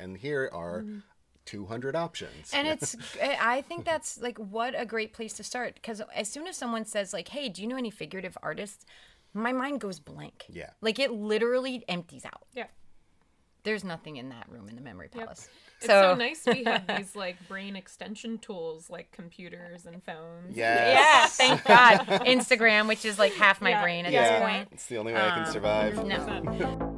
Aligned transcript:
And 0.00 0.16
here 0.16 0.48
are 0.52 0.82
mm. 0.82 1.02
200 1.46 1.96
options. 1.96 2.50
And 2.52 2.68
it's, 2.68 2.94
I 3.22 3.62
think 3.62 3.84
that's 3.84 4.20
like 4.20 4.38
what 4.38 4.74
a 4.78 4.84
great 4.84 5.12
place 5.12 5.32
to 5.34 5.44
start. 5.44 5.74
Because 5.74 6.02
as 6.14 6.28
soon 6.28 6.46
as 6.46 6.56
someone 6.56 6.84
says, 6.84 7.12
like, 7.12 7.28
hey, 7.28 7.48
do 7.48 7.62
you 7.62 7.68
know 7.68 7.76
any 7.76 7.90
figurative 7.90 8.36
artists? 8.42 8.84
My 9.34 9.52
mind 9.52 9.80
goes 9.80 9.98
blank. 9.98 10.46
Yeah. 10.48 10.70
Like 10.80 10.98
it 10.98 11.10
literally 11.10 11.84
empties 11.88 12.24
out. 12.24 12.42
Yeah. 12.54 12.66
There's 13.64 13.82
nothing 13.84 14.16
in 14.16 14.28
that 14.28 14.46
room 14.48 14.68
in 14.68 14.76
the 14.76 14.82
memory 14.82 15.08
palace. 15.08 15.48
It's 15.78 15.86
so 15.86 16.14
nice 16.14 16.42
we 16.46 16.64
have 16.64 16.86
these 16.96 17.14
like 17.14 17.36
brain 17.48 17.76
extension 17.76 18.38
tools 18.38 18.88
like 18.90 19.10
computers 19.12 19.86
and 19.86 20.02
phones. 20.02 20.56
yes. 20.56 21.38
Yeah, 21.40 21.56
thank 21.56 21.64
God. 21.64 22.06
Instagram, 22.26 22.88
which 22.88 23.04
is 23.04 23.18
like 23.18 23.32
half 23.34 23.60
my 23.60 23.70
Yeah. 23.70 23.82
brain 23.82 24.06
at 24.06 24.12
Yeah. 24.12 24.30
this 24.30 24.40
point. 24.40 24.68
It's 24.72 24.86
the 24.86 24.98
only 24.98 25.12
way 25.12 25.20
I 25.20 25.30
can 25.30 25.44
um, 25.44 25.52
survive. 25.52 26.04
No. 26.04 26.94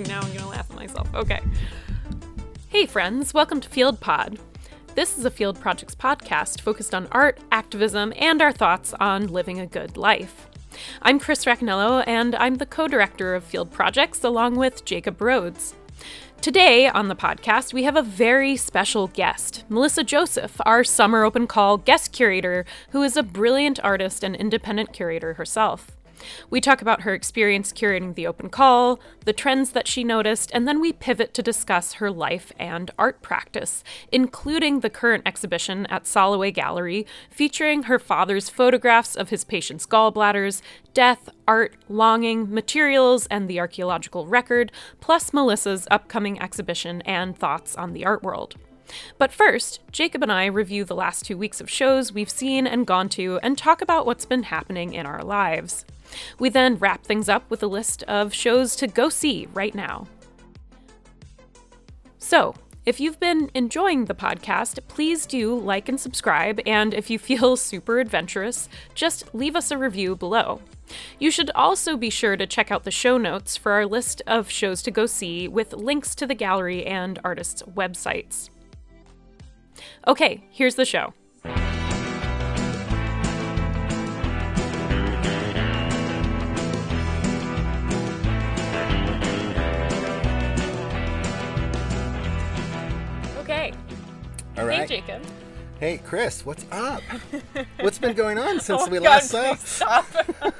Now 0.00 0.20
I'm 0.20 0.32
gonna 0.32 0.48
laugh 0.48 0.70
at 0.70 0.76
myself. 0.76 1.12
Okay. 1.14 1.40
Hey, 2.68 2.86
friends, 2.86 3.32
welcome 3.32 3.60
to 3.60 3.68
Field 3.68 4.00
Pod. 4.00 4.38
This 4.94 5.16
is 5.18 5.24
a 5.24 5.30
Field 5.30 5.58
Projects 5.60 5.94
podcast 5.94 6.60
focused 6.60 6.94
on 6.94 7.08
art, 7.12 7.38
activism, 7.50 8.12
and 8.16 8.42
our 8.42 8.52
thoughts 8.52 8.94
on 9.00 9.28
living 9.28 9.58
a 9.58 9.66
good 9.66 9.96
life. 9.96 10.48
I'm 11.00 11.18
Chris 11.18 11.44
Racanello, 11.46 12.04
and 12.06 12.34
I'm 12.34 12.56
the 12.56 12.66
co 12.66 12.88
director 12.88 13.34
of 13.34 13.44
Field 13.44 13.70
Projects 13.70 14.22
along 14.22 14.56
with 14.56 14.84
Jacob 14.84 15.20
Rhodes. 15.20 15.74
Today 16.42 16.86
on 16.86 17.08
the 17.08 17.16
podcast, 17.16 17.72
we 17.72 17.84
have 17.84 17.96
a 17.96 18.02
very 18.02 18.56
special 18.56 19.08
guest, 19.08 19.64
Melissa 19.70 20.04
Joseph, 20.04 20.60
our 20.66 20.84
summer 20.84 21.24
open 21.24 21.46
call 21.46 21.78
guest 21.78 22.12
curator, 22.12 22.66
who 22.90 23.02
is 23.02 23.16
a 23.16 23.22
brilliant 23.22 23.80
artist 23.82 24.22
and 24.22 24.36
independent 24.36 24.92
curator 24.92 25.34
herself. 25.34 25.95
We 26.50 26.60
talk 26.60 26.82
about 26.82 27.02
her 27.02 27.14
experience 27.14 27.72
curating 27.72 28.14
the 28.14 28.26
open 28.26 28.48
call, 28.48 29.00
the 29.24 29.32
trends 29.32 29.72
that 29.72 29.88
she 29.88 30.04
noticed, 30.04 30.50
and 30.52 30.66
then 30.66 30.80
we 30.80 30.92
pivot 30.92 31.34
to 31.34 31.42
discuss 31.42 31.94
her 31.94 32.10
life 32.10 32.52
and 32.58 32.90
art 32.98 33.22
practice, 33.22 33.82
including 34.10 34.80
the 34.80 34.90
current 34.90 35.22
exhibition 35.26 35.86
at 35.86 36.04
Soloway 36.04 36.52
Gallery, 36.52 37.06
featuring 37.30 37.84
her 37.84 37.98
father's 37.98 38.48
photographs 38.48 39.16
of 39.16 39.30
his 39.30 39.44
patients' 39.44 39.86
gallbladders, 39.86 40.62
death, 40.94 41.28
art, 41.46 41.76
longing, 41.88 42.52
materials, 42.52 43.26
and 43.26 43.48
the 43.48 43.60
archaeological 43.60 44.26
record, 44.26 44.72
plus 45.00 45.32
Melissa's 45.32 45.86
upcoming 45.90 46.40
exhibition 46.40 47.02
and 47.02 47.36
thoughts 47.36 47.76
on 47.76 47.92
the 47.92 48.04
art 48.04 48.22
world. 48.22 48.56
But 49.18 49.32
first, 49.32 49.80
Jacob 49.90 50.22
and 50.22 50.32
I 50.32 50.46
review 50.46 50.84
the 50.84 50.94
last 50.94 51.24
two 51.24 51.36
weeks 51.36 51.60
of 51.60 51.70
shows 51.70 52.12
we've 52.12 52.30
seen 52.30 52.66
and 52.66 52.86
gone 52.86 53.08
to 53.10 53.38
and 53.42 53.58
talk 53.58 53.82
about 53.82 54.06
what's 54.06 54.26
been 54.26 54.44
happening 54.44 54.94
in 54.94 55.06
our 55.06 55.22
lives. 55.22 55.84
We 56.38 56.48
then 56.48 56.76
wrap 56.76 57.04
things 57.04 57.28
up 57.28 57.48
with 57.50 57.62
a 57.62 57.66
list 57.66 58.02
of 58.04 58.34
shows 58.34 58.76
to 58.76 58.86
go 58.86 59.08
see 59.08 59.48
right 59.54 59.74
now. 59.74 60.06
So, 62.18 62.54
if 62.86 63.00
you've 63.00 63.18
been 63.18 63.50
enjoying 63.52 64.04
the 64.04 64.14
podcast, 64.14 64.78
please 64.86 65.26
do 65.26 65.58
like 65.58 65.88
and 65.88 65.98
subscribe, 65.98 66.60
and 66.64 66.94
if 66.94 67.10
you 67.10 67.18
feel 67.18 67.56
super 67.56 67.98
adventurous, 67.98 68.68
just 68.94 69.34
leave 69.34 69.56
us 69.56 69.72
a 69.72 69.78
review 69.78 70.14
below. 70.14 70.60
You 71.18 71.32
should 71.32 71.50
also 71.50 71.96
be 71.96 72.10
sure 72.10 72.36
to 72.36 72.46
check 72.46 72.70
out 72.70 72.84
the 72.84 72.92
show 72.92 73.18
notes 73.18 73.56
for 73.56 73.72
our 73.72 73.86
list 73.86 74.22
of 74.28 74.48
shows 74.48 74.82
to 74.82 74.92
go 74.92 75.06
see 75.06 75.48
with 75.48 75.72
links 75.72 76.14
to 76.14 76.28
the 76.28 76.34
gallery 76.34 76.86
and 76.86 77.18
artists' 77.24 77.62
websites. 77.62 78.50
Okay, 80.06 80.44
here's 80.50 80.76
the 80.76 80.84
show. 80.84 81.12
Hey. 94.72 94.86
Jacob. 94.86 95.22
Hey, 95.80 95.98
Chris, 96.04 96.44
what's 96.46 96.64
up? 96.72 97.02
what's 97.80 97.98
been 97.98 98.14
going 98.16 98.38
on 98.38 98.60
since 98.60 98.82
Oh, 98.82 98.88
we 98.88 98.98
God, 98.98 99.04
last 99.04 99.30
saw? 99.30 99.54
stop. 99.56 100.06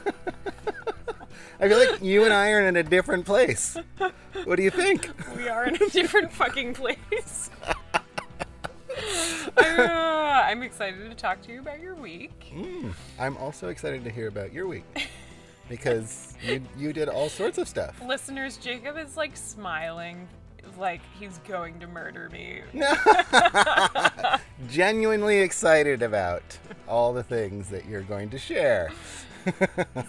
I 1.59 1.69
feel 1.69 1.79
like 1.79 2.03
you 2.03 2.25
and 2.25 2.35
I 2.35 2.51
are 2.51 2.69
in 2.69 2.77
a 2.77 2.83
different 2.83 3.25
place. 3.25 3.79
What 4.45 4.57
do 4.57 4.63
you 4.63 4.71
think? 4.71 5.09
we 5.35 5.49
are 5.49 5.65
in 5.65 5.75
a 5.83 5.89
different 5.89 6.33
fucking 6.33 6.75
place. 6.75 7.51
Uh, 9.59 10.43
I'm 10.47 10.63
excited 10.63 11.09
to 11.09 11.15
talk 11.15 11.43
to 11.43 11.53
you 11.53 11.61
about 11.61 11.81
your 11.81 11.95
week. 11.95 12.53
I'm 13.19 13.37
also 13.37 13.69
excited 13.69 14.05
to 14.05 14.11
hear 14.11 14.29
about 14.29 14.53
your 14.53 14.67
week 14.67 14.85
because 15.69 16.35
you 16.43 16.63
you 16.77 16.93
did 16.93 17.09
all 17.09 17.29
sorts 17.29 17.59
of 17.59 17.69
stuff. 17.69 18.01
Listeners, 18.03 18.57
Jacob 18.57 18.97
is 18.97 19.17
like 19.17 19.37
smiling 19.37 20.29
like 20.79 21.01
he's 21.19 21.39
going 21.49 21.79
to 21.81 21.87
murder 21.87 22.29
me. 22.31 22.63
Genuinely 24.69 25.39
excited 25.39 26.03
about 26.03 26.59
all 26.89 27.13
the 27.13 27.23
things 27.23 27.69
that 27.71 27.87
you're 27.87 28.03
going 28.03 28.31
to 28.31 28.39
share. 28.39 28.91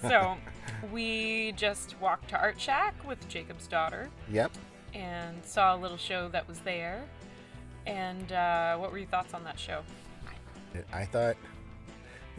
So, 0.01 0.35
we 0.91 1.53
just 1.55 1.95
walked 2.01 2.29
to 2.29 2.39
Art 2.39 2.59
Shack 2.59 2.95
with 3.07 3.27
Jacob's 3.29 3.67
daughter 3.67 4.09
Yep. 4.31 4.51
and 4.93 5.43
saw 5.45 5.75
a 5.75 5.77
little 5.77 5.97
show 5.97 6.27
that 6.29 6.47
was 6.47 6.59
there. 6.59 7.03
And 7.85 8.31
uh, 8.31 8.77
what 8.77 8.91
were 8.91 8.97
your 8.97 9.07
thoughts 9.07 9.33
on 9.33 9.43
that 9.43 9.59
show? 9.59 9.81
I 10.93 11.05
thought. 11.05 11.35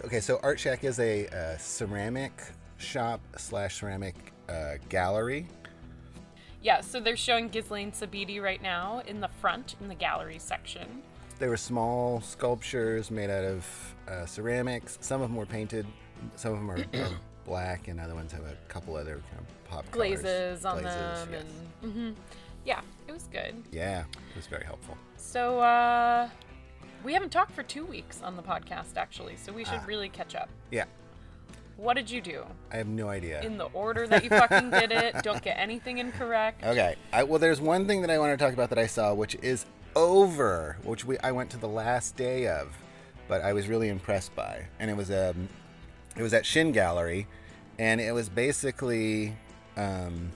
Okay, 0.05 0.21
so 0.21 0.39
Art 0.43 0.59
Shack 0.61 0.85
is 0.85 0.99
a 1.01 1.27
uh, 1.29 1.57
ceramic 1.59 2.33
shop 2.77 3.21
slash 3.37 3.77
ceramic 3.81 4.15
uh, 4.49 4.75
gallery. 4.89 5.47
Yeah, 6.63 6.81
so 6.81 7.01
they're 7.01 7.17
showing 7.17 7.49
Ghislaine 7.49 7.93
Sabiti 7.93 8.43
right 8.43 8.61
now 8.63 9.03
in 9.07 9.21
the 9.21 9.29
front 9.41 9.77
in 9.81 9.89
the 9.89 9.95
gallery 9.95 10.39
section. 10.39 11.03
They 11.39 11.47
were 11.49 11.57
small 11.57 12.21
sculptures 12.21 13.11
made 13.11 13.31
out 13.31 13.45
of 13.45 13.95
uh, 14.09 14.27
ceramics. 14.27 14.99
Some 15.01 15.23
of 15.23 15.29
them 15.29 15.37
were 15.37 15.47
painted. 15.47 15.87
Some 16.35 16.53
of 16.53 16.59
them 16.59 16.71
are, 16.71 17.05
are 17.07 17.17
black, 17.47 17.87
and 17.89 18.01
other 18.01 18.15
ones 18.17 18.33
have 18.33 18.43
a 18.43 18.57
couple 18.69 18.97
other 18.97 19.23
kind 19.31 19.39
of 19.39 19.65
pop 19.71 19.91
colors. 19.93 20.21
glazes 20.23 20.65
on 20.65 20.83
Glazes, 20.83 20.99
them 20.99 21.29
yes. 21.33 21.45
and 21.83 21.93
hmm 21.93 22.11
yeah 22.65 22.81
it 23.07 23.13
was 23.13 23.29
good 23.31 23.55
yeah, 23.71 24.01
it 24.01 24.37
was 24.37 24.47
very 24.47 24.65
helpful. 24.65 24.97
so 25.17 25.61
uh 25.61 26.29
we 27.05 27.13
haven't 27.13 27.31
talked 27.31 27.53
for 27.53 27.63
two 27.63 27.85
weeks 27.85 28.21
on 28.23 28.37
the 28.37 28.43
podcast 28.43 28.97
actually 28.97 29.37
so 29.37 29.53
we 29.53 29.65
should 29.65 29.75
Ah. 29.81 29.85
really 29.87 30.09
catch 30.09 30.35
up 30.35 30.49
Yeah, 30.73 30.85
what 31.79 31.95
did 31.95 32.11
you 32.11 32.21
do 32.21 32.45
I 32.71 32.77
have 32.77 32.89
no 32.89 33.09
idea. 33.09 33.41
in 33.41 33.57
the 33.57 33.67
order 33.67 34.07
that 34.07 34.23
you 34.23 34.29
fucking 34.29 34.71
did 34.71 34.93
it 34.93 35.15
don't 35.23 35.43
get 35.43 35.59
anything 35.59 35.99
incorrect 35.99 36.63
Okay. 36.65 36.97
I, 37.13 37.23
well, 37.23 37.39
there's 37.39 37.61
one 37.61 37.87
thing 37.87 38.03
that 38.03 38.11
I 38.11 38.19
want 38.19 38.39
to 38.39 38.45
talk 38.45 38.53
about 38.53 38.69
that 38.71 38.79
I 38.79 38.87
saw, 38.87 39.15
which 39.15 39.37
is 39.43 39.65
over, 39.97 40.77
which 40.83 41.05
we 41.05 41.19
I 41.19 41.33
went 41.33 41.51
to 41.51 41.57
the 41.57 41.69
last 41.69 42.17
day 42.17 42.47
of, 42.47 42.77
but 43.27 43.43
I 43.43 43.53
was 43.53 43.69
really 43.69 43.89
impressed 43.89 44.35
by, 44.35 44.67
and 44.79 44.91
it 44.91 44.97
was 44.97 45.11
um, 45.11 45.49
it 46.17 46.23
was 46.23 46.35
at 46.35 46.45
Shin 46.45 46.73
Gallery, 46.73 47.27
and 47.79 48.01
it 48.01 48.13
was 48.13 48.29
basically 48.29 49.37
um, 49.77 50.31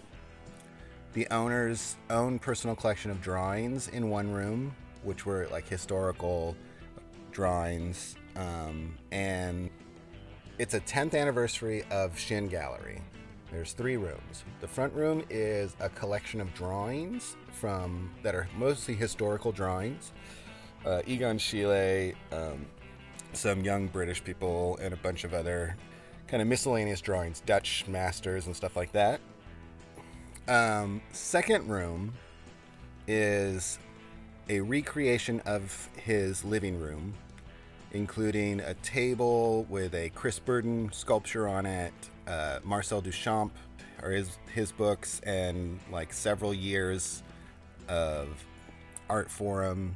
the 1.12 1.26
owner's 1.30 1.96
own 2.10 2.38
personal 2.38 2.74
collection 2.76 3.10
of 3.10 3.20
drawings 3.20 3.88
in 3.88 4.10
one 4.10 4.32
room, 4.32 4.74
which 5.02 5.26
were 5.26 5.48
like 5.50 5.68
historical 5.68 6.56
drawings, 7.30 8.16
um, 8.36 8.96
and 9.10 9.70
it's 10.62 10.74
a 10.74 10.80
10th 10.80 11.18
anniversary 11.18 11.82
of 11.90 12.16
Shin 12.16 12.46
Gallery. 12.46 13.02
There's 13.50 13.72
three 13.72 13.96
rooms. 13.96 14.44
The 14.60 14.68
front 14.68 14.94
room 14.94 15.24
is 15.28 15.74
a 15.80 15.88
collection 15.88 16.40
of 16.40 16.54
drawings 16.54 17.34
from 17.50 18.12
that 18.22 18.36
are 18.36 18.46
mostly 18.56 18.94
historical 18.94 19.50
drawings. 19.50 20.12
Uh, 20.86 21.02
Egon 21.04 21.36
Schiele, 21.36 22.14
um, 22.30 22.64
some 23.32 23.64
young 23.64 23.88
British 23.88 24.22
people, 24.22 24.78
and 24.80 24.94
a 24.94 24.96
bunch 24.98 25.24
of 25.24 25.34
other 25.34 25.74
kind 26.28 26.40
of 26.40 26.46
miscellaneous 26.46 27.00
drawings, 27.00 27.42
Dutch 27.44 27.84
masters 27.88 28.46
and 28.46 28.54
stuff 28.54 28.76
like 28.76 28.92
that. 28.92 29.20
Um, 30.46 31.02
second 31.10 31.68
room 31.68 32.14
is 33.08 33.80
a 34.48 34.60
recreation 34.60 35.40
of 35.40 35.88
his 35.96 36.44
living 36.44 36.78
room, 36.78 37.14
including 37.92 38.60
a 38.60 38.74
table 38.74 39.64
with 39.68 39.94
a 39.94 40.10
Chris 40.10 40.38
Burden 40.38 40.90
sculpture 40.92 41.46
on 41.46 41.66
it, 41.66 41.92
uh, 42.26 42.58
Marcel 42.64 43.00
Duchamp, 43.00 43.50
or 44.02 44.10
his 44.10 44.38
his 44.52 44.72
books, 44.72 45.20
and 45.24 45.78
like 45.90 46.12
several 46.12 46.52
years 46.52 47.22
of 47.88 48.28
Artforum 49.08 49.92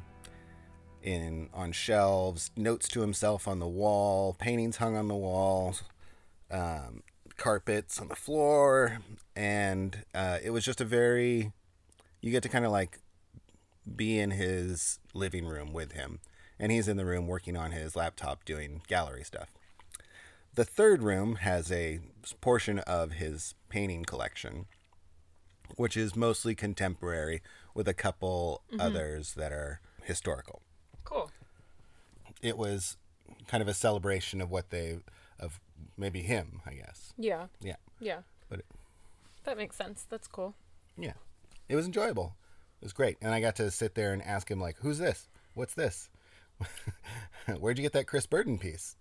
in 1.03 1.49
on 1.53 1.71
shelves, 1.71 2.51
notes 2.55 2.87
to 2.89 3.01
himself 3.01 3.47
on 3.47 3.59
the 3.59 3.67
wall, 3.67 4.35
paintings 4.39 4.77
hung 4.77 4.95
on 4.95 5.07
the 5.07 5.15
walls, 5.15 5.83
um, 6.51 7.03
carpets 7.37 7.99
on 7.99 8.07
the 8.07 8.15
floor, 8.15 8.99
and 9.35 10.03
uh, 10.13 10.37
it 10.43 10.51
was 10.51 10.63
just 10.63 10.81
a 10.81 10.85
very 10.85 11.51
you 12.21 12.31
get 12.31 12.43
to 12.43 12.49
kind 12.49 12.65
of 12.65 12.71
like 12.71 12.99
be 13.95 14.19
in 14.19 14.31
his 14.31 14.99
living 15.13 15.45
room 15.45 15.71
with 15.73 15.93
him, 15.93 16.19
and 16.59 16.71
he's 16.71 16.87
in 16.87 16.97
the 16.97 17.05
room 17.05 17.27
working 17.27 17.55
on 17.55 17.71
his 17.71 17.95
laptop 17.95 18.45
doing 18.45 18.81
gallery 18.87 19.23
stuff. 19.23 19.49
The 20.55 20.65
third 20.65 21.03
room 21.03 21.35
has 21.37 21.71
a 21.71 21.99
portion 22.41 22.79
of 22.79 23.13
his 23.13 23.53
painting 23.69 24.05
collection, 24.05 24.65
which 25.75 25.95
is 25.95 26.15
mostly 26.15 26.55
contemporary, 26.55 27.41
with 27.75 27.87
a 27.87 27.93
couple 27.93 28.63
mm-hmm. 28.71 28.81
others 28.81 29.35
that 29.35 29.51
are 29.51 29.81
historical. 30.03 30.63
Cool. 31.03 31.29
It 32.41 32.57
was 32.57 32.97
kind 33.47 33.61
of 33.61 33.67
a 33.67 33.73
celebration 33.73 34.41
of 34.41 34.49
what 34.49 34.71
they, 34.71 34.97
of 35.39 35.59
maybe 35.95 36.21
him, 36.21 36.61
I 36.65 36.73
guess. 36.73 37.13
Yeah. 37.17 37.47
Yeah, 37.61 37.75
Yeah. 37.99 38.21
but 38.49 38.59
it, 38.59 38.65
That 39.43 39.57
makes 39.57 39.75
sense. 39.75 40.07
That's 40.09 40.27
cool. 40.27 40.55
yeah, 40.97 41.13
it 41.69 41.75
was 41.75 41.85
enjoyable. 41.85 42.35
It 42.81 42.85
was 42.85 42.93
great, 42.93 43.17
and 43.21 43.33
I 43.33 43.41
got 43.41 43.55
to 43.57 43.69
sit 43.69 43.95
there 43.95 44.13
and 44.13 44.21
ask 44.23 44.49
him 44.49 44.59
like, 44.59 44.77
"Who's 44.81 44.97
this? 44.99 45.27
What's 45.53 45.73
this? 45.73 46.09
Where'd 47.59 47.77
you 47.77 47.83
get 47.83 47.93
that 47.93 48.07
Chris 48.07 48.25
Burden 48.25 48.57
piece?" 48.57 48.95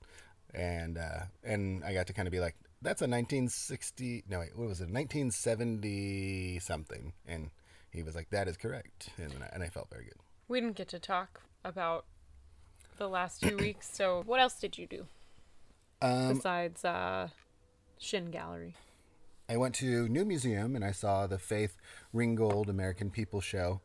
And 0.55 0.99
uh, 0.99 1.25
and 1.45 1.85
I 1.85 1.93
got 1.93 2.07
to 2.09 2.13
kind 2.13 2.29
of 2.29 2.33
be 2.33 2.41
like, 2.41 2.57
"That's 2.83 3.03
a 3.03 3.05
1960. 3.09 4.25
No, 4.29 4.41
wait, 4.41 4.57
what 4.57 4.69
was 4.69 4.81
it? 4.81 4.89
1970 4.91 6.59
something." 6.61 7.13
And 7.27 7.51
he 7.91 8.03
was 8.03 8.15
like, 8.15 8.31
"That 8.31 8.49
is 8.49 8.57
correct," 8.57 9.11
and 9.17 9.33
I, 9.43 9.51
and 9.53 9.63
I 9.63 9.69
felt 9.69 9.89
very 9.91 10.05
good. 10.05 10.19
We 10.49 10.61
didn't 10.61 10.77
get 10.77 10.89
to 10.89 10.99
talk 10.99 11.41
about 11.65 12.05
the 12.99 13.09
last 13.09 13.43
two 13.43 13.57
weeks. 13.61 13.89
So, 13.93 14.23
what 14.27 14.41
else 14.41 14.55
did 14.55 14.79
you 14.79 14.87
do 14.87 15.07
Um, 16.01 16.35
besides 16.35 16.85
uh, 16.85 17.29
Shin 17.99 18.31
Gallery? 18.31 18.75
I 19.49 19.57
went 19.57 19.77
to 19.77 20.09
New 20.09 20.25
Museum 20.25 20.75
and 20.75 20.85
I 20.85 20.91
saw 20.91 21.27
the 21.29 21.39
Faith 21.39 21.77
Ringgold 22.13 22.69
American 22.69 23.11
People 23.11 23.41
show, 23.41 23.81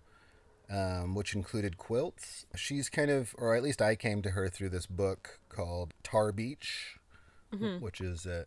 um, 0.72 1.14
which 1.16 1.36
included 1.36 1.78
quilts. 1.78 2.46
She's 2.56 2.90
kind 2.90 3.12
of, 3.12 3.36
or 3.38 3.56
at 3.56 3.64
least 3.64 3.82
I 3.82 3.96
came 3.96 4.22
to 4.22 4.32
her 4.32 4.48
through 4.50 4.70
this 4.70 4.86
book 4.86 5.40
called 5.50 5.94
Tar 6.04 6.32
Beach, 6.32 6.98
which 7.80 8.00
is 8.00 8.26
a, 8.26 8.46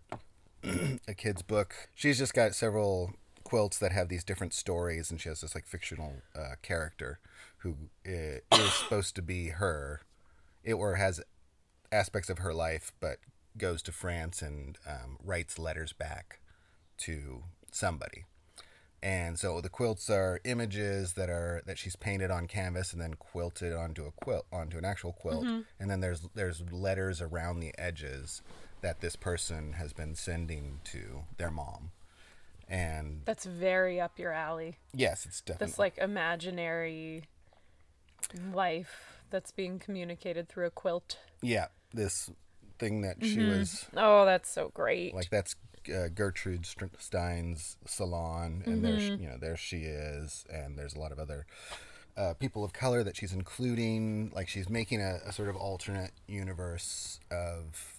a 1.08 1.14
kid's 1.14 1.42
book. 1.42 1.74
She's 1.94 2.18
just 2.18 2.32
got 2.34 2.54
several 2.54 3.12
quilts 3.44 3.78
that 3.78 3.92
have 3.92 4.08
these 4.08 4.24
different 4.24 4.54
stories, 4.54 5.10
and 5.10 5.20
she 5.20 5.28
has 5.28 5.42
this 5.42 5.54
like 5.54 5.66
fictional 5.66 6.22
uh, 6.34 6.54
character 6.62 7.18
who 7.58 7.76
i- 8.06 8.40
is 8.52 8.72
supposed 8.72 9.14
to 9.16 9.22
be 9.22 9.48
her, 9.48 10.00
it 10.62 10.72
or 10.72 10.94
has 10.94 11.20
aspects 11.92 12.30
of 12.30 12.38
her 12.38 12.54
life, 12.54 12.92
but 13.00 13.18
goes 13.58 13.82
to 13.82 13.92
France 13.92 14.40
and 14.42 14.78
um, 14.88 15.18
writes 15.22 15.58
letters 15.58 15.92
back 15.92 16.40
to 16.98 17.44
somebody. 17.70 18.24
And 19.04 19.38
so 19.38 19.60
the 19.60 19.68
quilts 19.68 20.08
are 20.08 20.40
images 20.44 21.12
that 21.12 21.28
are 21.28 21.62
that 21.66 21.76
she's 21.76 21.94
painted 21.94 22.30
on 22.30 22.46
canvas 22.46 22.90
and 22.94 23.02
then 23.02 23.12
quilted 23.14 23.74
onto 23.74 24.06
a 24.06 24.10
quilt 24.10 24.46
onto 24.50 24.78
an 24.78 24.86
actual 24.86 25.12
quilt. 25.12 25.44
Mm-hmm. 25.44 25.60
And 25.78 25.90
then 25.90 26.00
there's 26.00 26.26
there's 26.34 26.62
letters 26.72 27.20
around 27.20 27.60
the 27.60 27.74
edges 27.78 28.40
that 28.80 29.02
this 29.02 29.14
person 29.14 29.74
has 29.74 29.92
been 29.92 30.14
sending 30.14 30.80
to 30.84 31.24
their 31.36 31.50
mom. 31.50 31.90
And 32.66 33.20
That's 33.26 33.44
very 33.44 34.00
up 34.00 34.18
your 34.18 34.32
alley. 34.32 34.78
yes, 34.94 35.26
it's 35.26 35.42
definitely 35.42 35.66
This 35.66 35.78
like 35.78 35.98
imaginary 35.98 37.24
life 38.54 39.20
that's 39.28 39.52
being 39.52 39.78
communicated 39.78 40.48
through 40.48 40.64
a 40.66 40.70
quilt. 40.70 41.18
yeah, 41.42 41.66
this 41.92 42.30
thing 42.78 43.02
that 43.02 43.16
she 43.20 43.36
mm-hmm. 43.36 43.58
was 43.58 43.84
Oh, 43.94 44.24
that's 44.24 44.50
so 44.50 44.70
great. 44.72 45.14
like 45.14 45.28
that's 45.28 45.56
uh, 45.88 46.08
Gertrude 46.08 46.66
Stein's 46.98 47.76
salon, 47.86 48.62
and 48.66 48.84
there, 48.84 48.98
she, 48.98 49.06
you 49.14 49.28
know, 49.28 49.36
there 49.38 49.56
she 49.56 49.78
is, 49.78 50.44
and 50.52 50.78
there's 50.78 50.94
a 50.94 50.98
lot 50.98 51.12
of 51.12 51.19
other 51.19 51.46
uh, 52.16 52.34
people 52.34 52.64
of 52.64 52.72
color 52.72 53.02
that 53.02 53.16
she's 53.16 53.32
including. 53.32 54.31
Like 54.34 54.48
she's 54.48 54.69
making 54.69 55.00
a, 55.00 55.20
a 55.26 55.32
sort 55.32 55.48
of 55.48 55.56
alternate 55.56 56.12
universe 56.26 57.20
of, 57.31 57.94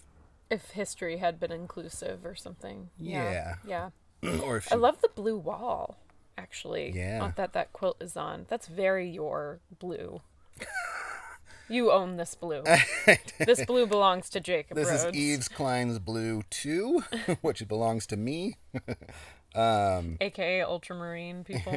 if 0.50 0.72
history 0.72 1.18
had 1.18 1.40
been 1.40 1.52
inclusive 1.52 2.26
or 2.26 2.36
something. 2.36 2.90
Yeah. 3.00 3.56
Yeah. 3.68 3.90
or 4.44 4.58
if 4.58 4.72
I 4.72 4.76
love 4.76 5.02
the 5.02 5.10
blue 5.10 5.38
wall, 5.38 5.98
actually. 6.38 6.92
Yeah. 6.96 7.26
uh, 7.26 7.32
That 7.36 7.54
that 7.54 7.74
quilt 7.74 7.98
is 8.02 8.16
on. 8.16 8.46
That's 8.50 8.68
very 8.68 9.10
your 9.10 9.60
blue. 9.80 10.22
you 11.70 11.92
own 11.92 12.18
this 12.18 12.36
blue. 12.36 12.64
this 13.40 13.66
blue 13.66 13.86
belongs 13.88 14.30
to 14.32 14.40
Jacob 14.40 14.76
this 14.78 14.88
Rhodes, 14.90 15.16
is 15.18 15.38
Yves 15.38 15.48
Klein's 15.48 16.00
blue 16.00 16.44
too, 16.50 17.04
which 17.42 17.68
belongs 17.68 18.06
to 18.08 18.18
me. 18.18 18.56
um, 19.56 20.18
aka 20.22 20.62
ultramarine 20.62 21.44
people. 21.44 21.74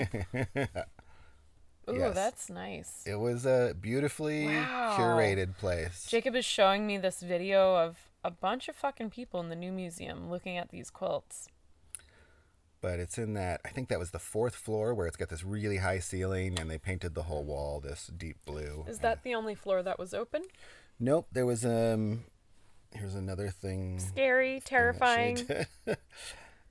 Ooh, 1.90 1.96
Yes. 1.98 2.14
that's 2.14 2.50
nice. 2.50 3.02
It 3.06 3.14
was 3.18 3.46
a 3.46 3.74
beautifully 3.80 4.46
Wow. 4.46 4.96
curated 4.98 5.56
place. 5.56 6.06
Jacob 6.06 6.34
is 6.36 6.44
showing 6.44 6.86
me 6.86 6.98
this 6.98 7.20
video 7.20 7.76
of 7.76 7.96
a 8.22 8.30
bunch 8.30 8.68
of 8.68 8.76
fucking 8.76 9.08
people 9.10 9.40
in 9.40 9.48
the 9.48 9.56
new 9.56 9.72
museum 9.72 10.28
looking 10.30 10.58
at 10.58 10.68
these 10.70 10.90
quilts. 10.90 11.48
But 12.80 12.98
it's 13.00 13.18
in 13.18 13.34
that 13.34 13.60
I 13.64 13.68
think 13.68 13.88
that 13.88 13.98
was 13.98 14.10
the 14.10 14.18
fourth 14.18 14.54
floor 14.54 14.94
where 14.94 15.06
it's 15.06 15.16
got 15.16 15.28
this 15.28 15.44
really 15.44 15.78
high 15.78 15.98
ceiling 15.98 16.58
and 16.58 16.70
they 16.70 16.78
painted 16.78 17.14
the 17.14 17.24
whole 17.24 17.44
wall 17.44 17.80
this 17.80 18.10
deep 18.16 18.36
blue. 18.44 18.84
Is 18.88 18.98
that 19.00 19.22
the 19.22 19.34
only 19.34 19.54
floor 19.54 19.82
that 19.82 19.98
was 19.98 20.14
open? 20.14 20.42
Nope, 21.00 21.26
there 21.32 21.46
was 21.46 21.64
um 21.64 22.24
here's 22.92 23.14
another 23.14 23.50
thing. 23.50 23.98
Scary, 23.98 24.60
terrifying. 24.64 25.46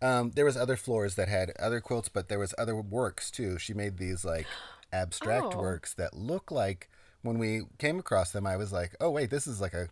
Um 0.01 0.31
there 0.36 0.45
was 0.45 0.56
other 0.56 0.75
floors 0.77 1.15
that 1.15 1.27
had 1.27 1.51
other 1.59 1.81
quilts, 1.81 2.07
but 2.10 2.30
there 2.30 2.38
was 2.38 2.53
other 2.57 2.75
works 2.75 3.31
too. 3.31 3.57
She 3.57 3.74
made 3.74 3.98
these 3.98 4.24
like 4.24 4.45
abstract 4.94 5.56
Oh. 5.56 5.60
works 5.60 5.94
that 5.95 6.13
look 6.15 6.51
like 6.51 6.89
when 7.24 7.39
we 7.39 7.63
came 7.80 7.98
across 8.00 8.31
them 8.31 8.45
I 8.45 8.57
was 8.57 8.71
like, 8.71 8.95
"Oh 9.01 9.10
wait, 9.10 9.31
this 9.31 9.48
is 9.48 9.60
like 9.60 9.74
a 9.74 9.89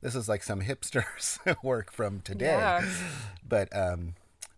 this 0.00 0.14
is 0.16 0.28
like 0.28 0.42
some 0.42 0.60
hipsters 0.62 1.38
work 1.62 1.92
from 1.92 2.20
today." 2.20 2.46
Yeah. 2.46 2.84
But 3.48 3.68
um 3.76 4.14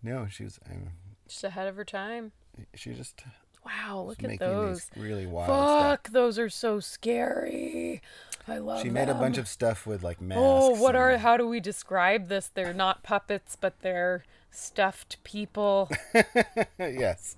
no, 0.06 0.26
she 0.31 0.44
was 0.44 0.58
um, 0.70 0.88
Just 1.29 1.44
ahead 1.44 1.67
of 1.69 1.76
her 1.76 1.85
time. 1.85 2.32
she 2.75 2.93
just 2.94 3.23
Wow, 3.64 4.05
look 4.06 4.23
at 4.23 4.38
those. 4.38 4.88
really 4.97 5.26
wild 5.26 5.47
stuff. 5.49 5.82
Fuck, 5.91 6.08
those 6.11 6.38
are 6.38 6.49
so 6.49 6.79
scary. 6.79 8.00
I 8.47 8.58
love 8.58 8.81
She 8.82 8.91
made 8.91 9.08
a 9.08 9.14
bunch 9.14 9.38
of 9.38 9.49
stuff 9.49 9.87
with 9.88 10.05
like 10.05 10.20
masks. 10.20 10.41
Oh, 10.41 10.70
what 10.81 10.94
and- 10.94 11.03
are 11.03 11.17
how 11.19 11.37
do 11.37 11.49
we 11.49 11.58
describe 11.58 12.29
this? 12.29 12.47
They're 12.47 12.73
not 12.73 13.03
puppets, 13.03 13.56
but 13.61 13.81
they're 13.81 14.23
stuffed 14.53 15.23
people. 15.25 15.91
yes, 16.79 17.35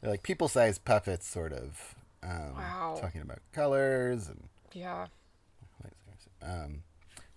they're 0.00 0.10
like 0.10 0.22
people-sized 0.22 0.84
puppets, 0.84 1.26
sort 1.28 1.52
of. 1.52 1.96
Um, 2.22 2.54
Wow. 2.54 2.98
Talking 3.00 3.20
about 3.22 3.40
colors 3.52 4.28
and 4.28 4.44
yeah. 4.72 5.06
um, 6.42 6.82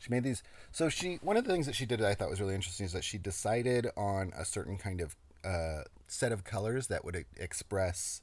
she 0.06 0.12
made 0.12 0.24
these. 0.24 0.44
So 0.72 0.90
she 0.90 1.16
one 1.22 1.38
of 1.38 1.46
the 1.46 1.52
things 1.52 1.66
that 1.66 1.76
she 1.76 1.86
did 1.86 2.00
that 2.00 2.10
I 2.10 2.14
thought 2.14 2.30
was 2.30 2.40
really 2.40 2.56
interesting 2.56 2.86
is 2.86 2.94
that 2.94 3.04
she 3.04 3.18
decided 3.18 3.88
on 3.98 4.32
a 4.38 4.46
certain 4.46 4.78
kind 4.78 5.02
of 5.02 5.16
uh, 5.44 5.84
set 6.08 6.32
of 6.32 6.44
colors 6.44 6.88
that 6.88 7.04
would 7.04 7.26
express 7.38 8.22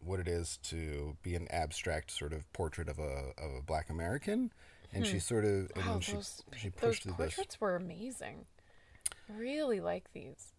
what 0.00 0.20
it 0.20 0.28
is 0.28 0.58
to 0.64 1.16
be 1.22 1.34
an 1.34 1.46
abstract 1.50 2.10
sort 2.10 2.32
of 2.32 2.50
portrait 2.52 2.88
of 2.88 2.98
a 2.98 3.32
of 3.38 3.54
a 3.58 3.62
black 3.62 3.88
American. 3.90 4.52
And 4.92 5.06
she 5.06 5.18
sort 5.18 5.44
of 5.44 5.70
and 5.76 5.86
Wow, 5.86 6.00
she 6.00 6.12
those, 6.12 6.42
she 6.56 6.68
those 6.70 6.80
pushed 6.80 7.04
this. 7.04 7.14
portraits 7.16 7.60
were 7.60 7.76
amazing. 7.76 8.46
Really 9.28 9.80
like 9.80 10.12
these. 10.12 10.52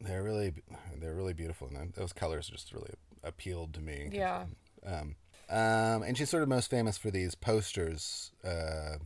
They're 0.00 0.22
really 0.22 0.52
they're 1.00 1.14
really 1.14 1.32
beautiful, 1.32 1.68
and 1.68 1.92
those 1.94 2.12
colors 2.12 2.48
just 2.48 2.72
really 2.72 2.92
appealed 3.24 3.74
to 3.74 3.80
me. 3.80 4.10
Yeah. 4.12 4.44
Um, 4.86 5.16
um, 5.50 6.02
and 6.02 6.16
she's 6.16 6.28
sort 6.28 6.42
of 6.42 6.48
most 6.48 6.70
famous 6.70 6.98
for 6.98 7.10
these 7.10 7.34
posters 7.34 8.32
uh, 8.44 8.98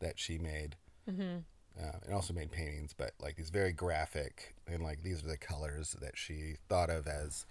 that 0.00 0.18
she 0.18 0.38
made, 0.38 0.76
mm-hmm. 1.08 1.38
uh, 1.80 1.98
and 2.04 2.14
also 2.14 2.34
made 2.34 2.50
paintings, 2.50 2.92
but 2.92 3.12
like 3.20 3.36
these 3.36 3.50
very 3.50 3.72
graphic, 3.72 4.54
and 4.66 4.82
like 4.82 5.02
these 5.02 5.24
are 5.24 5.28
the 5.28 5.36
colors 5.36 5.96
that 6.00 6.16
she 6.16 6.56
thought 6.68 6.90
of 6.90 7.06
as 7.06 7.46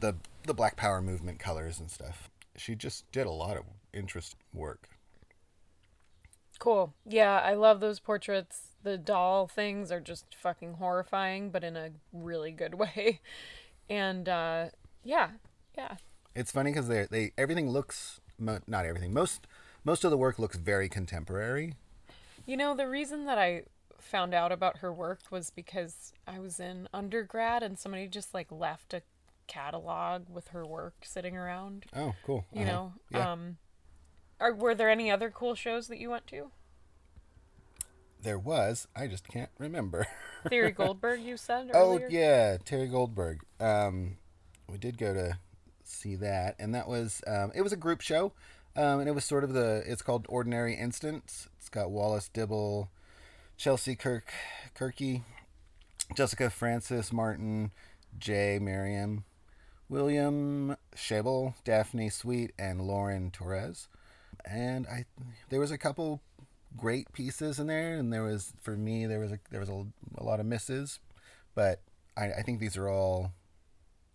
the 0.00 0.16
the 0.44 0.54
Black 0.54 0.76
Power 0.76 1.02
movement 1.02 1.38
colors 1.38 1.80
and 1.80 1.90
stuff. 1.90 2.30
She 2.56 2.74
just 2.74 3.10
did 3.12 3.26
a 3.26 3.30
lot 3.30 3.56
of 3.56 3.64
interesting 3.92 4.40
work. 4.52 4.88
Cool. 6.58 6.92
Yeah, 7.06 7.38
I 7.38 7.54
love 7.54 7.80
those 7.80 8.00
portraits. 8.00 8.72
The 8.82 8.98
doll 8.98 9.46
things 9.46 9.92
are 9.92 10.00
just 10.00 10.34
fucking 10.34 10.74
horrifying, 10.74 11.50
but 11.50 11.62
in 11.62 11.76
a 11.76 11.90
really 12.12 12.50
good 12.50 12.74
way. 12.78 13.20
And 13.88 14.28
uh, 14.28 14.66
yeah, 15.04 15.30
yeah. 15.76 15.96
It's 16.34 16.52
funny 16.52 16.70
because 16.70 16.88
they 16.88 17.06
they 17.10 17.32
everything 17.38 17.70
looks 17.70 18.20
mo- 18.38 18.60
not 18.66 18.84
everything 18.84 19.12
most 19.12 19.46
most 19.84 20.04
of 20.04 20.10
the 20.10 20.16
work 20.18 20.38
looks 20.38 20.56
very 20.56 20.88
contemporary. 20.88 21.74
You 22.46 22.56
know, 22.56 22.74
the 22.74 22.88
reason 22.88 23.26
that 23.26 23.38
I 23.38 23.62
found 23.98 24.32
out 24.34 24.52
about 24.52 24.78
her 24.78 24.92
work 24.92 25.20
was 25.30 25.50
because 25.50 26.12
I 26.26 26.38
was 26.38 26.60
in 26.60 26.88
undergrad 26.94 27.62
and 27.62 27.78
somebody 27.78 28.06
just 28.06 28.32
like 28.32 28.50
left 28.50 28.94
a 28.94 29.02
catalog 29.46 30.28
with 30.28 30.48
her 30.48 30.64
work 30.64 30.94
sitting 31.02 31.36
around. 31.36 31.86
Oh, 31.94 32.14
cool. 32.24 32.44
You 32.52 32.62
Uh-huh. 32.62 32.70
know, 32.72 32.92
Yeah. 33.10 33.32
um, 33.32 33.56
are 34.40 34.54
were 34.54 34.74
there 34.74 34.88
any 34.90 35.10
other 35.10 35.30
cool 35.30 35.54
shows 35.54 35.88
that 35.88 35.98
you 35.98 36.10
went 36.10 36.26
to? 36.28 36.50
There 38.20 38.38
was. 38.38 38.88
I 38.96 39.06
just 39.06 39.28
can't 39.28 39.50
remember. 39.58 40.06
Terry 40.50 40.72
Goldberg, 40.72 41.20
you 41.20 41.36
said 41.36 41.70
oh 41.72 41.92
earlier. 41.94 42.08
yeah, 42.10 42.56
Terry 42.64 42.88
Goldberg. 42.88 43.40
Um, 43.60 44.16
we 44.68 44.76
did 44.78 44.98
go 44.98 45.14
to 45.14 45.38
see 45.84 46.16
that, 46.16 46.56
and 46.58 46.74
that 46.74 46.88
was 46.88 47.22
um, 47.26 47.52
it 47.54 47.62
was 47.62 47.72
a 47.72 47.76
group 47.76 48.00
show, 48.00 48.32
um, 48.76 49.00
and 49.00 49.08
it 49.08 49.14
was 49.14 49.24
sort 49.24 49.44
of 49.44 49.52
the. 49.52 49.82
It's 49.86 50.02
called 50.02 50.26
Ordinary 50.28 50.74
Instance. 50.74 51.48
It's 51.58 51.68
got 51.68 51.90
Wallace 51.90 52.28
Dibble, 52.28 52.90
Chelsea 53.56 53.96
Kirk, 53.96 54.32
Kirky, 54.78 55.22
Jessica 56.14 56.50
Francis 56.50 57.12
Martin, 57.12 57.70
Jay 58.18 58.58
Merriam, 58.60 59.24
William 59.88 60.76
Shebel, 60.94 61.54
Daphne 61.64 62.10
Sweet, 62.10 62.52
and 62.58 62.80
Lauren 62.80 63.30
Torres. 63.30 63.88
And 64.44 64.86
I, 64.86 65.04
there 65.50 65.60
was 65.60 65.70
a 65.70 65.78
couple 65.78 66.22
great 66.76 67.12
pieces 67.12 67.58
in 67.58 67.66
there, 67.66 67.96
and 67.96 68.12
there 68.12 68.22
was 68.22 68.52
for 68.60 68.76
me 68.76 69.06
there 69.06 69.20
was 69.20 69.32
a 69.32 69.38
there 69.50 69.60
was 69.60 69.68
a, 69.68 69.84
a 70.16 70.22
lot 70.22 70.40
of 70.40 70.46
misses, 70.46 71.00
but 71.54 71.80
I, 72.16 72.32
I 72.38 72.42
think 72.42 72.60
these 72.60 72.76
are 72.76 72.88
all, 72.88 73.32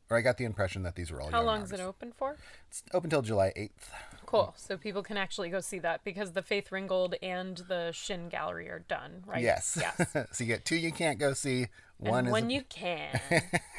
or 0.10 0.18
I 0.18 0.22
got 0.22 0.38
the 0.38 0.46
impression 0.46 0.84
that 0.84 0.96
these 0.96 1.12
were 1.12 1.22
all. 1.22 1.32
How 1.32 1.44
long 1.44 1.62
is 1.62 1.72
it 1.72 1.80
artists. 1.80 1.88
open 1.88 2.12
for? 2.16 2.38
It's 2.70 2.84
open 2.94 3.10
till 3.10 3.22
July 3.22 3.54
eighth. 3.56 3.92
Cool. 4.26 4.54
So 4.58 4.78
people 4.78 5.04
can 5.04 5.18
actually 5.18 5.50
go 5.50 5.60
see 5.60 5.80
that 5.80 6.04
because 6.04 6.32
the 6.32 6.42
Faith 6.42 6.72
Ringgold 6.72 7.16
and 7.22 7.58
the 7.68 7.92
Shin 7.92 8.30
Gallery 8.30 8.70
are 8.70 8.84
done, 8.88 9.24
right? 9.26 9.42
Yes. 9.42 9.78
Yes. 9.80 10.12
so 10.32 10.44
you 10.44 10.48
get 10.48 10.66
two 10.66 10.76
you 10.76 10.92
can't 10.92 11.20
go 11.20 11.34
see. 11.34 11.68
One 11.98 12.20
and 12.20 12.28
is 12.28 12.32
when 12.34 12.50
you 12.50 12.64
can. 12.70 13.20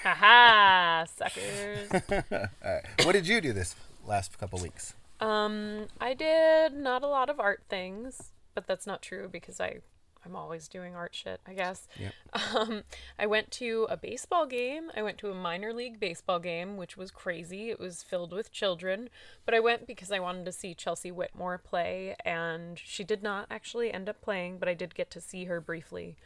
Haha, 0.03 1.07
suckers. 1.07 1.89
All 2.11 2.49
right. 2.65 2.85
What 3.05 3.13
did 3.13 3.27
you 3.27 3.41
do 3.41 3.53
this 3.53 3.75
last 4.07 4.39
couple 4.39 4.61
weeks? 4.61 4.95
Um, 5.21 5.87
I 6.01 6.15
did 6.15 6.75
not 6.75 7.03
a 7.03 7.07
lot 7.07 7.31
of 7.31 7.41
art 7.41 7.63
things, 7.69 8.33
but 8.55 8.67
that's 8.67 8.87
not 8.87 9.03
true 9.03 9.29
because 9.31 9.61
I 9.61 9.79
I'm 10.25 10.37
always 10.37 10.69
doing 10.69 10.95
art 10.95 11.15
shit, 11.15 11.41
I 11.47 11.55
guess. 11.55 11.89
Yep. 11.99 12.13
Um, 12.55 12.83
I 13.19 13.27
went 13.27 13.51
to 13.53 13.87
a 13.91 13.97
baseball 13.97 14.47
game. 14.47 14.91
I 14.97 15.03
went 15.03 15.19
to 15.19 15.31
a 15.31 15.35
minor 15.35 15.73
league 15.73 15.99
baseball 15.99 16.39
game, 16.39 16.77
which 16.77 16.97
was 16.97 17.11
crazy. 17.11 17.71
It 17.71 17.81
was 17.81 18.03
filled 18.03 18.33
with 18.33 18.53
children, 18.53 19.09
but 19.45 19.55
I 19.55 19.61
went 19.61 19.87
because 19.87 20.13
I 20.13 20.21
wanted 20.21 20.45
to 20.47 20.53
see 20.53 20.75
Kelsie 20.75 21.13
Whitmore 21.13 21.59
play, 21.59 22.17
and 22.25 22.79
she 22.79 23.03
did 23.03 23.23
not 23.23 23.47
actually 23.51 23.93
end 23.93 24.09
up 24.09 24.21
playing, 24.21 24.59
but 24.59 24.69
I 24.69 24.75
did 24.75 24.95
get 24.95 25.11
to 25.13 25.21
see 25.21 25.45
her 25.45 25.61
briefly. 25.61 26.17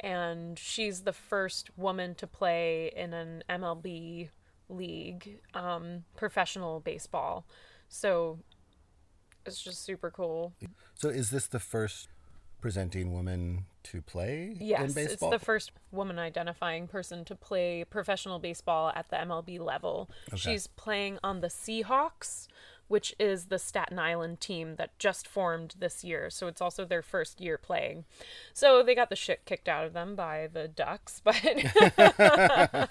And 0.00 0.58
she's 0.58 1.02
the 1.02 1.12
first 1.12 1.70
woman 1.76 2.14
to 2.16 2.26
play 2.26 2.92
in 2.94 3.12
an 3.12 3.42
MLB 3.48 4.28
league, 4.68 5.38
um, 5.54 6.04
professional 6.16 6.80
baseball. 6.80 7.46
So 7.88 8.38
it's 9.44 9.62
just 9.62 9.84
super 9.84 10.10
cool. 10.10 10.54
So 10.94 11.08
is 11.08 11.30
this 11.30 11.46
the 11.46 11.60
first 11.60 12.08
presenting 12.60 13.12
woman 13.12 13.64
to 13.84 14.02
play 14.02 14.56
in 14.58 14.66
Yes, 14.66 14.96
it's 14.96 15.20
the 15.20 15.38
first 15.38 15.70
woman 15.92 16.18
identifying 16.18 16.88
person 16.88 17.24
to 17.26 17.34
play 17.34 17.84
professional 17.84 18.38
baseball 18.38 18.92
at 18.94 19.08
the 19.10 19.16
MLB 19.16 19.60
level. 19.60 20.10
She's 20.34 20.66
playing 20.66 21.18
on 21.22 21.40
the 21.40 21.46
Seahawks, 21.48 22.48
which 22.88 23.14
is 23.18 23.46
the 23.46 23.58
Staten 23.58 23.98
Island 23.98 24.40
team 24.40 24.76
that 24.76 24.98
just 24.98 25.28
formed 25.28 25.74
this 25.78 26.02
year. 26.04 26.30
So 26.30 26.46
it's 26.46 26.60
also 26.60 26.84
their 26.84 27.02
first 27.02 27.40
year 27.40 27.58
playing. 27.58 28.04
So 28.52 28.82
they 28.82 28.94
got 28.94 29.10
the 29.10 29.16
shit 29.16 29.44
kicked 29.44 29.68
out 29.68 29.84
of 29.84 29.92
them 29.92 30.16
by 30.16 30.48
the 30.52 30.68
Ducks, 30.68 31.20
but 31.24 32.90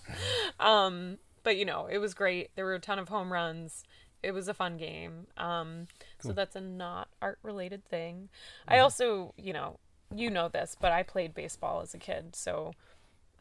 um 0.59 1.17
but 1.43 1.57
you 1.57 1.65
know, 1.65 1.87
it 1.89 1.99
was 1.99 2.13
great. 2.13 2.49
There 2.55 2.65
were 2.65 2.73
a 2.73 2.79
ton 2.79 2.99
of 2.99 3.07
home 3.09 3.31
runs. 3.31 3.83
It 4.23 4.31
was 4.33 4.47
a 4.47 4.53
fun 4.53 4.77
game. 4.77 5.27
Um 5.37 5.87
so 6.19 6.31
that's 6.33 6.55
a 6.55 6.61
not 6.61 7.09
art 7.21 7.39
related 7.43 7.85
thing. 7.85 8.29
I 8.67 8.79
also, 8.79 9.33
you 9.37 9.53
know, 9.53 9.79
you 10.13 10.29
know 10.29 10.47
this, 10.49 10.75
but 10.79 10.91
I 10.91 11.03
played 11.03 11.33
baseball 11.33 11.81
as 11.81 11.93
a 11.93 11.97
kid, 11.97 12.35
so 12.35 12.73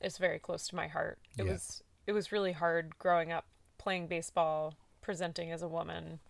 it's 0.01 0.19
very 0.19 0.39
close 0.39 0.67
to 0.69 0.77
my 0.77 0.89
heart. 0.89 1.19
It 1.39 1.45
Yeah. 1.47 1.53
was 1.53 1.83
it 2.07 2.13
was 2.13 2.31
really 2.33 2.53
hard 2.53 2.99
growing 2.99 3.33
up 3.33 3.47
playing 3.79 4.07
baseball, 4.09 4.75
presenting 5.01 5.51
as 5.53 5.63
a 5.63 5.69
woman, 5.69 6.21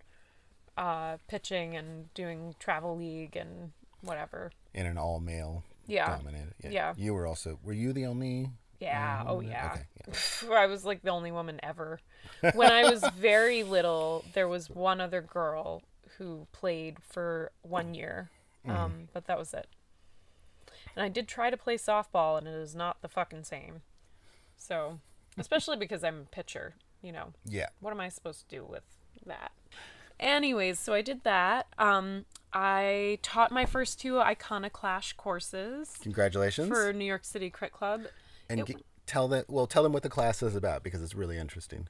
uh, 0.77 1.17
pitching 1.29 1.77
and 1.77 2.13
doing 2.15 2.55
travel 2.59 2.97
league 2.97 3.37
and 3.37 3.73
whatever. 4.01 4.51
in 4.73 4.87
an 4.87 4.99
all 4.99 5.21
male 5.21 5.63
Yeah. 5.87 6.17
dominated. 6.17 6.55
Yeah. 6.61 6.95
You 6.97 7.15
were 7.15 7.27
also 7.27 7.59
were 7.63 7.73
you 7.73 7.93
the 7.93 8.07
only 8.07 8.51
Yeah. 8.81 9.25
Oh 9.27 9.41
yeah. 9.41 9.73
Okay. 10.09 10.19
Yeah. 10.49 10.55
I 10.55 10.67
was 10.67 10.85
like 10.85 11.03
the 11.03 11.11
only 11.11 11.33
woman 11.33 11.61
ever. 11.63 12.01
When 12.55 12.71
I 12.71 12.91
was 12.91 13.05
very 13.17 13.63
little, 13.63 14.25
there 14.35 14.49
was 14.49 14.69
one 14.71 15.01
other 15.01 15.21
girl 15.23 15.83
who 16.19 16.47
played 16.53 16.99
for 17.01 17.51
one 17.63 17.95
year, 17.95 18.31
Mm-hmm. 18.67 18.77
um, 18.77 19.09
but 19.13 19.27
that 19.27 19.39
was 19.39 19.53
it. 19.53 19.67
And 20.97 21.05
I 21.05 21.09
did 21.09 21.29
try 21.29 21.51
to 21.51 21.57
play 21.57 21.77
softball, 21.77 22.39
and 22.39 22.47
it 22.47 22.55
is 22.55 22.75
not 22.75 23.03
the 23.03 23.09
fucking 23.09 23.45
same. 23.45 23.83
So, 24.57 25.01
especially 25.37 25.77
because 25.77 26.03
I'm 26.05 26.21
a 26.21 26.25
pitcher, 26.35 26.75
you 27.03 27.13
know, 27.13 27.33
Yeah. 27.45 27.67
what 27.81 27.91
am 27.91 28.01
I 28.01 28.09
supposed 28.09 28.49
to 28.49 28.57
do 28.57 28.65
with 28.65 28.85
that? 29.27 29.53
Anyways, 30.21 30.79
so 30.79 30.95
I 30.95 31.03
did 31.03 31.25
that. 31.25 31.67
Um, 31.77 32.25
I 32.53 33.19
taught 33.23 33.51
my 33.51 33.67
first 33.67 34.01
two 34.01 34.15
Iconoclash 34.15 35.17
courses 35.17 35.97
Congratulations. 36.01 36.69
for 36.69 36.93
New 36.93 37.05
York 37.05 37.25
City 37.25 37.51
Crit 37.51 37.73
Club. 37.73 38.03
And 38.49 38.61
it- 38.61 38.67
g- 38.67 38.77
tell 39.07 39.29
them 39.29 39.45
well 39.49 39.67
tell 39.67 39.83
them 39.83 39.93
what 39.93 40.03
the 40.03 40.09
class 40.09 40.43
is 40.43 40.55
about 40.57 40.83
because 40.83 41.03
it's 41.03 41.15
really 41.15 41.39
interesting. 41.39 41.89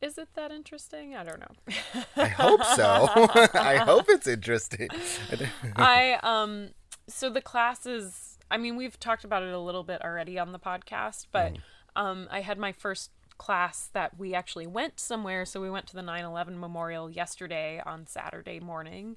Is 0.00 0.18
it 0.18 0.28
that 0.34 0.50
interesting? 0.50 1.14
I 1.14 1.22
don't 1.22 1.38
know. 1.38 2.02
I 2.16 2.26
hope 2.26 2.64
so. 2.64 3.06
I 3.54 3.76
hope 3.76 4.06
it's 4.08 4.26
interesting. 4.26 4.88
I 5.76 6.18
um 6.22 6.70
so 7.08 7.30
the 7.30 7.40
class 7.40 7.86
is 7.86 8.38
I 8.50 8.56
mean 8.56 8.76
we've 8.76 8.98
talked 8.98 9.24
about 9.24 9.42
it 9.42 9.52
a 9.52 9.58
little 9.60 9.84
bit 9.84 10.02
already 10.02 10.38
on 10.38 10.52
the 10.52 10.58
podcast, 10.58 11.26
but 11.32 11.52
um 11.96 12.26
I 12.30 12.40
had 12.40 12.58
my 12.58 12.72
first 12.72 13.10
class 13.38 13.88
that 13.92 14.18
we 14.18 14.34
actually 14.34 14.66
went 14.66 15.00
somewhere, 15.00 15.44
so 15.44 15.60
we 15.60 15.70
went 15.70 15.86
to 15.88 15.94
the 15.96 16.02
9/11 16.02 16.58
memorial 16.58 17.10
yesterday 17.10 17.80
on 17.84 18.06
Saturday 18.06 18.60
morning. 18.60 19.16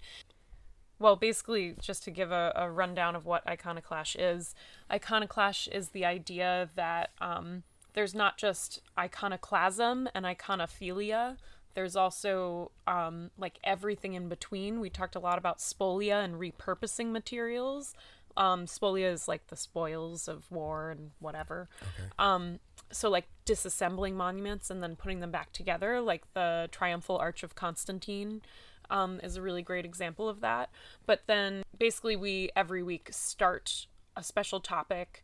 Well, 0.97 1.15
basically, 1.15 1.75
just 1.81 2.03
to 2.05 2.11
give 2.11 2.31
a, 2.31 2.53
a 2.55 2.69
rundown 2.69 3.15
of 3.15 3.25
what 3.25 3.45
iconoclash 3.45 4.15
is, 4.17 4.55
iconoclash 4.89 5.67
is 5.67 5.89
the 5.89 6.05
idea 6.05 6.69
that 6.75 7.11
um, 7.19 7.63
there's 7.93 8.15
not 8.15 8.37
just 8.37 8.81
iconoclasm 8.97 10.07
and 10.13 10.25
iconophilia, 10.25 11.37
there's 11.75 11.97
also 11.97 12.71
um, 12.87 13.29
like 13.37 13.59
everything 13.63 14.13
in 14.13 14.29
between. 14.29 14.79
We 14.79 14.89
talked 14.89 15.15
a 15.15 15.19
lot 15.19 15.37
about 15.37 15.59
spolia 15.59 16.23
and 16.23 16.35
repurposing 16.35 17.11
materials. 17.11 17.93
Um, 18.37 18.65
spolia 18.65 19.11
is 19.11 19.27
like 19.27 19.47
the 19.47 19.57
spoils 19.57 20.27
of 20.27 20.49
war 20.49 20.91
and 20.91 21.11
whatever. 21.19 21.69
Um, 22.17 22.59
so 22.91 23.09
like 23.09 23.27
disassembling 23.45 24.13
monuments 24.13 24.69
and 24.69 24.81
then 24.81 24.95
putting 24.95 25.19
them 25.19 25.31
back 25.31 25.51
together, 25.51 25.99
like 25.99 26.33
the 26.33 26.69
Triumphal 26.71 27.17
Arch 27.17 27.43
of 27.43 27.55
Constantine 27.55 28.41
um, 28.89 29.19
is 29.23 29.37
a 29.37 29.41
really 29.41 29.61
great 29.61 29.85
example 29.85 30.29
of 30.29 30.41
that. 30.41 30.69
But 31.05 31.21
then 31.27 31.63
basically, 31.77 32.15
we 32.15 32.49
every 32.55 32.83
week 32.83 33.09
start 33.11 33.87
a 34.15 34.23
special 34.23 34.59
topic 34.59 35.23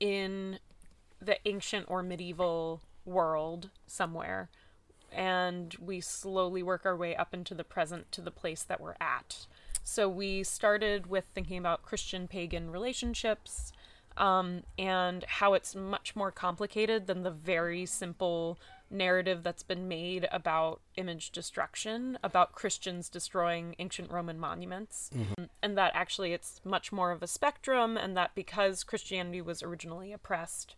in 0.00 0.58
the 1.20 1.36
ancient 1.48 1.86
or 1.88 2.02
medieval 2.02 2.82
world 3.04 3.70
somewhere, 3.86 4.48
and 5.12 5.74
we 5.80 6.00
slowly 6.00 6.62
work 6.62 6.84
our 6.84 6.96
way 6.96 7.16
up 7.16 7.34
into 7.34 7.54
the 7.54 7.64
present 7.64 8.10
to 8.12 8.20
the 8.20 8.30
place 8.30 8.62
that 8.62 8.80
we're 8.80 8.96
at. 9.00 9.46
So 9.82 10.08
we 10.08 10.44
started 10.44 11.06
with 11.06 11.24
thinking 11.34 11.58
about 11.58 11.82
Christian 11.82 12.28
pagan 12.28 12.70
relationships 12.70 13.72
um, 14.18 14.64
and 14.78 15.24
how 15.24 15.54
it's 15.54 15.74
much 15.74 16.14
more 16.14 16.30
complicated 16.30 17.06
than 17.06 17.22
the 17.22 17.30
very 17.30 17.86
simple 17.86 18.58
narrative 18.90 19.42
that's 19.42 19.62
been 19.62 19.88
made 19.88 20.26
about 20.32 20.80
image 20.96 21.30
destruction, 21.30 22.18
about 22.22 22.52
Christians 22.52 23.08
destroying 23.08 23.74
ancient 23.78 24.10
Roman 24.10 24.38
monuments, 24.38 25.10
mm-hmm. 25.14 25.44
and 25.62 25.76
that 25.76 25.92
actually 25.94 26.32
it's 26.32 26.60
much 26.64 26.92
more 26.92 27.10
of 27.10 27.22
a 27.22 27.26
spectrum, 27.26 27.96
and 27.96 28.16
that 28.16 28.34
because 28.34 28.84
Christianity 28.84 29.40
was 29.40 29.62
originally 29.62 30.12
oppressed, 30.12 30.74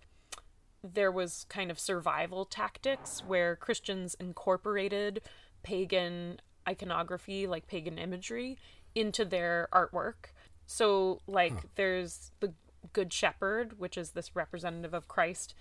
there 0.82 1.12
was 1.12 1.44
kind 1.48 1.70
of 1.70 1.78
survival 1.78 2.44
tactics 2.44 3.22
where 3.26 3.54
Christians 3.56 4.16
incorporated 4.18 5.20
pagan 5.62 6.40
iconography, 6.68 7.46
like 7.46 7.66
pagan 7.66 7.98
imagery, 7.98 8.58
into 8.94 9.24
their 9.24 9.68
artwork. 9.72 10.32
So, 10.66 11.20
like, 11.26 11.74
there's 11.74 12.30
the 12.40 12.54
Good 12.92 13.12
Shepherd, 13.12 13.78
which 13.78 13.98
is 13.98 14.12
this 14.12 14.34
representative 14.34 14.94
of 14.94 15.08
Christ, 15.08 15.54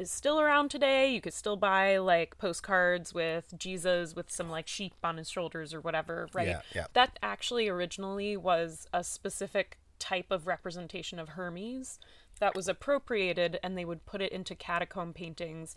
is 0.00 0.10
still 0.10 0.40
around 0.40 0.70
today. 0.70 1.12
You 1.12 1.20
could 1.20 1.34
still 1.34 1.56
buy 1.56 1.98
like 1.98 2.38
postcards 2.38 3.12
with 3.12 3.52
Jesus 3.58 4.16
with 4.16 4.30
some 4.30 4.48
like 4.48 4.66
sheep 4.66 4.94
on 5.04 5.18
his 5.18 5.28
shoulders 5.28 5.74
or 5.74 5.80
whatever, 5.80 6.28
right? 6.32 6.48
Yeah, 6.48 6.60
yeah. 6.74 6.86
That 6.94 7.18
actually 7.22 7.68
originally 7.68 8.36
was 8.36 8.86
a 8.94 9.04
specific 9.04 9.78
type 9.98 10.30
of 10.30 10.46
representation 10.46 11.18
of 11.18 11.30
Hermes 11.30 11.98
that 12.40 12.56
was 12.56 12.66
appropriated 12.66 13.60
and 13.62 13.76
they 13.76 13.84
would 13.84 14.06
put 14.06 14.22
it 14.22 14.32
into 14.32 14.54
catacomb 14.54 15.12
paintings 15.12 15.76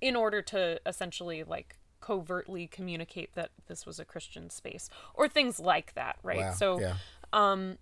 in 0.00 0.16
order 0.16 0.40
to 0.40 0.80
essentially 0.86 1.44
like 1.44 1.76
covertly 2.00 2.66
communicate 2.66 3.34
that 3.34 3.50
this 3.68 3.84
was 3.84 4.00
a 4.00 4.04
Christian 4.04 4.48
space 4.48 4.88
or 5.14 5.28
things 5.28 5.60
like 5.60 5.94
that, 5.94 6.16
right? 6.22 6.38
Wow. 6.38 6.52
So 6.52 6.80
yeah. 6.80 6.94
Um, 7.34 7.76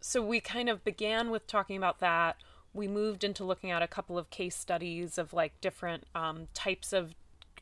so 0.00 0.22
we 0.22 0.40
kind 0.40 0.70
of 0.70 0.82
began 0.82 1.30
with 1.30 1.46
talking 1.46 1.76
about 1.76 2.00
that. 2.00 2.36
We 2.72 2.88
moved 2.88 3.24
into 3.24 3.44
looking 3.44 3.70
at 3.70 3.82
a 3.82 3.88
couple 3.88 4.18
of 4.18 4.30
case 4.30 4.56
studies 4.56 5.18
of 5.18 5.32
like 5.32 5.60
different 5.60 6.04
um, 6.14 6.48
types 6.54 6.92
of 6.92 7.14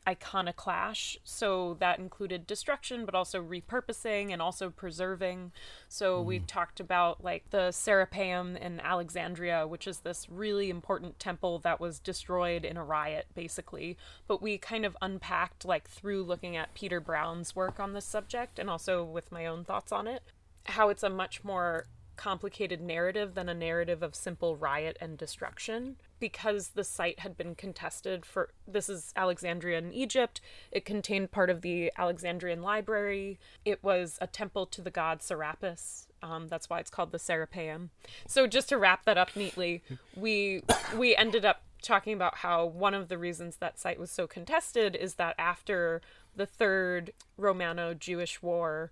iconoclash. 0.07 1.17
So 1.23 1.77
that 1.79 1.99
included 1.99 2.47
destruction, 2.47 3.05
but 3.05 3.15
also 3.15 3.41
repurposing 3.41 4.31
and 4.31 4.41
also 4.41 4.69
preserving. 4.69 5.51
So 5.87 6.21
we 6.21 6.39
talked 6.39 6.79
about 6.79 7.23
like 7.23 7.49
the 7.51 7.71
Serapeum 7.71 8.57
in 8.57 8.79
Alexandria, 8.79 9.67
which 9.67 9.87
is 9.87 9.99
this 9.99 10.27
really 10.29 10.69
important 10.69 11.19
temple 11.19 11.59
that 11.59 11.79
was 11.79 11.99
destroyed 11.99 12.65
in 12.65 12.77
a 12.77 12.83
riot, 12.83 13.27
basically. 13.35 13.97
But 14.27 14.41
we 14.41 14.57
kind 14.57 14.85
of 14.85 14.97
unpacked 15.01 15.65
like 15.65 15.87
through 15.87 16.23
looking 16.23 16.55
at 16.55 16.73
Peter 16.73 16.99
Brown's 16.99 17.55
work 17.55 17.79
on 17.79 17.93
this 17.93 18.05
subject 18.05 18.57
and 18.59 18.69
also 18.69 19.03
with 19.03 19.31
my 19.31 19.45
own 19.45 19.63
thoughts 19.63 19.91
on 19.91 20.07
it, 20.07 20.23
how 20.65 20.89
it's 20.89 21.03
a 21.03 21.09
much 21.09 21.43
more 21.43 21.85
complicated 22.19 22.81
narrative 22.81 23.33
than 23.33 23.47
a 23.47 23.53
narrative 23.53 24.03
of 24.03 24.13
simple 24.13 24.57
riot 24.57 24.97
and 24.99 25.17
destruction 25.17 25.95
because 26.19 26.71
the 26.75 26.83
site 26.83 27.19
had 27.19 27.37
been 27.37 27.55
contested 27.55 28.25
for 28.25 28.49
this 28.67 28.89
is 28.89 29.13
Alexandria 29.15 29.77
in 29.77 29.93
Egypt. 29.93 30.41
It 30.69 30.83
contained 30.83 31.31
part 31.31 31.49
of 31.49 31.61
the 31.61 31.93
Alexandrian 31.97 32.61
library. 32.61 33.39
It 33.63 33.81
was 33.81 34.17
a 34.19 34.27
temple 34.27 34.65
to 34.65 34.81
the 34.81 34.91
god 34.91 35.23
Serapis. 35.23 36.07
Um, 36.21 36.49
that's 36.49 36.69
why 36.69 36.81
it's 36.81 36.89
called 36.89 37.13
the 37.13 37.19
Serapeum. 37.19 37.87
So 38.27 38.47
just 38.47 38.67
to 38.67 38.77
wrap 38.77 39.05
that 39.05 39.17
up 39.17 39.33
neatly, 39.37 39.81
we 40.13 40.63
we 40.97 41.15
ended 41.15 41.45
up 41.45 41.61
talking 41.81 42.11
about 42.11 42.39
how 42.39 42.65
one 42.65 42.93
of 42.93 43.07
the 43.07 43.17
reasons 43.17 43.55
that 43.61 43.79
site 43.79 43.97
was 43.97 44.11
so 44.11 44.27
contested 44.27 44.93
is 44.93 45.13
that 45.13 45.35
after 45.39 46.01
the 46.35 46.45
third 46.45 47.13
Romano-Jewish 47.37 48.41
war, 48.41 48.91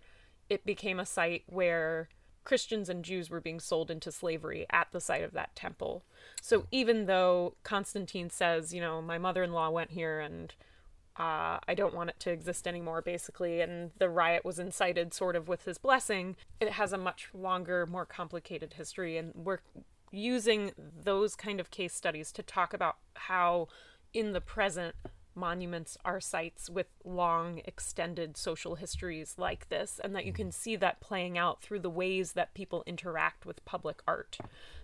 it 0.49 0.65
became 0.65 0.97
a 0.97 1.05
site 1.05 1.43
where 1.47 2.07
Christians 2.47 2.87
and 2.87 3.03
Jews 3.03 3.29
were 3.29 3.41
being 3.41 3.59
sold 3.59 3.91
into 3.91 4.09
slavery 4.09 4.65
at 4.69 4.87
the 4.93 5.01
site 5.01 5.25
of 5.25 5.33
that 5.33 5.53
temple. 5.53 6.05
So 6.41 6.65
even 6.71 7.05
though 7.05 7.55
Constantine 7.63 8.29
says, 8.29 8.73
you 8.73 8.79
know, 8.79 9.01
my 9.01 9.17
mother 9.17 9.43
in 9.43 9.51
law 9.51 9.69
went 9.69 9.91
here 9.91 10.21
and 10.21 10.53
uh, 11.19 11.59
I 11.67 11.73
don't 11.75 11.93
want 11.93 12.09
it 12.09 12.21
to 12.21 12.31
exist 12.31 12.65
anymore, 12.65 13.01
basically, 13.01 13.59
and 13.59 13.91
the 13.99 14.07
riot 14.07 14.45
was 14.45 14.59
incited 14.59 15.13
sort 15.13 15.35
of 15.35 15.49
with 15.49 15.65
his 15.65 15.77
blessing, 15.77 16.37
it 16.61 16.71
has 16.71 16.93
a 16.93 16.97
much 16.97 17.27
longer, 17.33 17.85
more 17.85 18.05
complicated 18.05 18.75
history. 18.75 19.17
And 19.17 19.33
we're 19.35 19.59
using 20.09 20.71
those 20.77 21.35
kind 21.35 21.59
of 21.59 21.69
case 21.69 21.93
studies 21.93 22.31
to 22.31 22.43
talk 22.43 22.73
about 22.73 22.95
how, 23.15 23.67
in 24.13 24.31
the 24.31 24.39
present, 24.39 24.95
monuments 25.37 25.97
are 26.03 26.19
sites 26.19 26.69
with 26.69 26.87
long 27.05 27.61
extended 27.65 28.35
social 28.35 28.75
histories 28.75 29.35
like 29.37 29.69
this 29.69 30.01
and 30.03 30.15
that 30.15 30.25
you 30.25 30.33
can 30.33 30.51
see 30.51 30.75
that 30.75 30.99
playing 30.99 31.37
out 31.37 31.61
through 31.61 31.79
the 31.79 31.89
ways 31.89 32.33
that 32.33 32.53
people 32.53 32.83
interact 32.85 33.45
with 33.45 33.63
public 33.63 34.01
art. 34.07 34.37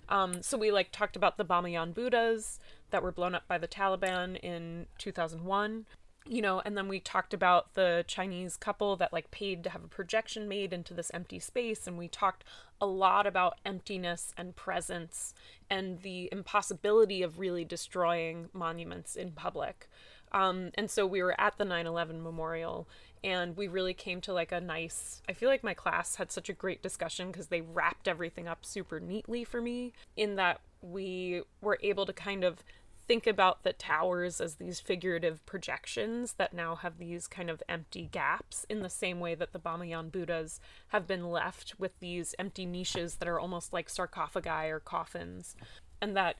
Um, 0.07 0.41
so 0.41 0.57
we 0.57 0.71
like 0.71 0.91
talked 0.91 1.15
about 1.15 1.37
the 1.37 1.45
Bamiyan 1.45 1.93
buddhas 1.93 2.59
that 2.91 3.03
were 3.03 3.11
blown 3.11 3.35
up 3.35 3.47
by 3.47 3.57
the 3.57 3.67
taliban 3.67 4.37
in 4.39 4.85
2001 4.99 5.85
you 6.25 6.41
know 6.41 6.61
and 6.63 6.77
then 6.77 6.87
we 6.87 6.99
talked 6.99 7.33
about 7.33 7.73
the 7.73 8.03
chinese 8.07 8.55
couple 8.55 8.95
that 8.95 9.11
like 9.11 9.29
paid 9.31 9.63
to 9.63 9.69
have 9.69 9.83
a 9.83 9.87
projection 9.87 10.47
made 10.47 10.71
into 10.71 10.93
this 10.93 11.11
empty 11.13 11.39
space 11.39 11.85
and 11.85 11.97
we 11.97 12.07
talked 12.07 12.43
a 12.79 12.85
lot 12.85 13.27
about 13.27 13.59
emptiness 13.65 14.33
and 14.37 14.55
presence 14.55 15.33
and 15.69 16.01
the 16.01 16.29
impossibility 16.31 17.23
of 17.23 17.39
really 17.39 17.65
destroying 17.65 18.49
monuments 18.53 19.15
in 19.15 19.31
public 19.31 19.89
um, 20.33 20.71
and 20.75 20.89
so 20.89 21.05
we 21.05 21.21
were 21.21 21.39
at 21.39 21.57
the 21.57 21.65
9 21.65 21.85
11 21.85 22.21
memorial 22.21 22.87
and 23.23 23.55
we 23.55 23.67
really 23.67 23.93
came 23.93 24.19
to 24.21 24.33
like 24.33 24.51
a 24.51 24.59
nice. 24.59 25.21
I 25.29 25.33
feel 25.33 25.49
like 25.49 25.63
my 25.63 25.73
class 25.73 26.15
had 26.15 26.31
such 26.31 26.49
a 26.49 26.53
great 26.53 26.81
discussion 26.81 27.31
because 27.31 27.47
they 27.47 27.61
wrapped 27.61 28.07
everything 28.07 28.47
up 28.47 28.65
super 28.65 28.99
neatly 28.99 29.43
for 29.43 29.61
me 29.61 29.93
in 30.17 30.35
that 30.35 30.59
we 30.81 31.43
were 31.61 31.79
able 31.81 32.05
to 32.05 32.13
kind 32.13 32.43
of 32.43 32.63
think 33.07 33.27
about 33.27 33.63
the 33.63 33.73
towers 33.73 34.39
as 34.39 34.55
these 34.55 34.79
figurative 34.79 35.45
projections 35.45 36.33
that 36.33 36.53
now 36.53 36.75
have 36.75 36.97
these 36.97 37.27
kind 37.27 37.49
of 37.49 37.61
empty 37.67 38.07
gaps 38.11 38.65
in 38.69 38.81
the 38.81 38.89
same 38.89 39.19
way 39.19 39.35
that 39.35 39.51
the 39.51 39.59
Bamiyan 39.59 40.11
Buddhas 40.11 40.59
have 40.89 41.05
been 41.05 41.29
left 41.29 41.75
with 41.77 41.99
these 41.99 42.33
empty 42.39 42.65
niches 42.65 43.15
that 43.15 43.27
are 43.27 43.39
almost 43.39 43.73
like 43.73 43.89
sarcophagi 43.89 44.69
or 44.69 44.79
coffins. 44.79 45.55
And 46.01 46.15
that 46.15 46.37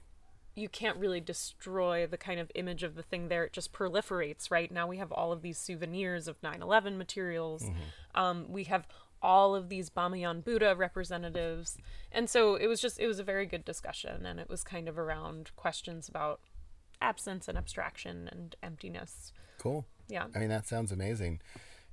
you 0.56 0.70
can't 0.70 0.98
really 0.98 1.20
destroy 1.20 2.06
the 2.06 2.18
kind 2.18 2.40
of 2.40 2.52
image 2.56 2.84
of 2.84 2.96
the 2.96 3.04
thing 3.04 3.28
there. 3.28 3.46
It 3.46 3.54
just 3.54 3.74
proliferates, 3.74 4.52
right? 4.52 4.72
Now 4.72 4.88
we 4.88 4.98
have 4.98 5.12
all 5.12 5.32
of 5.32 5.42
these 5.42 5.58
souvenirs 5.58 6.28
of 6.28 6.42
9 6.44 6.62
11 6.62 6.98
materials. 6.98 7.64
Mm-hmm. 7.64 8.22
Um, 8.22 8.46
we 8.50 8.66
have 8.66 8.88
all 9.22 9.56
of 9.56 9.70
these 9.70 9.90
Bamiyan 9.90 10.44
Buddha 10.44 10.76
representatives. 10.76 11.78
And 12.12 12.30
so 12.30 12.56
it 12.56 12.68
was 12.68 12.82
just, 12.82 13.00
it 13.00 13.08
was 13.08 13.20
a 13.20 13.24
very 13.24 13.46
good 13.46 13.66
discussion. 13.66 14.26
And 14.26 14.40
it 14.40 14.50
was 14.50 14.64
kind 14.64 14.88
of 14.88 15.00
around 15.00 15.52
questions 15.56 16.08
about 16.08 16.42
absence 17.02 17.48
and 17.48 17.58
abstraction 17.58 18.30
and 18.32 18.56
emptiness. 18.62 19.32
Cool. 19.58 19.86
Yeah. 20.08 20.26
I 20.36 20.40
mean, 20.40 20.50
that 20.50 20.68
sounds 20.68 20.92
amazing. 20.92 21.40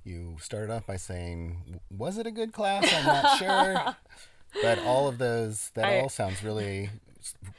You 0.03 0.37
started 0.39 0.71
off 0.71 0.85
by 0.85 0.97
saying, 0.97 1.79
was 1.89 2.17
it 2.17 2.27
a 2.27 2.31
good 2.31 2.53
class? 2.53 2.91
I'm 2.93 3.05
not 3.05 3.37
sure. 3.39 3.95
but 4.61 4.79
all 4.79 5.07
of 5.07 5.17
those, 5.17 5.71
that 5.75 5.85
I, 5.85 5.99
all 6.01 6.09
sounds 6.09 6.43
really 6.43 6.89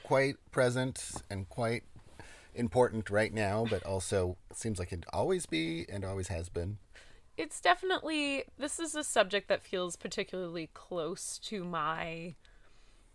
quite 0.03 0.37
present 0.51 1.23
and 1.31 1.49
quite 1.49 1.85
important 2.55 3.11
right 3.11 3.33
now, 3.33 3.67
but 3.69 3.85
also 3.85 4.37
seems 4.53 4.79
like 4.79 4.93
it 4.93 5.05
always 5.13 5.47
be 5.47 5.87
and 5.89 6.05
always 6.05 6.29
has 6.29 6.49
been. 6.49 6.79
It's 7.37 7.61
definitely 7.61 8.45
this 8.59 8.79
is 8.79 8.95
a 8.95 9.05
subject 9.05 9.49
that 9.49 9.63
feels 9.63 9.97
particularly 9.97 10.69
close 10.75 11.39
to 11.45 11.65
my 11.65 12.35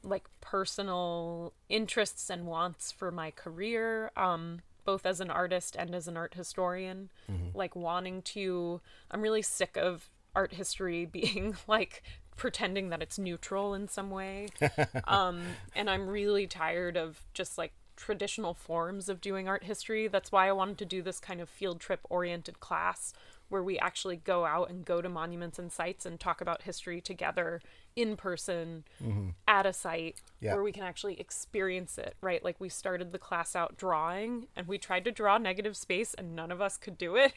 like 0.04 0.28
personal 0.42 1.54
interests 1.70 2.30
and 2.30 2.46
wants 2.46 2.92
for 2.92 3.12
my 3.12 3.32
career 3.32 4.12
um 4.16 4.60
both 4.86 5.06
as 5.06 5.20
an 5.20 5.30
artist 5.30 5.76
and 5.78 5.94
as 5.94 6.08
an 6.08 6.16
art 6.16 6.36
historian 6.36 7.10
mm-hmm. 7.30 7.56
like 7.58 7.76
wanting 7.76 8.22
to 8.22 8.80
i'm 9.12 9.22
really 9.22 9.42
sick 9.42 9.76
of 9.76 10.10
art 10.36 10.54
history 10.54 11.06
being 11.12 11.56
like 11.68 12.04
pretending 12.38 12.90
that 12.90 13.02
it's 13.02 13.20
neutral 13.20 13.74
in 13.74 13.88
some 13.88 14.10
way. 14.10 14.48
um, 15.06 15.42
and 15.76 15.90
I'm 15.90 16.08
really 16.08 16.48
tired 16.48 16.96
of 16.96 17.22
just 17.34 17.58
like 17.58 17.74
traditional 17.98 18.54
forms 18.54 19.10
of 19.10 19.20
doing 19.20 19.50
art 19.50 19.64
history. 19.64 20.08
That's 20.08 20.32
why 20.32 20.48
I 20.48 20.52
wanted 20.54 20.78
to 20.78 20.86
do 20.86 21.02
this 21.02 21.20
kind 21.20 21.42
of 21.42 21.50
field 21.50 21.82
trip 21.82 22.00
oriented 22.10 22.60
class 22.60 23.14
where 23.50 23.64
we 23.64 23.80
actually 23.80 24.18
go 24.18 24.46
out 24.46 24.70
and 24.70 24.86
go 24.86 25.02
to 25.02 25.10
monuments 25.10 25.58
and 25.58 25.72
sites 25.72 26.06
and 26.06 26.20
talk 26.20 26.40
about 26.40 26.64
history 26.64 27.02
together 27.02 27.62
in 27.98 28.16
person 28.16 28.84
mm-hmm. 29.04 29.30
at 29.48 29.66
a 29.66 29.74
site 29.74 30.22
yeah. 30.40 30.54
where 30.54 30.64
we 30.64 30.72
can 30.72 30.84
actually 30.84 31.20
experience 31.20 31.98
it, 31.98 32.16
right? 32.22 32.44
Like 32.44 32.56
we 32.60 32.70
started 32.70 33.12
the 33.12 33.18
class 33.18 33.56
out 33.56 33.76
drawing 33.76 34.48
and 34.56 34.68
we 34.68 34.78
tried 34.78 35.04
to 35.06 35.12
draw 35.12 35.40
negative 35.40 35.76
space 35.76 36.14
and 36.14 36.36
none 36.36 36.52
of 36.52 36.62
us 36.62 36.78
could 36.78 36.98
do 36.98 37.16
it. 37.16 37.34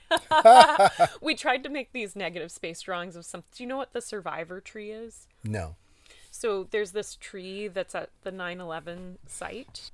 we 1.22 1.34
tried 1.34 1.64
to 1.64 1.70
make 1.70 1.92
these 1.92 2.14
negative 2.14 2.52
space 2.52 2.82
drawings 2.82 3.16
of 3.16 3.24
something. 3.24 3.48
Do 3.56 3.64
you 3.64 3.68
know 3.68 3.78
what 3.78 3.94
the 3.94 4.02
survivor 4.02 4.60
tree 4.60 4.90
is? 4.90 5.26
No. 5.42 5.76
So 6.30 6.68
there's 6.70 6.92
this 6.92 7.16
tree 7.16 7.66
that's 7.66 7.94
at 7.94 8.10
the 8.22 8.30
9 8.30 8.60
11 8.60 9.18
site 9.26 9.90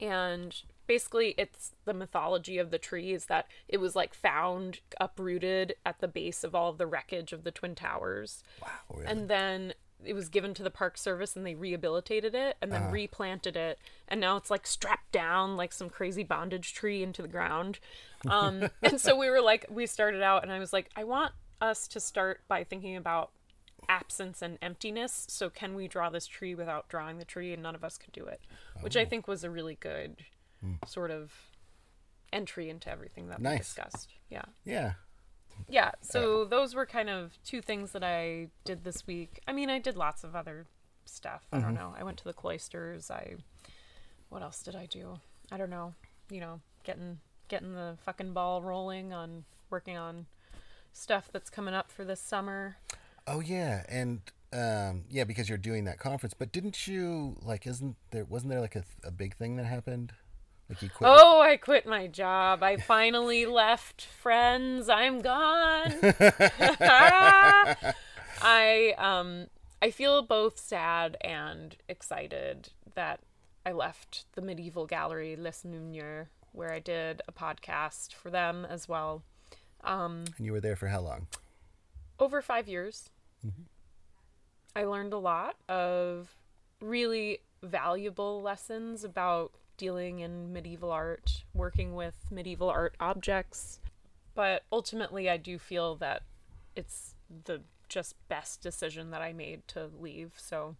and 0.00 0.62
basically 0.86 1.34
it's 1.38 1.72
the 1.84 1.94
mythology 1.94 2.58
of 2.58 2.70
the 2.70 2.78
tree 2.78 3.12
is 3.12 3.26
that 3.26 3.46
it 3.68 3.78
was 3.78 3.96
like 3.96 4.14
found 4.14 4.80
uprooted 5.00 5.74
at 5.84 6.00
the 6.00 6.08
base 6.08 6.44
of 6.44 6.54
all 6.54 6.70
of 6.70 6.78
the 6.78 6.86
wreckage 6.86 7.32
of 7.32 7.44
the 7.44 7.50
twin 7.50 7.74
towers 7.74 8.42
wow 8.60 8.68
really? 8.90 9.06
and 9.06 9.28
then 9.28 9.72
it 10.06 10.14
was 10.14 10.28
given 10.28 10.54
to 10.54 10.62
the 10.62 10.70
park 10.70 10.96
service 10.96 11.36
and 11.36 11.46
they 11.46 11.54
rehabilitated 11.54 12.34
it 12.34 12.56
and 12.60 12.72
then 12.72 12.82
uh-huh. 12.82 12.92
replanted 12.92 13.56
it 13.56 13.78
and 14.08 14.20
now 14.20 14.36
it's 14.36 14.50
like 14.50 14.66
strapped 14.66 15.12
down 15.12 15.56
like 15.56 15.72
some 15.72 15.88
crazy 15.88 16.22
bondage 16.22 16.74
tree 16.74 17.02
into 17.02 17.22
the 17.22 17.28
ground 17.28 17.78
um, 18.28 18.68
and 18.82 19.00
so 19.00 19.16
we 19.16 19.28
were 19.28 19.40
like 19.40 19.66
we 19.70 19.86
started 19.86 20.22
out 20.22 20.42
and 20.42 20.52
i 20.52 20.58
was 20.58 20.72
like 20.72 20.90
i 20.96 21.04
want 21.04 21.32
us 21.60 21.88
to 21.88 22.00
start 22.00 22.40
by 22.48 22.64
thinking 22.64 22.96
about 22.96 23.30
absence 23.88 24.40
and 24.40 24.58
emptiness 24.62 25.26
so 25.28 25.50
can 25.50 25.74
we 25.74 25.86
draw 25.86 26.08
this 26.08 26.26
tree 26.26 26.54
without 26.54 26.88
drawing 26.88 27.18
the 27.18 27.24
tree 27.24 27.52
and 27.52 27.62
none 27.62 27.74
of 27.74 27.84
us 27.84 27.98
could 27.98 28.12
do 28.12 28.24
it 28.24 28.40
which 28.80 28.96
i 28.96 29.02
oh. 29.02 29.06
think 29.06 29.28
was 29.28 29.44
a 29.44 29.50
really 29.50 29.76
good 29.80 30.24
mm. 30.64 30.76
sort 30.88 31.10
of 31.10 31.32
entry 32.34 32.68
into 32.68 32.90
everything 32.90 33.28
that 33.28 33.40
nice. 33.40 33.52
we 33.52 33.58
discussed. 33.58 34.10
Yeah. 34.28 34.42
Yeah. 34.64 34.92
Yeah. 35.68 35.92
So 36.00 36.44
those 36.44 36.74
were 36.74 36.86
kind 36.86 37.10
of 37.10 37.38
two 37.44 37.60
things 37.60 37.92
that 37.92 38.04
I 38.04 38.48
did 38.64 38.84
this 38.84 39.06
week. 39.06 39.40
I 39.48 39.52
mean, 39.52 39.70
I 39.70 39.78
did 39.78 39.96
lots 39.96 40.24
of 40.24 40.36
other 40.36 40.66
stuff. 41.04 41.46
I 41.52 41.56
mm-hmm. 41.56 41.66
don't 41.66 41.74
know. 41.74 41.94
I 41.98 42.04
went 42.04 42.18
to 42.18 42.24
the 42.24 42.32
cloisters. 42.32 43.10
I 43.10 43.34
what 44.28 44.42
else 44.42 44.62
did 44.62 44.76
I 44.76 44.86
do? 44.86 45.18
I 45.50 45.56
don't 45.56 45.70
know. 45.70 45.94
You 46.30 46.40
know, 46.40 46.60
getting 46.84 47.18
getting 47.48 47.74
the 47.74 47.96
fucking 48.04 48.32
ball 48.32 48.62
rolling 48.62 49.12
on 49.12 49.44
working 49.70 49.96
on 49.96 50.26
stuff 50.92 51.28
that's 51.32 51.50
coming 51.50 51.74
up 51.74 51.90
for 51.90 52.04
this 52.04 52.20
summer. 52.20 52.76
Oh 53.26 53.40
yeah, 53.40 53.84
and 53.88 54.20
um, 54.52 55.04
yeah, 55.10 55.24
because 55.24 55.48
you're 55.48 55.58
doing 55.58 55.84
that 55.84 55.98
conference. 55.98 56.34
But 56.34 56.52
didn't 56.52 56.86
you 56.86 57.36
like? 57.42 57.66
Isn't 57.66 57.96
there? 58.10 58.24
Wasn't 58.24 58.50
there 58.50 58.60
like 58.60 58.76
a, 58.76 58.84
a 59.02 59.10
big 59.10 59.36
thing 59.36 59.56
that 59.56 59.66
happened? 59.66 60.12
Like 60.82 60.92
quit. 60.94 61.10
Oh, 61.12 61.40
I 61.40 61.56
quit 61.56 61.86
my 61.86 62.06
job. 62.06 62.62
I 62.62 62.76
finally 62.76 63.46
left 63.46 64.02
friends. 64.04 64.88
I'm 64.88 65.20
gone. 65.20 65.92
I 68.42 68.94
um 68.98 69.46
I 69.82 69.90
feel 69.90 70.22
both 70.22 70.58
sad 70.58 71.16
and 71.20 71.76
excited 71.88 72.70
that 72.94 73.20
I 73.66 73.72
left 73.72 74.26
the 74.34 74.42
medieval 74.42 74.86
gallery 74.86 75.36
Les 75.36 75.64
Enluminures 75.64 76.26
where 76.52 76.72
I 76.72 76.78
did 76.78 77.20
a 77.26 77.32
podcast 77.32 78.12
for 78.14 78.30
them 78.30 78.64
as 78.68 78.88
well. 78.88 79.22
Um, 79.82 80.24
And 80.36 80.46
you 80.46 80.52
were 80.52 80.60
there 80.60 80.76
for 80.76 80.86
how 80.88 81.00
long? 81.00 81.26
Over 82.18 82.40
five 82.40 82.68
years, 82.68 83.10
Mm-hmm. 83.44 83.62
I 84.76 84.84
learned 84.84 85.12
a 85.12 85.18
lot 85.18 85.56
of 85.68 86.34
really 86.80 87.40
valuable 87.62 88.40
lessons 88.42 89.04
about 89.04 89.52
dealing 89.76 90.20
in 90.20 90.52
medieval 90.52 90.90
art, 90.90 91.44
working 91.52 91.94
with 91.94 92.14
medieval 92.30 92.70
art 92.70 92.94
objects. 93.00 93.80
But 94.34 94.62
ultimately, 94.72 95.28
I 95.30 95.36
do 95.36 95.58
feel 95.58 95.94
that 95.96 96.22
it's 96.74 97.14
the 97.44 97.60
just 97.88 98.16
best 98.28 98.60
decision 98.60 99.10
that 99.10 99.22
I 99.22 99.32
made 99.32 99.66
to 99.68 99.90
leave. 100.00 100.32
So 100.36 100.76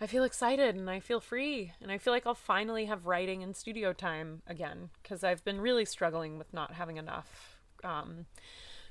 I 0.00 0.06
feel 0.06 0.24
excited 0.24 0.74
and 0.74 0.90
I 0.90 1.00
feel 1.00 1.20
free 1.20 1.72
and 1.80 1.90
I 1.90 1.98
feel 1.98 2.12
like 2.12 2.26
I'll 2.26 2.34
finally 2.34 2.84
have 2.86 3.06
writing 3.06 3.42
and 3.42 3.56
studio 3.56 3.92
time 3.92 4.42
again 4.46 4.90
because 5.02 5.24
I've 5.24 5.44
been 5.44 5.60
really 5.60 5.84
struggling 5.84 6.36
with 6.36 6.52
not 6.52 6.72
having 6.72 6.98
enough 6.98 7.56
um, 7.82 8.26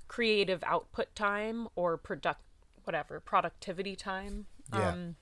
creative 0.07 0.63
output 0.65 1.13
time 1.15 1.67
or 1.75 1.97
product 1.97 2.41
whatever 2.83 3.19
productivity 3.19 3.95
time. 3.95 4.45
Yeah. 4.73 4.89
Um, 4.89 5.15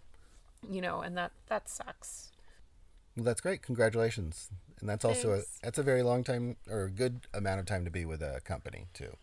you 0.69 0.81
know, 0.81 1.01
and 1.01 1.17
that 1.17 1.31
that 1.47 1.67
sucks. 1.67 2.31
Well, 3.15 3.23
that's 3.23 3.41
great. 3.41 3.61
Congratulations. 3.61 4.49
And 4.79 4.89
that's 4.89 5.05
also 5.05 5.33
a 5.33 5.41
that's 5.61 5.77
a 5.77 5.83
very 5.83 6.03
long 6.03 6.23
time 6.23 6.57
or 6.69 6.83
a 6.83 6.89
good 6.89 7.21
amount 7.33 7.59
of 7.59 7.65
time 7.65 7.85
to 7.85 7.91
be 7.91 8.05
with 8.05 8.21
a 8.21 8.41
company 8.43 8.87
too. 8.93 9.15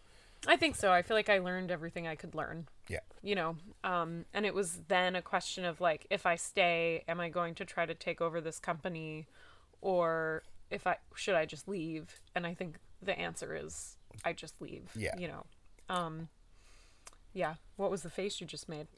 I 0.46 0.56
think 0.56 0.74
so. 0.76 0.90
I 0.90 1.02
feel 1.02 1.16
like 1.16 1.28
I 1.28 1.38
learned 1.38 1.70
everything 1.70 2.06
I 2.08 2.14
could 2.14 2.34
learn. 2.34 2.66
Yeah. 2.88 3.00
you 3.22 3.34
know 3.36 3.56
um 3.84 4.24
and 4.34 4.44
it 4.46 4.52
was 4.54 4.80
then 4.88 5.14
a 5.14 5.22
question 5.22 5.64
of 5.64 5.80
like 5.80 6.06
if 6.10 6.26
i 6.26 6.34
stay 6.34 7.04
am 7.06 7.20
i 7.20 7.28
going 7.28 7.54
to 7.54 7.64
try 7.64 7.86
to 7.86 7.94
take 7.94 8.20
over 8.20 8.40
this 8.40 8.58
company 8.58 9.26
or 9.80 10.42
if 10.70 10.86
i 10.88 10.96
should 11.14 11.36
i 11.36 11.44
just 11.44 11.68
leave 11.68 12.18
and 12.34 12.44
i 12.46 12.52
think 12.54 12.78
the 13.00 13.16
answer 13.16 13.54
is 13.54 13.96
i 14.24 14.32
just 14.32 14.60
leave 14.60 14.88
Yeah. 14.96 15.14
you 15.16 15.28
know 15.28 15.44
um 15.88 16.28
yeah 17.32 17.54
what 17.76 17.92
was 17.92 18.02
the 18.02 18.10
face 18.10 18.40
you 18.40 18.46
just 18.46 18.68
made 18.68 18.88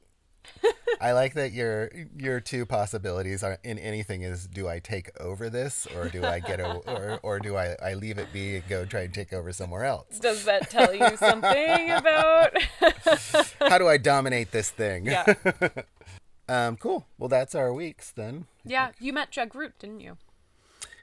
I 1.00 1.12
like 1.12 1.34
that 1.34 1.52
your 1.52 1.90
your 2.16 2.40
two 2.40 2.64
possibilities 2.66 3.42
are 3.42 3.58
in 3.64 3.78
anything 3.78 4.22
is 4.22 4.46
do 4.46 4.68
I 4.68 4.78
take 4.78 5.10
over 5.20 5.50
this 5.50 5.86
or 5.96 6.08
do 6.08 6.24
I 6.24 6.38
get 6.40 6.60
a 6.60 6.74
or 6.74 7.18
or 7.22 7.38
do 7.40 7.56
I 7.56 7.76
I 7.82 7.94
leave 7.94 8.18
it 8.18 8.32
be 8.32 8.56
and 8.56 8.68
go 8.68 8.84
try 8.84 9.02
and 9.02 9.12
take 9.14 9.32
over 9.32 9.52
somewhere 9.52 9.84
else? 9.84 10.18
does 10.20 10.44
that 10.44 10.70
tell 10.70 10.94
you 10.94 11.16
something 11.16 11.90
about 11.90 12.56
How 13.60 13.78
do 13.78 13.88
I 13.88 13.96
dominate 13.96 14.52
this 14.52 14.70
thing? 14.70 15.06
yeah 15.06 15.34
Um 16.48 16.76
cool. 16.76 17.06
Well, 17.18 17.28
that's 17.28 17.54
our 17.54 17.72
weeks 17.72 18.10
then. 18.10 18.46
yeah 18.64 18.90
you 19.00 19.12
met 19.12 19.30
Jugroot 19.32 19.72
didn't 19.78 20.00
you 20.00 20.16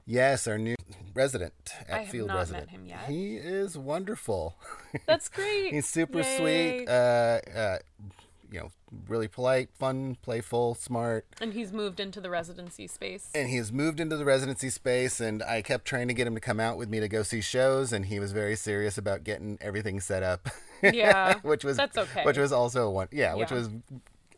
Yes, 0.05 0.47
our 0.47 0.57
new 0.57 0.75
resident 1.13 1.53
at 1.87 1.93
I 1.93 1.99
have 2.01 2.09
Field 2.09 2.29
Resident. 2.33 2.71
him 2.71 2.83
yet. 2.87 3.01
He 3.07 3.35
is 3.35 3.77
wonderful. 3.77 4.55
that's 5.05 5.29
great 5.29 5.71
He's 5.73 5.87
super 5.87 6.21
Yay. 6.21 6.37
sweet. 6.79 6.87
Uh, 6.89 7.39
uh, 7.55 7.77
you 8.51 8.59
know, 8.59 8.71
really 9.07 9.27
polite, 9.27 9.69
fun, 9.73 10.17
playful, 10.21 10.75
smart. 10.75 11.25
and 11.41 11.53
he's 11.53 11.71
moved 11.71 11.99
into 11.99 12.19
the 12.19 12.29
residency 12.29 12.87
space 12.87 13.29
And 13.35 13.49
he 13.49 13.57
has 13.57 13.71
moved 13.71 13.99
into 13.99 14.17
the 14.17 14.25
residency 14.25 14.69
space. 14.69 15.19
And 15.19 15.43
I 15.43 15.61
kept 15.61 15.85
trying 15.85 16.07
to 16.07 16.13
get 16.13 16.27
him 16.27 16.35
to 16.35 16.41
come 16.41 16.59
out 16.59 16.77
with 16.77 16.89
me 16.89 16.99
to 16.99 17.07
go 17.07 17.23
see 17.23 17.41
shows, 17.41 17.93
and 17.93 18.05
he 18.05 18.19
was 18.19 18.31
very 18.31 18.55
serious 18.55 18.97
about 18.97 19.23
getting 19.23 19.57
everything 19.61 19.99
set 19.99 20.23
up. 20.23 20.49
Yeah, 20.81 21.35
which 21.43 21.63
was 21.63 21.77
that's 21.77 21.97
okay. 21.97 22.23
Which 22.23 22.37
was 22.37 22.51
also 22.51 22.89
one. 22.89 23.09
Yeah, 23.11 23.35
which 23.35 23.51
was. 23.51 23.69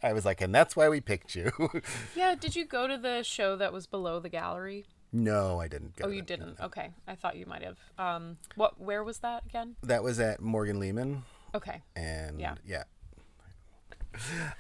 I 0.04 0.14
was 0.14 0.26
like, 0.26 0.42
and 0.42 0.54
that's 0.54 0.76
why 0.76 0.90
we 0.90 1.00
picked 1.00 1.36
you. 1.36 1.52
yeah 2.16 2.34
did 2.34 2.56
you 2.56 2.66
go 2.66 2.88
to 2.88 2.98
the 2.98 3.22
show 3.22 3.56
that 3.56 3.72
was 3.72 3.86
below 3.86 4.20
the 4.20 4.30
gallery 4.30 4.86
no, 5.14 5.60
I 5.60 5.68
didn't. 5.68 5.98
Go 5.98 6.08
Oh, 6.08 6.10
you 6.10 6.22
didn't. 6.22 6.60
Okay, 6.60 6.92
I 7.08 7.16
thought 7.16 7.36
you 7.36 7.46
might 7.46 7.64
have. 7.64 7.78
Um, 7.98 8.38
what? 8.56 8.80
Where 8.80 9.04
was 9.04 9.20
that 9.20 9.46
again? 9.46 9.76
That 9.84 10.04
was 10.04 10.20
at 10.20 10.42
Morgan 10.42 10.80
Lehman. 10.80 11.24
Okay. 11.54 11.82
and 11.96 12.40
Yeah. 12.40 12.56
yeah. 12.66 12.84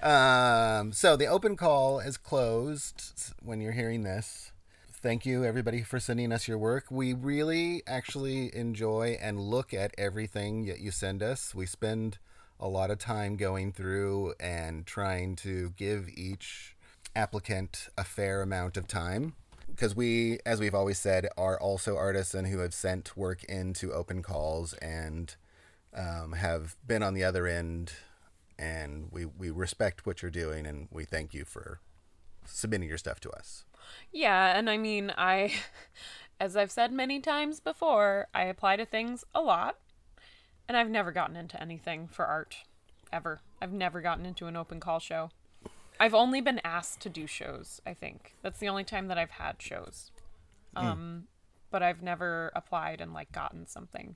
Um, 0.01 0.91
so 0.93 1.15
the 1.15 1.27
open 1.27 1.55
call 1.55 1.99
is 1.99 2.17
closed 2.17 3.33
when 3.43 3.61
you're 3.61 3.73
hearing 3.73 4.03
this. 4.03 4.51
Thank 4.93 5.25
you 5.25 5.43
everybody 5.43 5.81
for 5.81 5.99
sending 5.99 6.31
us 6.31 6.47
your 6.47 6.57
work. 6.57 6.85
We 6.89 7.13
really 7.13 7.83
actually 7.87 8.55
enjoy 8.55 9.17
and 9.21 9.39
look 9.39 9.73
at 9.73 9.93
everything 9.97 10.65
that 10.65 10.79
you 10.79 10.91
send 10.91 11.23
us. 11.23 11.55
We 11.55 11.65
spend 11.65 12.19
a 12.59 12.67
lot 12.67 12.91
of 12.91 12.99
time 12.99 13.35
going 13.35 13.71
through 13.71 14.35
and 14.39 14.85
trying 14.85 15.35
to 15.37 15.71
give 15.75 16.07
each 16.15 16.75
applicant 17.15 17.89
a 17.97 18.03
fair 18.03 18.41
amount 18.41 18.77
of 18.77 18.87
time 18.87 19.33
because 19.67 19.95
we 19.95 20.39
as 20.45 20.59
we've 20.59 20.75
always 20.75 20.99
said 20.99 21.27
are 21.37 21.59
also 21.59 21.97
artists 21.97 22.33
and 22.33 22.47
who 22.47 22.59
have 22.59 22.73
sent 22.73 23.17
work 23.17 23.43
into 23.45 23.91
open 23.91 24.21
calls 24.21 24.73
and 24.75 25.35
um, 25.93 26.33
have 26.33 26.75
been 26.85 27.03
on 27.03 27.13
the 27.13 27.23
other 27.23 27.47
end, 27.47 27.91
and 28.61 29.07
we, 29.11 29.25
we 29.25 29.49
respect 29.49 30.05
what 30.05 30.21
you're 30.21 30.29
doing, 30.29 30.67
and 30.67 30.87
we 30.91 31.03
thank 31.03 31.33
you 31.33 31.43
for 31.43 31.81
submitting 32.45 32.87
your 32.87 32.97
stuff 32.99 33.19
to 33.21 33.31
us. 33.31 33.65
Yeah, 34.11 34.55
and 34.55 34.69
I 34.69 34.77
mean, 34.77 35.11
I, 35.17 35.51
as 36.39 36.55
I've 36.55 36.69
said 36.71 36.93
many 36.93 37.19
times 37.19 37.59
before, 37.59 38.27
I 38.35 38.43
apply 38.43 38.75
to 38.75 38.85
things 38.85 39.25
a 39.33 39.41
lot, 39.41 39.77
and 40.67 40.77
I've 40.77 40.91
never 40.91 41.11
gotten 41.11 41.35
into 41.35 41.59
anything 41.59 42.07
for 42.07 42.25
art, 42.25 42.57
ever. 43.11 43.41
I've 43.59 43.73
never 43.73 43.99
gotten 43.99 44.27
into 44.27 44.45
an 44.45 44.55
open 44.55 44.79
call 44.79 44.99
show. 44.99 45.31
I've 45.99 46.13
only 46.13 46.39
been 46.39 46.61
asked 46.63 47.01
to 47.01 47.09
do 47.09 47.25
shows. 47.25 47.81
I 47.85 47.95
think 47.95 48.35
that's 48.43 48.59
the 48.59 48.69
only 48.69 48.83
time 48.83 49.07
that 49.07 49.17
I've 49.17 49.31
had 49.31 49.59
shows. 49.59 50.11
Um, 50.75 51.27
but 51.71 51.81
I've 51.81 52.01
never 52.03 52.51
applied 52.55 53.01
and 53.01 53.13
like 53.13 53.31
gotten 53.31 53.65
something. 53.67 54.15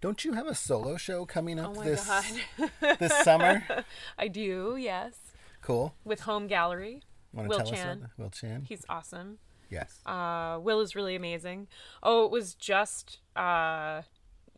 Don't 0.00 0.24
you 0.24 0.34
have 0.34 0.46
a 0.46 0.54
solo 0.54 0.96
show 0.96 1.24
coming 1.24 1.58
up 1.58 1.74
Oh 1.78 1.82
this 1.82 2.06
god, 2.06 2.98
this 2.98 3.16
summer? 3.24 3.64
I 4.18 4.28
do. 4.28 4.76
Yes, 4.78 5.14
Cool. 5.62 5.94
with 6.04 6.20
Home 6.20 6.46
Gallery. 6.46 7.02
Want 7.32 7.46
to 7.46 7.56
Will 7.56 7.64
tell 7.64 7.72
Chan. 7.72 7.88
us 7.88 7.96
about 7.96 8.10
Will 8.18 8.30
Chan? 8.30 8.66
He's 8.68 8.84
awesome. 8.88 9.38
yes. 9.70 10.00
Uh, 10.06 10.58
Will 10.60 10.80
is 10.80 10.94
really 10.94 11.14
amazing. 11.16 11.68
Oh, 12.02 12.24
it 12.24 12.30
was 12.30 12.54
just 12.54 13.18
uh, 13.36 14.02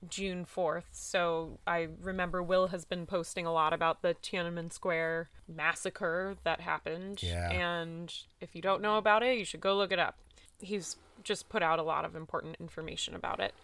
June 0.09 0.45
4th. 0.47 0.85
So 0.93 1.59
I 1.67 1.89
remember 2.01 2.41
Will 2.43 2.69
has 2.69 2.85
been 2.85 3.05
posting 3.07 3.47
a 3.47 3.53
lot 3.53 3.73
about 3.73 4.03
the 4.03 4.15
Tiananmen 4.23 4.73
Square 4.73 5.29
massacre 5.49 6.37
that 6.45 6.61
happened. 6.61 7.23
Yeah. 7.23 7.51
And 7.51 8.13
if 8.41 8.55
you 8.55 8.63
don't 8.63 8.81
know 8.83 8.97
about 8.99 9.23
it, 9.25 9.39
you 9.39 9.45
should 9.45 9.61
go 9.61 9.77
look 9.77 9.91
it 9.93 9.99
up. 9.99 10.17
He's 10.61 10.97
just 11.29 11.49
put 11.49 11.63
out 11.63 11.79
a 11.79 11.83
lot 11.83 12.05
of 12.05 12.17
important 12.17 12.57
information 12.59 13.15
about 13.15 13.39
it. 13.39 13.55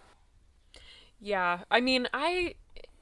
Yeah, 1.18 1.60
I 1.70 1.80
mean, 1.80 2.06
I 2.12 2.54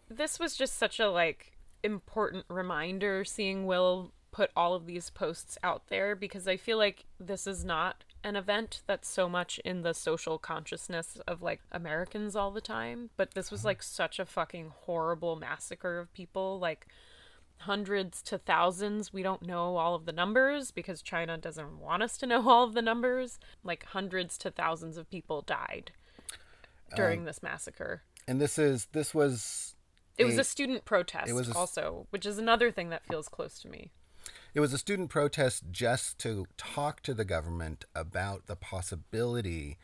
this 0.08 0.38
was 0.38 0.56
just 0.56 0.78
such 0.78 1.00
a 1.00 1.10
like 1.10 1.52
important 1.82 2.44
reminder 2.48 3.24
seeing 3.24 3.66
Will 3.66 4.12
put 4.30 4.50
all 4.56 4.74
of 4.74 4.86
these 4.86 5.10
posts 5.10 5.58
out 5.62 5.88
there 5.88 6.16
because 6.16 6.48
I 6.48 6.56
feel 6.56 6.78
like 6.78 7.04
this 7.20 7.46
is 7.46 7.64
not 7.64 8.04
an 8.24 8.36
event 8.36 8.82
that's 8.86 9.08
so 9.08 9.28
much 9.28 9.58
in 9.64 9.82
the 9.82 9.92
social 9.92 10.38
consciousness 10.38 11.18
of 11.26 11.42
like 11.42 11.60
Americans 11.70 12.36
all 12.36 12.50
the 12.50 12.60
time, 12.60 13.10
but 13.16 13.34
this 13.34 13.50
was 13.50 13.60
uh-huh. 13.60 13.70
like 13.70 13.82
such 13.82 14.18
a 14.18 14.24
fucking 14.24 14.72
horrible 14.84 15.36
massacre 15.36 15.98
of 15.98 16.12
people 16.14 16.58
like 16.58 16.86
hundreds 17.62 18.22
to 18.22 18.38
thousands. 18.38 19.12
We 19.12 19.22
don't 19.22 19.42
know 19.42 19.76
all 19.76 19.94
of 19.94 20.06
the 20.06 20.12
numbers 20.12 20.70
because 20.70 21.02
China 21.02 21.36
doesn't 21.36 21.78
want 21.78 22.02
us 22.02 22.16
to 22.18 22.26
know 22.26 22.48
all 22.48 22.64
of 22.64 22.74
the 22.74 22.82
numbers. 22.82 23.38
Like 23.64 23.84
hundreds 23.86 24.38
to 24.38 24.50
thousands 24.50 24.96
of 24.96 25.10
people 25.10 25.42
died 25.42 25.92
during 26.96 27.22
uh, 27.22 27.24
this 27.26 27.42
massacre. 27.42 28.02
And 28.28 28.40
this 28.40 28.58
is 28.58 28.86
this 28.92 29.14
was 29.14 29.74
It 30.18 30.24
was 30.24 30.38
a- 30.38 30.42
a 30.42 30.44
student 30.44 30.84
protest 30.84 31.28
it 31.28 31.32
was 31.32 31.48
a 31.48 31.54
also, 31.54 32.06
which 32.10 32.26
is 32.26 32.38
another 32.38 32.70
thing 32.70 32.90
that 32.90 33.06
feels 33.06 33.28
close 33.28 33.58
to 33.60 33.68
me. 33.68 33.90
It 34.54 34.60
was 34.60 34.72
a 34.72 34.78
student 34.78 35.08
protest 35.08 35.64
just 35.70 36.18
to 36.18 36.46
talk 36.58 37.02
to 37.02 37.14
the 37.14 37.24
government 37.24 37.86
about 37.94 38.46
the 38.46 38.56
possibility 38.56 39.78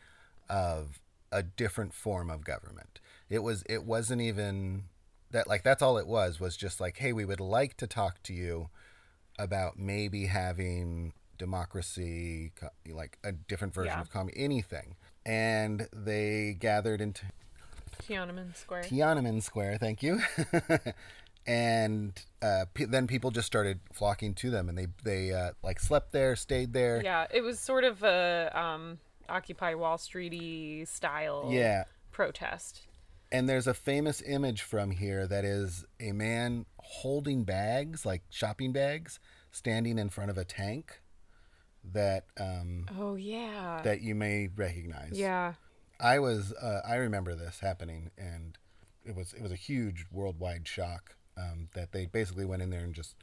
of 0.47 0.99
a 1.31 1.41
different 1.43 1.93
form 1.93 2.29
of 2.29 2.43
government. 2.43 2.99
It 3.29 3.39
was 3.43 3.63
it 3.67 3.83
wasn't 3.83 4.21
even 4.21 4.83
that 5.31 5.47
like 5.47 5.63
that's 5.63 5.81
all 5.81 5.97
it 5.97 6.07
was 6.07 6.39
was 6.39 6.55
just 6.57 6.79
like 6.81 6.97
hey 6.97 7.13
we 7.13 7.25
would 7.25 7.39
like 7.39 7.77
to 7.77 7.87
talk 7.87 8.21
to 8.23 8.33
you 8.33 8.69
about 9.37 9.77
maybe 9.77 10.25
having 10.25 11.13
democracy 11.37 12.51
co- 12.55 12.69
like 12.93 13.17
a 13.23 13.31
different 13.31 13.73
version 13.73 13.93
Yeah. 13.95 14.01
of 14.01 14.09
communist 14.11 14.39
anything 14.41 14.95
and 15.25 15.87
they 15.93 16.55
gathered 16.59 17.01
into 17.01 17.25
Tiananmen 18.07 18.55
Square. 18.55 18.83
Tiananmen 18.83 19.43
Square, 19.43 19.77
thank 19.77 20.01
you. 20.01 20.21
and 21.47 22.13
uh, 22.41 22.65
pe- 22.73 22.85
then 22.85 23.07
people 23.07 23.31
just 23.31 23.47
started 23.47 23.79
flocking 23.93 24.33
to 24.35 24.49
them, 24.49 24.69
and 24.69 24.77
they 24.77 24.87
they 25.03 25.33
uh, 25.33 25.51
like 25.63 25.79
slept 25.79 26.11
there, 26.11 26.35
stayed 26.35 26.73
there. 26.73 27.01
yeah, 27.03 27.27
it 27.33 27.41
was 27.41 27.59
sort 27.59 27.83
of 27.83 28.03
a 28.03 28.51
um, 28.57 28.99
Occupy 29.27 29.73
Wall 29.73 29.97
Streety 29.97 30.87
style 30.87 31.49
Yeah. 31.51 31.85
protest. 32.11 32.81
And 33.31 33.47
there's 33.47 33.67
a 33.67 33.73
famous 33.75 34.21
image 34.25 34.61
from 34.63 34.91
here 34.91 35.27
that 35.27 35.45
is 35.45 35.85
a 35.99 36.11
man 36.13 36.65
holding 36.79 37.43
bags, 37.43 38.05
like 38.05 38.23
shopping 38.29 38.71
bags, 38.71 39.19
standing 39.51 39.99
in 39.99 40.09
front 40.09 40.31
of 40.31 40.37
a 40.37 40.43
tank 40.45 41.01
that 41.93 42.25
um, 42.39 42.85
Oh 42.97 43.15
yeah. 43.15 43.81
that 43.83 44.01
you 44.01 44.15
may 44.15 44.47
recognize. 44.55 45.11
yeah. 45.13 45.53
I 46.01 46.19
was 46.19 46.53
uh, 46.53 46.79
I 46.87 46.95
remember 46.95 47.35
this 47.35 47.59
happening, 47.59 48.09
and 48.17 48.57
it 49.03 49.15
was 49.15 49.33
it 49.33 49.41
was 49.43 49.51
a 49.51 49.55
huge 49.57 50.05
worldwide 50.11 50.65
shock 50.65 51.17
um, 51.37 51.67
that 51.73 51.91
they 51.91 52.05
basically 52.05 52.45
went 52.45 52.61
in 52.61 52.69
there 52.69 52.85
and 52.85 52.95
just 52.95 53.15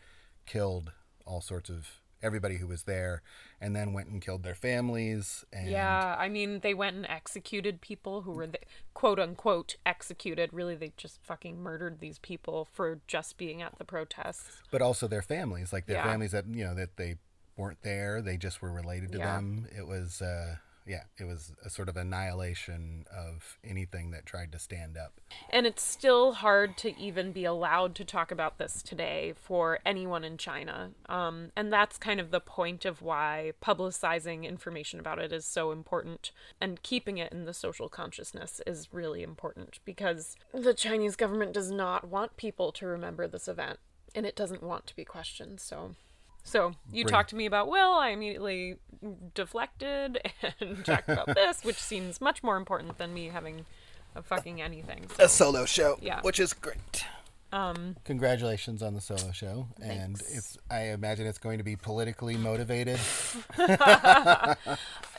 killed 0.45 0.93
all 1.25 1.41
sorts 1.41 1.71
of 1.71 1.89
everybody 2.23 2.57
who 2.57 2.67
was 2.67 2.85
there, 2.85 3.23
and 3.61 3.75
then 3.77 3.93
went 3.93 4.09
and 4.09 4.21
killed 4.23 4.43
their 4.43 4.55
families. 4.55 5.45
And 5.53 5.69
Yeah, 5.71 6.17
I 6.19 6.29
mean, 6.29 6.61
they 6.61 6.75
went 6.75 6.97
and 6.97 7.07
executed 7.07 7.81
people 7.81 8.23
who 8.23 8.33
were 8.33 8.47
the, 8.47 8.59
quote 8.95 9.19
unquote 9.19 9.77
executed. 9.85 10.51
Really, 10.53 10.75
they 10.75 10.93
just 10.97 11.21
fucking 11.23 11.61
murdered 11.63 12.01
these 12.01 12.19
people 12.19 12.67
for 12.73 13.01
just 13.07 13.37
being 13.37 13.63
at 13.63 13.79
the 13.79 13.85
protests. 13.85 14.63
but 14.71 14.83
also 14.83 15.07
their 15.07 15.23
families, 15.23 15.73
like 15.73 15.87
their 15.87 15.97
Yeah. 15.97 16.05
families 16.11 16.33
that 16.33 16.47
you 16.47 16.65
know 16.65 16.75
that 16.75 16.97
they 16.97 17.17
weren't 17.57 17.81
there, 17.83 18.21
they 18.21 18.37
just 18.37 18.61
were 18.61 18.73
related 18.73 19.13
to 19.13 19.19
Yeah. 19.19 19.37
them. 19.37 19.67
It 19.77 19.87
was 19.87 20.21
uh, 20.21 20.57
yeah, 20.87 21.03
it 21.19 21.25
was 21.25 21.53
a 21.65 21.69
sort 21.69 21.89
of 21.89 21.97
annihilation 21.97 23.07
of 23.15 23.59
anything 23.65 24.13
that 24.13 24.25
tried 24.25 24.53
to 24.53 24.59
stand 24.59 24.97
up. 24.97 25.21
And 25.51 25.67
it's 25.67 25.83
still 25.83 26.35
hard 26.35 26.77
to 26.79 26.97
even 26.99 27.33
be 27.33 27.45
allowed 27.45 27.97
to 27.97 28.05
talk 28.05 28.31
about 28.31 28.59
this 28.59 28.83
today 28.83 29.35
for 29.37 29.81
anyone 29.85 30.23
in 30.23 30.39
China. 30.39 30.93
Um, 31.09 31.51
and 31.57 31.73
that's 31.73 31.99
kind 31.99 32.21
of 32.21 32.31
the 32.31 32.41
point 32.41 32.85
of 32.85 33.03
why 33.03 33.53
publicizing 33.61 34.45
information 34.45 35.01
about 35.01 35.19
it 35.19 35.33
is 35.33 35.45
so 35.45 35.73
important 35.73 36.31
and 36.61 36.83
keeping 36.83 37.19
it 37.19 37.33
in 37.33 37.47
the 37.47 37.55
social 37.55 37.89
consciousness 37.89 38.61
is 38.65 38.93
really 38.93 39.25
important 39.25 39.81
because 39.85 40.37
the 40.55 40.75
Chinese 40.75 41.17
government 41.17 41.53
does 41.53 41.71
not 41.71 42.09
want 42.09 42.37
people 42.37 42.71
to 42.73 42.87
remember 42.87 43.27
this 43.27 43.49
event 43.49 43.81
and 44.15 44.25
it 44.25 44.37
doesn't 44.37 44.63
want 44.63 44.87
to 44.87 44.95
be 44.95 45.05
questioned. 45.05 45.59
So. 45.61 45.97
So 46.47 46.73
you 46.93 47.05
Bring- 47.05 47.13
talked 47.13 47.31
to 47.31 47.37
me 47.37 47.47
about 47.47 47.69
Will. 47.69 47.93
I 47.95 48.11
immediately 48.11 48.77
deflected 49.35 50.19
and 50.61 50.85
talked 50.85 51.09
about 51.09 51.27
this, 51.35 51.65
which 51.65 51.77
seems 51.77 52.21
much 52.21 52.43
more 52.45 52.57
important 52.57 52.99
than 52.99 53.13
me 53.13 53.27
having 53.27 53.67
a 54.15 54.23
fucking 54.23 54.63
anything. 54.63 55.07
So. 55.17 55.25
A 55.25 55.29
solo 55.29 55.65
show, 55.65 55.99
Yeah. 56.01 56.21
which 56.23 56.39
is 56.39 56.53
great. 56.53 57.05
Um, 57.53 57.97
Congratulations 58.05 58.81
on 58.83 58.95
the 58.95 59.01
solo 59.01 59.33
show, 59.33 59.67
and 59.83 60.21
it's 60.33 60.57
I 60.71 60.89
imagine 60.91 61.27
it's 61.27 61.39
going 61.39 61.59
to 61.59 61.65
be 61.65 61.75
politically 61.77 62.37
motivated. 62.37 62.99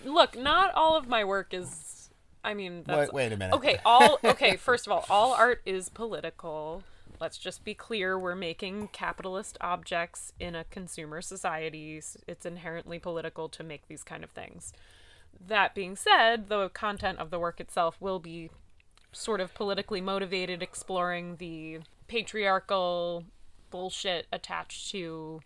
look, 0.06 0.38
not 0.38 0.74
all 0.76 0.96
of 0.96 1.08
my 1.08 1.24
work 1.24 1.54
is. 1.54 2.10
I 2.44 2.54
mean, 2.54 2.84
that's, 2.86 3.12
Wait, 3.12 3.14
wait 3.14 3.34
a 3.34 3.38
minute. 3.38 3.56
Okay, 3.56 3.80
all 3.86 4.20
okay. 4.24 4.56
First 4.58 4.88
of 4.88 4.94
all, 4.94 5.06
all 5.10 5.34
art 5.34 5.62
is 5.66 5.90
political. 5.90 6.84
Let's 7.20 7.38
just 7.38 7.64
be 7.64 7.74
clear: 7.74 8.18
we're 8.18 8.36
making 8.36 8.90
capitalist 8.90 9.58
objects 9.60 10.34
in 10.40 10.56
a 10.56 10.66
consumer 10.66 11.22
society. 11.22 12.02
It's 12.28 12.46
inherently 12.46 13.00
political 13.00 13.50
to 13.50 13.64
make 13.64 13.88
these 13.88 14.04
kind 14.04 14.24
of 14.24 14.30
things. 14.30 14.74
That 15.48 15.76
being 15.76 15.96
said, 15.96 16.50
the 16.50 16.70
content 16.70 17.20
of 17.20 17.30
the 17.30 17.40
work 17.40 17.60
itself 17.60 17.98
will 18.00 18.20
be 18.20 18.50
sort 19.12 19.42
of 19.42 19.54
politically 19.54 20.02
motivated, 20.02 20.62
exploring 20.62 21.38
the 21.38 21.80
patriarchal 22.08 23.24
bullshit 23.70 24.28
attached 24.32 24.92
to 24.92 25.42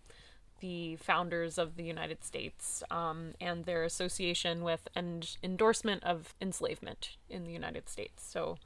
the 0.61 0.95
founders 0.95 1.57
of 1.57 1.75
the 1.75 1.83
United 1.83 2.23
States 2.23 2.83
um, 2.89 3.33
and 3.41 3.65
their 3.65 3.83
association 3.83 4.63
with 4.63 4.87
and 4.95 5.37
endorsement 5.43 6.03
of 6.03 6.33
enslavement 6.41 7.17
in 7.29 7.43
the 7.43 7.51
United 7.51 7.89
States. 7.89 8.23
So 8.25 8.57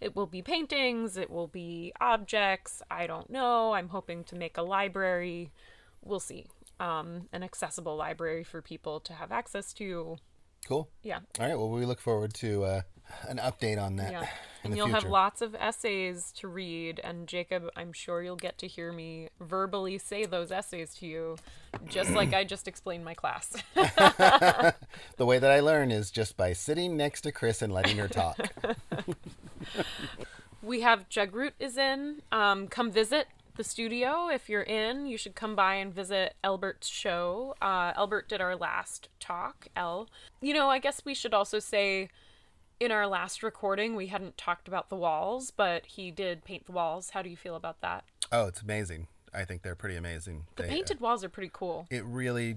it 0.00 0.16
will 0.16 0.26
be 0.26 0.42
paintings, 0.42 1.16
it 1.16 1.30
will 1.30 1.46
be 1.46 1.92
objects. 2.00 2.82
I 2.90 3.06
don't 3.06 3.30
know. 3.30 3.72
I'm 3.72 3.88
hoping 3.88 4.24
to 4.24 4.34
make 4.34 4.56
a 4.58 4.62
library. 4.62 5.52
We'll 6.02 6.20
see. 6.20 6.46
Um, 6.80 7.28
an 7.32 7.44
accessible 7.44 7.96
library 7.96 8.42
for 8.42 8.60
people 8.60 8.98
to 9.00 9.12
have 9.12 9.30
access 9.30 9.72
to. 9.74 10.16
Cool. 10.66 10.88
Yeah. 11.02 11.20
All 11.38 11.46
right. 11.46 11.56
Well, 11.56 11.70
we 11.70 11.86
look 11.86 12.00
forward 12.00 12.34
to 12.34 12.64
uh, 12.64 12.80
an 13.28 13.38
update 13.38 13.82
on 13.82 13.96
that. 13.96 14.12
Yeah. 14.12 14.26
And 14.64 14.76
you'll 14.76 14.86
have 14.88 15.04
lots 15.04 15.42
of 15.42 15.56
essays 15.56 16.32
to 16.36 16.46
read. 16.46 17.00
And 17.02 17.26
Jacob, 17.26 17.68
I'm 17.76 17.92
sure 17.92 18.22
you'll 18.22 18.36
get 18.36 18.58
to 18.58 18.68
hear 18.68 18.92
me 18.92 19.28
verbally 19.40 19.98
say 19.98 20.24
those 20.24 20.52
essays 20.52 20.94
to 20.96 21.06
you, 21.06 21.36
just 21.88 22.10
like 22.10 22.32
I 22.34 22.44
just 22.44 22.68
explained 22.68 23.04
my 23.04 23.14
class. 23.14 23.56
The 25.16 25.26
way 25.26 25.38
that 25.38 25.50
I 25.50 25.60
learn 25.60 25.90
is 25.90 26.10
just 26.10 26.36
by 26.36 26.52
sitting 26.52 26.96
next 26.96 27.22
to 27.22 27.32
Chris 27.32 27.62
and 27.62 27.72
letting 27.72 27.96
her 27.98 28.08
talk. 28.08 28.38
we 30.62 30.80
have 30.80 31.08
Jugroot 31.08 31.52
is 31.58 31.76
in. 31.76 32.22
Um, 32.30 32.68
come 32.68 32.90
visit 32.90 33.28
the 33.56 33.64
studio 33.64 34.28
if 34.28 34.48
you're 34.48 34.62
in. 34.62 35.06
You 35.06 35.16
should 35.16 35.34
come 35.34 35.54
by 35.54 35.74
and 35.74 35.92
visit 35.92 36.34
Elbert's 36.42 36.88
show. 36.88 37.54
Uh, 37.60 37.92
Elbert 37.96 38.28
did 38.28 38.40
our 38.40 38.56
last 38.56 39.08
talk. 39.20 39.68
L. 39.76 40.08
You 40.40 40.54
know, 40.54 40.68
I 40.68 40.78
guess 40.78 41.04
we 41.04 41.14
should 41.14 41.34
also 41.34 41.58
say. 41.58 42.08
In 42.82 42.90
our 42.90 43.06
last 43.06 43.44
recording, 43.44 43.94
we 43.94 44.08
hadn't 44.08 44.36
talked 44.36 44.66
about 44.66 44.88
the 44.88 44.96
walls, 44.96 45.52
but 45.52 45.86
he 45.86 46.10
did 46.10 46.44
paint 46.44 46.66
the 46.66 46.72
walls. 46.72 47.10
How 47.10 47.22
do 47.22 47.30
you 47.30 47.36
feel 47.36 47.54
about 47.54 47.80
that? 47.80 48.02
oh, 48.32 48.48
it's 48.48 48.60
amazing. 48.60 49.06
I 49.32 49.44
think 49.44 49.62
they're 49.62 49.76
pretty 49.76 49.94
amazing. 49.94 50.46
The 50.56 50.64
They, 50.64 50.68
painted 50.68 50.96
uh, 50.96 51.02
walls 51.02 51.22
are 51.22 51.28
pretty 51.28 51.50
cool. 51.52 51.86
it 51.90 52.04
really 52.04 52.56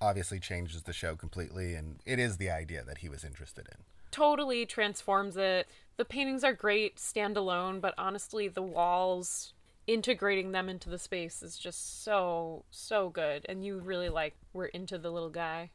obviously 0.00 0.40
changes 0.40 0.84
the 0.84 0.94
show 0.94 1.14
completely, 1.14 1.74
and 1.74 1.96
it 2.06 2.18
is 2.18 2.38
the 2.38 2.48
idea 2.48 2.84
that 2.84 2.98
he 2.98 3.10
was 3.10 3.22
interested 3.22 3.68
in. 3.70 3.84
totally 4.10 4.64
transforms 4.64 5.36
it. 5.36 5.68
The 5.98 6.06
paintings 6.06 6.42
are 6.42 6.54
great 6.54 6.96
standalone, 6.96 7.82
but 7.82 7.92
honestly, 7.98 8.48
the 8.48 8.62
walls 8.62 9.52
integrating 9.86 10.52
them 10.52 10.70
into 10.70 10.88
the 10.88 10.98
space 10.98 11.42
is 11.42 11.58
just 11.58 12.02
so 12.02 12.64
so 12.70 13.10
good. 13.10 13.44
And 13.46 13.62
you 13.62 13.78
really 13.78 14.08
like 14.08 14.36
we're 14.54 14.66
into 14.66 14.96
the 14.96 15.10
little 15.10 15.28
guy. 15.28 15.68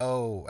Oh, 0.00 0.48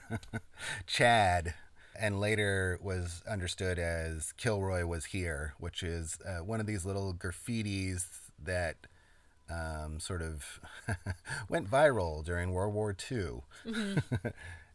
Chad, 0.86 1.54
and 1.98 2.20
later 2.20 2.78
was 2.82 3.22
understood 3.28 3.78
as 3.78 4.32
Kilroy 4.32 4.86
was 4.86 5.06
here, 5.06 5.54
which 5.58 5.82
is 5.82 6.18
uh, 6.26 6.42
one 6.42 6.60
of 6.60 6.66
these 6.66 6.84
little 6.84 7.12
graffitis 7.12 8.06
that 8.42 8.86
um, 9.50 10.00
sort 10.00 10.22
of 10.22 10.60
went 11.48 11.70
viral 11.70 12.24
during 12.24 12.52
World 12.52 12.74
War 12.74 12.96
II. 13.10 13.42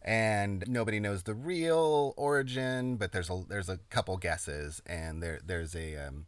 and 0.01 0.63
nobody 0.67 0.99
knows 0.99 1.23
the 1.23 1.33
real 1.33 2.13
origin, 2.15 2.95
but 2.95 3.11
there's 3.11 3.29
a 3.29 3.43
there's 3.47 3.69
a 3.69 3.79
couple 3.89 4.17
guesses, 4.17 4.81
and 4.85 5.21
there 5.21 5.39
there's 5.45 5.75
a 5.75 5.95
um, 5.97 6.27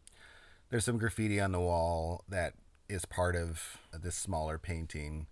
there's 0.70 0.84
some 0.84 0.98
graffiti 0.98 1.40
on 1.40 1.52
the 1.52 1.60
wall 1.60 2.24
that 2.28 2.54
is 2.88 3.04
part 3.04 3.36
of 3.36 3.78
this 3.92 4.16
smaller 4.16 4.58
painting, 4.58 5.26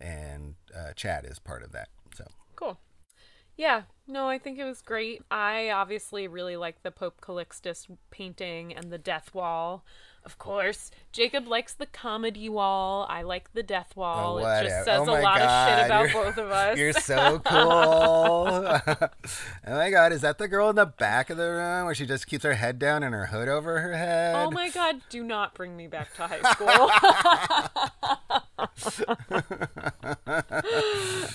and 0.00 0.54
uh, 0.76 0.92
Chad 0.94 1.24
is 1.24 1.38
part 1.38 1.62
of 1.62 1.72
that. 1.72 1.88
So 2.14 2.24
Cool. 2.56 2.78
Yeah, 3.56 3.82
no, 4.06 4.28
I 4.28 4.38
think 4.38 4.58
it 4.58 4.64
was 4.64 4.82
great. 4.82 5.22
I 5.30 5.70
obviously 5.70 6.28
really 6.28 6.56
like 6.56 6.82
the 6.82 6.90
Pope 6.90 7.20
Calixtus 7.20 7.86
painting 8.10 8.72
and 8.72 8.92
the 8.92 8.98
death 8.98 9.34
wall. 9.34 9.84
Of 10.28 10.36
course, 10.36 10.90
Jacob 11.10 11.48
likes 11.48 11.72
the 11.72 11.86
comedy 11.86 12.50
wall. 12.50 13.06
I 13.08 13.22
like 13.22 13.50
the 13.54 13.62
death 13.62 13.96
wall. 13.96 14.36
it 14.40 14.64
just 14.64 14.84
says 14.84 15.00
Oh 15.08 15.18
a 15.18 15.22
lot 15.22 15.40
of 15.40 15.48
shit 15.70 15.86
about 15.86 16.00
you're- 16.10 16.12
both 16.12 16.36
of 16.36 16.50
us. 16.50 16.76
you're 16.78 16.92
so 16.92 17.38
cool. 17.46 17.56
oh 18.52 19.08
my 19.66 19.90
god, 19.90 20.12
is 20.12 20.20
that 20.20 20.36
the 20.36 20.46
girl 20.46 20.68
in 20.68 20.76
the 20.76 20.84
back 20.84 21.30
of 21.30 21.38
the 21.38 21.48
room 21.50 21.86
where 21.86 21.94
she 21.94 22.04
just 22.04 22.26
keeps 22.26 22.44
her 22.44 22.52
head 22.52 22.78
down 22.78 23.02
and 23.02 23.14
her 23.14 23.24
hood 23.24 23.48
over 23.48 23.80
her 23.80 23.96
head? 23.96 24.34
Oh 24.36 24.50
my 24.50 24.68
god, 24.68 25.00
do 25.08 25.24
not 25.24 25.54
bring 25.54 25.74
me 25.78 25.86
back 25.86 26.12
to 26.16 26.26
high 26.26 26.42
school. 26.52 26.90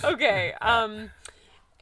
okay, 0.13 0.53
um 0.61 1.09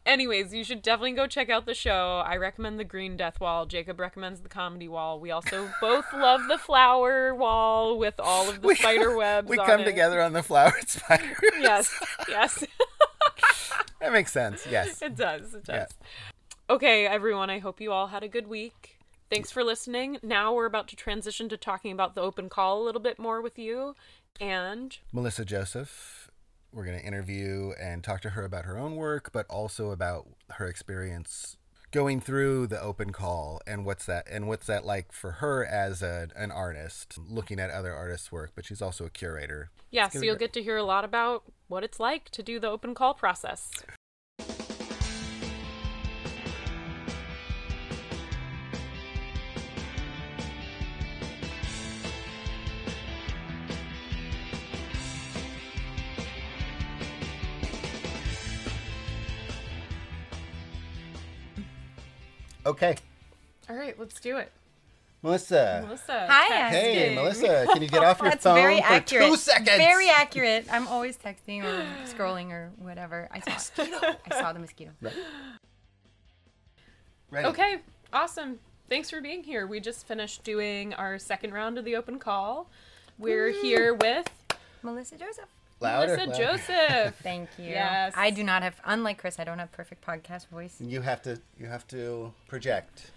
anyways, 0.05 0.53
you 0.53 0.63
should 0.63 0.81
definitely 0.81 1.13
go 1.13 1.27
check 1.27 1.49
out 1.49 1.65
the 1.65 1.73
show. 1.73 2.23
I 2.25 2.37
recommend 2.37 2.79
the 2.79 2.83
Green 2.83 3.17
Death 3.17 3.39
Wall. 3.39 3.65
Jacob 3.65 3.99
recommends 3.99 4.41
the 4.41 4.49
Comedy 4.49 4.87
Wall. 4.87 5.19
We 5.19 5.31
also 5.31 5.69
both 5.81 6.05
love 6.13 6.41
the 6.47 6.57
Flower 6.57 7.33
Wall 7.35 7.97
with 7.97 8.19
all 8.19 8.49
of 8.49 8.61
the 8.61 8.75
spider 8.75 9.15
webs. 9.17 9.49
We 9.49 9.57
come 9.57 9.81
it. 9.81 9.85
together 9.85 10.21
on 10.21 10.33
the 10.33 10.43
flowered 10.43 10.89
spider. 10.89 11.35
Yes, 11.59 11.93
yes. 12.27 12.63
that 13.99 14.11
makes 14.11 14.31
sense. 14.31 14.65
Yes. 14.69 15.01
It 15.01 15.15
does. 15.15 15.53
It 15.53 15.65
does. 15.65 15.75
Yeah. 15.75 15.85
Okay, 16.69 17.05
everyone, 17.05 17.49
I 17.49 17.59
hope 17.59 17.81
you 17.81 17.91
all 17.91 18.07
had 18.07 18.23
a 18.23 18.27
good 18.29 18.47
week. 18.47 18.97
Thanks 19.29 19.51
for 19.51 19.63
listening. 19.63 20.17
Now 20.21 20.53
we're 20.53 20.65
about 20.65 20.87
to 20.89 20.95
transition 20.95 21.47
to 21.49 21.57
talking 21.57 21.91
about 21.91 22.15
the 22.15 22.21
open 22.21 22.49
call 22.49 22.81
a 22.81 22.83
little 22.83 23.01
bit 23.01 23.17
more 23.17 23.41
with 23.41 23.57
you. 23.57 23.95
And 24.39 24.97
Melissa 25.13 25.45
Joseph. 25.45 26.20
We're 26.73 26.85
going 26.85 26.99
to 26.99 27.05
interview 27.05 27.73
and 27.79 28.03
talk 28.03 28.21
to 28.21 28.31
her 28.31 28.45
about 28.45 28.65
her 28.65 28.77
own 28.77 28.95
work, 28.95 29.31
but 29.31 29.45
also 29.49 29.91
about 29.91 30.27
her 30.51 30.67
experience 30.67 31.57
going 31.91 32.21
through 32.21 32.67
the 32.67 32.81
open 32.81 33.11
call 33.11 33.61
and 33.67 33.85
what's 33.85 34.05
that 34.05 34.25
and 34.31 34.47
what's 34.47 34.67
that 34.67 34.85
like 34.85 35.11
for 35.11 35.33
her 35.33 35.65
as 35.65 36.01
a, 36.01 36.29
an 36.35 36.51
artist, 36.51 37.17
looking 37.27 37.59
at 37.59 37.69
other 37.69 37.93
artists' 37.93 38.31
work. 38.31 38.51
But 38.55 38.65
she's 38.65 38.81
also 38.81 39.05
a 39.05 39.09
curator. 39.09 39.69
yeah, 39.91 40.07
so 40.07 40.21
you'll 40.21 40.35
be 40.35 40.39
get 40.39 40.53
to 40.53 40.63
hear 40.63 40.77
a 40.77 40.83
lot 40.83 41.03
about 41.03 41.43
what 41.67 41.83
it's 41.83 41.99
like 41.99 42.29
to 42.29 42.43
do 42.43 42.59
the 42.59 42.69
open 42.69 42.95
call 42.95 43.13
process. 43.13 43.71
Okay, 62.65 62.95
All 63.69 63.75
right, 63.75 63.97
let's 63.99 64.19
do 64.19 64.37
it. 64.37 64.51
Melissa. 65.23 65.83
Melissa. 65.85 66.25
Hi, 66.29 66.49
texting. 66.49 66.71
Hey, 66.71 67.15
Melissa, 67.15 67.67
can 67.71 67.81
you 67.81 67.87
get 67.87 68.03
off 68.03 68.19
your 68.21 68.29
That's 68.31 68.43
phone 68.43 68.55
very 68.55 68.77
for 68.77 68.85
accurate. 68.87 69.27
two 69.29 69.35
seconds? 69.37 69.77
Very 69.77 70.09
accurate. 70.09 70.65
I'm 70.71 70.87
always 70.87 71.17
texting 71.17 71.63
or 71.63 71.85
scrolling 72.05 72.51
or 72.51 72.71
whatever. 72.77 73.29
I 73.31 73.39
saw 73.39 73.83
I 74.31 74.39
saw 74.41 74.53
the 74.53 74.59
mosquito. 74.59 74.91
Ready. 77.29 77.47
Okay, 77.47 77.77
awesome. 78.11 78.59
Thanks 78.89 79.09
for 79.09 79.21
being 79.21 79.43
here. 79.43 79.67
We 79.67 79.79
just 79.79 80.07
finished 80.07 80.43
doing 80.43 80.93
our 80.95 81.17
second 81.19 81.53
round 81.53 81.77
of 81.77 81.85
the 81.85 81.95
open 81.95 82.17
call. 82.19 82.69
We're 83.17 83.51
here 83.51 83.93
with 83.93 84.27
Melissa 84.83 85.17
Joseph. 85.17 85.45
Louder. 85.81 86.15
Melissa 86.15 86.29
louder. 86.29 86.43
Joseph. 86.57 87.15
Thank 87.23 87.49
you. 87.57 87.65
Yes. 87.65 88.13
I 88.15 88.29
do 88.29 88.43
not 88.43 88.63
have, 88.63 88.79
unlike 88.85 89.17
Chris, 89.17 89.39
I 89.39 89.43
don't 89.43 89.59
have 89.59 89.71
perfect 89.71 90.05
podcast 90.05 90.47
voice. 90.47 90.79
You 90.79 91.01
have 91.01 91.21
to. 91.23 91.41
You 91.59 91.67
have 91.67 91.87
to 91.87 92.33
project. 92.47 93.11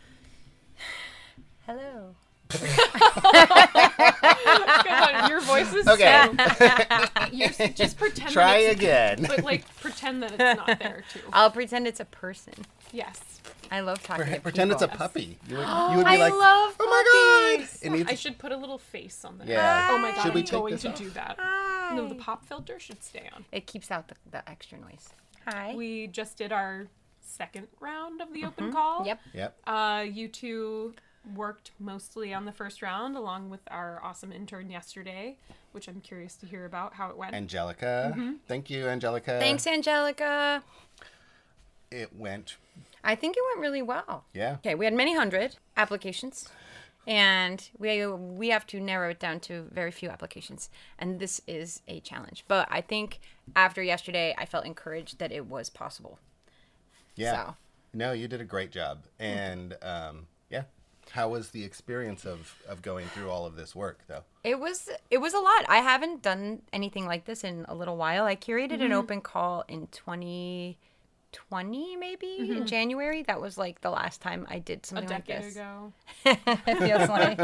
Hello. 1.67 2.15
God, 4.85 5.29
your 5.29 5.41
voice 5.41 5.73
is 5.75 5.87
Okay. 5.89 6.29
so. 6.59 7.07
You're, 7.33 7.49
just 7.71 7.97
pretend. 7.99 8.31
Try 8.33 8.63
that 8.65 8.71
it's, 8.73 8.81
again. 8.81 9.25
But 9.29 9.45
like 9.45 9.65
pretend 9.81 10.23
that 10.23 10.33
it's 10.33 10.59
not 10.67 10.79
there 10.79 11.05
too. 11.13 11.21
I'll 11.33 11.51
pretend 11.51 11.87
it's 11.87 12.01
a 12.01 12.05
person. 12.05 12.55
Yes. 12.93 13.21
I 13.71 13.81
love 13.81 14.03
talking 14.03 14.27
to 14.33 14.41
Pretend 14.41 14.71
it's 14.73 14.83
a 14.83 14.89
puppy. 14.89 15.39
You 15.49 15.57
would, 15.57 15.63
you 15.91 15.97
would 15.97 16.05
be 16.07 16.13
I 16.13 16.17
like, 16.17 16.33
love 16.33 16.77
oh 16.79 17.55
my 17.57 17.57
god! 17.59 17.69
It 17.83 17.91
needs- 17.91 18.11
I 18.11 18.15
should 18.15 18.39
put 18.39 18.53
a 18.53 18.57
little 18.57 18.79
face 18.79 19.25
on 19.25 19.39
the. 19.39 19.47
Yeah. 19.47 19.89
Oh 19.91 19.99
my 19.99 20.13
god, 20.13 20.23
Should 20.23 20.35
we 20.35 20.41
I'm 20.41 20.47
take 20.47 20.53
going 20.61 20.73
this 20.75 20.83
to 20.83 20.91
off? 20.91 20.99
do 20.99 21.11
that. 21.11 21.37
Hi. 21.39 21.97
No, 21.97 22.07
the 22.09 22.15
pop 22.15 22.45
filter 22.47 22.79
should 22.79 23.03
stay 23.03 23.29
on. 23.35 23.45
It 23.53 23.67
keeps 23.67 23.91
out 23.91 24.09
the, 24.09 24.15
the 24.31 24.49
extra 24.49 24.79
noise. 24.79 25.09
Hi. 25.49 25.75
We 25.75 26.07
just 26.07 26.37
did 26.39 26.53
our 26.53 26.87
second 27.21 27.67
round 27.81 28.21
of 28.21 28.33
the 28.33 28.45
open 28.45 28.73
call. 28.73 29.05
Yep. 29.07 29.21
Yep. 29.33 29.57
Uh, 29.67 30.05
you 30.09 30.29
two 30.29 30.95
worked 31.35 31.71
mostly 31.79 32.35
on 32.35 32.45
the 32.45 32.53
first 32.53 32.83
round 32.83 33.17
along 33.17 33.51
with 33.51 33.61
our 33.69 34.01
awesome 34.03 34.33
intern 34.33 34.71
yesterday, 34.71 35.37
which 35.73 35.89
I'm 35.89 36.01
curious 36.01 36.37
to 36.37 36.47
hear 36.47 36.65
about 36.65 36.95
how 36.95 37.09
it 37.11 37.17
went. 37.17 37.35
Angelica. 37.35 38.13
Mm-hmm. 38.17 38.33
Thank 38.47 38.71
you, 38.71 38.87
Angelica. 38.87 39.39
Thanks, 39.39 39.67
Angelica. 39.67 40.63
It 41.91 42.15
went. 42.17 42.57
I 43.03 43.15
think 43.15 43.37
it 43.37 43.43
went 43.53 43.61
really 43.61 43.83
well. 43.83 44.25
Yeah. 44.33 44.55
Okay, 44.55 44.75
we 44.75 44.85
had 44.85 44.95
many 44.95 45.15
hundred 45.15 45.57
applications, 45.77 46.49
and 47.07 47.69
we 47.79 48.07
we 48.07 48.49
have 48.49 48.67
to 48.69 48.81
narrow 48.81 49.11
it 49.11 49.21
down 49.21 49.41
to 49.41 49.69
very 49.71 49.91
few 49.91 50.09
applications, 50.09 50.71
and 50.99 51.21
this 51.21 51.41
is 51.47 51.83
a 51.87 52.01
challenge. 52.01 52.45
But 52.49 52.67
I 52.71 52.81
think 52.81 53.21
after 53.55 53.83
yesterday, 53.83 54.35
I 54.37 54.47
felt 54.47 54.67
encouraged 54.67 55.19
that 55.19 55.31
it 55.33 55.47
was 55.47 55.71
possible. 55.71 56.19
Yeah. 57.15 57.47
So. 57.47 57.55
No, 57.95 58.13
you 58.13 58.27
did 58.27 58.41
a 58.41 58.45
great 58.45 58.73
job. 58.73 59.05
And 59.19 59.77
um, 59.81 60.27
yeah. 60.51 60.65
How 61.15 61.29
was 61.29 61.51
the 61.51 61.63
experience 61.63 62.25
of, 62.25 62.57
of 62.69 62.83
going 62.83 63.07
through 63.07 63.31
all 63.31 63.47
of 63.47 63.55
this 63.55 63.73
work, 63.73 64.01
though? 64.09 64.25
It 64.43 64.59
was 64.59 64.91
it 65.13 65.19
was 65.19 65.33
a 65.33 65.39
lot. 65.39 65.65
I 65.69 65.77
haven't 65.77 66.23
done 66.23 66.63
anything 66.73 67.07
like 67.07 67.25
this 67.25 67.45
in 67.45 67.65
a 67.69 67.75
little 67.77 67.97
while. 67.97 68.25
I 68.25 68.35
curated 68.35 68.73
an 68.73 68.81
mm-hmm. 68.81 68.95
open 68.95 69.21
call 69.21 69.63
in 69.69 69.87
2020 69.93 71.97
maybe 71.97 72.39
in 72.41 72.49
mm-hmm. 72.49 72.65
January. 72.65 73.23
That 73.23 73.41
was 73.41 73.57
like 73.57 73.81
the 73.81 73.91
last 73.91 74.23
time 74.23 74.45
I 74.51 74.59
did 74.59 74.83
a 74.83 74.87
something 74.89 75.09
like 75.09 75.25
decade 75.25 75.45
this. 75.45 75.55
ago. 75.55 75.93
it 76.25 76.79
feels 76.79 77.09
like. 77.09 77.39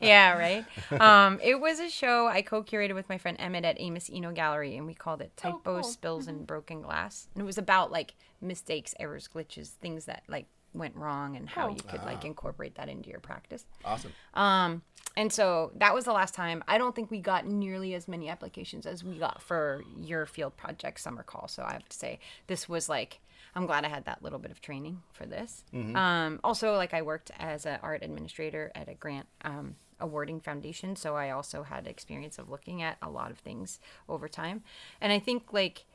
yeah, 0.00 0.38
right. 0.38 0.64
Um, 1.00 1.40
it 1.42 1.60
was 1.60 1.80
a 1.80 1.90
show 1.90 2.28
I 2.28 2.42
co-curated 2.42 2.94
with 2.94 3.08
my 3.08 3.18
friend 3.18 3.36
Emmett 3.40 3.64
at 3.64 3.80
Amos 3.80 4.08
Eno 4.14 4.30
Gallery, 4.30 4.76
and 4.76 4.86
we 4.86 4.94
called 4.94 5.22
it 5.22 5.32
oh, 5.38 5.50
Typos, 5.50 5.62
cool. 5.64 5.82
Spills, 5.82 6.26
mm-hmm. 6.26 6.36
and 6.36 6.46
Broken 6.46 6.82
Glass. 6.82 7.26
And 7.34 7.42
it 7.42 7.46
was 7.46 7.58
about 7.58 7.90
like 7.90 8.14
mistakes, 8.40 8.94
errors, 9.00 9.28
glitches, 9.34 9.70
things 9.70 10.04
that 10.04 10.22
like 10.28 10.46
went 10.74 10.94
wrong, 10.96 11.36
and 11.36 11.48
how 11.48 11.66
Oh. 11.66 11.70
you 11.70 11.82
could 11.82 12.02
like 12.04 12.24
incorporate 12.24 12.74
that 12.76 12.88
into 12.88 13.08
your 13.10 13.20
practice. 13.20 13.64
Awesome. 13.84 14.12
Um, 14.34 14.82
and 15.16 15.32
so 15.32 15.72
that 15.76 15.94
was 15.94 16.04
the 16.04 16.12
last 16.12 16.34
time. 16.34 16.62
I 16.68 16.78
don't 16.78 16.94
think 16.94 17.10
we 17.10 17.20
got 17.20 17.46
nearly 17.46 17.94
as 17.94 18.06
many 18.06 18.28
applications 18.28 18.86
as 18.86 19.02
we 19.02 19.18
got 19.18 19.42
for 19.42 19.82
your 19.96 20.26
field 20.26 20.56
project 20.56 21.00
summer 21.00 21.22
call. 21.22 21.48
So 21.48 21.62
I 21.64 21.72
have 21.72 21.88
to 21.88 21.96
say 21.96 22.18
this 22.46 22.68
was 22.68 22.88
like 22.88 23.20
I'm 23.54 23.66
glad 23.66 23.84
I 23.84 23.88
had 23.88 24.04
that 24.04 24.22
little 24.22 24.38
bit 24.38 24.50
of 24.52 24.60
training 24.60 25.02
for 25.12 25.24
this. 25.26 25.64
Um, 25.72 26.38
also, 26.44 26.74
like 26.76 26.92
I 26.94 27.02
worked 27.02 27.30
as 27.38 27.66
an 27.66 27.78
art 27.82 28.02
administrator 28.04 28.70
at 28.74 28.88
a 28.88 28.94
grant 28.94 29.26
um, 29.42 29.76
awarding 29.98 30.38
foundation, 30.38 30.94
so 30.94 31.16
I 31.16 31.30
also 31.30 31.62
had 31.64 31.86
experience 31.86 32.38
of 32.38 32.50
looking 32.50 32.82
at 32.82 32.98
a 33.02 33.08
lot 33.10 33.30
of 33.32 33.38
things 33.38 33.80
over 34.08 34.28
time. 34.28 34.62
And 35.00 35.12
I 35.12 35.18
think 35.18 35.52
like 35.52 35.86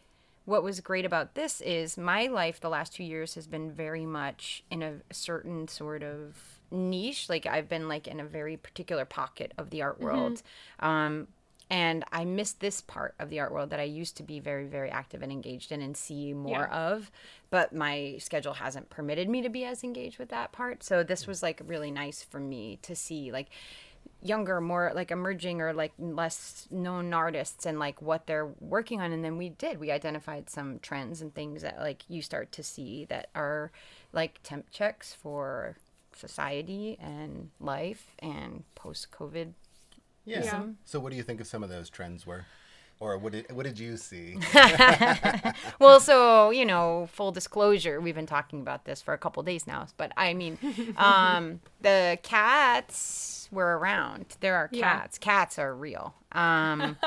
what 0.45 0.63
was 0.63 0.79
great 0.81 1.05
about 1.05 1.35
this 1.35 1.61
is 1.61 1.97
my 1.97 2.27
life 2.27 2.59
the 2.59 2.69
last 2.69 2.93
two 2.93 3.03
years 3.03 3.35
has 3.35 3.47
been 3.47 3.71
very 3.71 4.05
much 4.05 4.63
in 4.69 4.83
a 4.83 4.95
certain 5.11 5.67
sort 5.67 6.03
of 6.03 6.59
niche. 6.71 7.29
Like 7.29 7.45
i've 7.45 7.69
been 7.69 7.87
like 7.87 8.07
in 8.07 8.19
a 8.19 8.25
very 8.25 8.57
particular 8.57 9.05
pocket 9.05 9.53
of 9.57 9.69
the 9.69 9.81
art 9.81 9.99
world. 10.01 10.41
Um 10.79 11.27
and 11.69 12.03
i 12.11 12.25
miss 12.25 12.51
this 12.51 12.81
part 12.81 13.15
of 13.19 13.29
the 13.29 13.39
art 13.39 13.53
world 13.53 13.69
that 13.69 13.79
i 13.79 13.83
used 13.83 14.17
to 14.17 14.23
be 14.23 14.37
very 14.41 14.65
very 14.65 14.89
active 14.89 15.21
and 15.23 15.31
engaged 15.31 15.71
in 15.71 15.81
and 15.81 15.95
see 15.95 16.33
more 16.33 16.67
Yeah. 16.69 16.75
of. 16.87 17.09
But 17.49 17.73
my 17.73 18.15
schedule 18.19 18.53
hasn't 18.53 18.89
permitted 18.89 19.29
me 19.29 19.41
to 19.43 19.49
be 19.49 19.63
as 19.63 19.83
engaged 19.83 20.17
with 20.19 20.29
that 20.29 20.51
part. 20.51 20.83
So 20.83 21.03
this 21.03 21.25
was 21.27 21.41
like 21.43 21.61
really 21.65 21.91
nice 21.91 22.23
for 22.23 22.39
me 22.39 22.79
to 22.81 22.95
see 22.95 23.31
like 23.31 23.49
younger 24.21 24.61
more 24.61 24.91
like 24.95 25.11
emerging 25.11 25.59
or 25.61 25.73
like 25.73 25.91
less 25.99 26.67
known 26.71 27.13
artists 27.13 27.65
and 27.65 27.77
like 27.77 28.01
what 28.01 28.25
they're 28.25 28.51
working 28.61 29.01
on 29.01 29.11
and 29.11 29.23
then 29.23 29.37
we 29.37 29.49
did 29.49 29.79
we 29.79 29.91
identified 29.91 30.49
some 30.49 30.79
trends 30.79 31.21
and 31.21 31.35
things 31.35 31.61
that 31.61 31.77
like 31.79 32.03
you 32.07 32.21
start 32.21 32.51
to 32.51 32.63
see 32.63 33.05
that 33.05 33.27
are 33.35 33.69
like 34.13 34.39
temp 34.41 34.69
checks 34.71 35.13
for 35.13 35.75
society 36.15 36.97
and 37.01 37.49
life 37.59 38.15
and 38.19 38.63
post 38.75 39.11
covid 39.11 39.53
Yeah. 40.25 40.43
Yeah. 40.43 40.63
So, 40.85 40.99
what 41.01 41.09
do 41.11 41.17
you 41.17 41.23
think 41.23 41.41
of 41.41 41.47
some 41.47 41.63
of 41.63 41.69
those 41.69 41.89
trends 41.89 42.25
were? 42.25 42.45
Or 43.03 43.17
what 43.17 43.33
did, 43.33 43.51
what 43.51 43.65
did 43.65 43.77
you 43.77 43.97
see? 43.97 44.37
well 45.79 45.99
so 45.99 46.51
you 46.51 46.65
know 46.65 47.09
full 47.11 47.33
disclosure 47.33 47.99
we've 47.99 48.15
been 48.15 48.25
talking 48.25 48.61
about 48.61 48.85
this 48.85 49.01
for 49.01 49.13
a 49.13 49.17
couple 49.17 49.43
days 49.43 49.67
now 49.67 49.87
but 49.97 50.13
i 50.15 50.33
mean 50.33 50.57
um 50.97 51.59
the 51.81 52.17
cats 52.23 53.49
were 53.51 53.77
around. 53.77 54.37
There 54.39 54.55
are 54.55 54.69
Yeah. 54.71 54.99
cats. 54.99 55.17
Cats 55.19 55.59
are 55.59 55.75
real. 55.75 56.15
Um 56.31 56.97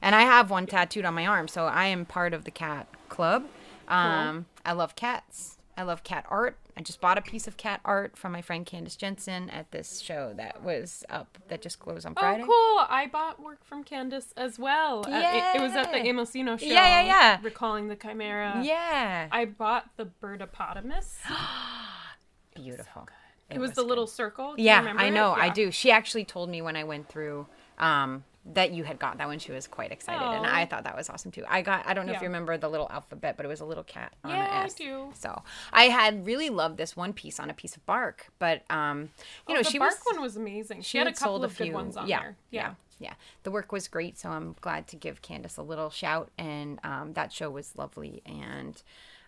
and 0.00 0.14
i 0.14 0.22
have 0.22 0.50
one 0.50 0.66
tattooed 0.66 1.04
on 1.04 1.14
my 1.14 1.26
arm 1.26 1.48
so 1.48 1.64
i 1.66 1.86
am 1.86 2.04
part 2.06 2.32
of 2.32 2.44
the 2.44 2.50
cat 2.52 2.86
club. 3.08 3.44
Um 3.88 4.46
i 4.64 4.72
love 4.72 4.94
cats 4.94 5.57
i 5.78 5.82
love 5.82 6.02
cat 6.04 6.26
art 6.28 6.58
i 6.76 6.82
just 6.82 7.00
bought 7.00 7.16
a 7.16 7.22
piece 7.22 7.46
of 7.46 7.56
cat 7.56 7.80
art 7.84 8.16
from 8.16 8.32
my 8.32 8.42
friend 8.42 8.66
candace 8.66 8.96
jensen 8.96 9.48
at 9.50 9.70
this 9.70 10.00
show 10.00 10.34
that 10.36 10.62
was 10.62 11.04
up 11.08 11.38
that 11.48 11.62
just 11.62 11.78
closed 11.78 12.04
on 12.04 12.14
friday 12.14 12.42
Oh, 12.42 12.46
cool! 12.46 12.86
I 12.90 13.06
bought 13.10 13.40
work 13.42 13.64
from 13.64 13.82
Candace 13.84 14.32
as 14.36 14.58
well. 14.58 15.04
Uh, 15.06 15.10
it, 15.10 15.56
it 15.56 15.60
was 15.62 15.72
at 15.72 15.90
the. 15.90 15.98
Amos 15.98 16.34
Eno 16.36 16.56
show. 16.56 16.66
Yeah, 16.66 17.00
yeah, 17.00 17.06
yeah. 17.06 17.38
Recalling 17.42 17.88
the 17.88 17.96
Chimera. 17.96 18.60
yeah 18.62 19.28
I 19.32 19.44
bought 19.46 19.88
the 19.96 20.06
birdopotamus. 20.22 21.16
beautiful 22.54 23.08
It, 23.50 23.58
was, 23.58 23.72
the 23.72 23.82
little 23.82 24.06
circle. 24.06 24.54
Do 24.56 24.62
you 24.62 24.66
Yeah, 24.66 24.92
I 24.96 25.06
it? 25.06 25.10
know. 25.12 25.32
I 25.32 25.48
do. 25.48 25.70
She 25.70 25.90
actually 25.90 26.24
told 26.24 26.48
me 26.50 26.60
when 26.62 26.76
I 26.76 26.84
went 26.84 27.08
through 27.08 27.46
um, 27.78 28.24
that 28.46 28.72
you 28.72 28.84
had 28.84 28.98
got 28.98 29.18
that 29.18 29.26
one. 29.26 29.38
She 29.38 29.52
was 29.52 29.66
quite 29.66 29.92
excited, 29.92 30.26
and 30.26 30.46
I 30.46 30.64
thought 30.64 30.84
that 30.84 30.96
was 30.96 31.10
awesome 31.10 31.30
too. 31.30 31.44
I 31.48 31.62
got. 31.62 31.86
I 31.86 31.92
don't 31.94 32.06
know 32.06 32.12
if 32.12 32.20
you 32.20 32.26
remember 32.28 32.56
the 32.56 32.68
little 32.68 32.88
alphabet, 32.90 33.36
but 33.36 33.44
it 33.44 33.48
was 33.48 33.60
a 33.60 33.64
little 33.64 33.84
cat 33.84 34.14
on 34.24 34.30
Yeah, 34.30 34.44
an 34.44 34.62
I 34.62 34.64
S. 34.64 34.74
do. 34.74 35.10
So 35.14 35.42
I 35.72 35.84
had 35.84 36.24
really 36.24 36.48
loved 36.48 36.78
this 36.78 36.96
one 36.96 37.12
piece 37.12 37.38
on 37.38 37.50
a 37.50 37.54
piece 37.54 37.76
of 37.76 37.84
bark, 37.84 38.28
but 38.38 38.62
um, 38.70 39.10
you 39.46 39.54
know, 39.54 39.60
Oh, 39.60 39.62
the 39.64 39.70
she 39.70 39.78
bark 39.78 39.90
was 39.90 40.14
one 40.14 40.22
was 40.22 40.36
amazing. 40.36 40.78
She, 40.82 40.90
she 40.90 40.98
had 40.98 41.06
a 41.06 41.10
had 41.10 41.16
couple 41.18 41.34
sold 41.34 41.44
of 41.44 41.56
good 41.58 41.72
ones 41.72 41.96
on 41.96 42.08
yeah, 42.08 42.20
there. 42.20 42.36
Yeah. 42.50 42.60
Yeah. 42.60 42.74
yeah, 43.10 43.14
The 43.42 43.50
work 43.50 43.70
was 43.70 43.86
great, 43.86 44.18
so 44.18 44.30
I'm 44.30 44.56
glad 44.60 44.86
to 44.88 44.96
give 44.96 45.20
Candace 45.20 45.56
a 45.58 45.62
little 45.62 45.90
shout, 45.90 46.30
and 46.38 46.80
um, 46.84 47.12
that 47.14 47.32
show 47.32 47.50
was 47.50 47.76
lovely, 47.76 48.22
and 48.24 48.80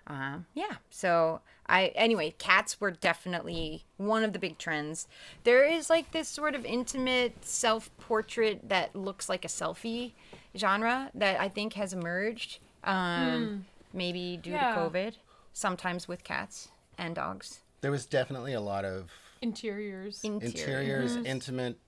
um, 0.06 0.46
yeah. 0.54 0.76
So 0.90 1.40
I 1.66 1.86
anyway, 1.94 2.34
cats 2.38 2.80
were 2.80 2.90
definitely 2.90 3.84
one 3.96 4.24
of 4.24 4.32
the 4.32 4.38
big 4.38 4.58
trends. 4.58 5.06
There 5.44 5.64
is 5.64 5.88
like 5.88 6.12
this 6.12 6.28
sort 6.28 6.54
of 6.54 6.64
intimate 6.64 7.44
self-portrait 7.44 8.68
that 8.68 8.94
looks 8.96 9.28
like 9.28 9.44
a 9.44 9.48
selfie 9.48 10.12
genre 10.56 11.10
that 11.14 11.40
I 11.40 11.48
think 11.48 11.74
has 11.74 11.92
emerged, 11.92 12.58
um, 12.84 13.66
maybe 13.92 14.38
due. 14.42 14.50
Yeah. 14.50 14.74
to 14.74 14.80
COVID. 14.80 15.14
Sometimes 15.52 16.08
with 16.08 16.24
cats 16.24 16.68
and 16.96 17.14
dogs. 17.14 17.60
There 17.80 17.90
was 17.90 18.06
definitely 18.06 18.52
a 18.52 18.60
lot 18.60 18.84
of 18.84 19.10
Interiors. 19.42 20.20
Interior. 20.22 21.00
interiors, 21.00 21.16
intimate. 21.24 21.78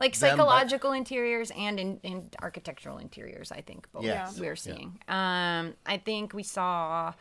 Like 0.00 0.16
them, 0.18 0.36
but- 0.36 0.42
psychological 0.42 0.92
interiors 0.92 1.50
and 1.56 1.78
in, 1.80 2.00
in 2.02 2.28
architectural 2.40 2.98
interiors 2.98 3.50
i 3.52 3.60
think 3.60 3.90
both 3.92 4.04
Yes. 4.04 4.38
we're 4.38 4.56
seeing 4.56 4.98
um 5.08 5.74
i 5.86 5.96
think 6.04 6.32
we 6.34 6.42
saw 6.42 7.12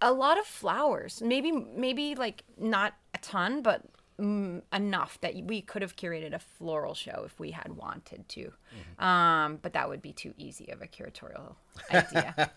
a 0.00 0.12
lot 0.12 0.38
of 0.38 0.44
flowers 0.46 1.22
maybe 1.22 1.52
maybe 1.52 2.14
like 2.14 2.42
not 2.58 2.94
a 3.14 3.18
ton 3.18 3.62
but 3.62 3.82
mm, 4.20 4.60
enough 4.72 5.18
that 5.20 5.34
we 5.44 5.60
could 5.62 5.82
have 5.82 5.96
curated 5.96 6.32
a 6.34 6.38
floral 6.38 6.94
show 6.94 7.22
if 7.26 7.38
we 7.38 7.50
had 7.50 7.72
wanted 7.76 8.26
to. 8.30 8.50
Um, 8.98 9.58
but 9.60 9.74
that 9.74 9.90
would 9.90 10.00
be 10.00 10.12
too 10.14 10.32
easy 10.38 10.68
of 10.70 10.80
a 10.80 10.86
curatorial 10.86 11.54
idea. 11.92 12.50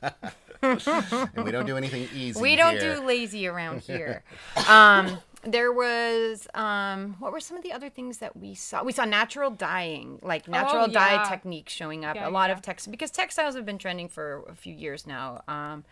and 0.62 1.44
we 1.46 1.52
don't 1.52 1.66
do 1.66 1.76
anything 1.78 2.08
easy. 2.16 2.40
we 2.42 2.56
don't 2.56 2.78
here. 2.80 2.96
do 2.96 3.06
lazy 3.06 3.46
around 3.48 3.82
here. 3.94 4.24
um, 4.70 5.18
there 5.44 5.72
was 5.72 6.48
um, 6.54 7.16
what 7.20 7.32
were 7.32 7.40
some 7.40 7.56
of 7.56 7.64
the 7.64 7.72
other 7.72 7.90
things 7.90 8.18
that 8.18 8.36
we 8.36 8.54
saw? 8.54 8.84
We 8.84 8.92
saw 8.92 9.06
natural 9.06 9.52
dyeing, 9.52 10.20
like 10.22 10.48
natural 10.48 10.88
dye 10.88 11.14
yeah. 11.14 11.30
techniques 11.30 11.72
showing 11.72 12.04
up. 12.04 12.16
Yeah, 12.16 12.28
a 12.28 12.32
lot 12.32 12.50
yeah. 12.50 12.56
of 12.56 12.62
text 12.62 12.92
because 12.92 13.12
textiles 13.12 13.56
have 13.56 13.66
been 13.66 13.78
trending 13.78 14.10
for 14.10 14.44
a 14.50 14.56
few 14.56 14.74
years 14.74 15.08
now. 15.08 15.42
Um, 15.48 15.86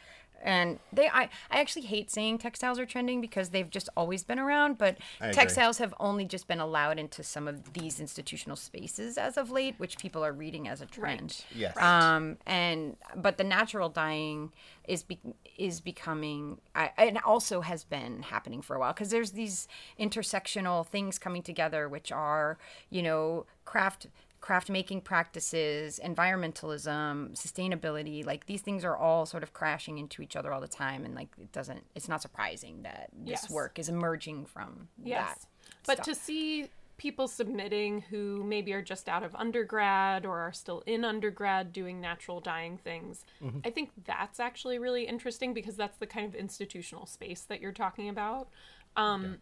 and 0.44 0.80
they, 0.94 1.08
I, 1.08 1.30
I 1.50 1.60
actually 1.60 1.84
hate 1.84 2.12
saying 2.12 2.38
textiles 2.38 2.80
are 2.80 2.86
trending 2.86 3.22
because 3.22 3.50
they've 3.50 3.70
just 3.70 3.90
always 3.98 4.24
been 4.24 4.40
around. 4.40 4.78
But 4.78 4.98
textiles 5.32 5.78
have 5.80 5.94
only 6.00 6.26
just 6.26 6.48
been 6.48 6.60
allowed 6.60 7.00
into 7.00 7.24
some 7.24 7.48
of 7.48 7.74
these 7.74 8.00
institutional 8.00 8.56
spaces 8.56 9.18
as 9.18 9.38
of 9.38 9.52
late, 9.52 9.76
which 9.78 9.98
people 9.98 10.24
are 10.24 10.34
reading 10.34 10.68
as 10.68 10.82
a 10.82 10.86
trend. 10.86 11.44
Yes. 11.56 11.78
Um, 11.78 12.38
and 12.46 12.96
but 13.16 13.38
the 13.38 13.44
natural 13.44 13.90
dyeing 13.90 14.52
is 14.88 15.04
be, 15.04 15.20
is 15.58 15.82
becoming 15.82 16.60
I, 16.76 16.92
and 16.98 17.18
also 17.20 17.62
has 17.62 17.84
been 17.84 18.24
happening 18.24 18.62
for 18.62 18.76
a 18.76 18.80
while 18.80 18.94
because 18.94 19.10
there's 19.10 19.32
these 19.32 19.68
intersectional 20.00 20.86
things 20.88 21.18
coming 21.20 21.42
together, 21.42 21.90
which 21.90 22.12
are 22.12 22.58
you 22.90 23.02
know 23.04 23.46
craft 23.66 24.08
craft 24.40 24.70
making 24.70 25.02
practices, 25.02 26.00
environmentalism, 26.04 27.32
sustainability. 27.34 28.26
Like 28.26 28.46
these 28.46 28.62
things 28.62 28.86
are 28.86 28.96
all 28.96 29.26
sort 29.26 29.44
of 29.44 29.54
crashing 29.54 29.98
into 29.98 30.22
each 30.22 30.36
other 30.36 30.54
all 30.54 30.62
the 30.62 30.68
time, 30.68 31.06
and 31.06 31.16
like 31.16 31.30
it 31.42 31.52
doesn't. 31.52 31.84
It's 31.96 32.08
not 32.08 32.22
surprising 32.22 32.84
that 32.84 33.10
this 33.14 33.44
Yes. 33.44 33.50
work 33.52 33.80
is 33.80 33.90
emerging 33.90 34.46
from 34.46 34.90
Yes. 35.04 35.28
that. 35.28 35.46
But 35.86 35.94
stuff. 35.98 36.06
to 36.06 36.16
see 36.16 36.70
people 36.98 37.28
submitting 37.28 38.02
who 38.02 38.44
maybe 38.44 38.74
are 38.74 38.82
just 38.82 39.08
out 39.08 39.22
of 39.22 39.36
undergrad 39.36 40.26
or 40.26 40.40
are 40.40 40.52
still 40.54 40.82
in 40.88 41.06
undergrad 41.06 41.72
doing 41.72 42.02
natural 42.02 42.40
dyeing 42.40 42.78
things, 42.78 43.24
Mm-hmm. 43.42 43.60
I 43.66 43.70
think 43.70 43.92
that's 44.06 44.40
actually 44.40 44.80
really 44.80 45.06
interesting 45.06 45.54
because 45.54 45.76
that's 45.76 45.98
the 45.98 46.08
kind 46.08 46.26
of 46.26 46.34
institutional 46.34 47.06
space 47.06 47.42
that 47.44 47.62
you're 47.62 47.72
talking 47.72 48.10
about. 48.10 48.50
Um, 48.96 49.38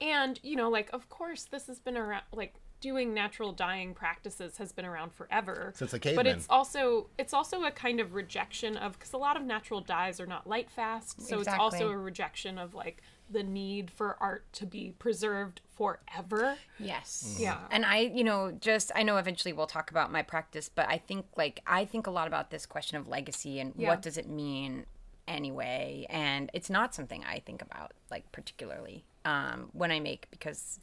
And, 0.00 0.38
you 0.42 0.56
know, 0.56 0.68
like, 0.70 0.90
of 0.92 1.08
course, 1.08 1.44
this 1.44 1.66
has 1.68 1.78
been 1.78 1.96
around, 1.96 2.24
like, 2.32 2.54
doing 2.84 3.14
natural 3.14 3.50
dyeing 3.50 3.94
practices 3.94 4.58
has 4.58 4.70
been 4.70 4.84
around 4.84 5.10
forever. 5.10 5.72
Since 5.74 5.92
the 5.92 6.12
but 6.14 6.26
it's 6.26 6.46
also 6.50 7.06
it's 7.16 7.32
also 7.32 7.64
a 7.64 7.70
kind 7.70 7.98
of 7.98 8.12
rejection 8.12 8.76
of 8.76 8.92
because 8.98 9.14
a 9.14 9.16
lot 9.16 9.38
of 9.38 9.42
natural 9.42 9.80
dyes 9.80 10.20
are 10.20 10.26
not 10.26 10.46
light 10.46 10.70
fast. 10.70 11.22
So 11.26 11.40
it's 11.40 11.48
also 11.48 11.88
a 11.88 11.96
rejection 11.96 12.58
of 12.58 12.74
like 12.74 13.02
the 13.30 13.42
need 13.42 13.90
for 13.90 14.18
art 14.20 14.44
to 14.52 14.66
be 14.66 14.92
preserved 14.98 15.62
forever. 15.74 16.58
Yes. 16.78 17.38
Yeah. 17.40 17.56
And 17.70 17.86
I, 17.86 18.00
you 18.00 18.22
know, 18.22 18.52
just 18.52 18.92
I 18.94 19.02
know 19.02 19.16
eventually 19.16 19.54
we'll 19.54 19.66
talk 19.66 19.90
about 19.90 20.12
my 20.12 20.20
practice, 20.20 20.68
but 20.68 20.86
I 20.86 20.98
think 20.98 21.24
like 21.38 21.62
I 21.66 21.86
think 21.86 22.06
a 22.06 22.10
lot 22.10 22.26
about 22.26 22.50
this 22.50 22.66
question 22.66 22.98
of 22.98 23.08
legacy 23.08 23.60
and 23.60 23.72
Yeah. 23.78 23.88
what 23.88 24.02
does 24.02 24.18
it 24.18 24.28
mean 24.28 24.84
anyway, 25.26 26.06
and 26.10 26.50
it's 26.52 26.68
not 26.68 26.94
something 26.94 27.24
I 27.24 27.38
think 27.38 27.62
about 27.62 27.92
like 28.10 28.30
particularly 28.30 29.06
um 29.24 29.70
when 29.72 29.90
I 29.90 30.00
make 30.00 30.26
because 30.30 30.78